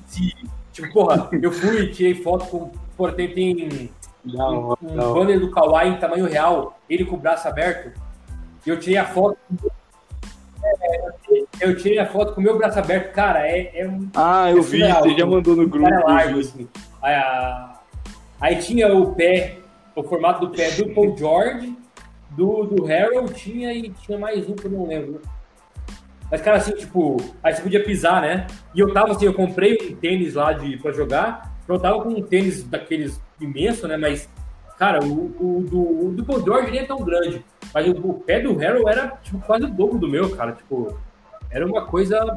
tipo, 0.71 0.91
porra, 0.93 1.29
eu 1.41 1.51
fui, 1.51 1.87
tirei 1.87 2.15
foto 2.15 2.45
com. 2.47 2.71
Porra, 2.97 3.13
tem, 3.13 3.33
tem 3.33 3.89
um, 4.25 4.73
um 4.81 5.13
banner 5.13 5.39
do 5.39 5.51
Kawhi 5.51 5.87
em 5.89 5.97
tamanho 5.97 6.25
real, 6.25 6.77
ele 6.89 7.05
com 7.05 7.15
o 7.15 7.19
braço 7.19 7.47
aberto. 7.47 7.91
E 8.65 8.69
eu 8.69 8.79
tirei 8.79 8.97
a 8.97 9.05
foto. 9.05 9.37
É, 10.63 11.11
eu 11.61 11.75
tirei 11.77 11.99
a 11.99 12.05
foto 12.05 12.33
com 12.33 12.39
o 12.41 12.43
meu 12.43 12.57
braço 12.57 12.79
aberto. 12.79 13.13
Cara, 13.13 13.45
é, 13.47 13.71
é 13.81 13.87
um 13.87 14.09
Ah, 14.15 14.49
eu 14.51 14.61
vi, 14.61 14.79
surreal. 14.79 15.01
você 15.03 15.17
já 15.17 15.25
mandou 15.25 15.55
no 15.55 15.63
o 15.63 15.67
grupo. 15.67 15.89
cara 15.89 16.01
é 16.01 16.05
largo, 16.05 16.39
assim. 16.39 16.67
Aí, 17.01 17.13
a- 17.15 17.79
aí 18.39 18.55
tinha 18.57 18.93
o 18.95 19.13
pé, 19.13 19.57
o 19.95 20.03
formato 20.03 20.45
do 20.47 20.55
pé 20.55 20.71
do 20.71 20.89
Paul 20.93 21.17
George, 21.17 21.75
do, 22.31 22.63
do 22.63 22.85
Harold, 22.91 23.33
tinha 23.33 23.73
e 23.73 23.89
tinha 23.89 24.17
mais 24.17 24.47
um 24.47 24.55
que 24.55 24.65
eu 24.65 24.71
não 24.71 24.87
lembro. 24.87 25.21
Mas, 26.33 26.41
cara, 26.41 26.57
assim, 26.57 26.71
tipo, 26.71 27.17
aí 27.43 27.53
você 27.53 27.61
podia 27.61 27.83
pisar, 27.83 28.19
né? 28.23 28.47
E 28.73 28.79
eu 28.79 28.91
tava 28.91 29.11
assim, 29.11 29.25
eu 29.25 29.35
comprei 29.35 29.77
um 29.79 29.95
tênis 29.95 30.33
lá 30.33 30.51
de, 30.51 30.77
pra 30.77 30.91
jogar, 30.91 31.53
eu 31.67 31.77
tava 31.77 32.01
com 32.01 32.09
um 32.09 32.23
tênis 32.23 32.63
daqueles 32.63 33.21
imenso, 33.39 33.87
né? 33.87 33.97
Mas, 33.97 34.27
cara, 34.79 35.05
o, 35.05 35.25
o 35.25 35.61
do, 35.61 36.07
o 36.07 36.11
do 36.11 36.25
Paul 36.25 36.43
George 36.43 36.71
nem 36.71 36.79
é 36.79 36.85
tão 36.85 36.97
grande. 37.03 37.45
Mas 37.71 37.87
o, 37.87 37.91
o 37.91 38.13
pé 38.15 38.39
do 38.39 38.59
Harold 38.59 38.89
era, 38.89 39.09
tipo, 39.21 39.37
quase 39.41 39.65
o 39.65 39.69
dobro 39.69 39.99
do 39.99 40.07
meu, 40.07 40.35
cara. 40.35 40.53
Tipo, 40.53 40.97
era 41.51 41.67
uma 41.67 41.85
coisa 41.85 42.35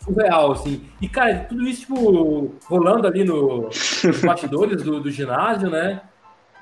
surreal, 0.00 0.52
assim. 0.52 0.84
E, 1.00 1.08
cara, 1.08 1.38
tudo 1.48 1.66
isso, 1.66 1.80
tipo, 1.86 2.54
rolando 2.66 3.06
ali 3.06 3.24
no, 3.24 3.62
nos 3.62 4.02
bastidores 4.22 4.82
do, 4.82 5.00
do 5.00 5.10
ginásio, 5.10 5.70
né? 5.70 6.02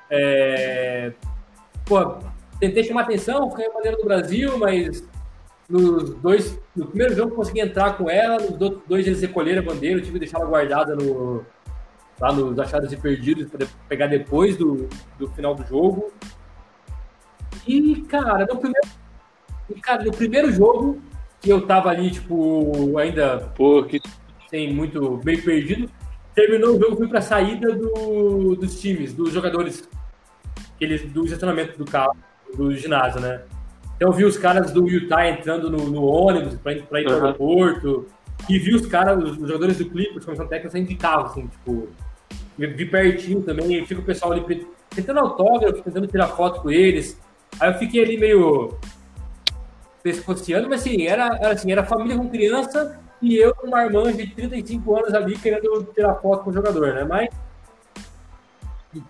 É... 0.09 1.11
Pô, 1.85 2.15
tentei 2.61 2.85
chamar 2.85 3.01
atenção, 3.01 3.49
fiquei 3.49 3.67
a 3.67 3.73
bandeira 3.73 3.97
do 3.97 4.05
Brasil, 4.05 4.57
mas 4.57 5.03
nos 5.69 6.13
dois, 6.15 6.59
no 6.75 6.85
primeiro 6.87 7.15
jogo 7.15 7.35
consegui 7.35 7.61
entrar 7.61 7.97
com 7.97 8.09
ela, 8.09 8.37
nos 8.39 8.59
outros 8.61 8.83
dois 8.87 9.07
eles 9.07 9.21
recolheram 9.21 9.61
a 9.61 9.65
bandeira, 9.65 9.97
eu 9.97 10.01
tive 10.01 10.13
que 10.13 10.19
deixar 10.19 10.39
ela 10.39 10.49
guardada 10.49 10.95
no, 10.95 11.45
lá 12.19 12.31
nos 12.31 12.57
achados 12.59 12.91
e 12.91 12.97
perdidos 12.97 13.49
para 13.49 13.65
pegar 13.87 14.07
depois 14.07 14.57
do, 14.57 14.87
do 15.17 15.27
final 15.29 15.55
do 15.55 15.65
jogo. 15.65 16.11
E, 17.67 18.01
cara, 18.09 18.45
no 18.45 18.57
primeiro, 18.57 18.87
e, 19.69 19.79
cara, 19.79 20.03
no 20.03 20.11
primeiro 20.11 20.51
jogo, 20.51 21.01
que 21.41 21.49
eu 21.49 21.65
tava 21.65 21.89
ali, 21.89 22.11
tipo, 22.11 22.97
ainda 22.97 23.51
Pô, 23.55 23.83
que 23.83 24.01
tem 24.49 24.73
muito 24.73 25.19
meio 25.23 25.43
perdido. 25.43 25.89
Terminou 26.33 26.75
o 26.75 26.79
jogo, 26.79 26.95
fui 26.95 27.07
para 27.07 27.19
a 27.19 27.21
saída 27.21 27.75
do, 27.75 28.55
dos 28.55 28.79
times, 28.79 29.13
dos 29.13 29.31
jogadores, 29.31 29.87
aqueles, 30.75 31.03
do 31.11 31.25
estacionamento 31.25 31.77
do 31.77 31.85
carro, 31.85 32.15
do 32.55 32.75
ginásio, 32.75 33.19
né? 33.19 33.43
Então 34.03 34.11
eu 34.11 34.17
vi 34.17 34.25
os 34.25 34.37
caras 34.37 34.69
do 34.71 34.85
Utah 34.85 35.29
entrando 35.29 35.69
no, 35.69 35.89
no 35.89 36.03
ônibus 36.03 36.55
para 36.55 36.73
ir 36.73 36.83
para 36.83 36.99
o 36.99 37.07
Uhum. 37.07 37.23
aeroporto, 37.23 38.05
e 38.49 38.59
vi 38.59 38.75
os 38.75 38.85
caras, 38.85 39.17
os, 39.23 39.37
jogadores 39.37 39.77
do 39.77 39.89
Clippers, 39.89 40.25
comissão 40.25 40.45
técnica, 40.45 40.71
saindo 40.71 40.89
de 40.89 40.95
carro, 40.95 41.27
assim, 41.27 41.47
tipo, 41.47 41.87
vi 42.57 42.85
pertinho 42.85 43.41
também, 43.43 43.81
e 43.81 43.85
fica 43.85 44.01
o 44.01 44.03
pessoal 44.03 44.33
ali 44.33 44.67
tentando 44.89 45.21
autógrafo, 45.21 45.81
tentando 45.81 46.05
tirar 46.05 46.27
foto 46.27 46.61
com 46.61 46.69
eles. 46.69 47.17
Aí 47.57 47.71
eu 47.71 47.75
fiquei 47.75 48.03
ali 48.03 48.17
meio 48.17 48.77
pescoceando, 50.03 50.67
mas 50.67 50.81
assim, 50.81 51.03
era, 51.07 51.37
era 51.39 51.53
assim, 51.53 51.71
era 51.71 51.85
família 51.85 52.17
com 52.17 52.29
criança 52.29 52.99
e 53.21 53.37
eu 53.37 53.55
com 53.55 53.67
uma 53.67 53.85
irmã 53.85 54.11
de 54.11 54.27
35 54.27 54.97
anos 54.97 55.13
ali 55.13 55.37
querendo 55.37 55.81
tirar 55.95 56.15
foto 56.15 56.43
com 56.43 56.49
o 56.49 56.53
jogador, 56.53 56.93
né? 56.93 57.05
Mas 57.05 57.29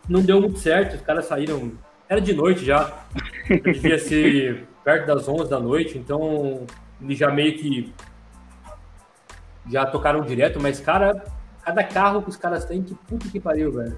não 0.07 0.21
deu 0.21 0.39
muito 0.39 0.59
certo, 0.59 0.97
os 0.97 1.01
caras 1.01 1.25
saíram. 1.25 1.71
Era 2.07 2.21
de 2.21 2.31
noite 2.31 2.63
já, 2.63 2.93
devia 3.49 3.97
ser 3.97 4.67
perto 4.83 5.07
das 5.07 5.27
11 5.27 5.49
da 5.49 5.59
noite, 5.59 5.97
então 5.97 6.65
eles 7.01 7.17
já 7.17 7.31
meio 7.31 7.57
que 7.57 7.93
já 9.69 9.85
tocaram 9.85 10.21
direto, 10.21 10.59
mas 10.59 10.79
cara, 10.79 11.23
cada 11.63 11.83
carro 11.83 12.21
que 12.21 12.29
os 12.29 12.37
caras 12.37 12.65
têm, 12.65 12.83
que 12.83 12.93
puta 12.93 13.29
que 13.29 13.39
pariu, 13.39 13.71
velho. 13.71 13.97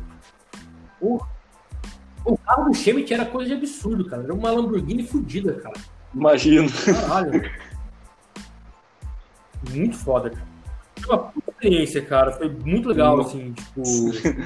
O, 1.01 1.19
o 2.23 2.37
carro 2.37 2.65
do 2.65 2.73
Schmidt 2.73 3.13
era 3.13 3.25
coisa 3.25 3.49
de 3.49 3.55
absurdo, 3.55 4.05
cara. 4.05 4.23
Era 4.23 4.33
uma 4.33 4.51
Lamborghini 4.51 5.03
fodida, 5.03 5.53
cara. 5.53 5.75
Imagino. 6.13 6.69
Caralho. 6.71 7.51
Muito 9.71 9.97
foda, 9.97 10.29
cara. 10.29 10.47
Foi 11.01 11.15
uma 11.15 11.23
puta 11.23 11.51
experiência, 11.51 12.01
cara. 12.01 12.31
Foi 12.31 12.49
muito 12.49 12.89
legal, 12.89 13.19
assim, 13.19 13.53
tipo. 13.53 13.81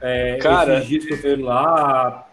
é, 0.00 0.38
Cara, 0.38 0.78
esses 0.78 0.88
dias 0.88 1.04
que 1.06 1.14
eu 1.14 1.18
fui 1.18 1.36
lá, 1.36 2.28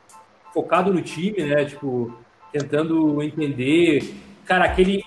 focado 0.54 0.94
no 0.94 1.02
time, 1.02 1.44
né? 1.44 1.66
Tipo, 1.66 2.16
tentando 2.60 3.22
entender. 3.22 4.15
Cara, 4.45 4.65
aquele, 4.65 5.03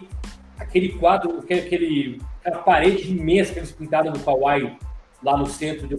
aquele 0.58 0.90
quadro, 0.90 1.38
aquele, 1.38 1.60
aquele- 1.60 2.20
aquela 2.40 2.62
parede 2.62 3.10
imensa 3.10 3.52
que 3.54 3.58
eles 3.58 3.72
pintaram 3.72 4.12
no 4.12 4.18
Kauai, 4.20 4.76
lá 5.22 5.36
no 5.36 5.46
centro. 5.46 5.86
De... 5.88 5.96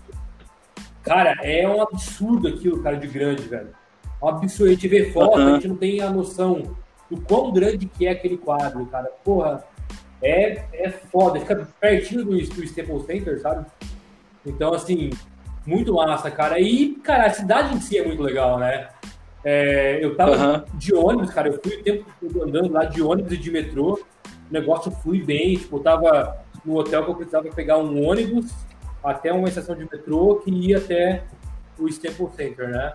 Cara, 1.01 1.35
é 1.41 1.67
um 1.67 1.81
absurdo 1.81 2.47
aquilo, 2.47 2.83
cara, 2.83 2.97
de 2.97 3.07
grande, 3.07 3.43
velho. 3.43 3.69
É 4.21 4.25
um 4.25 4.27
absurdo. 4.29 4.69
A 4.69 4.73
gente 4.73 4.87
vê 4.87 5.11
foto, 5.11 5.39
a 5.39 5.53
gente 5.53 5.67
não 5.67 5.75
tem 5.75 6.01
a 6.01 6.09
noção 6.11 6.75
do 7.09 7.19
quão 7.21 7.51
grande 7.51 7.87
que 7.87 8.05
é 8.05 8.11
aquele 8.11 8.37
quadro, 8.37 8.85
cara. 8.85 9.09
Porra, 9.23 9.63
é, 10.21 10.63
é 10.73 10.89
foda. 10.91 11.39
Fica 11.39 11.67
pertinho 11.79 12.23
do, 12.23 12.31
do 12.31 12.63
Staples 12.63 13.05
Center, 13.05 13.41
sabe? 13.41 13.65
Então, 14.45 14.73
assim, 14.73 15.09
muito 15.65 15.93
massa, 15.95 16.29
cara. 16.29 16.59
E, 16.59 16.91
cara, 17.03 17.25
a 17.25 17.29
cidade 17.31 17.75
em 17.75 17.81
si 17.81 17.97
é 17.97 18.05
muito 18.05 18.21
legal, 18.21 18.59
né? 18.59 18.89
É, 19.43 20.03
eu 20.03 20.15
tava 20.15 20.33
Aham. 20.33 20.65
de 20.73 20.93
ônibus, 20.93 21.31
cara. 21.31 21.47
Eu 21.49 21.59
fui 21.61 21.77
o 21.77 21.83
tempo 21.83 22.05
todo 22.19 22.43
andando 22.43 22.71
lá 22.71 22.85
de 22.85 23.01
ônibus 23.01 23.31
e 23.31 23.37
de 23.37 23.51
metrô. 23.51 23.93
O 24.49 24.53
negócio 24.53 24.91
flui 24.91 25.23
bem. 25.23 25.57
Tipo, 25.57 25.77
eu 25.77 25.83
tava 25.83 26.37
no 26.65 26.77
hotel 26.77 27.03
que 27.05 27.11
eu 27.11 27.15
precisava 27.15 27.49
pegar 27.49 27.77
um 27.77 28.05
ônibus 28.05 28.51
até 29.03 29.31
uma 29.31 29.47
estação 29.47 29.75
de 29.75 29.83
metrô 29.89 30.35
que 30.43 30.51
ia 30.51 30.77
até 30.77 31.23
o 31.77 31.87
Staples 31.87 32.33
Center, 32.35 32.69
né? 32.69 32.93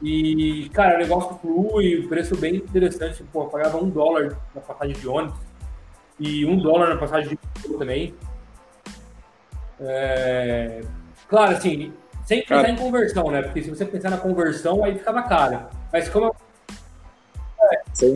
E, 0.00 0.68
cara, 0.72 0.96
o 0.96 0.98
negócio 0.98 1.36
flui, 1.40 1.96
o 1.96 2.08
preço 2.08 2.36
bem 2.36 2.56
interessante. 2.56 3.24
Pô, 3.32 3.42
eu 3.42 3.46
pagava 3.46 3.78
um 3.78 3.88
dólar 3.88 4.38
na 4.54 4.60
passagem 4.60 4.94
de 4.94 5.08
ônibus 5.08 5.38
e 6.20 6.44
um 6.46 6.56
dólar 6.56 6.90
na 6.90 6.96
passagem 6.96 7.30
de 7.30 7.38
metrô 7.56 7.78
também. 7.78 8.14
É, 9.80 10.82
Claro, 11.28 11.56
assim, 11.56 11.92
sem 12.24 12.40
pensar 12.40 12.56
Cara. 12.62 12.70
em 12.70 12.76
conversão, 12.76 13.30
né? 13.30 13.42
Porque 13.42 13.62
se 13.62 13.70
você 13.70 13.84
pensar 13.84 14.10
na 14.10 14.16
conversão, 14.18 14.82
aí 14.84 14.96
ficava 14.96 15.22
caro. 15.22 15.60
Mas 15.92 16.08
como 16.08 16.34
Sim. 17.92 18.14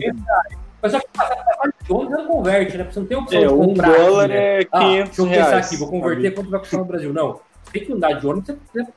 mas 0.81 0.91
só 0.91 0.99
que 0.99 1.07
a 1.17 1.23
passagem 1.23 1.73
de 1.83 1.91
ônibus 1.93 2.17
não 2.17 2.27
converte, 2.27 2.77
né? 2.77 2.83
Porque 2.83 2.93
você 2.93 2.99
não 2.99 3.07
tem 3.07 3.17
opção 3.17 3.39
É, 3.41 3.47
de 3.47 3.53
um 3.53 3.65
comprar. 3.67 3.91
dólar 3.97 4.25
aqui, 4.25 4.33
né? 4.33 4.61
é 4.61 4.67
Ah, 4.71 4.79
500 4.79 4.87
deixa 5.17 5.21
eu 5.21 5.25
pensar 5.27 5.49
reais. 5.49 5.65
aqui, 5.67 5.77
vou 5.77 5.89
converter, 5.89 6.31
quanto 6.35 6.49
vai 6.49 6.59
custar 6.59 6.79
no 6.79 6.85
Brasil? 6.85 7.13
Não, 7.13 7.39
você 7.63 7.71
tem 7.73 7.85
que 7.85 7.93
andar 7.93 8.13
de 8.13 8.27
ônibus, 8.27 8.47
você 8.47 8.53
precisa 8.53 8.93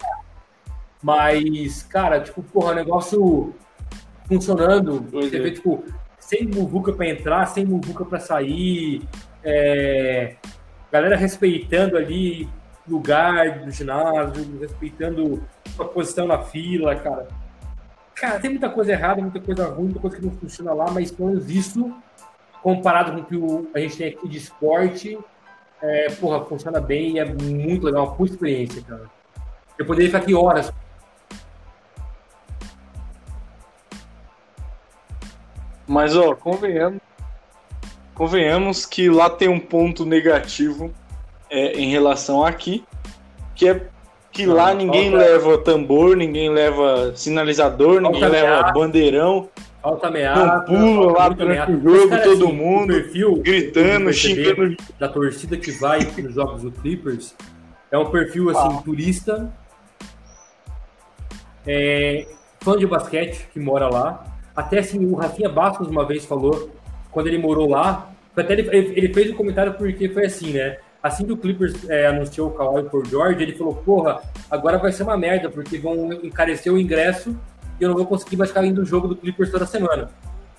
Mas, 1.02 1.82
cara, 1.82 2.20
tipo, 2.20 2.42
porra, 2.42 2.74
negócio 2.74 3.54
funcionando, 4.28 5.04
Pois 5.10 5.30
você 5.30 5.36
é. 5.36 5.40
vê, 5.40 5.50
tipo, 5.50 5.84
sem 6.20 6.46
muvuca 6.46 6.92
pra 6.92 7.06
entrar, 7.08 7.46
sem 7.46 7.64
muvuca 7.66 8.04
pra 8.04 8.20
sair, 8.20 9.02
é, 9.42 10.36
galera 10.92 11.16
respeitando 11.16 11.96
ali 11.96 12.48
lugar 12.88 13.60
do 13.60 13.70
ginásio, 13.70 14.58
respeitando 14.60 15.42
a 15.78 15.84
posição 15.84 16.26
na 16.26 16.38
fila, 16.38 16.96
cara. 16.96 17.28
Cara, 18.14 18.40
tem 18.40 18.50
muita 18.50 18.68
coisa 18.68 18.92
errada, 18.92 19.20
muita 19.20 19.40
coisa 19.40 19.68
ruim, 19.68 19.84
muita 19.84 20.00
coisa 20.00 20.16
que 20.16 20.24
não 20.24 20.32
funciona 20.32 20.72
lá, 20.72 20.90
mas 20.90 21.10
pelo 21.10 21.30
menos 21.30 21.50
isso, 21.50 21.92
comparado 22.62 23.12
com 23.12 23.36
o 23.36 23.66
que 23.66 23.78
a 23.78 23.80
gente 23.80 23.96
tem 23.96 24.08
aqui 24.08 24.28
de 24.28 24.38
esporte, 24.38 25.18
é, 25.80 26.10
porra, 26.10 26.44
funciona 26.44 26.80
bem 26.80 27.16
e 27.16 27.18
é 27.18 27.24
muito 27.24 27.86
legal, 27.86 28.14
uma 28.16 28.26
experiência, 28.26 28.82
cara. 28.82 29.10
Eu 29.78 29.86
poderia 29.86 30.08
ficar 30.08 30.18
aqui 30.18 30.34
horas. 30.34 30.72
Mas, 35.86 36.16
ó, 36.16 36.34
convenhamos, 36.34 37.00
convenhamos 38.14 38.86
que 38.86 39.10
lá 39.10 39.28
tem 39.28 39.48
um 39.48 39.58
ponto 39.58 40.06
negativo 40.06 40.94
é, 41.52 41.72
em 41.78 41.90
relação 41.90 42.44
aqui, 42.44 42.82
que 43.54 43.68
é 43.68 43.86
que 44.32 44.46
Não, 44.46 44.54
lá 44.54 44.72
ninguém 44.72 45.10
falta- 45.10 45.26
leva 45.26 45.58
tambor, 45.58 46.16
ninguém 46.16 46.48
leva 46.48 47.12
sinalizador, 47.14 48.00
ninguém 48.00 48.20
Falta 48.22 48.34
leva 48.34 48.54
ameaça. 48.54 48.72
bandeirão, 48.72 49.48
Falta 49.82 50.06
ameaça. 50.08 50.46
não 50.46 50.64
pula 50.64 51.12
lá 51.12 51.28
durante 51.28 51.70
o 51.72 51.82
jogo, 51.82 52.22
todo 52.22 52.44
assim, 52.46 52.52
mundo 52.54 52.86
perfil, 52.94 53.36
gritando, 53.36 54.10
xingando. 54.12 54.74
Da 54.98 55.08
torcida 55.08 55.56
que 55.58 55.70
vai 55.72 56.00
nos 56.16 56.34
jogos 56.34 56.62
do 56.62 56.72
Clippers 56.72 57.34
é 57.90 57.98
um 57.98 58.06
perfil 58.10 58.48
assim, 58.48 58.80
turista, 58.82 59.52
é, 61.66 62.26
fã 62.60 62.76
de 62.78 62.86
basquete 62.86 63.48
que 63.52 63.60
mora 63.60 63.88
lá. 63.88 64.24
Até 64.56 64.78
assim, 64.78 65.04
o 65.04 65.14
Rafinha 65.14 65.48
Bastos 65.48 65.88
uma 65.88 66.06
vez 66.06 66.24
falou, 66.24 66.70
quando 67.10 67.26
ele 67.26 67.38
morou 67.38 67.68
lá, 67.68 68.10
até 68.36 68.52
ele, 68.54 68.68
ele 68.72 68.92
ele 68.96 69.14
fez 69.14 69.30
um 69.30 69.34
comentário 69.34 69.74
porque 69.74 70.08
foi 70.08 70.24
assim, 70.26 70.52
né? 70.52 70.78
Assim 71.02 71.26
que 71.26 71.32
o 71.32 71.36
Clippers 71.36 71.88
é, 71.88 72.06
anunciou 72.06 72.48
o 72.48 72.52
Kawhi 72.52 72.84
por 72.84 73.06
George, 73.06 73.42
ele 73.42 73.54
falou, 73.54 73.74
porra, 73.74 74.22
agora 74.50 74.78
vai 74.78 74.92
ser 74.92 75.02
uma 75.02 75.16
merda, 75.16 75.50
porque 75.50 75.78
vão 75.78 76.12
encarecer 76.12 76.72
o 76.72 76.78
ingresso 76.78 77.36
e 77.80 77.82
eu 77.82 77.88
não 77.88 77.96
vou 77.96 78.06
conseguir 78.06 78.36
mais 78.36 78.50
ficar 78.50 78.64
indo 78.64 78.80
no 78.80 78.86
jogo 78.86 79.08
do 79.08 79.16
Clippers 79.16 79.50
toda 79.50 79.66
semana. 79.66 80.10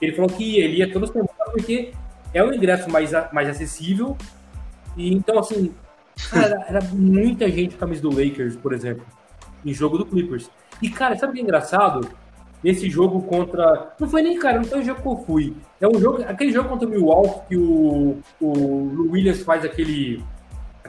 Ele 0.02 0.11
falou 0.11 0.30
que 0.30 0.60
ele 0.60 0.78
ia 0.78 0.91
toda 0.91 1.07
semana 1.07 1.30
porque 1.52 1.94
é 2.34 2.44
um 2.44 2.53
ingresso 2.53 2.90
mais, 2.90 3.11
mais 3.32 3.48
acessível. 3.48 4.18
E 4.98 5.14
então, 5.14 5.40
assim, 5.40 5.74
cara, 6.30 6.65
era 6.68 6.82
muita 6.91 7.49
gente 7.49 7.76
camisa 7.76 8.02
do 8.02 8.10
Lakers, 8.10 8.56
por 8.56 8.74
exemplo, 8.74 9.06
em 9.65 9.74
jogo 9.74 9.98
do 9.98 10.06
Clippers. 10.06 10.49
E, 10.82 10.90
cara, 10.90 11.15
sabe 11.15 11.32
o 11.32 11.36
que 11.36 11.41
é 11.41 11.44
engraçado? 11.44 12.10
Esse 12.64 12.90
jogo 12.90 13.22
contra. 13.22 13.94
Não 13.99 14.07
foi 14.07 14.22
nem, 14.22 14.40
cara, 14.40 14.57
não 14.57 14.64
foi 14.64 14.80
o 14.80 14.84
jogo 14.84 15.02
que 15.02 15.07
eu 15.07 15.18
fui. 15.26 15.56
É 15.82 15.88
um 15.88 15.99
jogo. 15.99 16.24
Aquele 16.24 16.52
jogo 16.52 16.70
contra 16.70 16.88
o 16.88 16.91
Milwaukee 16.91 17.41
que 17.49 17.57
o, 17.57 18.18
o 18.40 19.11
Williams 19.11 19.41
faz 19.44 19.65
aquele. 19.65 20.24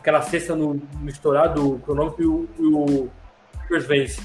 Aquela 0.05 0.21
cesta 0.21 0.55
no, 0.55 0.75
no 1.01 1.09
estourado 1.09 1.81
cronômetro 1.83 2.23
e 2.23 2.27
o, 2.27 2.49
e 2.59 2.67
o 2.67 3.11
Clippers 3.61 3.87
vence. 3.87 4.21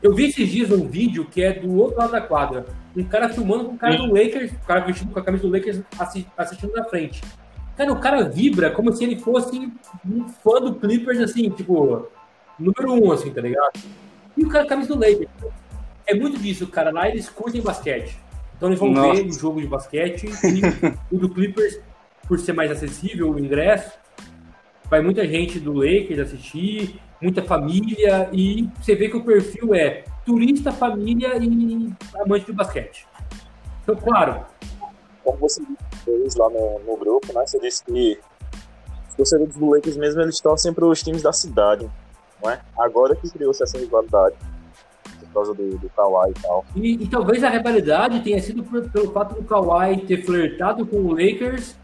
Eu 0.00 0.14
vi 0.14 0.26
esses 0.26 0.48
dias 0.48 0.70
um 0.70 0.86
vídeo 0.86 1.24
que 1.24 1.42
é 1.42 1.52
do 1.52 1.76
outro 1.78 1.98
lado 1.98 2.12
da 2.12 2.20
quadra. 2.20 2.64
Um 2.96 3.02
cara 3.02 3.28
filmando 3.28 3.64
com 3.64 3.74
o 3.74 3.76
cara 3.76 3.96
do 3.96 4.06
Lakers, 4.06 4.52
o 4.52 4.66
cara 4.66 4.80
vestido 4.80 5.12
com 5.12 5.18
a 5.18 5.24
camisa 5.24 5.42
do 5.42 5.52
Lakers 5.52 5.80
assi- 5.98 6.28
assistindo 6.36 6.72
na 6.72 6.84
frente. 6.84 7.20
Cara, 7.76 7.92
o 7.92 7.98
cara 7.98 8.22
vibra 8.28 8.70
como 8.70 8.92
se 8.92 9.02
ele 9.02 9.16
fosse 9.16 9.68
um 10.08 10.28
fã 10.28 10.60
do 10.60 10.76
Clippers, 10.76 11.18
assim, 11.18 11.50
tipo, 11.50 12.08
número 12.56 12.92
um, 12.92 13.10
assim, 13.10 13.30
tá 13.32 13.40
ligado? 13.40 13.80
E 14.36 14.44
o 14.44 14.48
cara 14.48 14.64
com 14.64 14.74
a 14.74 14.76
camisa 14.76 14.94
do 14.94 15.00
Lakers. 15.00 15.28
É 16.06 16.14
muito 16.14 16.38
disso, 16.38 16.68
cara. 16.68 16.92
Lá 16.92 17.08
eles 17.08 17.28
curtem 17.28 17.60
basquete. 17.60 18.16
Então 18.56 18.68
eles 18.68 18.78
vão 18.78 18.92
Nossa. 18.92 19.20
ver 19.20 19.28
o 19.28 19.32
jogo 19.32 19.60
de 19.60 19.66
basquete 19.66 20.28
e 20.44 21.14
o 21.14 21.18
do 21.18 21.28
Clippers, 21.28 21.80
por 22.28 22.38
ser 22.38 22.52
mais 22.52 22.70
acessível 22.70 23.32
o 23.32 23.38
ingresso, 23.40 23.90
vai 24.90 25.00
muita 25.02 25.26
gente 25.26 25.58
do 25.58 25.72
Lakers 25.72 26.20
assistir, 26.20 27.00
muita 27.20 27.42
família, 27.42 28.28
e 28.32 28.68
você 28.80 28.94
vê 28.94 29.08
que 29.08 29.16
o 29.16 29.24
perfil 29.24 29.74
é 29.74 30.04
turista, 30.24 30.70
família 30.72 31.36
e 31.42 31.92
amante 32.20 32.46
de 32.46 32.52
basquete. 32.52 33.06
Então, 33.82 33.96
claro, 33.96 34.44
Como 35.24 35.38
você 35.38 35.60
disse 36.24 36.38
lá 36.38 36.48
no, 36.48 36.78
no 36.86 36.96
grupo, 36.96 37.32
né? 37.32 37.44
Você 37.44 37.58
disse 37.58 37.84
que 37.84 38.18
os 39.08 39.14
torcedores 39.16 39.56
do 39.56 39.70
Lakers 39.70 39.96
mesmo, 39.96 40.20
eles 40.20 40.38
torcem 40.40 40.72
para 40.72 40.86
os 40.86 41.02
times 41.02 41.22
da 41.22 41.32
cidade, 41.32 41.90
não 42.42 42.50
é? 42.50 42.60
Agora 42.78 43.16
que 43.16 43.28
criou-se 43.28 43.60
essa 43.62 43.76
rivalidade, 43.76 44.36
por 45.18 45.28
causa 45.34 45.52
do, 45.54 45.78
do 45.78 45.88
Kawhi 45.90 46.30
e 46.30 46.42
tal. 46.42 46.64
E, 46.76 46.92
e 47.02 47.08
talvez 47.08 47.42
a 47.42 47.48
rivalidade 47.50 48.20
tenha 48.20 48.40
sido 48.40 48.62
por- 48.62 48.88
pelo 48.88 49.10
fato 49.12 49.34
do 49.34 49.42
Kawhi 49.42 50.06
ter 50.06 50.24
flertado 50.24 50.86
com 50.86 50.98
o 50.98 51.10
Lakers, 51.10 51.76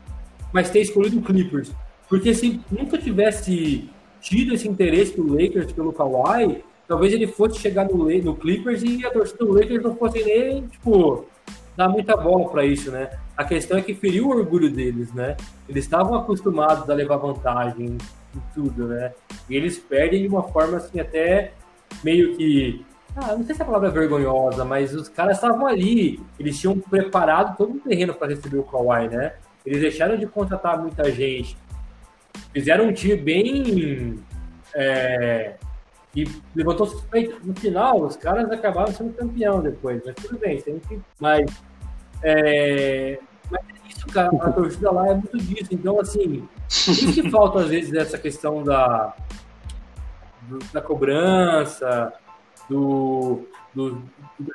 mas 0.53 0.71
ter 0.71 0.81
escolhido 0.81 1.19
o 1.19 1.23
Clippers. 1.23 1.73
Porque 2.13 2.35
se 2.35 2.61
nunca 2.71 2.99
tivesse 2.99 3.89
tido 4.21 4.53
esse 4.53 4.69
interesse 4.69 5.17
do 5.17 5.33
Lakers 5.33 5.73
pelo 5.73 5.95
Kawhi, 5.95 6.63
talvez 6.87 7.11
ele 7.11 7.27
fosse 7.27 7.59
chegar 7.59 7.87
no, 7.87 8.05
no 8.05 8.37
Clippers 8.37 8.83
e 8.83 9.07
a 9.07 9.11
torcida 9.11 9.47
do 9.47 9.55
Lakers 9.55 9.83
não 9.83 9.97
fosse 9.97 10.23
nem, 10.23 10.67
tipo, 10.67 11.25
dar 11.75 11.89
muita 11.89 12.15
bola 12.15 12.51
para 12.51 12.67
isso, 12.67 12.91
né? 12.91 13.19
A 13.35 13.45
questão 13.45 13.79
é 13.79 13.81
que 13.81 13.95
feriu 13.95 14.27
o 14.27 14.37
orgulho 14.37 14.71
deles, 14.71 15.11
né? 15.15 15.39
Eles 15.67 15.85
estavam 15.85 16.15
acostumados 16.15 16.91
a 16.91 16.93
levar 16.93 17.17
vantagem 17.17 17.97
em 18.37 18.43
tudo, 18.55 18.89
né? 18.89 19.13
E 19.49 19.57
eles 19.57 19.79
perdem 19.79 20.21
de 20.21 20.29
uma 20.29 20.43
forma 20.43 20.77
assim 20.77 21.01
até 21.01 21.55
meio 22.05 22.37
que 22.37 22.85
ah, 23.17 23.35
não 23.35 23.47
sei 23.47 23.55
se 23.55 23.63
a 23.63 23.65
palavra 23.65 23.89
é 23.89 23.91
vergonhosa, 23.91 24.67
mas 24.67 24.95
os 24.95 25.09
caras 25.09 25.37
estavam 25.37 25.67
ali, 25.67 26.21
eles 26.39 26.61
tinham 26.61 26.79
preparado 26.79 27.57
todo 27.57 27.73
o 27.73 27.81
terreno 27.81 28.13
para 28.13 28.29
receber 28.29 28.59
o 28.59 28.65
Kawhi, 28.65 29.09
né? 29.09 29.33
Eles 29.65 29.81
deixaram 29.81 30.17
de 30.17 30.27
contratar 30.27 30.79
muita 30.79 31.11
gente, 31.11 31.57
fizeram 32.53 32.87
um 32.87 32.93
time 32.93 33.17
bem. 33.17 34.25
É, 34.75 35.57
e 36.15 36.29
levantou 36.55 36.87
suspeito. 36.87 37.41
No 37.45 37.55
final, 37.55 38.03
os 38.03 38.17
caras 38.17 38.51
acabaram 38.51 38.93
sendo 38.93 39.15
campeão 39.15 39.63
depois, 39.63 40.03
mas 40.05 40.15
tudo 40.17 40.39
bem, 40.39 40.61
tem 40.61 40.79
que. 40.79 41.01
Mas, 41.19 41.51
é, 42.23 43.19
mas 43.51 43.61
é 43.61 43.89
isso, 43.89 44.07
cara, 44.09 44.31
a 44.43 44.53
torcida 44.53 44.91
lá 44.91 45.09
é 45.09 45.15
muito 45.15 45.39
disso. 45.39 45.69
Então, 45.73 45.99
assim, 45.99 46.47
isso 46.69 47.13
que 47.13 47.31
falta 47.31 47.61
às 47.61 47.69
vezes 47.69 47.95
essa 47.95 48.19
questão 48.19 48.63
da, 48.63 49.15
da 50.73 50.81
cobrança, 50.83 52.13
do, 52.69 53.47
do, 53.75 54.03
do... 54.39 54.53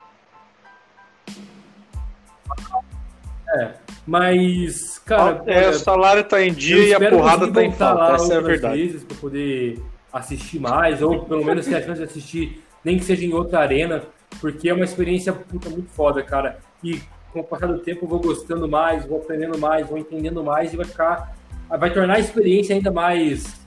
É, 3.56 3.76
mas, 4.08 5.00
cara. 5.00 5.44
É, 5.46 5.68
o 5.68 5.74
salário 5.74 6.24
tá 6.24 6.42
em 6.42 6.54
dia 6.54 6.82
e 6.82 6.94
a 6.94 7.10
porrada 7.10 7.52
tá 7.52 7.62
em 7.62 7.74
falta. 7.74 8.14
Essa 8.14 8.36
é 8.36 8.38
a 8.38 8.40
verdade. 8.40 8.78
vezes 8.78 9.04
pra 9.04 9.18
poder 9.18 9.84
assistir 10.14 10.60
mais, 10.60 11.02
ou 11.02 11.26
pelo 11.26 11.44
menos 11.44 11.66
ter 11.66 11.76
a 11.76 11.82
chance 11.82 12.00
de 12.00 12.06
assistir, 12.06 12.64
nem 12.86 12.98
que 12.98 13.04
seja 13.04 13.26
em 13.26 13.34
outra 13.34 13.60
arena, 13.60 14.04
porque 14.40 14.70
é 14.70 14.74
uma 14.74 14.86
experiência 14.86 15.34
puta, 15.34 15.70
muito 15.70 15.90
foda, 15.90 16.24
cara. 16.24 16.58
E 16.82 17.02
com 17.34 17.42
o 17.42 17.44
passar 17.44 17.68
do 17.68 17.80
tempo 17.80 18.06
eu 18.06 18.10
vou 18.10 18.20
gostando 18.20 18.66
mais, 18.66 19.06
vou 19.06 19.18
aprendendo 19.18 19.58
mais, 19.58 19.86
vou 19.86 19.98
entendendo 19.98 20.42
mais 20.42 20.74
e 20.74 20.78
vai 20.78 20.86
ficar. 20.86 21.36
Vai 21.68 21.92
tornar 21.92 22.14
a 22.14 22.20
experiência 22.20 22.74
ainda 22.74 22.90
mais, 22.90 23.60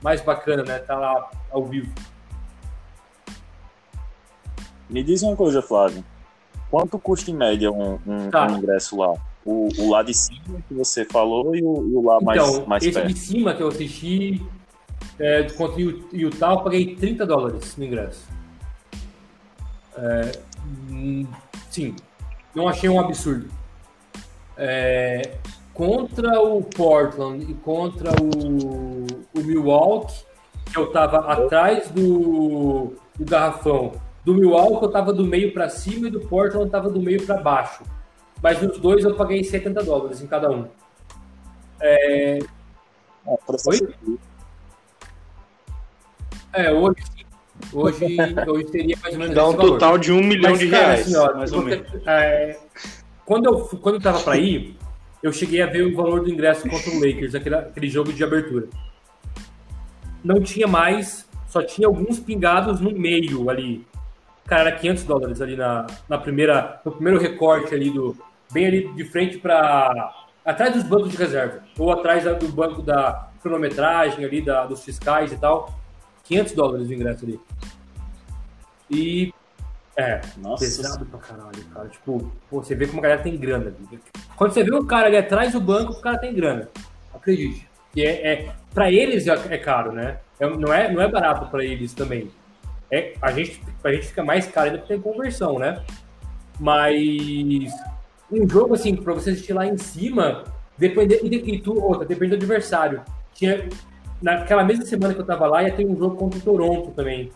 mais 0.00 0.20
bacana, 0.20 0.62
né? 0.62 0.78
Tá 0.78 0.94
lá 0.94 1.28
ao 1.50 1.64
vivo. 1.64 1.92
Me 4.88 5.02
diz 5.02 5.24
uma 5.24 5.34
coisa, 5.34 5.60
Flávio. 5.60 6.04
Quanto 6.70 7.00
custa 7.00 7.32
em 7.32 7.34
média 7.34 7.72
um, 7.72 7.98
um, 8.06 8.30
tá. 8.30 8.46
um 8.46 8.58
ingresso 8.58 8.96
lá? 8.96 9.14
O, 9.48 9.68
o, 9.78 9.90
lá 9.90 10.02
de 10.02 10.12
cima 10.12 10.62
que 10.66 10.74
você 10.74 11.04
falou 11.04 11.56
e 11.56 11.62
o, 11.62 11.88
e 11.88 11.94
o 11.94 12.02
lá 12.02 12.20
mais, 12.20 12.42
então, 12.42 12.66
mais 12.66 12.82
esse 12.82 12.92
perto? 12.92 13.08
de 13.08 13.18
cima 13.18 13.54
que 13.54 13.62
eu 13.62 13.68
assisti 13.68 14.42
é, 15.18 15.44
contra 15.44 15.80
o 15.80 16.04
Utah, 16.12 16.52
eu 16.52 16.60
paguei 16.60 16.94
30 16.94 17.24
dólares 17.24 17.76
no 17.76 17.84
ingresso. 17.84 18.28
É, 19.96 20.32
hum, 20.90 21.26
sim, 21.70 21.96
não 22.54 22.68
achei 22.68 22.90
um 22.90 23.00
absurdo. 23.00 23.48
É, 24.56 25.38
contra 25.72 26.40
o 26.40 26.62
Portland 26.62 27.50
e 27.50 27.54
contra 27.54 28.10
o, 28.20 29.06
o 29.34 29.42
Milwaukee, 29.42 30.24
que 30.70 30.78
eu 30.78 30.88
estava 30.88 31.18
atrás 31.32 31.90
do, 31.90 32.92
do 33.16 33.24
garrafão 33.24 33.92
do 34.28 34.34
Milwaukee 34.34 34.84
eu 34.84 34.90
tava 34.90 35.10
do 35.10 35.24
meio 35.24 35.54
para 35.54 35.70
cima 35.70 36.08
e 36.08 36.10
do 36.10 36.20
Portland 36.20 36.66
eu 36.66 36.70
tava 36.70 36.90
do 36.90 37.00
meio 37.00 37.24
para 37.24 37.38
baixo. 37.38 37.82
Mas 38.42 38.60
nos 38.62 38.78
dois 38.78 39.04
eu 39.04 39.14
paguei 39.14 39.42
70 39.42 39.82
dólares 39.82 40.22
em 40.22 40.26
cada 40.26 40.50
um. 40.50 40.66
É... 41.80 42.38
Ah, 43.26 43.36
Oi? 43.66 43.94
É, 46.52 46.72
hoje 46.72 46.96
Hoje, 47.72 48.06
hoje 48.46 48.64
teria 48.66 48.96
mais 49.02 49.14
ou 49.14 49.20
menos. 49.20 49.34
Dá 49.34 49.48
um 49.48 49.54
total 49.54 49.98
de 49.98 50.12
um 50.12 50.22
milhão 50.22 50.52
Mas, 50.52 50.60
de 50.60 50.70
cara, 50.70 50.86
reais. 50.86 51.00
Assim, 51.00 51.16
ó, 51.16 51.34
mais 51.34 51.52
ou 51.52 51.62
menos. 51.62 51.86
É, 52.06 52.56
quando 53.26 53.46
eu 53.46 53.58
quando 53.78 53.96
eu 53.96 54.00
tava 54.00 54.20
para 54.20 54.38
ir, 54.38 54.76
eu 55.22 55.32
cheguei 55.32 55.60
a 55.60 55.66
ver 55.66 55.82
o 55.82 55.94
valor 55.94 56.22
do 56.22 56.30
ingresso 56.30 56.68
contra 56.68 56.90
o 56.90 56.94
Lakers, 56.94 57.34
aquele, 57.34 57.56
aquele 57.56 57.88
jogo 57.88 58.12
de 58.12 58.22
abertura. 58.22 58.68
Não 60.24 60.40
tinha 60.40 60.68
mais, 60.68 61.28
só 61.48 61.60
tinha 61.62 61.88
alguns 61.88 62.20
pingados 62.20 62.80
no 62.80 62.92
meio 62.92 63.50
ali 63.50 63.84
cara, 64.48 64.70
era 64.70 64.72
500 64.72 65.04
dólares 65.04 65.40
ali 65.42 65.54
na, 65.54 65.86
na 66.08 66.16
primeira, 66.18 66.80
no 66.84 66.90
primeiro 66.90 67.20
recorte 67.20 67.74
ali 67.74 67.90
do, 67.90 68.16
bem 68.50 68.66
ali 68.66 68.92
de 68.94 69.04
frente 69.04 69.38
para 69.38 70.26
atrás 70.44 70.74
dos 70.74 70.82
bancos 70.82 71.10
de 71.10 71.16
reserva 71.16 71.62
ou 71.78 71.92
atrás 71.92 72.24
do 72.24 72.48
banco 72.48 72.82
da 72.82 73.30
cronometragem 73.42 74.24
ali 74.24 74.40
da, 74.40 74.66
dos 74.66 74.84
fiscais 74.84 75.32
e 75.32 75.36
tal, 75.36 75.72
500 76.24 76.52
dólares 76.52 76.88
o 76.88 76.92
ingresso 76.92 77.24
ali. 77.24 77.40
E 78.90 79.32
é, 79.96 80.20
Nossa. 80.36 80.64
pesado 80.64 81.04
pra 81.06 81.18
caralho, 81.18 81.64
cara. 81.72 81.88
Tipo, 81.88 82.32
pô, 82.48 82.62
você 82.62 82.74
vê 82.74 82.86
como 82.86 83.00
a 83.00 83.02
galera 83.02 83.22
tem 83.22 83.36
grana. 83.36 83.74
Quando 84.36 84.52
você 84.52 84.62
vê 84.62 84.74
o 84.74 84.84
cara 84.84 85.06
ali 85.06 85.16
atrás 85.16 85.52
do 85.52 85.60
banco, 85.60 85.92
o 85.92 86.00
cara 86.00 86.18
tem 86.18 86.34
grana. 86.34 86.68
Acredite. 87.14 87.68
E 87.94 88.02
é, 88.02 88.32
é, 88.32 88.54
pra 88.72 88.90
eles 88.90 89.26
é, 89.26 89.32
é 89.50 89.58
caro, 89.58 89.92
né? 89.92 90.18
É, 90.38 90.48
não, 90.48 90.72
é, 90.72 90.92
não 90.92 91.02
é 91.02 91.08
barato 91.08 91.50
pra 91.50 91.64
eles 91.64 91.92
também 91.92 92.30
é, 92.90 93.14
a, 93.20 93.30
gente, 93.32 93.62
a 93.84 93.92
gente 93.92 94.06
fica 94.06 94.24
mais 94.24 94.46
caro 94.46 94.66
ainda 94.66 94.78
porque 94.78 94.94
tem 94.94 95.02
conversão, 95.02 95.58
né? 95.58 95.82
Mas 96.58 97.70
um 98.30 98.48
jogo 98.48 98.74
assim, 98.74 98.94
para 98.96 99.14
você 99.14 99.30
assistir 99.30 99.52
lá 99.52 99.66
em 99.66 99.78
cima, 99.78 100.44
depende, 100.76 101.14
e, 101.22 101.58
tu, 101.60 101.82
outra, 101.82 102.04
depende 102.04 102.30
do 102.30 102.36
adversário. 102.36 103.02
Tinha, 103.34 103.68
naquela 104.20 104.64
mesma 104.64 104.84
semana 104.84 105.14
que 105.14 105.20
eu 105.20 105.26
tava 105.26 105.46
lá, 105.46 105.62
ia 105.62 105.72
ter 105.72 105.86
um 105.86 105.96
jogo 105.96 106.16
contra 106.16 106.38
o 106.38 106.42
Toronto 106.42 106.90
também. 106.90 107.30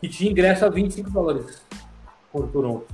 Que 0.00 0.08
tinha 0.08 0.30
ingresso 0.30 0.64
a 0.64 0.68
25 0.68 1.10
dólares 1.10 1.62
contra 2.32 2.48
o 2.48 2.52
Toronto. 2.52 2.86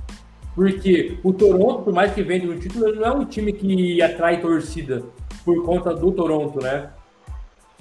Porque 0.55 1.17
o 1.23 1.33
Toronto, 1.33 1.83
por 1.83 1.93
mais 1.93 2.13
que 2.13 2.21
vende 2.21 2.47
um 2.47 2.59
título, 2.59 2.87
ele 2.87 2.99
não 2.99 3.07
é 3.07 3.11
um 3.11 3.25
time 3.25 3.53
que 3.53 4.01
atrai 4.01 4.39
torcida 4.39 5.03
por 5.43 5.63
conta 5.65 5.93
do 5.93 6.11
Toronto, 6.11 6.61
né? 6.61 6.89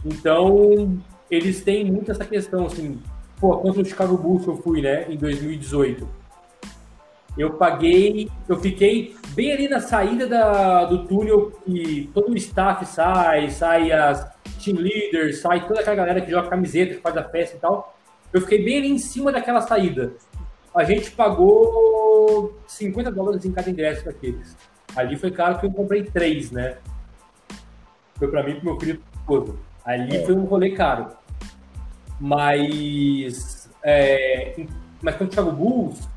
Então, 0.05 0.99
eles 1.31 1.63
têm 1.63 1.85
muito 1.85 2.11
essa 2.11 2.25
questão, 2.25 2.67
assim, 2.67 2.99
pô, 3.41 3.57
contra 3.59 3.83
o 3.83 3.85
Chicago 3.85 4.17
Bulls 4.17 4.47
eu 4.47 4.57
fui, 4.57 4.81
né, 4.81 5.07
em 5.11 5.17
2018. 5.17 6.22
Eu 7.37 7.55
paguei, 7.55 8.31
eu 8.49 8.57
fiquei 8.59 9.17
bem 9.35 9.53
ali 9.53 9.69
na 9.69 9.81
saída 9.81 10.27
da, 10.27 10.85
do 10.85 11.07
túnel 11.07 11.51
que 11.65 12.11
todo 12.13 12.31
o 12.31 12.37
staff 12.37 12.85
sai, 12.85 13.51
sai 13.51 13.91
as 13.91 14.31
team 14.63 14.77
leaders, 14.77 15.41
sai 15.41 15.67
toda 15.67 15.81
aquela 15.81 15.97
galera 15.97 16.21
que 16.21 16.31
joga 16.31 16.51
camiseta, 16.51 16.95
que 16.95 17.01
faz 17.01 17.17
a 17.17 17.25
festa 17.25 17.57
e 17.57 17.61
tal. 17.61 17.97
Eu 18.33 18.41
fiquei 18.43 18.63
bem 18.63 18.79
ali 18.79 18.89
em 18.89 18.99
cima 18.99 19.33
daquela 19.33 19.61
saída. 19.61 20.13
A 20.75 20.85
gente 20.85 21.11
pagou 21.11 22.59
50 22.67 23.11
dólares 23.11 23.45
em 23.45 23.53
cada 23.53 23.71
ingresso 23.71 24.05
daqueles. 24.05 24.57
Ali 24.95 25.17
foi 25.17 25.31
caro 25.31 25.59
que 25.59 25.67
eu 25.67 25.73
comprei 25.73 26.03
três, 26.05 26.51
né? 26.51 26.79
Foi 28.17 28.29
para 28.29 28.43
mim 28.43 28.53
e 28.53 28.55
pro 28.57 28.65
meu 28.65 28.81
filho 28.81 29.03
todo. 29.27 29.59
Ali 29.85 30.17
é. 30.17 30.25
foi 30.25 30.35
um 30.35 30.45
rolê 30.45 30.71
caro. 30.71 31.09
Mas. 32.21 33.71
É, 33.83 34.65
mas 35.03 35.17
quando 35.17 35.49
o 35.49 35.53
Bulls, 35.53 36.09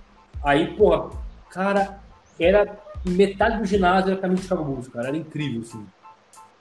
aí, 0.46 0.68
porra, 0.76 1.10
cara, 1.50 2.00
era 2.40 2.78
metade 3.04 3.58
do 3.58 3.66
ginásio 3.66 4.12
era 4.12 4.22
camisa 4.22 4.42
do 4.42 4.44
Chicago 4.44 4.64
Bulls, 4.64 4.88
cara. 4.88 5.08
Era 5.08 5.18
incrível, 5.18 5.62
assim. 5.62 5.86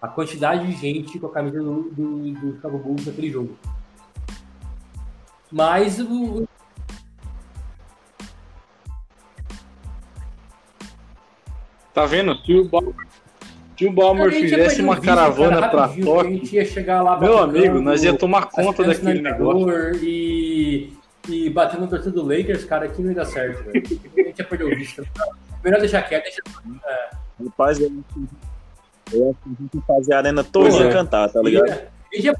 A 0.01 0.09
quantidade 0.09 0.67
de 0.67 0.73
gente 0.73 1.19
com 1.19 1.27
a 1.27 1.33
camisa 1.33 1.63
do, 1.63 1.83
do, 1.91 2.33
do 2.33 2.55
Chicago 2.55 2.79
Bulls 2.79 3.07
naquele 3.07 3.31
jogo. 3.31 3.57
Mas 5.53 6.01
o. 6.01 6.49
Tá 11.93 12.07
vendo? 12.07 12.37
Se 12.45 12.53
o 12.53 12.65
Bauer 12.65 12.95
se 13.77 13.87
o 13.87 13.93
Balmer 13.93 14.31
fizesse 14.31 14.81
uma 14.81 15.01
caravana 15.01 15.69
para 15.69 15.89
Tóquio, 15.89 16.21
a 16.21 16.25
gente 16.25 16.55
ia 16.55 16.65
chegar 16.65 17.03
lá 17.03 17.19
meu 17.19 17.39
amigo, 17.39 17.81
nós 17.81 18.05
ia 18.05 18.17
tomar 18.17 18.47
conta 18.47 18.85
daquele 18.85 19.21
negócio. 19.21 19.97
E, 19.97 20.93
e 21.29 21.51
bater 21.51 21.81
no 21.81 21.87
torcedor 21.87 22.25
do 22.25 22.29
Lakers, 22.29 22.65
cara, 22.65 22.87
aqui 22.87 23.03
não 23.03 23.11
ia 23.11 23.17
dar 23.17 23.25
certo. 23.25 23.65
Véio. 23.65 23.85
A 24.17 24.21
gente 24.23 24.39
ia 24.39 24.45
perder 24.45 24.65
o 24.65 24.77
visto. 24.77 25.07
Melhor 25.63 25.81
deixar 25.81 26.03
quieto, 26.03 26.25
deixa. 26.25 26.43
É. 26.87 27.11
Rapaz, 27.45 27.81
eu 27.81 27.87
acho 27.89 29.39
que 29.43 29.51
a 29.51 29.63
gente 29.63 29.87
fazer 29.87 30.15
a 30.15 30.19
arena 30.19 30.45
toda 30.45 30.69
é. 30.69 30.93
cantar, 30.93 31.31
tá 31.31 31.41
ligado? 31.43 31.67
Ia, 32.13 32.33
ia, 32.33 32.35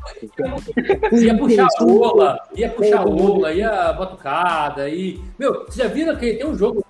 ia 1.13 1.37
puxar 1.37 1.67
a 1.67 1.85
rola, 1.85 2.39
ia 2.55 2.69
puxar 2.69 2.99
a 2.99 3.03
rola, 3.03 3.53
ia 3.53 3.93
batucada, 3.93 4.89
e. 4.89 5.21
Meu, 5.39 5.65
você 5.65 5.83
já 5.83 5.89
viram 5.89 6.17
que 6.17 6.35
tem 6.35 6.47
um 6.47 6.57
jogo 6.57 6.85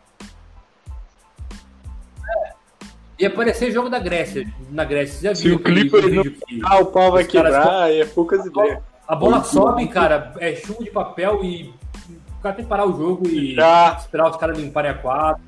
Ia 3.19 3.31
parecer 3.31 3.71
jogo 3.71 3.89
da 3.89 3.99
Grécia, 3.99 4.47
na 4.71 4.85
Grécia. 4.85 5.19
Você 5.19 5.27
já 5.29 5.35
Se 5.35 5.53
o 5.53 5.59
Clipper 5.59 6.13
não 6.13 6.25
que 6.25 6.61
ah, 6.65 6.81
o 6.81 6.87
pau 6.87 7.13
vai 7.13 7.25
quebrar, 7.25 7.91
é 7.91 8.05
poucas 8.05 8.45
ideias. 8.45 8.83
A 9.07 9.15
bola 9.15 9.45
sobe, 9.45 9.87
cara, 9.87 10.33
é 10.41 10.55
chuva 10.57 10.83
de 10.83 10.91
papel 10.91 11.45
e 11.45 11.73
cara 12.45 12.55
tem 12.57 12.65
que 12.65 12.69
parar 12.69 12.87
o 12.87 12.97
jogo 12.97 13.27
e 13.27 13.55
Já. 13.55 13.97
esperar 13.99 14.31
os 14.31 14.37
caras 14.37 14.59
limparem 14.59 14.91
a 14.91 14.95
quadra. 14.95 15.41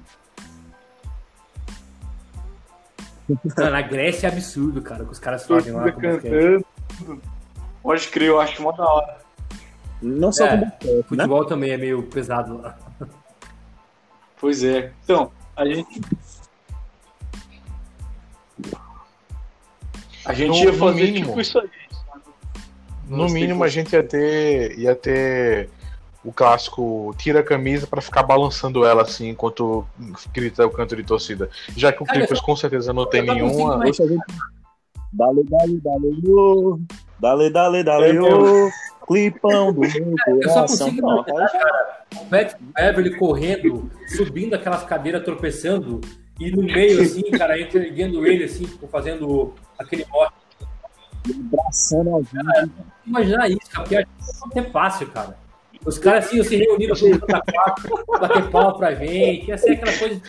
Na 3.56 3.82
Grécia 3.82 4.28
é 4.28 4.31
absurdo, 4.32 4.81
cara, 4.81 5.02
o 5.02 5.06
que 5.06 5.12
os 5.12 5.18
caras 5.18 5.47
fazem 5.47 5.73
lá. 5.73 5.90
Cantando. 5.93 6.64
Pode 7.82 8.09
crer, 8.09 8.28
eu 8.28 8.40
acho 8.40 8.62
mó 8.62 8.73
da 8.73 8.85
hora. 8.85 9.18
Não 10.01 10.31
só 10.32 10.47
É, 10.47 10.56
né? 10.59 10.73
Futebol 11.09 11.44
também 11.44 11.70
é 11.70 11.77
meio 11.77 12.02
pesado 12.05 12.59
lá. 12.60 12.78
Pois 14.40 14.62
é. 14.62 14.93
Então, 15.05 15.32
a 15.56 15.64
gente. 15.64 16.01
A 20.24 20.32
gente 20.32 20.48
No- 20.51 20.56
ia 20.64 20.73
no 20.73 20.78
fazer 20.78 21.02
mínimo. 21.05 21.27
tipo 21.28 21.40
isso 21.40 21.59
aí. 21.59 21.68
No 23.09 23.18
Gostei 23.18 23.40
mínimo, 23.40 23.62
a 23.64 23.68
gente 23.68 23.93
ia 23.93 24.02
ter, 24.02 24.78
ia 24.78 24.94
ter 24.94 25.70
o 26.27 26.32
clássico 26.32 27.15
tira 27.16 27.40
a 27.40 27.43
camisa 27.43 27.86
pra 27.86 28.01
ficar 28.03 28.23
balançando 28.24 28.85
ela 28.85 29.03
assim 29.03 29.28
enquanto 29.28 29.86
grita 30.35 30.66
o 30.66 30.70
canto 30.70 30.97
de 30.97 31.05
torcida. 31.05 31.48
Já 31.77 31.93
que 31.93 32.03
o 32.03 32.07
Clippers 32.07 32.40
com 32.40 32.57
certeza 32.57 32.93
não 32.93 33.07
tem 33.07 33.23
nenhuma. 33.23 33.77
mais- 33.78 33.97
Deixa 33.97 34.03
a 34.03 34.07
gente. 34.09 34.24
Dale, 35.12 35.44
dale, 35.44 35.81
dale. 35.81 36.81
Dale, 37.20 37.51
dale, 37.51 37.82
dale, 37.85 38.19
ô. 38.19 38.69
Clipão 39.07 39.73
do 39.73 39.81
meu 39.86 40.16
Eu 40.27 40.43
só 40.48 40.55
coração. 40.55 40.86
consigo 40.89 41.01
Pronto, 41.07 41.31
imaginar, 41.31 41.48
cara, 41.53 42.05
o 42.16 42.27
Pat 42.27 42.55
Beverly 42.74 43.16
correndo, 43.16 43.90
subindo 44.09 44.55
aquelas 44.55 44.82
cadeiras, 44.82 45.23
tropeçando, 45.24 46.01
e 46.40 46.51
no 46.51 46.62
meio, 46.65 47.01
assim, 47.03 47.23
cara, 47.31 47.57
erguendo 47.57 48.27
ele, 48.27 48.43
assim, 48.44 48.65
tipo, 48.65 48.89
fazendo 48.89 49.55
aquele 49.78 50.05
morte. 50.11 50.35
abraçando 51.53 52.16
a 52.16 52.19
vida. 52.19 52.69
Imaginar 53.07 53.48
isso, 53.48 53.70
cara, 53.70 54.09
porque 54.40 54.59
é 54.59 54.62
fácil, 54.70 55.07
cara. 55.12 55.39
Os 55.87 55.99
caras, 55.99 56.27
assim, 56.27 56.43
se 56.43 56.57
reuniram 56.57 56.97
quatro, 56.97 58.05
bater 58.19 58.51
pau 58.51 58.77
pra 58.77 58.95
gente, 58.95 59.49
ia 59.49 59.57
ser 59.57 59.73
aquela 59.73 59.97
coisa. 59.97 60.21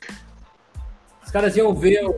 Os 1.25 1.31
caras 1.31 1.57
iam 1.57 1.73
ver 1.73 2.05
o 2.05 2.15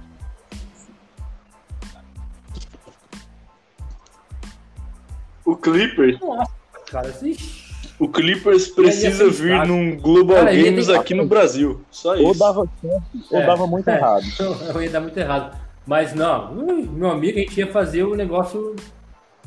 O 5.45 5.55
Clippers, 5.55 6.19
Nossa, 6.19 6.51
cara, 6.91 7.11
ixi, 7.23 7.69
o 7.97 8.07
Clippers 8.07 8.67
precisa 8.67 9.11
ser 9.15 9.31
vir 9.31 9.65
num 9.65 9.97
Global 9.97 10.37
Cara, 10.37 10.55
Games 10.55 10.89
aqui 10.89 11.15
no 11.15 11.25
Brasil. 11.25 11.81
Só 11.89 12.15
Ou 12.15 12.31
isso. 12.31 12.39
dava 12.39 12.69
certo, 12.79 13.03
ou 13.31 13.39
É, 13.39 13.45
dava 13.47 13.65
muito 13.65 13.89
é. 13.89 13.95
errado. 13.95 14.23
eu 14.73 14.81
ia 14.83 14.89
dar 14.91 15.01
muito 15.01 15.17
errado. 15.17 15.59
Mas 15.87 16.13
não, 16.13 16.53
meu 16.53 17.09
amigo, 17.09 17.39
a 17.39 17.41
gente 17.41 17.57
ia 17.57 17.65
fazer 17.65 18.03
o 18.03 18.15
negócio 18.15 18.75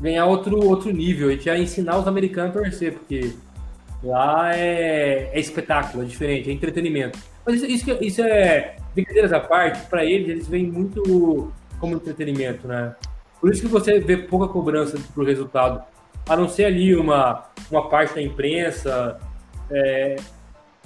ganhar 0.01 0.27
outro, 0.27 0.61
outro 0.67 0.91
nível. 0.91 1.29
A 1.29 1.33
gente 1.33 1.47
ia 1.47 1.57
ensinar 1.57 1.99
os 1.99 2.09
americanos 2.09 2.57
a 2.57 2.61
torcer, 2.61 2.95
porque 2.95 3.33
lá 4.03 4.55
é, 4.55 5.31
é 5.33 5.41
espetáculo, 5.41 6.03
é 6.03 6.07
diferente, 6.07 6.51
é 6.51 6.53
entretenimento. 6.53 7.19
Mas 7.47 7.63
isso, 7.63 7.67
isso, 7.67 8.05
isso 8.05 8.23
é, 8.23 8.77
brincadeiras 8.95 9.33
à 9.33 9.41
parte, 9.41 9.87
para 9.89 10.05
eles, 10.05 10.29
eles 10.29 10.49
veem 10.49 10.67
muito 10.67 11.53
como 11.79 11.97
entretenimento, 11.97 12.67
né? 12.69 12.95
Por 13.41 13.51
isso 13.51 13.63
que 13.63 13.69
você 13.69 13.99
vê 13.99 14.17
pouca 14.17 14.47
cobrança 14.47 14.99
pro 15.13 15.25
resultado. 15.25 15.83
A 16.29 16.37
não 16.37 16.49
ser 16.49 16.67
ali 16.67 16.95
uma, 16.95 17.45
uma 17.71 17.89
parte 17.89 18.15
da 18.15 18.23
imprensa. 18.23 19.19
é, 19.71 20.17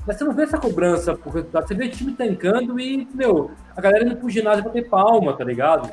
mas 0.07 0.17
você 0.17 0.25
não 0.25 0.33
vê 0.33 0.45
essa 0.45 0.57
cobrança 0.57 1.15
pro 1.15 1.31
resultado. 1.31 1.69
Você 1.69 1.75
vê 1.75 1.89
time 1.89 2.13
tancando 2.13 2.81
e, 2.81 3.07
meu, 3.13 3.51
a 3.77 3.81
galera 3.81 4.05
indo 4.05 4.17
pro 4.17 4.31
ginásio 4.31 4.71
ter 4.71 4.89
palma, 4.89 5.37
tá 5.37 5.45
ligado? 5.45 5.91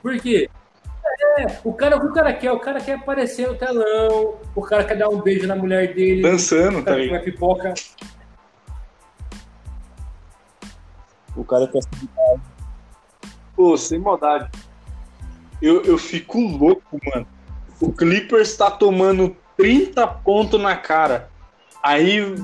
Por 0.00 0.18
quê? 0.18 0.48
É, 1.38 1.58
o 1.64 1.72
cara, 1.72 1.96
o 1.96 2.00
que 2.00 2.06
o 2.06 2.12
cara 2.12 2.32
quer? 2.32 2.52
O 2.52 2.60
cara 2.60 2.80
quer 2.80 2.94
aparecer 2.94 3.48
no 3.48 3.54
telão, 3.54 4.36
o 4.54 4.62
cara 4.62 4.84
quer 4.84 4.96
dar 4.96 5.08
um 5.08 5.20
beijo 5.20 5.46
na 5.46 5.56
mulher 5.56 5.94
dele, 5.94 6.22
Dançando, 6.22 6.82
tá 6.82 6.94
ligado? 6.96 7.24
pipoca. 7.24 7.74
O 11.36 11.44
cara 11.44 11.66
quer 11.68 11.80
Pô, 13.54 13.76
sem 13.76 13.98
maldade. 13.98 14.50
Eu, 15.60 15.82
eu 15.82 15.98
fico 15.98 16.40
louco, 16.40 16.98
mano. 17.12 17.26
O 17.80 17.92
Clippers 17.92 18.56
tá 18.56 18.70
tomando 18.70 19.36
30 19.56 20.06
pontos 20.06 20.60
na 20.60 20.76
cara. 20.76 21.28
Aí 21.82 22.34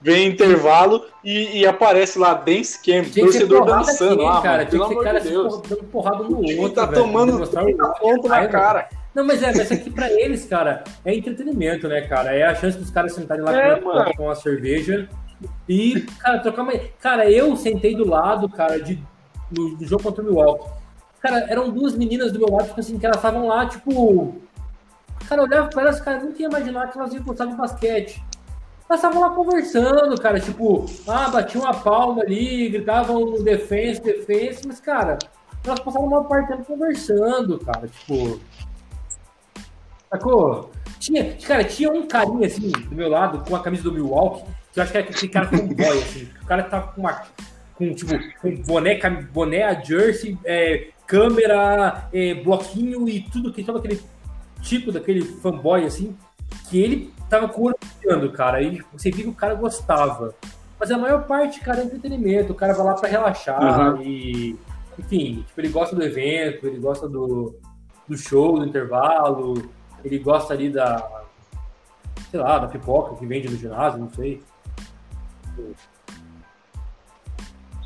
vem 0.00 0.28
intervalo 0.28 1.04
e, 1.24 1.58
e 1.60 1.66
aparece 1.66 2.18
lá 2.18 2.34
Dance 2.34 2.78
Cam, 2.78 3.02
Tinha 3.04 3.24
torcedor 3.24 3.64
dançando 3.64 4.22
lá, 4.22 4.40
cara. 4.42 4.58
mano. 4.58 4.70
Pelo 4.70 4.84
amor 4.84 5.04
cara 5.04 5.20
de 5.20 5.28
Deus. 5.28 5.60
dando 5.62 5.84
porrada 5.84 6.22
no 6.24 6.36
outro, 6.38 6.70
tá 6.70 6.86
velho, 6.86 7.02
tomando 7.02 7.32
demonstrar 7.32 7.64
30 7.64 7.84
o- 7.86 7.94
pontos 7.94 8.30
na 8.30 8.48
cara. 8.48 8.88
Não, 9.14 9.24
mas 9.24 9.42
é, 9.42 9.46
mas 9.54 9.72
aqui 9.72 9.90
pra 9.90 10.12
eles, 10.12 10.44
cara, 10.44 10.84
é 11.04 11.14
entretenimento, 11.14 11.88
né, 11.88 12.02
cara? 12.02 12.34
É 12.36 12.42
a 12.44 12.54
chance 12.54 12.76
dos 12.76 12.90
caras 12.90 13.14
sentarem 13.14 13.42
lá 13.42 13.58
É, 13.58 13.76
com, 13.76 13.88
mano. 13.88 14.12
com 14.14 14.24
uma 14.24 14.34
cerveja 14.34 15.08
e, 15.68 16.02
cara, 16.20 16.38
trocar 16.40 16.62
uma. 16.62 16.72
Cara, 17.00 17.30
eu 17.30 17.56
sentei 17.56 17.94
do 17.96 18.06
lado, 18.06 18.46
cara, 18.48 18.78
de, 18.78 18.98
no, 19.50 19.76
do 19.76 19.86
jogo 19.86 20.02
contra 20.02 20.22
o 20.22 20.26
Milwaukee. 20.26 20.68
Cara, 21.22 21.46
eram 21.48 21.70
duas 21.70 21.94
meninas 21.94 22.30
do 22.30 22.38
meu 22.38 22.50
lado, 22.50 22.68
tipo 22.68 22.78
assim, 22.80 22.98
que 22.98 23.06
elas 23.06 23.16
estavam 23.16 23.46
lá, 23.48 23.66
tipo. 23.66 24.36
Cara, 25.28 25.40
eu 25.40 25.46
olhava 25.46 25.68
pra 25.68 25.82
elas, 25.82 25.98
cara, 26.00 26.18
eu 26.18 26.26
nunca 26.26 26.42
ia 26.42 26.48
imaginar 26.48 26.90
que 26.92 26.98
elas 26.98 27.12
iam 27.14 27.22
gostar 27.24 27.46
de 27.46 27.56
basquete. 27.56 28.22
Elas 28.88 29.00
estavam 29.02 29.20
lá 29.20 29.30
conversando, 29.30 30.20
cara, 30.20 30.38
tipo, 30.38 30.86
ah, 31.08 31.28
batiam 31.28 31.64
uma 31.64 31.74
palma 31.74 32.22
ali, 32.22 32.68
gritavam 32.68 33.42
defense, 33.42 34.00
defense, 34.00 34.66
mas, 34.66 34.78
cara, 34.78 35.18
elas 35.64 35.80
passaram 35.80 36.06
uma 36.06 36.22
parte 36.22 36.48
tempo 36.48 36.64
conversando, 36.64 37.58
cara, 37.58 37.88
tipo. 37.88 38.40
Sacou? 40.08 40.70
Tinha, 41.00 41.34
cara, 41.34 41.64
tinha 41.64 41.90
um 41.90 42.06
carinha 42.06 42.46
assim 42.46 42.70
do 42.70 42.94
meu 42.94 43.08
lado 43.08 43.44
com 43.44 43.56
a 43.56 43.60
camisa 43.60 43.82
do 43.82 43.92
Milwaukee, 43.92 44.44
que 44.72 44.78
eu 44.78 44.82
acho 44.84 44.92
que 44.92 44.98
era 44.98 45.08
aquele 45.08 45.32
cara 45.32 45.48
fanboy, 45.48 45.98
assim. 45.98 46.28
O 46.42 46.46
cara 46.46 46.62
tava 46.62 46.92
com 46.92 47.00
uma. 47.00 47.22
Com, 47.74 47.92
tipo, 47.92 48.12
com 48.40 48.54
boné, 48.62 48.98
boné, 49.32 49.64
a 49.64 49.82
jersey, 49.82 50.38
é, 50.44 50.88
câmera, 51.06 52.08
é, 52.12 52.34
bloquinho 52.34 53.08
e 53.08 53.20
tudo, 53.20 53.52
que 53.52 53.64
todo 53.64 53.78
aquele 53.78 54.00
tipo 54.62 54.92
daquele 54.92 55.22
fanboy, 55.22 55.84
assim, 55.84 56.16
que 56.70 56.80
ele 56.80 57.12
tava 57.28 57.48
curando, 57.48 58.32
cara. 58.32 58.62
E 58.62 58.82
você 58.92 59.10
via 59.10 59.24
que 59.24 59.30
o 59.30 59.34
cara 59.34 59.54
gostava. 59.54 60.34
Mas 60.78 60.90
a 60.90 60.98
maior 60.98 61.24
parte, 61.26 61.60
cara, 61.60 61.80
é 61.80 61.84
entretenimento. 61.84 62.52
O 62.52 62.56
cara 62.56 62.74
vai 62.74 62.86
lá 62.86 62.94
pra 62.94 63.08
relaxar 63.08 63.94
Uhum. 63.96 64.02
e. 64.02 64.58
Enfim, 64.98 65.44
tipo, 65.46 65.60
ele 65.60 65.68
gosta 65.68 65.94
do 65.94 66.02
evento, 66.02 66.66
ele 66.66 66.78
gosta 66.78 67.06
do, 67.06 67.54
do 68.08 68.16
show, 68.16 68.58
do 68.58 68.64
intervalo, 68.64 69.68
ele 70.04 70.18
gosta 70.18 70.54
ali 70.54 70.70
da. 70.70 71.06
Sei 72.30 72.40
lá, 72.40 72.58
da 72.58 72.66
pipoca 72.66 73.14
que 73.16 73.26
vende 73.26 73.48
no 73.48 73.56
ginásio, 73.56 74.00
não 74.00 74.10
sei. 74.10 74.42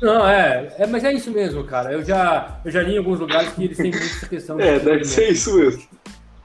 Não, 0.01 0.27
é, 0.27 0.73
é, 0.79 0.87
mas 0.87 1.03
é 1.03 1.13
isso 1.13 1.29
mesmo, 1.31 1.63
cara. 1.63 1.91
Eu 1.91 2.03
já, 2.03 2.59
eu 2.65 2.71
já 2.71 2.81
li 2.81 2.95
em 2.95 2.97
alguns 2.97 3.19
lugares 3.19 3.49
que 3.53 3.65
eles 3.65 3.77
têm 3.77 3.91
muito 3.91 4.03
essa 4.03 4.27
questão 4.27 4.57
de 4.57 4.63
É, 4.63 4.79
deve 4.79 5.05
ser 5.05 5.29
isso 5.31 5.55
mesmo. 5.55 5.83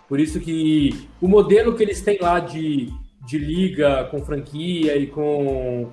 Por 0.08 0.20
isso 0.20 0.38
que 0.40 1.08
o 1.20 1.26
modelo 1.28 1.74
que 1.76 1.82
eles 1.82 2.00
têm 2.00 2.18
lá 2.20 2.38
de, 2.38 2.92
de 3.26 3.38
liga 3.38 4.04
com 4.10 4.24
franquia 4.24 4.96
e 4.96 5.06
com 5.08 5.90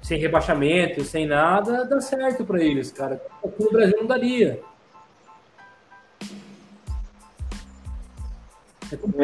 sem 0.00 0.18
rebaixamento, 0.18 1.04
sem 1.04 1.26
nada, 1.26 1.84
dá 1.84 2.00
certo 2.00 2.44
pra 2.44 2.60
eles, 2.60 2.90
cara. 2.90 3.22
Aqui 3.44 3.62
no 3.62 3.70
Brasil 3.70 3.96
não 3.98 4.06
daria. 4.06 4.60
É 8.92 8.96
como- 8.96 9.14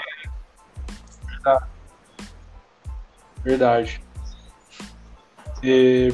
Verdade. 3.45 4.01
E- 5.63 6.13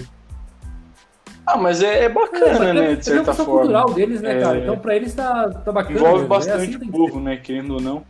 Ah, 1.47 1.59
mas 1.59 1.83
é, 1.83 2.05
é 2.05 2.09
bacana, 2.09 2.73
né? 2.73 2.73
De 2.73 2.79
é 2.81 2.95
uma 2.95 3.03
certa 3.03 3.25
questão 3.25 3.45
forma. 3.45 3.61
cultural 3.61 3.93
deles, 3.93 4.23
né, 4.23 4.39
É. 4.39 4.41
cara? 4.41 4.59
Então 4.61 4.79
pra 4.79 4.97
eles 4.97 5.15
tá, 5.15 5.51
tá 5.51 5.73
bacana. 5.73 5.99
Envolve 5.99 6.21
mesmo. 6.23 6.35
É 6.35 6.39
assim 6.39 6.49
bastante 6.51 6.77
o 6.77 6.81
que 6.81 6.91
povo, 6.91 7.21
né? 7.21 7.37
Querendo 7.37 7.75
ou 7.75 7.81
não. 7.81 8.05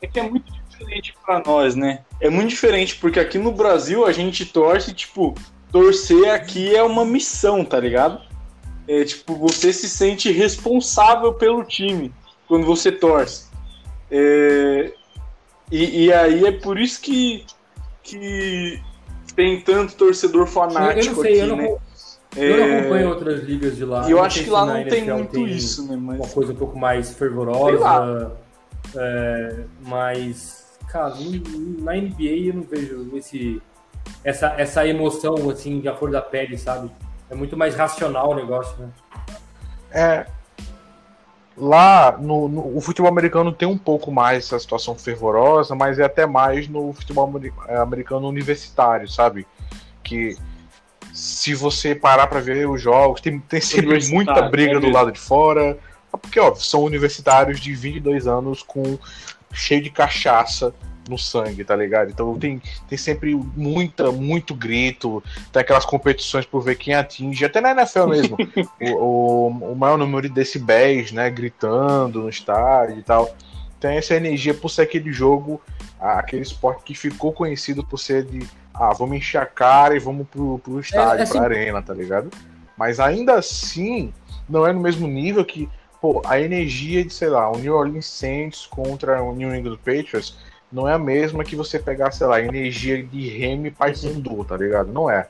É 0.00 0.06
que 0.06 0.20
é 0.20 0.22
muito 0.22 0.52
diferente 0.68 1.14
pra 1.24 1.42
nós, 1.44 1.74
né? 1.74 2.00
É 2.20 2.30
muito 2.30 2.50
diferente, 2.50 2.96
porque 2.96 3.18
aqui 3.18 3.38
no 3.38 3.52
Brasil 3.52 4.06
a 4.06 4.12
gente 4.12 4.46
torce, 4.46 4.92
tipo, 4.92 5.34
torcer 5.72 6.30
aqui 6.30 6.74
é 6.74 6.82
uma 6.82 7.04
missão, 7.04 7.64
tá 7.64 7.78
ligado? 7.78 8.20
É 8.86 9.04
tipo, 9.04 9.34
você 9.34 9.72
se 9.72 9.88
sente 9.88 10.30
responsável 10.32 11.34
pelo 11.34 11.62
time 11.64 12.12
quando 12.46 12.64
você 12.64 12.90
torce. 12.90 13.46
É, 14.10 14.92
E, 15.70 16.06
e 16.06 16.12
aí 16.12 16.46
é 16.46 16.52
por 16.52 16.78
isso 16.78 17.00
que, 17.00 17.44
que 18.02 18.80
tem 19.34 19.60
tanto 19.60 19.94
torcedor 19.94 20.46
fanático 20.46 21.00
Eu 21.00 21.14
não 21.14 21.22
sei, 21.22 21.32
aqui, 21.32 21.40
eu 21.40 21.46
não, 21.48 21.56
né? 21.56 21.76
eu 22.36 22.56
não 22.56 22.64
É, 22.64 22.78
acompanho 22.78 23.08
outras 23.10 23.44
ligas 23.44 23.76
de 23.76 23.84
lá. 23.84 24.08
E 24.08 24.12
eu 24.12 24.22
acho 24.22 24.42
que 24.42 24.50
lá 24.50 24.64
não 24.64 24.84
tem 24.84 25.02
NFL 25.02 25.14
muito 25.14 25.46
isso, 25.46 25.86
né? 25.86 25.96
uma 25.96 26.16
Mas 26.16 26.32
coisa 26.32 26.52
um 26.52 26.56
pouco 26.56 26.78
mais 26.78 27.12
fervorosa. 27.12 28.32
É, 28.96 29.64
mas, 29.86 30.78
cara, 30.88 31.14
na 31.78 31.94
NBA 31.94 32.48
eu 32.48 32.54
não 32.54 32.62
vejo 32.62 33.16
esse, 33.16 33.62
essa, 34.24 34.54
essa 34.58 34.86
emoção 34.86 35.50
assim 35.50 35.80
de 35.80 35.88
a 35.88 35.94
flor 35.94 36.10
da 36.10 36.22
pele, 36.22 36.56
sabe? 36.56 36.90
É 37.30 37.34
muito 37.34 37.56
mais 37.56 37.74
racional 37.74 38.30
o 38.30 38.34
negócio, 38.34 38.76
né? 38.78 38.88
É. 39.90 40.26
Lá, 41.56 42.16
no, 42.18 42.48
no- 42.48 42.76
o 42.76 42.80
futebol 42.80 43.10
americano 43.10 43.52
tem 43.52 43.66
um 43.66 43.76
pouco 43.76 44.12
mais 44.12 44.44
essa 44.46 44.58
situação 44.58 44.94
fervorosa, 44.94 45.74
mas 45.74 45.98
é 45.98 46.04
até 46.04 46.24
mais 46.24 46.68
no 46.68 46.92
futebol 46.92 47.30
é, 47.66 47.76
americano 47.78 48.28
universitário, 48.28 49.08
sabe? 49.08 49.46
Que 50.04 50.36
se 51.12 51.54
você 51.54 51.96
parar 51.96 52.28
para 52.28 52.40
ver 52.40 52.68
os 52.68 52.80
jogos, 52.80 53.20
tem, 53.20 53.40
tem 53.40 53.60
sempre 53.60 53.98
muita 54.08 54.40
briga 54.42 54.76
é 54.76 54.80
do 54.80 54.88
lado 54.88 55.10
de 55.10 55.18
fora. 55.18 55.76
Porque, 56.10 56.40
ó, 56.40 56.54
são 56.54 56.82
universitários 56.82 57.60
de 57.60 57.74
22 57.74 58.26
anos 58.26 58.62
com 58.62 58.98
cheio 59.52 59.82
de 59.82 59.90
cachaça 59.90 60.74
no 61.08 61.18
sangue, 61.18 61.64
tá 61.64 61.74
ligado? 61.74 62.10
Então 62.10 62.38
tem, 62.38 62.60
tem 62.88 62.98
sempre 62.98 63.34
muita, 63.34 64.12
muito 64.12 64.54
grito, 64.54 65.22
tem 65.52 65.60
aquelas 65.60 65.84
competições 65.84 66.44
por 66.44 66.60
ver 66.60 66.76
quem 66.76 66.94
atinge, 66.94 67.44
até 67.44 67.60
na 67.60 67.70
NFL 67.70 68.06
mesmo. 68.06 68.36
o, 68.80 68.90
o, 68.92 69.46
o, 69.72 69.76
maior 69.76 69.96
número 69.96 70.28
de 70.28 70.34
decibéis, 70.34 71.10
né? 71.10 71.30
Gritando 71.30 72.22
no 72.22 72.28
estádio 72.28 72.98
e 72.98 73.02
tal. 73.02 73.34
Tem 73.80 73.96
essa 73.96 74.14
energia 74.14 74.52
por 74.52 74.68
ser 74.68 74.82
aquele 74.82 75.12
jogo, 75.12 75.60
aquele 76.00 76.42
esporte 76.42 76.82
que 76.84 76.94
ficou 76.94 77.32
conhecido 77.32 77.84
por 77.84 77.98
ser 77.98 78.24
de 78.24 78.46
ah, 78.74 78.92
vamos 78.92 79.16
encher 79.16 79.38
a 79.38 79.46
cara 79.46 79.96
e 79.96 79.98
vamos 79.98 80.26
pro, 80.28 80.58
pro 80.58 80.78
estádio, 80.78 81.20
é, 81.20 81.22
assim... 81.22 81.38
pra 81.38 81.46
arena, 81.46 81.82
tá 81.82 81.94
ligado? 81.94 82.30
Mas 82.76 83.00
ainda 83.00 83.34
assim, 83.34 84.12
não 84.48 84.64
é 84.64 84.72
no 84.72 84.80
mesmo 84.80 85.08
nível 85.08 85.44
que, 85.44 85.68
pô, 86.00 86.22
a 86.24 86.40
energia 86.40 87.04
de, 87.04 87.12
sei 87.12 87.28
lá, 87.28 87.50
o 87.50 87.58
New 87.58 87.74
Orleans 87.74 88.06
Saints 88.06 88.66
contra 88.66 89.22
o 89.22 89.34
New 89.34 89.54
England 89.54 89.78
Patriots 89.78 90.36
não 90.70 90.88
é 90.88 90.92
a 90.92 90.98
mesma 90.98 91.44
que 91.44 91.56
você 91.56 91.78
pegar, 91.78 92.10
sei 92.10 92.26
lá, 92.26 92.36
a 92.36 92.42
energia 92.42 93.02
de 93.02 93.28
Remy 93.28 93.70
Paysandu, 93.70 94.44
tá 94.44 94.56
ligado? 94.56 94.92
Não 94.92 95.10
é. 95.10 95.28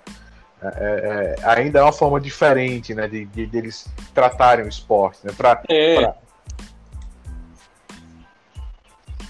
É, 0.61 0.67
é. 0.67 1.37
é, 1.41 1.49
ainda 1.49 1.79
é 1.79 1.83
uma 1.83 1.93
forma 1.93 2.21
diferente, 2.21 2.93
né, 2.93 3.07
de, 3.07 3.25
de, 3.27 3.47
de 3.47 3.59
eles 3.59 3.87
tratarem 4.13 4.65
o 4.65 4.69
esporte, 4.69 5.21
né, 5.25 5.33
pra, 5.37 5.63
é. 5.69 6.01
Pra... 6.01 6.15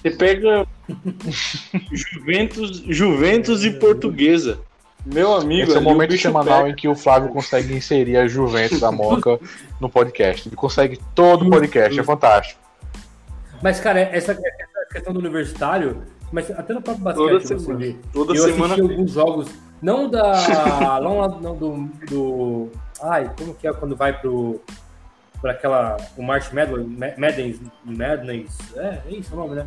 Você 0.00 0.10
pega 0.12 0.66
Juventus, 1.92 2.78
Juventus 2.86 3.64
e 3.64 3.72
Portuguesa. 3.72 4.60
Meu 5.12 5.34
amigo. 5.34 5.68
Esse 5.68 5.76
é 5.76 5.80
o 5.80 5.82
momento 5.82 6.16
semanal 6.18 6.58
pega. 6.58 6.68
em 6.70 6.74
que 6.74 6.86
o 6.86 6.94
Flávio 6.94 7.30
consegue 7.30 7.74
inserir 7.74 8.18
a 8.18 8.28
Juventus 8.28 8.80
da 8.80 8.92
Moca 8.92 9.38
no 9.80 9.88
podcast. 9.88 10.48
Ele 10.48 10.56
consegue 10.56 11.00
todo 11.14 11.46
o 11.46 11.50
podcast, 11.50 11.98
é 11.98 12.02
fantástico. 12.02 12.60
Mas, 13.62 13.80
cara, 13.80 14.00
essa, 14.00 14.32
essa 14.32 14.86
questão 14.92 15.12
do 15.12 15.18
universitário, 15.18 16.02
mas 16.30 16.50
até 16.50 16.74
no 16.74 16.82
próprio 16.82 17.04
basquete 17.04 17.26
toda 17.26 17.40
você 17.40 17.58
semana, 17.58 17.78
vê. 17.78 17.96
Toda 18.12 18.34
eu 18.34 18.44
semana 18.44 18.74
assisti 18.74 18.92
alguns 18.92 19.10
jogos, 19.12 19.48
não 19.80 20.10
da. 20.10 20.32
não, 21.00 21.40
não 21.40 21.56
do, 21.56 21.90
do. 22.06 22.68
Ai, 23.02 23.30
como 23.36 23.54
que 23.54 23.66
é 23.66 23.72
quando 23.72 23.96
vai 23.96 24.12
pro. 24.12 24.60
Pra 25.40 25.52
aquela. 25.52 25.96
O 26.16 26.22
March 26.22 26.52
Madness. 26.52 27.60
Madness. 27.84 28.58
É, 28.76 28.98
é 29.06 29.10
isso 29.10 29.32
o 29.32 29.36
nome, 29.36 29.54
né? 29.54 29.66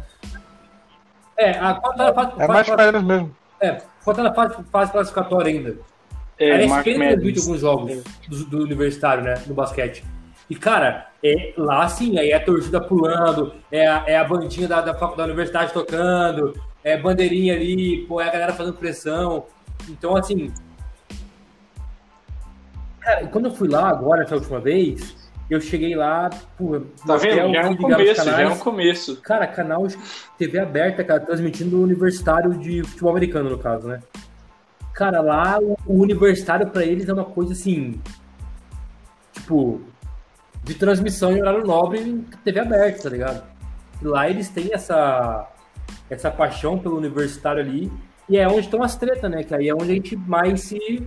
É, 1.35 1.51
a 1.51 1.73
quarta 1.73 2.13
fase. 2.13 2.31
É 2.37 2.47
March 2.47 2.69
Madness 2.69 3.03
mesmo. 3.03 3.35
É, 3.59 3.81
faltando 4.03 4.33
fase, 4.33 4.63
fase 4.71 4.91
classificatória 4.91 5.51
ainda. 5.51 5.77
É, 6.37 6.53
a 6.53 6.61
ESPN 6.63 6.97
transmite 6.97 7.39
alguns 7.39 7.61
jogos 7.61 8.03
do, 8.27 8.45
do 8.45 8.63
universitário, 8.63 9.23
né? 9.23 9.35
No 9.45 9.53
basquete. 9.53 10.03
E, 10.49 10.55
cara, 10.55 11.07
é, 11.23 11.53
lá 11.55 11.87
sim, 11.87 12.17
aí 12.17 12.31
é 12.31 12.35
a 12.35 12.43
torcida 12.43 12.81
pulando, 12.81 13.53
é 13.71 13.87
a, 13.87 14.03
é 14.07 14.17
a 14.17 14.23
bandinha 14.23 14.67
da, 14.67 14.81
da, 14.81 14.91
da 14.91 15.23
universidade 15.23 15.71
tocando, 15.71 16.59
é 16.83 16.97
bandeirinha 16.97 17.53
ali, 17.53 18.05
pô, 18.07 18.19
é 18.19 18.27
a 18.27 18.31
galera 18.31 18.53
fazendo 18.53 18.75
pressão. 18.75 19.45
Então, 19.87 20.17
assim. 20.17 20.51
Cara, 22.99 23.27
quando 23.27 23.45
eu 23.45 23.53
fui 23.53 23.69
lá 23.69 23.89
agora, 23.89 24.23
essa 24.23 24.35
última 24.35 24.59
vez, 24.59 25.15
eu 25.53 25.61
cheguei 25.61 25.95
lá, 25.95 26.29
pô, 26.57 26.81
tá 27.05 27.17
vendo? 27.17 27.53
Já 27.53 27.61
é 27.61 27.69
um 27.69 27.75
começo, 27.75 28.25
já 28.25 28.41
é 28.41 28.47
um 28.47 28.57
começo. 28.57 29.21
Cara, 29.21 29.47
canal 29.47 29.87
de 29.87 29.97
TV 30.37 30.59
aberta, 30.59 31.03
cara, 31.03 31.19
transmitindo 31.19 31.77
o 31.77 31.83
universitário 31.83 32.53
de 32.53 32.83
futebol 32.83 33.11
americano, 33.11 33.49
no 33.49 33.57
caso, 33.57 33.87
né? 33.87 33.99
Cara, 34.93 35.21
lá 35.21 35.59
o, 35.59 35.77
o 35.85 36.01
universitário 36.01 36.67
para 36.67 36.85
eles 36.85 37.07
é 37.07 37.13
uma 37.13 37.25
coisa 37.25 37.53
assim. 37.53 37.99
Tipo, 39.33 39.81
de 40.63 40.75
transmissão 40.75 41.35
em 41.35 41.41
horário 41.41 41.65
nobre 41.65 41.99
em 41.99 42.21
TV 42.43 42.59
aberta, 42.59 43.03
tá 43.03 43.09
ligado? 43.09 43.43
E 44.01 44.05
lá 44.05 44.29
eles 44.29 44.49
têm 44.49 44.73
essa, 44.73 45.49
essa 46.09 46.31
paixão 46.31 46.77
pelo 46.77 46.97
universitário 46.97 47.61
ali, 47.61 47.91
e 48.29 48.37
é 48.37 48.47
onde 48.47 48.61
estão 48.61 48.83
as 48.83 48.95
tretas, 48.95 49.29
né? 49.29 49.43
Que 49.43 49.53
aí 49.53 49.69
é 49.69 49.73
onde 49.73 49.91
a 49.91 49.95
gente 49.95 50.15
mais 50.15 50.61
se, 50.61 51.05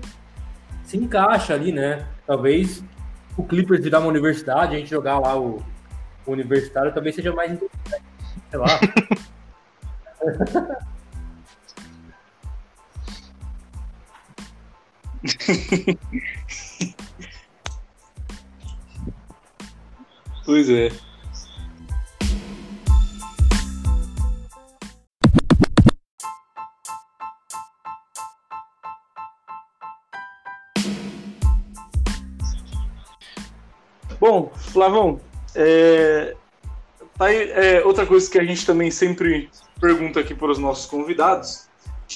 se 0.82 0.96
encaixa 0.96 1.54
ali, 1.54 1.72
né? 1.72 2.06
Talvez 2.26 2.84
o 3.36 3.44
Clippers 3.44 3.82
virar 3.82 4.00
uma 4.00 4.08
universidade, 4.08 4.74
a 4.74 4.78
gente 4.78 4.90
jogar 4.90 5.18
lá 5.18 5.38
o, 5.38 5.62
o 6.26 6.32
universitário 6.32 6.92
talvez 6.92 7.14
seja 7.14 7.32
mais 7.32 7.52
interessante. 7.52 8.04
Sei 8.50 8.58
lá. 8.58 8.80
Pois 20.44 20.68
é. 20.68 20.90
Bom, 34.26 34.50
Flavão, 34.56 35.20
é, 35.54 36.34
tá 37.18 37.26
aí, 37.26 37.50
é, 37.50 37.84
outra 37.84 38.06
coisa 38.06 38.30
que 38.30 38.38
a 38.38 38.42
gente 38.42 38.64
também 38.64 38.90
sempre 38.90 39.50
pergunta 39.78 40.18
aqui 40.18 40.34
para 40.34 40.50
os 40.50 40.56
nossos 40.56 40.86
convidados, 40.86 41.66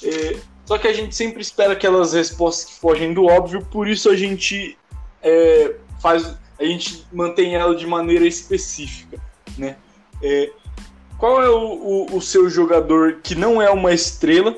é, 0.02 0.38
só 0.64 0.78
que 0.78 0.88
a 0.88 0.92
gente 0.94 1.14
sempre 1.14 1.42
espera 1.42 1.74
aquelas 1.74 2.14
respostas 2.14 2.64
que 2.64 2.80
fogem 2.80 3.12
do 3.12 3.26
óbvio, 3.26 3.62
por 3.66 3.86
isso 3.86 4.08
a 4.08 4.16
gente 4.16 4.78
é, 5.22 5.74
faz 6.00 6.34
a 6.58 6.64
gente 6.64 7.06
mantém 7.12 7.54
ela 7.54 7.76
de 7.76 7.86
maneira 7.86 8.26
específica, 8.26 9.20
né? 9.58 9.76
É, 10.22 10.50
qual 11.18 11.42
é 11.42 11.50
o, 11.50 12.06
o, 12.06 12.16
o, 12.16 12.22
seu 12.22 12.48
jogador 12.48 13.18
que 13.22 13.34
não 13.34 13.60
é 13.60 13.68
uma 13.68 13.92
estrela? 13.92 14.56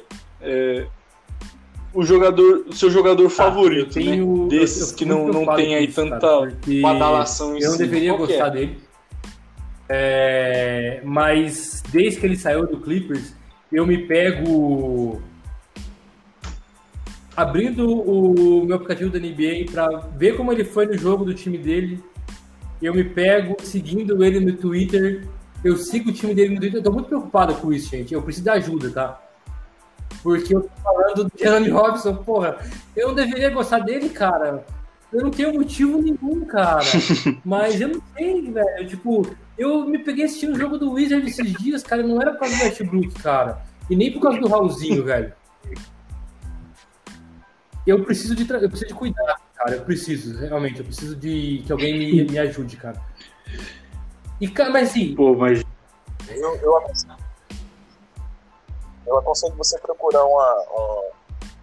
É, 1.93 1.99
o 1.99 2.03
jogador, 2.03 2.67
o 2.69 2.73
seu 2.73 2.91
jogador 2.91 3.27
ah, 3.27 3.31
favorito, 3.31 3.95
tenho, 3.95 4.45
né? 4.45 4.49
Desses 4.49 4.83
eu, 4.83 4.89
eu 4.89 4.95
que 4.97 5.05
não, 5.05 5.29
não 5.29 5.57
tem 5.57 5.75
aí 5.75 5.87
isso, 5.87 5.97
tanta 5.97 6.21
cara, 6.21 6.57
badalação 6.83 7.57
em 7.57 7.63
Eu 7.63 7.71
não 7.71 7.79
deveria 7.79 8.13
Qual 8.13 8.27
gostar 8.27 8.47
é? 8.49 8.51
dele. 8.51 8.79
É, 9.89 11.01
mas 11.05 11.83
desde 11.91 12.21
que 12.21 12.27
ele 12.27 12.37
saiu 12.37 12.67
do 12.67 12.79
Clippers, 12.81 13.35
eu 13.73 13.85
me 13.85 13.99
pego 13.99 15.21
abrindo 17.37 17.91
o 17.91 18.65
meu 18.65 18.77
aplicativo 18.77 19.11
da 19.11 19.19
NBA 19.19 19.73
para 19.73 19.89
ver 20.17 20.37
como 20.37 20.53
ele 20.53 20.65
foi 20.65 20.87
no 20.87 20.97
jogo 20.97 21.25
do 21.25 21.35
time 21.35 21.59
dele. 21.59 22.03
Eu 22.81 22.95
me 22.95 23.03
pego 23.03 23.57
seguindo 23.63 24.25
ele 24.25 24.41
no 24.41 24.53
Twitter. 24.53 25.27
Eu 25.65 25.77
sigo 25.77 26.11
o 26.11 26.13
time 26.13 26.35
dele 26.35 26.55
no 26.55 26.61
Twitter. 26.61 26.79
Eu 26.79 26.85
tô 26.85 26.93
muito 26.93 27.09
preocupado 27.09 27.55
com 27.57 27.73
isso, 27.73 27.91
gente. 27.91 28.15
Eu 28.15 28.23
preciso 28.23 28.45
de 28.45 28.51
ajuda, 28.51 28.91
tá? 28.91 29.30
Porque 30.23 30.55
eu 30.55 30.63
tô 30.63 30.71
falando 30.83 31.25
do 31.25 31.33
Jeremy 31.39 31.71
Robson, 31.71 32.17
porra. 32.17 32.59
Eu 32.97 33.09
não 33.09 33.15
deveria 33.15 33.51
gostar 33.51 33.81
dele, 33.81 34.09
cara. 34.09 34.65
Eu 35.13 35.23
não 35.23 35.31
tenho 35.31 35.55
motivo 35.55 36.01
nenhum, 36.01 36.45
cara. 36.45 36.81
Mas 37.45 37.81
eu 37.81 37.89
não 37.89 38.03
sei, 38.17 38.51
velho. 38.51 38.87
Tipo, 38.87 39.27
eu 39.59 39.87
me 39.87 39.99
peguei 39.99 40.25
assistindo 40.25 40.55
o 40.55 40.59
jogo 40.59 40.79
do 40.79 40.93
Wizard 40.93 41.27
esses 41.27 41.53
dias, 41.55 41.83
cara. 41.83 42.03
Não 42.03 42.21
era 42.21 42.33
por 42.33 42.41
causa 42.41 42.57
do 42.57 42.63
Westbrook, 42.65 43.23
cara. 43.23 43.63
E 43.89 43.97
nem 43.97 44.13
por 44.13 44.21
causa 44.21 44.39
do 44.39 44.49
Raulzinho, 44.49 45.05
velho 45.05 45.33
eu 47.87 48.05
preciso 48.05 48.35
de 48.35 48.43
eu 48.51 48.69
preciso 48.69 48.89
de 48.89 48.95
cuidar, 48.95 49.41
cara. 49.55 49.77
Eu 49.77 49.83
preciso, 49.83 50.39
realmente, 50.39 50.79
eu 50.79 50.85
preciso 50.85 51.17
de 51.17 51.63
que 51.67 51.73
alguém 51.73 51.99
me, 51.99 52.25
me 52.25 52.39
ajude, 52.39 52.77
cara. 52.77 53.01
E, 54.41 54.49
mas 54.71 54.91
assim. 54.91 55.15
Pô, 55.15 55.35
mas. 55.35 55.63
Eu, 56.29 56.57
eu, 56.57 56.77
eu 59.07 59.19
aconselho 59.19 59.55
você 59.57 59.79
procurar 59.79 60.25
uma, 60.25 60.55
uma, 60.71 61.05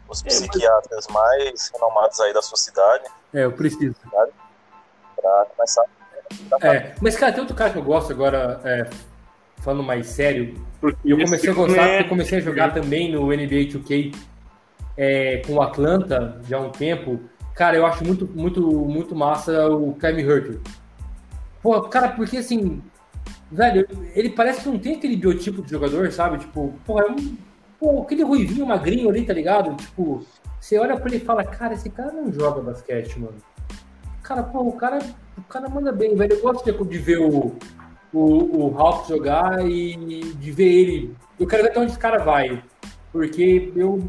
os 0.10 0.22
é, 0.24 0.28
psiquiatras 0.28 1.08
mais 1.08 1.72
renomados 1.74 2.20
aí 2.20 2.34
da 2.34 2.42
sua 2.42 2.58
cidade. 2.58 3.06
É, 3.34 3.46
eu 3.46 3.52
preciso. 3.52 3.96
Pra 5.16 5.46
começar. 5.56 5.84
É, 6.62 6.96
mas, 7.02 7.16
cara, 7.16 7.32
tem 7.32 7.42
outro 7.42 7.56
cara 7.56 7.72
que 7.72 7.78
eu 7.78 7.84
gosto 7.84 8.12
agora, 8.12 8.60
é, 8.64 8.90
falando 9.58 9.84
mais 9.84 10.08
sério. 10.08 10.56
E 11.04 11.12
eu 11.12 11.18
comecei 11.18 11.50
a 11.50 11.54
gostar 11.54 11.88
porque 11.88 12.04
eu 12.04 12.10
comecei 12.10 12.38
a 12.38 12.42
jogar 12.42 12.74
também 12.74 13.12
no 13.12 13.28
NBA 13.28 13.72
2K 13.72 14.14
é, 14.98 15.42
com 15.46 15.54
o 15.54 15.62
Atlanta 15.62 16.42
já 16.48 16.58
há 16.58 16.62
um 16.62 16.72
tempo, 16.72 17.20
cara, 17.54 17.78
eu 17.78 17.86
acho 17.86 18.04
muito, 18.04 18.28
muito, 18.28 18.62
muito 18.62 19.16
massa 19.16 19.70
o 19.70 19.94
Kevin 19.94 20.28
Herter. 20.28 20.60
Pô, 21.62 21.82
cara, 21.84 22.10
porque 22.10 22.38
assim, 22.38 22.82
velho, 23.52 23.88
ele 24.16 24.30
parece 24.30 24.62
que 24.62 24.70
não 24.70 24.80
tem 24.80 24.96
aquele 24.96 25.16
biotipo 25.16 25.62
de 25.62 25.72
jogador, 25.72 26.12
sabe? 26.12 26.40
Tipo, 26.40 26.74
pô, 26.86 27.02
é 27.02 27.12
um. 27.12 27.38
Pô, 27.80 28.02
aquele 28.02 28.24
ruivinho 28.24 28.66
magrinho 28.66 29.10
ali, 29.10 29.24
tá 29.24 29.34
ligado? 29.34 29.76
Tipo, 29.76 30.26
você 30.60 30.80
olha 30.80 30.98
pra 30.98 31.08
ele 31.08 31.18
e 31.18 31.26
fala, 31.26 31.44
cara, 31.44 31.74
esse 31.74 31.90
cara 31.90 32.12
não 32.12 32.32
joga 32.32 32.62
basquete, 32.62 33.20
mano. 33.20 33.36
Cara, 34.24 34.44
pô, 34.44 34.62
o 34.62 34.74
cara, 34.74 35.00
o 35.38 35.44
cara 35.44 35.70
manda 35.70 35.92
bem, 35.92 36.16
velho. 36.16 36.34
Eu 36.34 36.42
gosto 36.42 36.66
de, 36.66 36.90
de 36.90 36.98
ver 36.98 37.20
o, 37.20 37.56
o, 38.12 38.68
o 38.68 38.78
Hawks 38.78 39.10
jogar 39.10 39.66
e 39.66 39.96
de 40.34 40.52
ver 40.52 40.68
ele. 40.68 41.16
Eu 41.40 41.46
quero 41.46 41.64
ver 41.64 41.70
até 41.70 41.80
onde 41.80 41.92
esse 41.92 42.00
cara 42.00 42.18
vai. 42.18 42.64
Porque 43.12 43.72
eu 43.76 44.04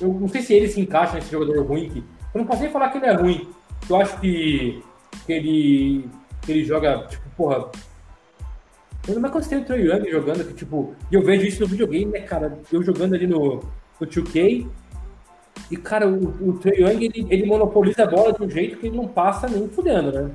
eu 0.00 0.12
não 0.12 0.28
sei 0.28 0.42
se 0.42 0.54
ele 0.54 0.68
se 0.68 0.80
encaixa 0.80 1.14
nesse 1.14 1.30
jogador 1.30 1.64
ruim. 1.64 1.88
Que, 1.88 1.98
eu 1.98 2.38
não 2.38 2.46
posso 2.46 2.62
nem 2.62 2.70
falar 2.70 2.90
que 2.90 2.98
ele 2.98 3.06
é 3.06 3.12
ruim. 3.12 3.48
Eu 3.88 4.00
acho 4.00 4.18
que, 4.20 4.82
que 5.26 5.32
ele, 5.32 6.10
que 6.42 6.52
ele 6.52 6.64
joga, 6.64 7.06
tipo, 7.06 7.23
porra. 7.36 7.70
Eu 9.06 9.20
não 9.20 9.30
quando 9.30 9.46
tem 9.48 9.58
o 9.58 9.64
Trey 9.64 9.86
Young 9.86 10.10
jogando, 10.10 10.44
que, 10.46 10.54
tipo, 10.54 10.94
e 11.10 11.14
eu 11.14 11.22
vejo 11.22 11.46
isso 11.46 11.60
no 11.60 11.66
videogame, 11.66 12.06
né, 12.10 12.20
cara? 12.20 12.58
Eu 12.72 12.82
jogando 12.82 13.14
ali 13.14 13.26
no, 13.26 13.56
no 14.00 14.06
2K. 14.06 14.66
E, 15.70 15.76
cara, 15.76 16.08
o, 16.08 16.48
o 16.48 16.58
Trey 16.58 16.80
Young, 16.80 17.04
ele, 17.04 17.26
ele 17.28 17.44
monopoliza 17.46 18.04
a 18.04 18.06
bola 18.06 18.32
de 18.32 18.42
um 18.42 18.48
jeito 18.48 18.78
que 18.78 18.86
ele 18.86 18.96
não 18.96 19.06
passa 19.06 19.46
nem 19.46 19.68
fudendo, 19.68 20.10
né? 20.10 20.30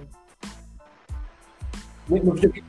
No 2.08 2.34
videogame. 2.34 2.64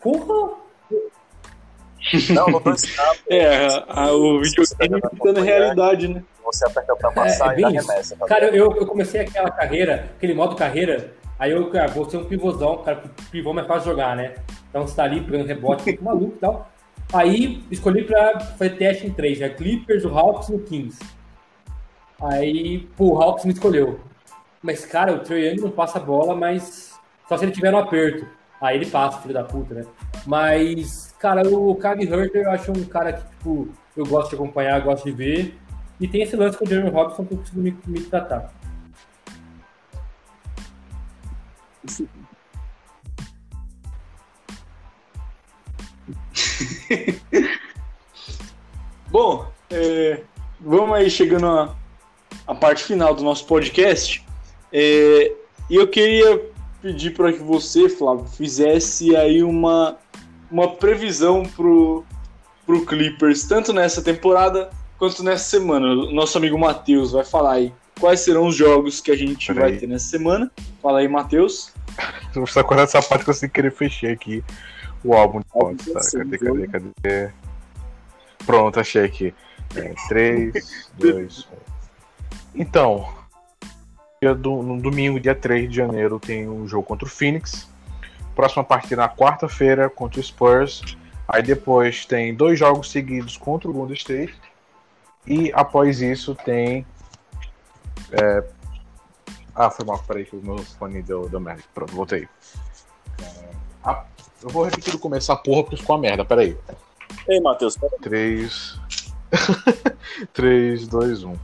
Porra! 0.00 0.56
Não, 2.30 2.60
dois 2.60 2.84
campos. 2.84 3.22
É, 3.30 3.66
a- 3.88 4.12
o 4.12 4.40
videogame 4.40 5.00
ficando 5.14 5.40
realidade, 5.42 6.08
né? 6.08 6.22
Você 6.44 6.66
aperta 6.66 6.96
pra 6.96 7.10
passar 7.10 7.52
É, 7.52 7.56
é 7.56 7.58
e 7.58 7.62
dá 7.62 7.68
remessa. 7.68 8.16
tá 8.16 8.26
Cara, 8.26 8.46
eu, 8.56 8.72
eu 8.74 8.86
comecei 8.86 9.20
aquela 9.20 9.50
carreira, 9.50 10.08
aquele 10.16 10.32
modo 10.34 10.56
carreira, 10.56 11.12
aí 11.38 11.52
eu 11.52 11.70
cara, 11.70 11.88
vou 11.88 12.08
ser 12.08 12.16
um 12.16 12.24
pivôzão, 12.24 12.78
cara, 12.78 12.96
porque 12.96 13.22
pivô 13.30 13.52
mais 13.52 13.66
fácil 13.66 13.90
jogar, 13.90 14.16
né? 14.16 14.34
Então 14.68 14.86
você 14.86 14.94
tá 14.94 15.04
ali 15.04 15.20
pegando 15.20 15.46
rebote, 15.46 15.82
fica 15.82 16.02
maluco 16.02 16.34
e 16.36 16.40
tal. 16.40 16.70
Aí 17.12 17.64
escolhi 17.70 18.04
pra 18.04 18.40
fazer 18.40 18.70
teste 18.76 19.06
em 19.06 19.12
três, 19.12 19.38
né? 19.38 19.48
Clippers, 19.48 20.04
o 20.04 20.08
Hawks 20.08 20.48
e 20.48 20.54
o 20.54 20.58
Kings. 20.58 20.98
Aí, 22.20 22.86
pô, 22.96 23.14
o 23.14 23.22
Hawks 23.22 23.44
me 23.44 23.52
escolheu. 23.52 24.00
Mas, 24.62 24.84
cara, 24.84 25.12
o 25.14 25.20
Trae 25.20 25.48
Young 25.48 25.60
não 25.62 25.70
passa 25.70 25.98
a 25.98 26.02
bola, 26.02 26.34
mas 26.34 26.98
só 27.28 27.36
se 27.36 27.44
ele 27.44 27.52
tiver 27.52 27.70
no 27.70 27.78
aperto. 27.78 28.26
Aí 28.60 28.76
ele 28.76 28.86
passa, 28.86 29.20
filho 29.20 29.34
da 29.34 29.44
puta, 29.44 29.72
né? 29.72 29.86
Mas, 30.26 31.14
cara, 31.18 31.48
o 31.48 31.76
Kyle 31.76 32.12
Herter 32.12 32.42
eu 32.42 32.50
acho 32.50 32.72
um 32.72 32.84
cara 32.84 33.12
que, 33.12 33.28
tipo, 33.28 33.68
eu 33.96 34.04
gosto 34.04 34.30
de 34.30 34.34
acompanhar, 34.34 34.80
gosto 34.80 35.04
de 35.04 35.12
ver. 35.12 35.58
E 36.00 36.08
tem 36.08 36.22
esse 36.22 36.34
lance 36.34 36.58
com 36.58 36.64
o 36.64 36.68
Jeremy 36.68 36.90
Robinson 36.90 37.24
que 37.24 37.34
eu 37.34 37.38
consigo 37.38 37.60
me, 37.60 37.76
me 37.86 38.00
tratar. 38.02 38.52
Bom, 49.10 49.50
é, 49.70 50.22
vamos 50.60 50.94
aí 50.96 51.10
chegando 51.10 51.46
à, 52.46 52.54
parte 52.54 52.84
final 52.84 53.14
do 53.14 53.22
nosso 53.22 53.46
podcast. 53.46 54.24
É, 54.72 55.32
e 55.70 55.76
eu 55.76 55.88
queria 55.88 56.50
pedir 56.82 57.14
para 57.14 57.32
que 57.32 57.38
você, 57.38 57.88
Flávio, 57.88 58.26
fizesse 58.26 59.16
aí 59.16 59.42
uma, 59.42 59.96
uma 60.50 60.68
previsão 60.76 61.42
pro, 61.42 62.04
pro 62.66 62.84
Clippers, 62.84 63.44
tanto 63.44 63.72
nessa 63.72 64.02
temporada 64.02 64.70
quanto 64.98 65.22
nessa 65.22 65.44
semana. 65.44 65.86
O 65.88 66.12
nosso 66.12 66.36
amigo 66.36 66.58
Matheus 66.58 67.12
vai 67.12 67.24
falar 67.24 67.52
aí 67.52 67.72
quais 67.98 68.20
serão 68.20 68.46
os 68.46 68.54
jogos 68.56 69.00
que 69.00 69.10
a 69.10 69.16
gente 69.16 69.52
Peraí. 69.52 69.70
vai 69.72 69.78
ter 69.80 69.86
nessa 69.86 70.06
semana. 70.06 70.50
Fala 70.82 71.00
aí, 71.00 71.08
Matheus. 71.08 71.72
Eu 72.34 72.42
preciso 72.42 72.60
acordar 72.60 72.84
dessa 72.84 73.02
parte 73.02 73.24
que 73.24 73.30
eu 73.30 73.34
sem 73.34 73.48
querer 73.48 73.72
fechei 73.72 74.12
aqui 74.12 74.44
o 75.02 75.14
álbum 75.14 75.40
de 75.40 75.46
fotos. 75.48 75.86
Tá? 75.86 76.00
Cadê, 76.18 76.38
fotos, 76.38 76.66
cadê, 76.70 76.90
cadê? 77.02 77.30
Pronto, 78.46 78.78
achei 78.80 79.04
aqui. 79.04 79.34
É, 79.74 79.92
3, 80.08 80.90
2, 80.96 81.40
1. 81.40 81.56
Então, 82.54 83.08
dia 84.22 84.34
do- 84.34 84.62
no 84.62 84.80
domingo, 84.80 85.18
dia 85.18 85.34
3 85.34 85.68
de 85.68 85.76
janeiro, 85.76 86.18
tem 86.20 86.48
um 86.48 86.66
jogo 86.68 86.84
contra 86.84 87.06
o 87.06 87.10
Phoenix. 87.10 87.68
Próxima 88.36 88.62
partida 88.62 89.02
na 89.02 89.08
quarta-feira 89.08 89.90
contra 89.90 90.20
o 90.20 90.22
Spurs. 90.22 90.82
Aí 91.26 91.42
depois 91.42 92.06
tem 92.06 92.34
dois 92.34 92.58
jogos 92.58 92.90
seguidos 92.90 93.36
contra 93.36 93.68
o 93.68 93.72
Golden 93.72 93.96
State. 93.96 94.34
E 95.26 95.50
após 95.52 96.00
isso 96.00 96.34
tem. 96.34 96.86
É, 98.12 98.44
Ah, 99.54 99.70
foi 99.70 99.84
mal, 99.84 99.98
peraí 100.06 100.24
que 100.24 100.36
o 100.36 100.40
meu 100.42 100.58
fone 100.58 101.02
deu, 101.02 101.28
deu 101.28 101.40
merda. 101.40 101.62
Pronto, 101.74 101.92
voltei. 101.94 102.28
É, 103.20 103.48
a- 103.82 104.04
Eu 104.40 104.50
vou 104.50 104.62
repetir 104.64 104.92
do 104.92 104.98
começo 105.00 105.32
a 105.32 105.36
porra 105.36 105.64
porque 105.64 105.76
ficou 105.78 105.96
uma 105.96 106.02
merda, 106.02 106.24
peraí. 106.24 106.56
Ei, 107.28 107.40
Matheus, 107.40 107.76
pera- 107.76 107.96
3. 108.00 108.78
3, 110.32 110.86
2, 110.86 111.24
1. 111.24 111.34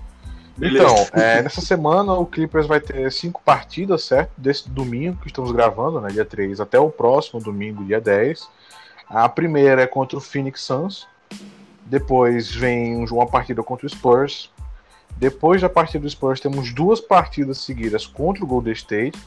Beleza. 0.56 0.84
Então, 0.84 1.20
é, 1.20 1.42
nessa 1.42 1.60
semana 1.60 2.12
o 2.14 2.24
Clippers 2.24 2.66
vai 2.68 2.80
ter 2.80 3.10
cinco 3.10 3.42
partidas, 3.44 4.04
certo? 4.04 4.30
Desse 4.36 4.68
domingo 4.70 5.16
que 5.20 5.26
estamos 5.26 5.50
gravando, 5.50 6.00
né? 6.00 6.10
Dia 6.10 6.24
3, 6.24 6.60
até 6.60 6.78
o 6.78 6.90
próximo 6.90 7.40
domingo, 7.40 7.84
dia 7.84 8.00
10. 8.00 8.48
A 9.08 9.28
primeira 9.28 9.82
é 9.82 9.86
contra 9.86 10.16
o 10.16 10.20
Phoenix 10.20 10.60
Suns. 10.60 11.08
Depois 11.84 12.54
vem 12.54 12.96
um- 12.96 13.04
uma 13.12 13.26
partida 13.26 13.62
contra 13.62 13.86
o 13.86 13.90
Spurs. 13.90 14.50
Depois 15.16 15.62
da 15.62 15.68
partida 15.68 16.02
do 16.02 16.10
Spurs, 16.10 16.40
temos 16.40 16.72
duas 16.72 17.00
partidas 17.00 17.58
seguidas 17.58 18.06
contra 18.06 18.44
o 18.44 18.46
Golden 18.46 18.72
State. 18.72 19.18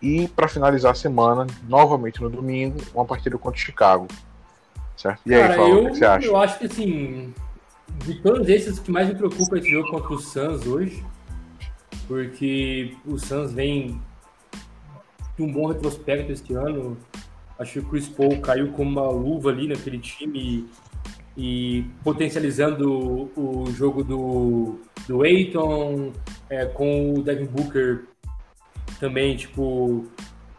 E 0.00 0.28
para 0.28 0.48
finalizar 0.48 0.92
a 0.92 0.94
semana, 0.94 1.46
novamente 1.68 2.22
no 2.22 2.30
domingo, 2.30 2.78
uma 2.94 3.04
partida 3.04 3.36
contra 3.36 3.58
o 3.58 3.62
Chicago. 3.62 4.06
Certo? 4.96 5.20
E 5.26 5.34
aí, 5.34 5.40
Cara, 5.40 5.54
Flávio, 5.54 5.74
eu, 5.74 5.78
o 5.78 5.84
que 5.84 5.90
que 5.90 5.98
você 5.98 6.04
acha? 6.04 6.26
eu 6.26 6.36
acho 6.36 6.58
que 6.58 6.66
assim, 6.66 7.34
de 8.04 8.14
todos 8.22 8.48
esses, 8.48 8.78
o 8.78 8.82
que 8.82 8.90
mais 8.90 9.08
me 9.08 9.14
preocupa 9.14 9.56
é 9.56 9.58
esse 9.58 9.70
jogo 9.70 9.90
contra 9.90 10.14
o 10.14 10.18
Suns 10.18 10.66
hoje. 10.66 11.04
Porque 12.06 12.96
o 13.04 13.18
Suns 13.18 13.52
vem 13.52 14.00
de 15.36 15.42
um 15.42 15.52
bom 15.52 15.66
retrospecto 15.66 16.32
este 16.32 16.54
ano. 16.54 16.96
Acho 17.58 17.74
que 17.74 17.78
o 17.80 17.84
Chris 17.84 18.08
Paul 18.08 18.40
caiu 18.40 18.72
como 18.72 18.90
uma 18.90 19.10
luva 19.10 19.50
ali 19.50 19.68
naquele 19.68 19.98
time 19.98 20.68
e, 21.38 21.84
potencializando 22.02 23.30
o, 23.36 23.70
jogo 23.70 24.02
do, 24.02 24.80
do 25.06 25.22
Aiton, 25.22 26.12
é, 26.50 26.66
com 26.66 27.14
o 27.14 27.22
Devin 27.22 27.44
Booker 27.44 28.06
também, 28.98 29.36
tipo, 29.36 30.04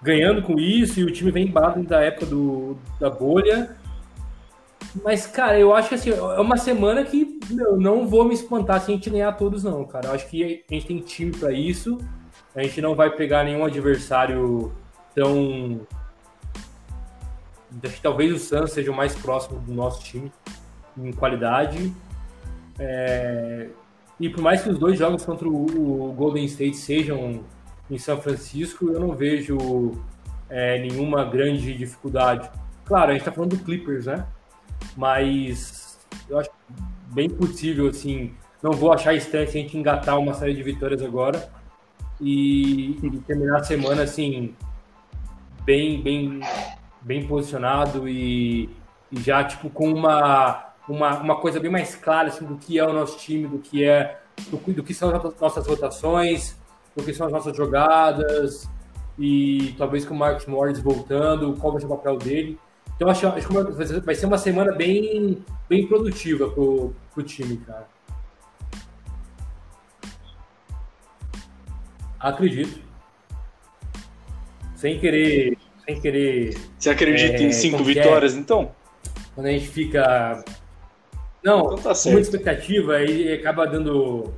ganhando 0.01 0.41
com 0.41 0.57
isso, 0.57 1.01
e 1.01 1.03
o 1.03 1.11
time 1.11 1.31
vem 1.31 1.47
embalado 1.47 1.83
da 1.83 1.99
época 1.99 2.27
do, 2.27 2.77
da 2.97 3.09
bolha. 3.09 3.75
Mas, 5.03 5.27
cara, 5.27 5.59
eu 5.59 5.75
acho 5.75 5.89
que 5.89 5.95
assim, 5.95 6.11
é 6.11 6.39
uma 6.39 6.55
semana 6.55 7.03
que 7.03 7.37
eu 7.51 7.77
não 7.77 8.07
vou 8.07 8.23
me 8.23 8.33
espantar 8.33 8.79
se 8.79 8.89
a 8.89 8.95
gente 8.95 9.09
ganhar 9.09 9.33
todos, 9.33 9.65
não, 9.65 9.83
cara. 9.83 10.07
Eu 10.07 10.13
acho 10.13 10.29
que 10.29 10.63
a 10.71 10.73
gente 10.73 10.87
tem 10.87 10.99
time 10.99 11.31
pra 11.31 11.51
isso. 11.51 11.97
A 12.55 12.63
gente 12.63 12.81
não 12.81 12.95
vai 12.95 13.09
pegar 13.09 13.43
nenhum 13.43 13.65
adversário 13.65 14.71
tão. 15.13 15.81
Acho 17.83 17.95
que 17.95 18.01
talvez 18.01 18.33
o 18.33 18.39
Suns 18.39 18.71
seja 18.71 18.89
o 18.89 18.95
mais 18.95 19.13
próximo 19.13 19.59
do 19.59 19.73
nosso 19.73 20.03
time 20.03 20.31
em 21.03 21.11
qualidade. 21.11 21.93
É, 22.77 23.69
E 24.19 24.29
por 24.29 24.41
mais 24.41 24.61
que 24.61 24.69
os 24.69 24.77
dois 24.77 24.97
jogos 24.99 25.23
contra 25.25 25.47
o 25.47 26.13
Golden 26.17 26.45
State 26.45 26.75
sejam 26.75 27.43
em 27.89 27.97
São 27.97 28.21
Francisco, 28.21 28.89
eu 28.91 28.99
não 28.99 29.15
vejo 29.15 29.57
é, 30.49 30.79
nenhuma 30.79 31.23
grande 31.25 31.73
dificuldade. 31.77 32.49
Claro, 32.85 33.11
a 33.11 33.13
gente 33.13 33.23
tá 33.23 33.31
falando 33.31 33.55
do 33.55 33.63
Clippers, 33.63 34.05
né? 34.07 34.25
Mas 34.97 35.99
eu 36.29 36.39
acho 36.39 36.49
bem 37.13 37.29
possível, 37.29 37.87
assim. 37.87 38.33
Não 38.61 38.71
vou 38.71 38.91
achar 38.91 39.13
estranho 39.13 39.47
a 39.47 39.51
gente 39.51 39.77
engatar 39.77 40.19
uma 40.19 40.33
série 40.33 40.53
de 40.53 40.63
vitórias 40.63 41.01
agora 41.01 41.49
e, 42.19 42.97
e 43.01 43.19
terminar 43.25 43.59
a 43.59 43.63
semana, 43.63 44.03
assim, 44.03 44.53
bem, 45.63 46.01
bem, 46.01 46.41
bem 47.01 47.25
posicionado 47.25 48.07
e, 48.07 48.69
e 49.11 49.19
já, 49.21 49.43
tipo, 49.43 49.69
com 49.69 49.93
uma, 49.93 50.68
uma, 50.93 51.19
uma 51.19 51.35
coisa 51.39 51.59
bem 51.59 51.71
mais 51.71 51.95
clara, 51.95 52.29
assim, 52.29 52.45
do 52.45 52.55
que 52.57 52.77
é 52.79 52.85
o 52.85 52.93
nosso 52.93 53.17
time, 53.17 53.47
do 53.47 53.59
que 53.59 53.83
é, 53.83 54.19
do, 54.49 54.57
do 54.73 54.83
que 54.83 54.93
são 54.93 55.13
as 55.15 55.39
nossas 55.39 55.67
rotações, 55.67 56.57
do 56.95 57.03
que 57.03 57.13
são 57.13 57.27
as 57.27 57.31
nossas 57.31 57.55
jogadas 57.55 58.67
e 59.17 59.75
talvez 59.77 60.05
com 60.05 60.13
o 60.13 60.17
Marcos 60.17 60.45
Morris 60.45 60.79
voltando, 60.79 61.53
qual 61.59 61.73
vai 61.73 61.81
ser 61.81 61.87
o 61.87 61.89
papel 61.89 62.17
dele. 62.17 62.59
Então 62.95 63.09
acho, 63.09 63.27
acho 63.27 63.47
que 63.47 63.53
vai 64.01 64.15
ser- 64.15 64.25
uma 64.25 64.37
semana 64.37 64.73
bem, 64.73 65.43
bem 65.69 65.87
produtiva 65.87 66.49
pro, 66.49 66.93
pro 67.13 67.23
time, 67.23 67.57
cara. 67.57 67.87
Acredito. 72.19 72.81
Sem 74.75 74.99
querer. 74.99 75.57
Sem 75.85 76.01
querer. 76.01 76.57
Você 76.77 76.89
acredita 76.89 77.37
É, 77.37 77.41
em 77.43 77.51
cinco 77.51 77.81
é? 77.81 77.83
vitórias, 77.83 78.35
então? 78.35 78.71
Quando 79.33 79.47
a 79.47 79.51
gente 79.51 79.67
fica. 79.67 80.43
Não, 81.43 81.59
Então 81.59 81.69
tá 81.69 81.81
com 81.81 81.87
muita 81.87 81.95
certo. 81.95 82.19
expectativa 82.19 82.93
aí 82.95 83.33
acaba 83.33 83.65
dando. 83.65 84.33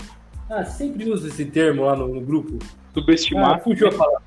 Ah, 0.49 0.65
sempre 0.65 1.09
uso 1.09 1.27
esse 1.27 1.45
termo 1.45 1.85
lá 1.85 1.95
no, 1.95 2.07
no 2.07 2.21
grupo. 2.21 2.59
Ah, 2.61 2.65
Subestimar. 2.93 3.63
fugiu 3.63 3.87
a 3.87 3.91
palavra. 3.91 4.21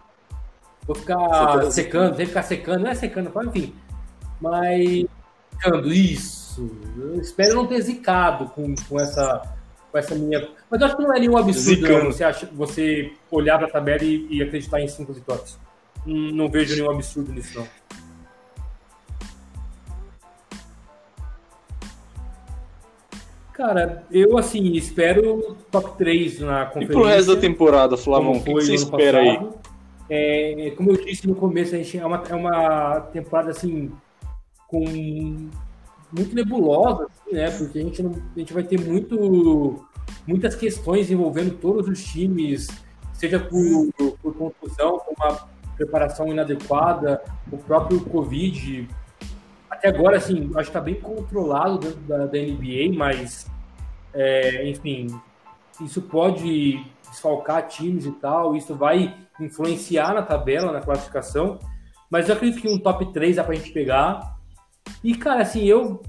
Vou 0.86 0.96
ficar 0.96 1.18
Secando. 1.18 1.70
secando, 1.72 2.16
sem 2.16 2.26
ficar 2.26 2.42
secando, 2.42 2.82
não 2.82 2.90
é 2.90 2.94
secando, 2.94 3.30
mas 3.34 3.46
enfim. 3.46 3.74
Mas 4.40 5.06
secando, 5.52 5.92
isso. 5.92 6.70
Eu 6.98 7.20
espero 7.20 7.54
não 7.54 7.66
ter 7.66 7.80
zicado 7.80 8.46
com, 8.50 8.74
com, 8.88 9.00
essa, 9.00 9.42
com 9.90 9.98
essa 9.98 10.14
minha. 10.14 10.46
Mas 10.70 10.80
eu 10.80 10.86
acho 10.86 10.96
que 10.96 11.02
não 11.02 11.14
é 11.14 11.20
nenhum 11.20 11.36
absurdo 11.36 11.80
Zicando. 11.86 12.12
você, 12.12 12.24
acha, 12.24 12.48
você 12.52 13.12
olhar 13.30 13.58
para 13.58 13.66
a 13.68 13.70
tabela 13.70 14.02
e, 14.04 14.26
e 14.30 14.42
acreditar 14.42 14.80
em 14.80 14.88
cinco 14.88 15.12
vitórias. 15.12 15.58
Não, 16.04 16.16
não 16.32 16.48
vejo 16.50 16.74
nenhum 16.74 16.90
absurdo 16.90 17.32
nisso, 17.32 17.58
não. 17.58 17.66
Cara, 23.64 24.04
eu 24.10 24.36
assim, 24.36 24.72
espero 24.74 25.56
top 25.70 25.96
3 25.96 26.40
na 26.40 26.66
conferência. 26.66 26.92
E 26.92 26.94
pro 26.94 27.04
resto 27.04 27.34
da 27.34 27.40
temporada, 27.40 27.96
Flavão, 27.96 28.32
o 28.32 28.44
que, 28.44 28.52
que 28.52 28.52
você 28.52 28.74
espera 28.74 29.24
passado. 29.24 29.54
aí? 30.10 30.66
É, 30.66 30.70
como 30.76 30.90
eu 30.90 31.02
disse 31.02 31.26
no 31.26 31.34
começo, 31.34 31.74
a 31.74 31.78
gente 31.78 31.96
é 31.96 32.04
uma, 32.04 32.22
é 32.28 32.34
uma 32.34 33.00
temporada 33.10 33.52
assim 33.52 33.90
com 34.68 34.84
muito 36.12 36.34
nebulosa, 36.34 37.06
assim, 37.06 37.34
né? 37.34 37.50
Porque 37.52 37.78
a 37.78 37.82
gente, 37.82 38.02
não, 38.02 38.10
a 38.36 38.38
gente 38.38 38.52
vai 38.52 38.64
ter 38.64 38.78
muito, 38.78 39.82
muitas 40.26 40.54
questões 40.54 41.10
envolvendo 41.10 41.56
todos 41.56 41.88
os 41.88 42.04
times, 42.04 42.68
seja 43.14 43.40
por, 43.40 43.90
por 44.20 44.34
confusão, 44.34 44.98
por 44.98 45.14
uma 45.16 45.48
preparação 45.74 46.28
inadequada, 46.28 47.22
o 47.50 47.56
próprio 47.56 47.98
Covid. 48.04 48.86
Até 49.70 49.88
agora, 49.88 50.18
assim, 50.18 50.50
acho 50.54 50.54
que 50.54 50.60
está 50.60 50.82
bem 50.82 50.96
controlado 50.96 51.78
dentro 51.78 52.00
da, 52.00 52.26
da 52.26 52.38
NBA, 52.38 52.92
mas, 52.94 53.53
é, 54.14 54.68
enfim, 54.68 55.08
isso 55.80 56.00
pode 56.02 56.84
desfalcar 57.10 57.66
times 57.66 58.06
e 58.06 58.12
tal, 58.12 58.56
isso 58.56 58.74
vai 58.74 59.14
influenciar 59.40 60.14
na 60.14 60.22
tabela, 60.22 60.72
na 60.72 60.80
classificação, 60.80 61.58
mas 62.10 62.28
eu 62.28 62.34
acredito 62.34 62.60
que 62.60 62.68
um 62.68 62.78
top 62.78 63.12
3 63.12 63.36
dá 63.36 63.44
pra 63.44 63.54
gente 63.54 63.72
pegar. 63.72 64.36
E, 65.02 65.14
cara, 65.16 65.42
assim, 65.42 65.64
eu, 65.64 66.02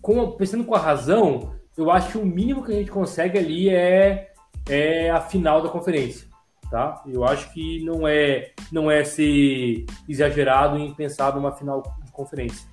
com, 0.00 0.30
pensando 0.32 0.64
com 0.64 0.74
a 0.74 0.78
razão, 0.78 1.54
eu 1.76 1.90
acho 1.90 2.12
que 2.12 2.18
o 2.18 2.26
mínimo 2.26 2.64
que 2.64 2.72
a 2.72 2.76
gente 2.76 2.90
consegue 2.90 3.38
ali 3.38 3.68
é, 3.68 4.32
é 4.68 5.10
a 5.10 5.20
final 5.20 5.62
da 5.62 5.68
conferência, 5.68 6.28
tá? 6.70 7.02
Eu 7.06 7.24
acho 7.24 7.52
que 7.52 7.82
não 7.84 8.06
é, 8.06 8.52
não 8.70 8.90
é 8.90 9.02
ser 9.04 9.84
exagerado 10.08 10.78
em 10.78 10.94
pensar 10.94 11.34
numa 11.34 11.52
final 11.52 11.82
de 12.04 12.12
conferência. 12.12 12.71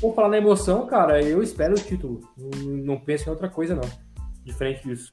Vou 0.00 0.14
falar 0.14 0.28
na 0.28 0.38
emoção, 0.38 0.86
cara, 0.86 1.22
eu 1.22 1.42
espero 1.42 1.74
o 1.74 1.80
título. 1.80 2.20
Não, 2.36 2.98
penso 2.98 3.28
em 3.28 3.30
outra 3.30 3.48
coisa, 3.48 3.74
não. 3.74 3.88
Diferente 4.44 4.86
disso. 4.86 5.10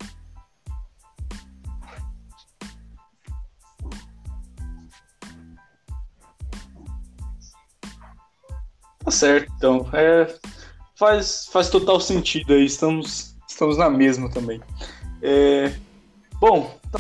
Tá 9.04 9.12
certo, 9.12 9.52
então. 9.58 9.90
É, 9.94 10.34
faz, 10.96 11.48
faz 11.48 11.70
total 11.70 12.00
sentido 12.00 12.54
aí. 12.54 12.66
Estamos, 12.66 13.36
estamos 13.48 13.78
na 13.78 13.90
mesma 13.90 14.30
também. 14.30 14.62
É, 15.22 15.74
bom. 16.40 16.78
Tá... 16.92 17.00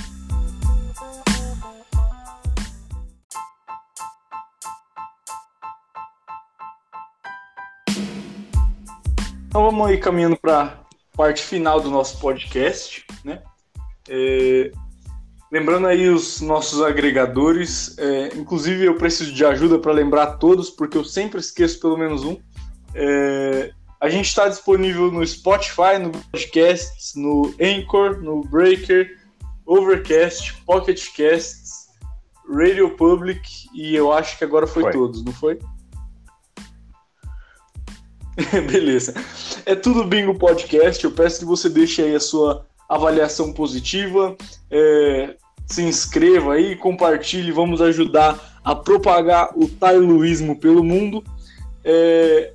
Então 9.51 9.63
vamos 9.63 9.85
aí 9.85 9.97
caminhando 9.97 10.37
para 10.37 10.63
a 10.63 11.17
parte 11.17 11.41
final 11.41 11.81
do 11.81 11.89
nosso 11.89 12.17
podcast, 12.21 13.05
né? 13.21 13.43
É, 14.07 14.71
Lembrando 15.51 15.87
aí 15.87 16.07
os 16.07 16.39
nossos 16.39 16.81
agregadores, 16.81 17.97
é, 17.97 18.27
inclusive 18.37 18.85
eu 18.85 18.95
preciso 18.95 19.33
de 19.33 19.43
ajuda 19.43 19.77
para 19.77 19.91
lembrar 19.91 20.37
todos, 20.37 20.69
porque 20.69 20.97
eu 20.97 21.03
sempre 21.03 21.41
esqueço 21.41 21.81
pelo 21.81 21.97
menos 21.97 22.23
um. 22.23 22.37
É, 22.95 23.71
a 23.99 24.07
gente 24.07 24.27
está 24.27 24.47
disponível 24.47 25.11
no 25.11 25.27
Spotify, 25.27 25.99
no 26.01 26.11
Podcasts, 26.11 27.13
no 27.17 27.53
Anchor, 27.59 28.21
no 28.21 28.45
Breaker, 28.45 29.19
Overcast, 29.65 30.53
Pocket 30.65 31.05
Casts, 31.07 31.87
Radio 32.49 32.91
Public 32.95 33.41
e 33.73 33.93
eu 33.93 34.13
acho 34.13 34.37
que 34.37 34.45
agora 34.45 34.65
foi, 34.65 34.83
foi. 34.83 34.93
todos, 34.93 35.21
não 35.21 35.33
foi? 35.33 35.59
Beleza. 38.71 39.13
É 39.65 39.75
tudo 39.75 40.03
Bingo 40.03 40.37
Podcast. 40.37 41.03
Eu 41.03 41.11
peço 41.11 41.39
que 41.39 41.45
você 41.45 41.69
deixe 41.69 42.01
aí 42.01 42.15
a 42.15 42.19
sua 42.19 42.65
avaliação 42.87 43.53
positiva. 43.53 44.35
É, 44.69 45.35
se 45.65 45.81
inscreva 45.81 46.53
aí, 46.53 46.75
compartilhe, 46.75 47.51
vamos 47.51 47.81
ajudar 47.81 48.59
a 48.63 48.75
propagar 48.75 49.51
o 49.55 49.67
tailuísmo 49.67 50.59
pelo 50.59 50.83
mundo. 50.83 51.23
É, 51.83 52.53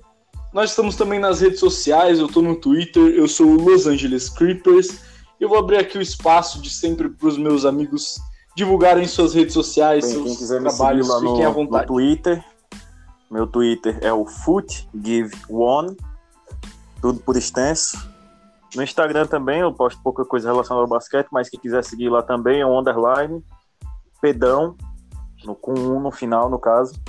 nós 0.52 0.70
estamos 0.70 0.96
também 0.96 1.18
nas 1.18 1.40
redes 1.40 1.60
sociais, 1.60 2.18
eu 2.18 2.26
estou 2.26 2.42
no 2.42 2.56
Twitter, 2.56 3.02
eu 3.02 3.26
sou 3.28 3.46
o 3.46 3.60
Los 3.60 3.86
Angeles 3.86 4.28
Creepers. 4.28 5.00
Eu 5.40 5.48
vou 5.48 5.58
abrir 5.58 5.78
aqui 5.78 5.98
o 5.98 6.02
espaço 6.02 6.60
de 6.60 6.70
sempre 6.70 7.08
para 7.08 7.28
os 7.28 7.36
meus 7.36 7.64
amigos 7.64 8.18
divulgarem 8.56 9.06
suas 9.06 9.34
redes 9.34 9.52
sociais, 9.52 10.04
Bem, 10.04 10.14
seus 10.14 10.24
quem 10.24 10.36
quiser 10.36 10.62
trabalhos, 10.62 11.08
me 11.08 11.28
fiquem 11.28 11.42
no, 11.42 11.46
à 11.46 11.50
vontade. 11.50 11.82
No 11.82 11.94
Twitter, 11.94 12.44
meu 13.30 13.46
Twitter 13.46 13.98
é 14.02 14.12
o 14.12 14.26
FootGiveOne, 14.26 15.96
tudo 17.00 17.20
por 17.20 17.36
extenso. 17.36 17.96
No 18.74 18.82
Instagram 18.82 19.26
também 19.26 19.60
eu 19.60 19.72
posto 19.72 20.00
pouca 20.02 20.24
coisa 20.24 20.50
relacionada 20.50 20.84
ao 20.84 20.88
basquete, 20.88 21.28
mas 21.30 21.48
quem 21.48 21.58
quiser 21.58 21.82
seguir 21.82 22.08
lá 22.08 22.22
também 22.22 22.60
é 22.60 22.66
o 22.66 22.78
underline 22.78 23.42
pedão, 24.20 24.76
no, 25.44 25.54
com 25.54 25.72
um 25.72 26.00
no 26.00 26.10
final, 26.10 26.50
no 26.50 26.58
caso. 26.58 27.00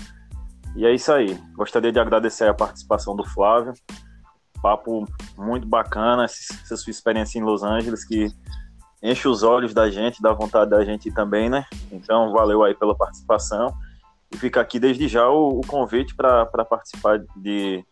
E 0.75 0.85
é 0.85 0.93
isso 0.93 1.11
aí. 1.11 1.35
Gostaria 1.55 1.91
de 1.91 1.99
agradecer 1.99 2.47
a 2.47 2.53
participação 2.53 3.15
do 3.15 3.25
Flávio. 3.25 3.73
Papo 4.61 5.05
muito 5.37 5.67
bacana, 5.67 6.25
essa 6.25 6.77
sua 6.77 6.91
experiência 6.91 7.39
em 7.39 7.43
Los 7.43 7.63
Angeles, 7.63 8.05
que 8.05 8.27
enche 9.01 9.27
os 9.27 9.43
olhos 9.43 9.73
da 9.73 9.89
gente, 9.89 10.21
dá 10.21 10.33
vontade 10.33 10.71
da 10.71 10.83
gente 10.83 11.11
também, 11.11 11.49
né? 11.49 11.65
Então, 11.91 12.31
valeu 12.31 12.63
aí 12.63 12.73
pela 12.73 12.95
participação. 12.95 13.73
E 14.31 14.37
fica 14.37 14.59
aqui 14.59 14.79
desde 14.79 15.07
já 15.07 15.29
o, 15.29 15.59
o 15.59 15.61
convite 15.65 16.15
para 16.15 16.45
participar 16.45 17.19
de 17.35 17.85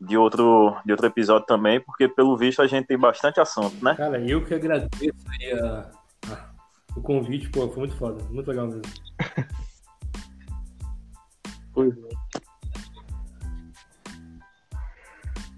de 0.00 0.16
outro, 0.16 0.76
de 0.84 0.92
outro 0.92 1.06
episódio 1.06 1.46
também, 1.46 1.80
porque 1.80 2.08
pelo 2.08 2.36
visto 2.36 2.60
a 2.60 2.66
gente 2.66 2.86
tem 2.86 2.98
bastante 2.98 3.40
assunto, 3.40 3.82
né? 3.82 3.94
Cara, 3.94 4.20
eu 4.20 4.44
que 4.44 4.54
agradeço 4.54 5.14
aí 5.40 5.52
a, 5.52 5.90
a, 6.30 6.50
o 6.96 7.00
convite, 7.00 7.48
pô, 7.50 7.68
foi 7.68 7.78
muito 7.78 7.96
foda, 7.96 8.22
muito 8.30 8.48
legal 8.48 8.66
mesmo. 8.66 8.82
pois 11.72 11.96
é. 11.96 12.08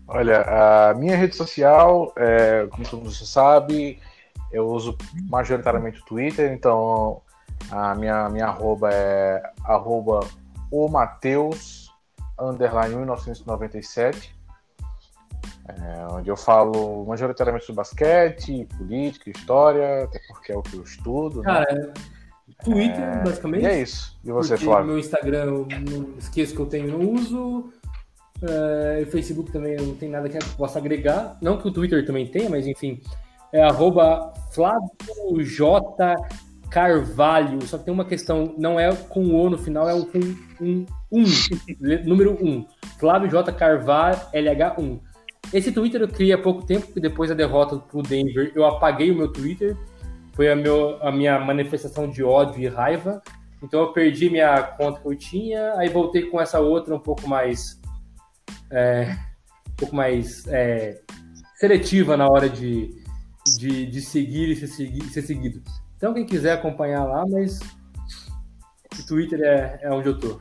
Olha, 0.09 0.91
a 0.91 0.95
minha 0.95 1.17
rede 1.17 1.35
social, 1.35 2.13
é, 2.17 2.67
como 2.69 2.89
todo 2.89 3.01
mundo 3.01 3.13
sabe, 3.13 3.99
eu 4.53 4.69
uso 4.69 4.97
majoritariamente 5.29 6.01
o 6.01 6.05
Twitter, 6.05 6.53
então 6.53 7.21
a 7.71 7.95
minha, 7.95 8.29
minha 8.29 8.47
arroba 8.47 8.91
é 8.93 9.43
arroba 9.65 10.21
o 10.71 10.89
Mateus 10.89 11.91
underline 12.39 12.95
1997 12.95 14.37
é, 15.69 16.07
onde 16.13 16.31
eu 16.31 16.37
falo 16.37 17.05
majoritariamente 17.07 17.67
sobre 17.67 17.79
basquete, 17.79 18.69
política, 18.79 19.31
história, 19.31 20.05
até 20.05 20.21
porque 20.29 20.53
é 20.53 20.57
o 20.57 20.63
que 20.63 20.77
eu 20.77 20.83
estudo. 20.83 21.41
Né? 21.41 21.45
Cara, 21.45 21.75
né? 21.75 21.93
Twitter, 22.65 23.03
é... 23.03 23.25
basicamente. 23.25 23.63
E 23.65 23.67
é 23.67 23.83
isso. 23.83 24.17
E 24.25 24.31
você, 24.31 24.57
Flávio? 24.57 24.87
Meu 24.87 24.99
Instagram, 24.99 25.45
eu 25.45 25.67
não 25.91 26.19
esqueço 26.19 26.55
que 26.55 26.61
eu 26.61 26.67
tenho, 26.67 26.99
não 26.99 27.13
uso. 27.15 27.73
É, 28.43 29.03
o 29.03 29.11
Facebook 29.11 29.51
também 29.51 29.77
não 29.77 29.95
tem 29.95 30.09
nada 30.09 30.29
que 30.29 30.37
eu 30.37 30.43
possa 30.57 30.79
agregar. 30.79 31.37
Não 31.43 31.59
que 31.59 31.67
o 31.67 31.73
Twitter 31.73 32.07
também 32.07 32.27
tenha, 32.27 32.49
mas 32.49 32.67
enfim. 32.67 33.01
É 33.53 33.63
arroba 33.63 34.33
Flávio 34.53 35.43
J. 35.43 36.15
Carvalho. 36.71 37.67
Só 37.67 37.79
que 37.79 37.85
tem 37.85 37.95
uma 37.95 38.05
questão, 38.05 38.55
não 38.59 38.79
é 38.79 38.95
com 38.95 39.25
o 39.25 39.51
no 39.51 39.59
final, 39.59 39.89
é 39.89 39.93
com 40.01 40.19
um, 40.61 40.87
um, 41.11 41.25
número 42.05 42.37
1. 42.43 42.47
Um. 42.47 42.67
Flávio 42.99 43.29
J. 43.29 43.53
Carvalho, 43.53 44.21
LH1. 44.33 45.01
Esse 45.53 45.71
Twitter 45.71 46.01
eu 46.01 46.09
criei 46.09 46.33
há 46.33 46.39
pouco 46.39 46.67
tempo, 46.67 46.87
porque 46.87 47.01
depois 47.01 47.31
da 47.31 47.37
derrota 47.37 47.77
pro 47.77 48.03
Denver, 48.03 48.53
eu 48.55 48.65
apaguei 48.65 49.11
o 49.11 49.15
meu 49.15 49.33
Twitter. 49.33 49.77
Foi 50.33 50.51
a, 50.51 50.57
meu, 50.57 51.03
a 51.03 51.11
minha 51.11 51.39
manifestação 51.39 52.11
de 52.11 52.23
ódio 52.23 52.61
e 52.61 52.69
raiva. 52.69 53.23
Então 53.63 53.81
eu 53.81 53.93
perdi 53.93 54.29
minha 54.29 54.63
conta 54.63 55.01
que 55.01 55.09
eu 55.09 55.17
tinha, 55.17 55.75
aí 55.77 55.89
voltei 55.89 56.23
com 56.23 56.41
essa 56.41 56.61
outra 56.61 56.95
um 56.95 57.01
pouco 57.01 57.27
mais. 57.29 57.81
É, 58.71 59.17
um 59.71 59.77
pouco 59.77 59.95
mais 59.95 60.47
é, 60.49 61.01
seletiva 61.55 62.17
na 62.17 62.27
hora 62.27 62.49
de, 62.49 62.91
de, 63.59 63.87
de 63.87 64.01
seguir 64.01 64.51
e 64.51 64.57
ser, 64.57 64.67
ser 64.67 65.23
seguido. 65.23 65.63
Então 65.97 66.13
quem 66.13 66.27
quiser 66.27 66.53
acompanhar 66.53 67.05
lá, 67.05 67.25
mas 67.27 67.59
o 68.99 69.07
Twitter 69.07 69.41
é, 69.41 69.79
é 69.83 69.91
onde 69.91 70.09
eu 70.09 70.19
tô. 70.19 70.39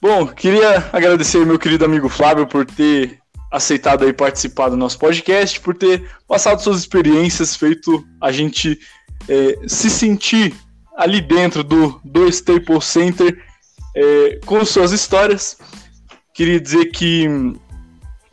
Bom, 0.00 0.26
queria 0.28 0.88
agradecer 0.92 1.44
meu 1.44 1.58
querido 1.58 1.84
amigo 1.84 2.08
Flávio 2.08 2.46
por 2.46 2.64
ter 2.64 3.20
aceitado 3.52 4.04
aí 4.04 4.12
participar 4.12 4.68
do 4.68 4.76
nosso 4.76 4.98
podcast, 4.98 5.60
por 5.60 5.74
ter 5.74 6.08
passado 6.26 6.62
suas 6.62 6.78
experiências, 6.78 7.56
feito 7.56 8.04
a 8.20 8.32
gente 8.32 8.78
é, 9.28 9.68
se 9.68 9.88
sentir 9.88 10.54
ali 10.96 11.20
dentro 11.20 11.62
do, 11.62 12.00
do 12.04 12.28
Staples 12.28 12.84
Center 12.84 13.42
é, 13.94 14.40
com 14.44 14.64
suas 14.64 14.92
histórias. 14.92 15.58
Queria 16.34 16.60
dizer 16.60 16.86
que 16.86 17.26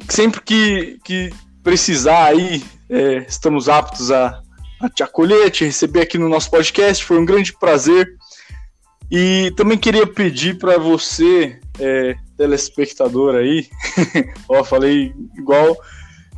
sempre 0.10 0.42
que, 0.42 1.00
que 1.04 1.34
precisar 1.64 2.26
aí, 2.26 2.64
é, 2.90 3.26
estamos 3.28 3.70
aptos 3.70 4.12
a, 4.12 4.42
a 4.82 4.90
te 4.90 5.04
acolher, 5.04 5.50
te 5.50 5.64
receber 5.66 6.02
aqui 6.02 6.18
no 6.18 6.30
nosso 6.30 6.50
podcast. 6.50 7.04
Foi 7.04 7.18
um 7.18 7.26
grande 7.26 7.54
prazer. 7.54 8.08
E 9.12 9.54
também 9.56 9.78
queria 9.78 10.08
pedir 10.08 10.58
para 10.58 10.78
você, 10.78 11.60
é, 11.80 12.16
telespectador 12.38 13.36
aí, 13.36 13.68
ó, 14.48 14.64
falei 14.64 15.14
igual 15.38 15.76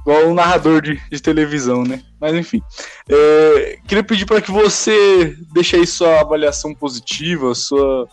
igual 0.02 0.28
um 0.28 0.36
narrador 0.36 0.82
de, 0.82 1.02
de 1.12 1.20
televisão, 1.20 1.84
né? 1.84 2.04
Mas 2.22 2.36
enfim, 2.36 2.62
é, 3.10 3.80
queria 3.88 4.04
pedir 4.04 4.26
para 4.26 4.42
que 4.42 4.52
você 4.52 5.36
deixe 5.52 5.76
aí 5.76 5.88
sua 5.88 6.22
avaliação 6.22 6.76
positiva, 6.76 7.56
sua 7.56 8.08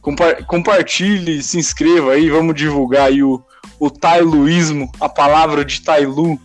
compa 0.00 0.34
compartilhe, 0.44 1.42
se 1.42 1.58
inscreva 1.58 2.12
aí, 2.12 2.30
vamos 2.30 2.54
divulgar 2.54 3.08
aí 3.08 3.22
o, 3.22 3.42
o 3.78 3.90
tailuísmo, 3.90 4.90
a 4.98 5.08
palavra 5.08 5.64
de 5.64 5.82
Tailu 5.82 6.40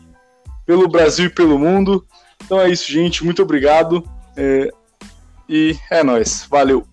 pelo 0.66 0.88
Brasil 0.88 1.26
e 1.26 1.30
pelo 1.30 1.58
mundo. 1.58 2.06
Então 2.44 2.60
é 2.60 2.70
isso, 2.70 2.92
gente. 2.92 3.24
Muito 3.24 3.42
obrigado. 3.42 4.04
É, 4.36 4.70
e 5.48 5.78
é 5.90 6.04
nóis. 6.04 6.46
Valeu. 6.50 6.86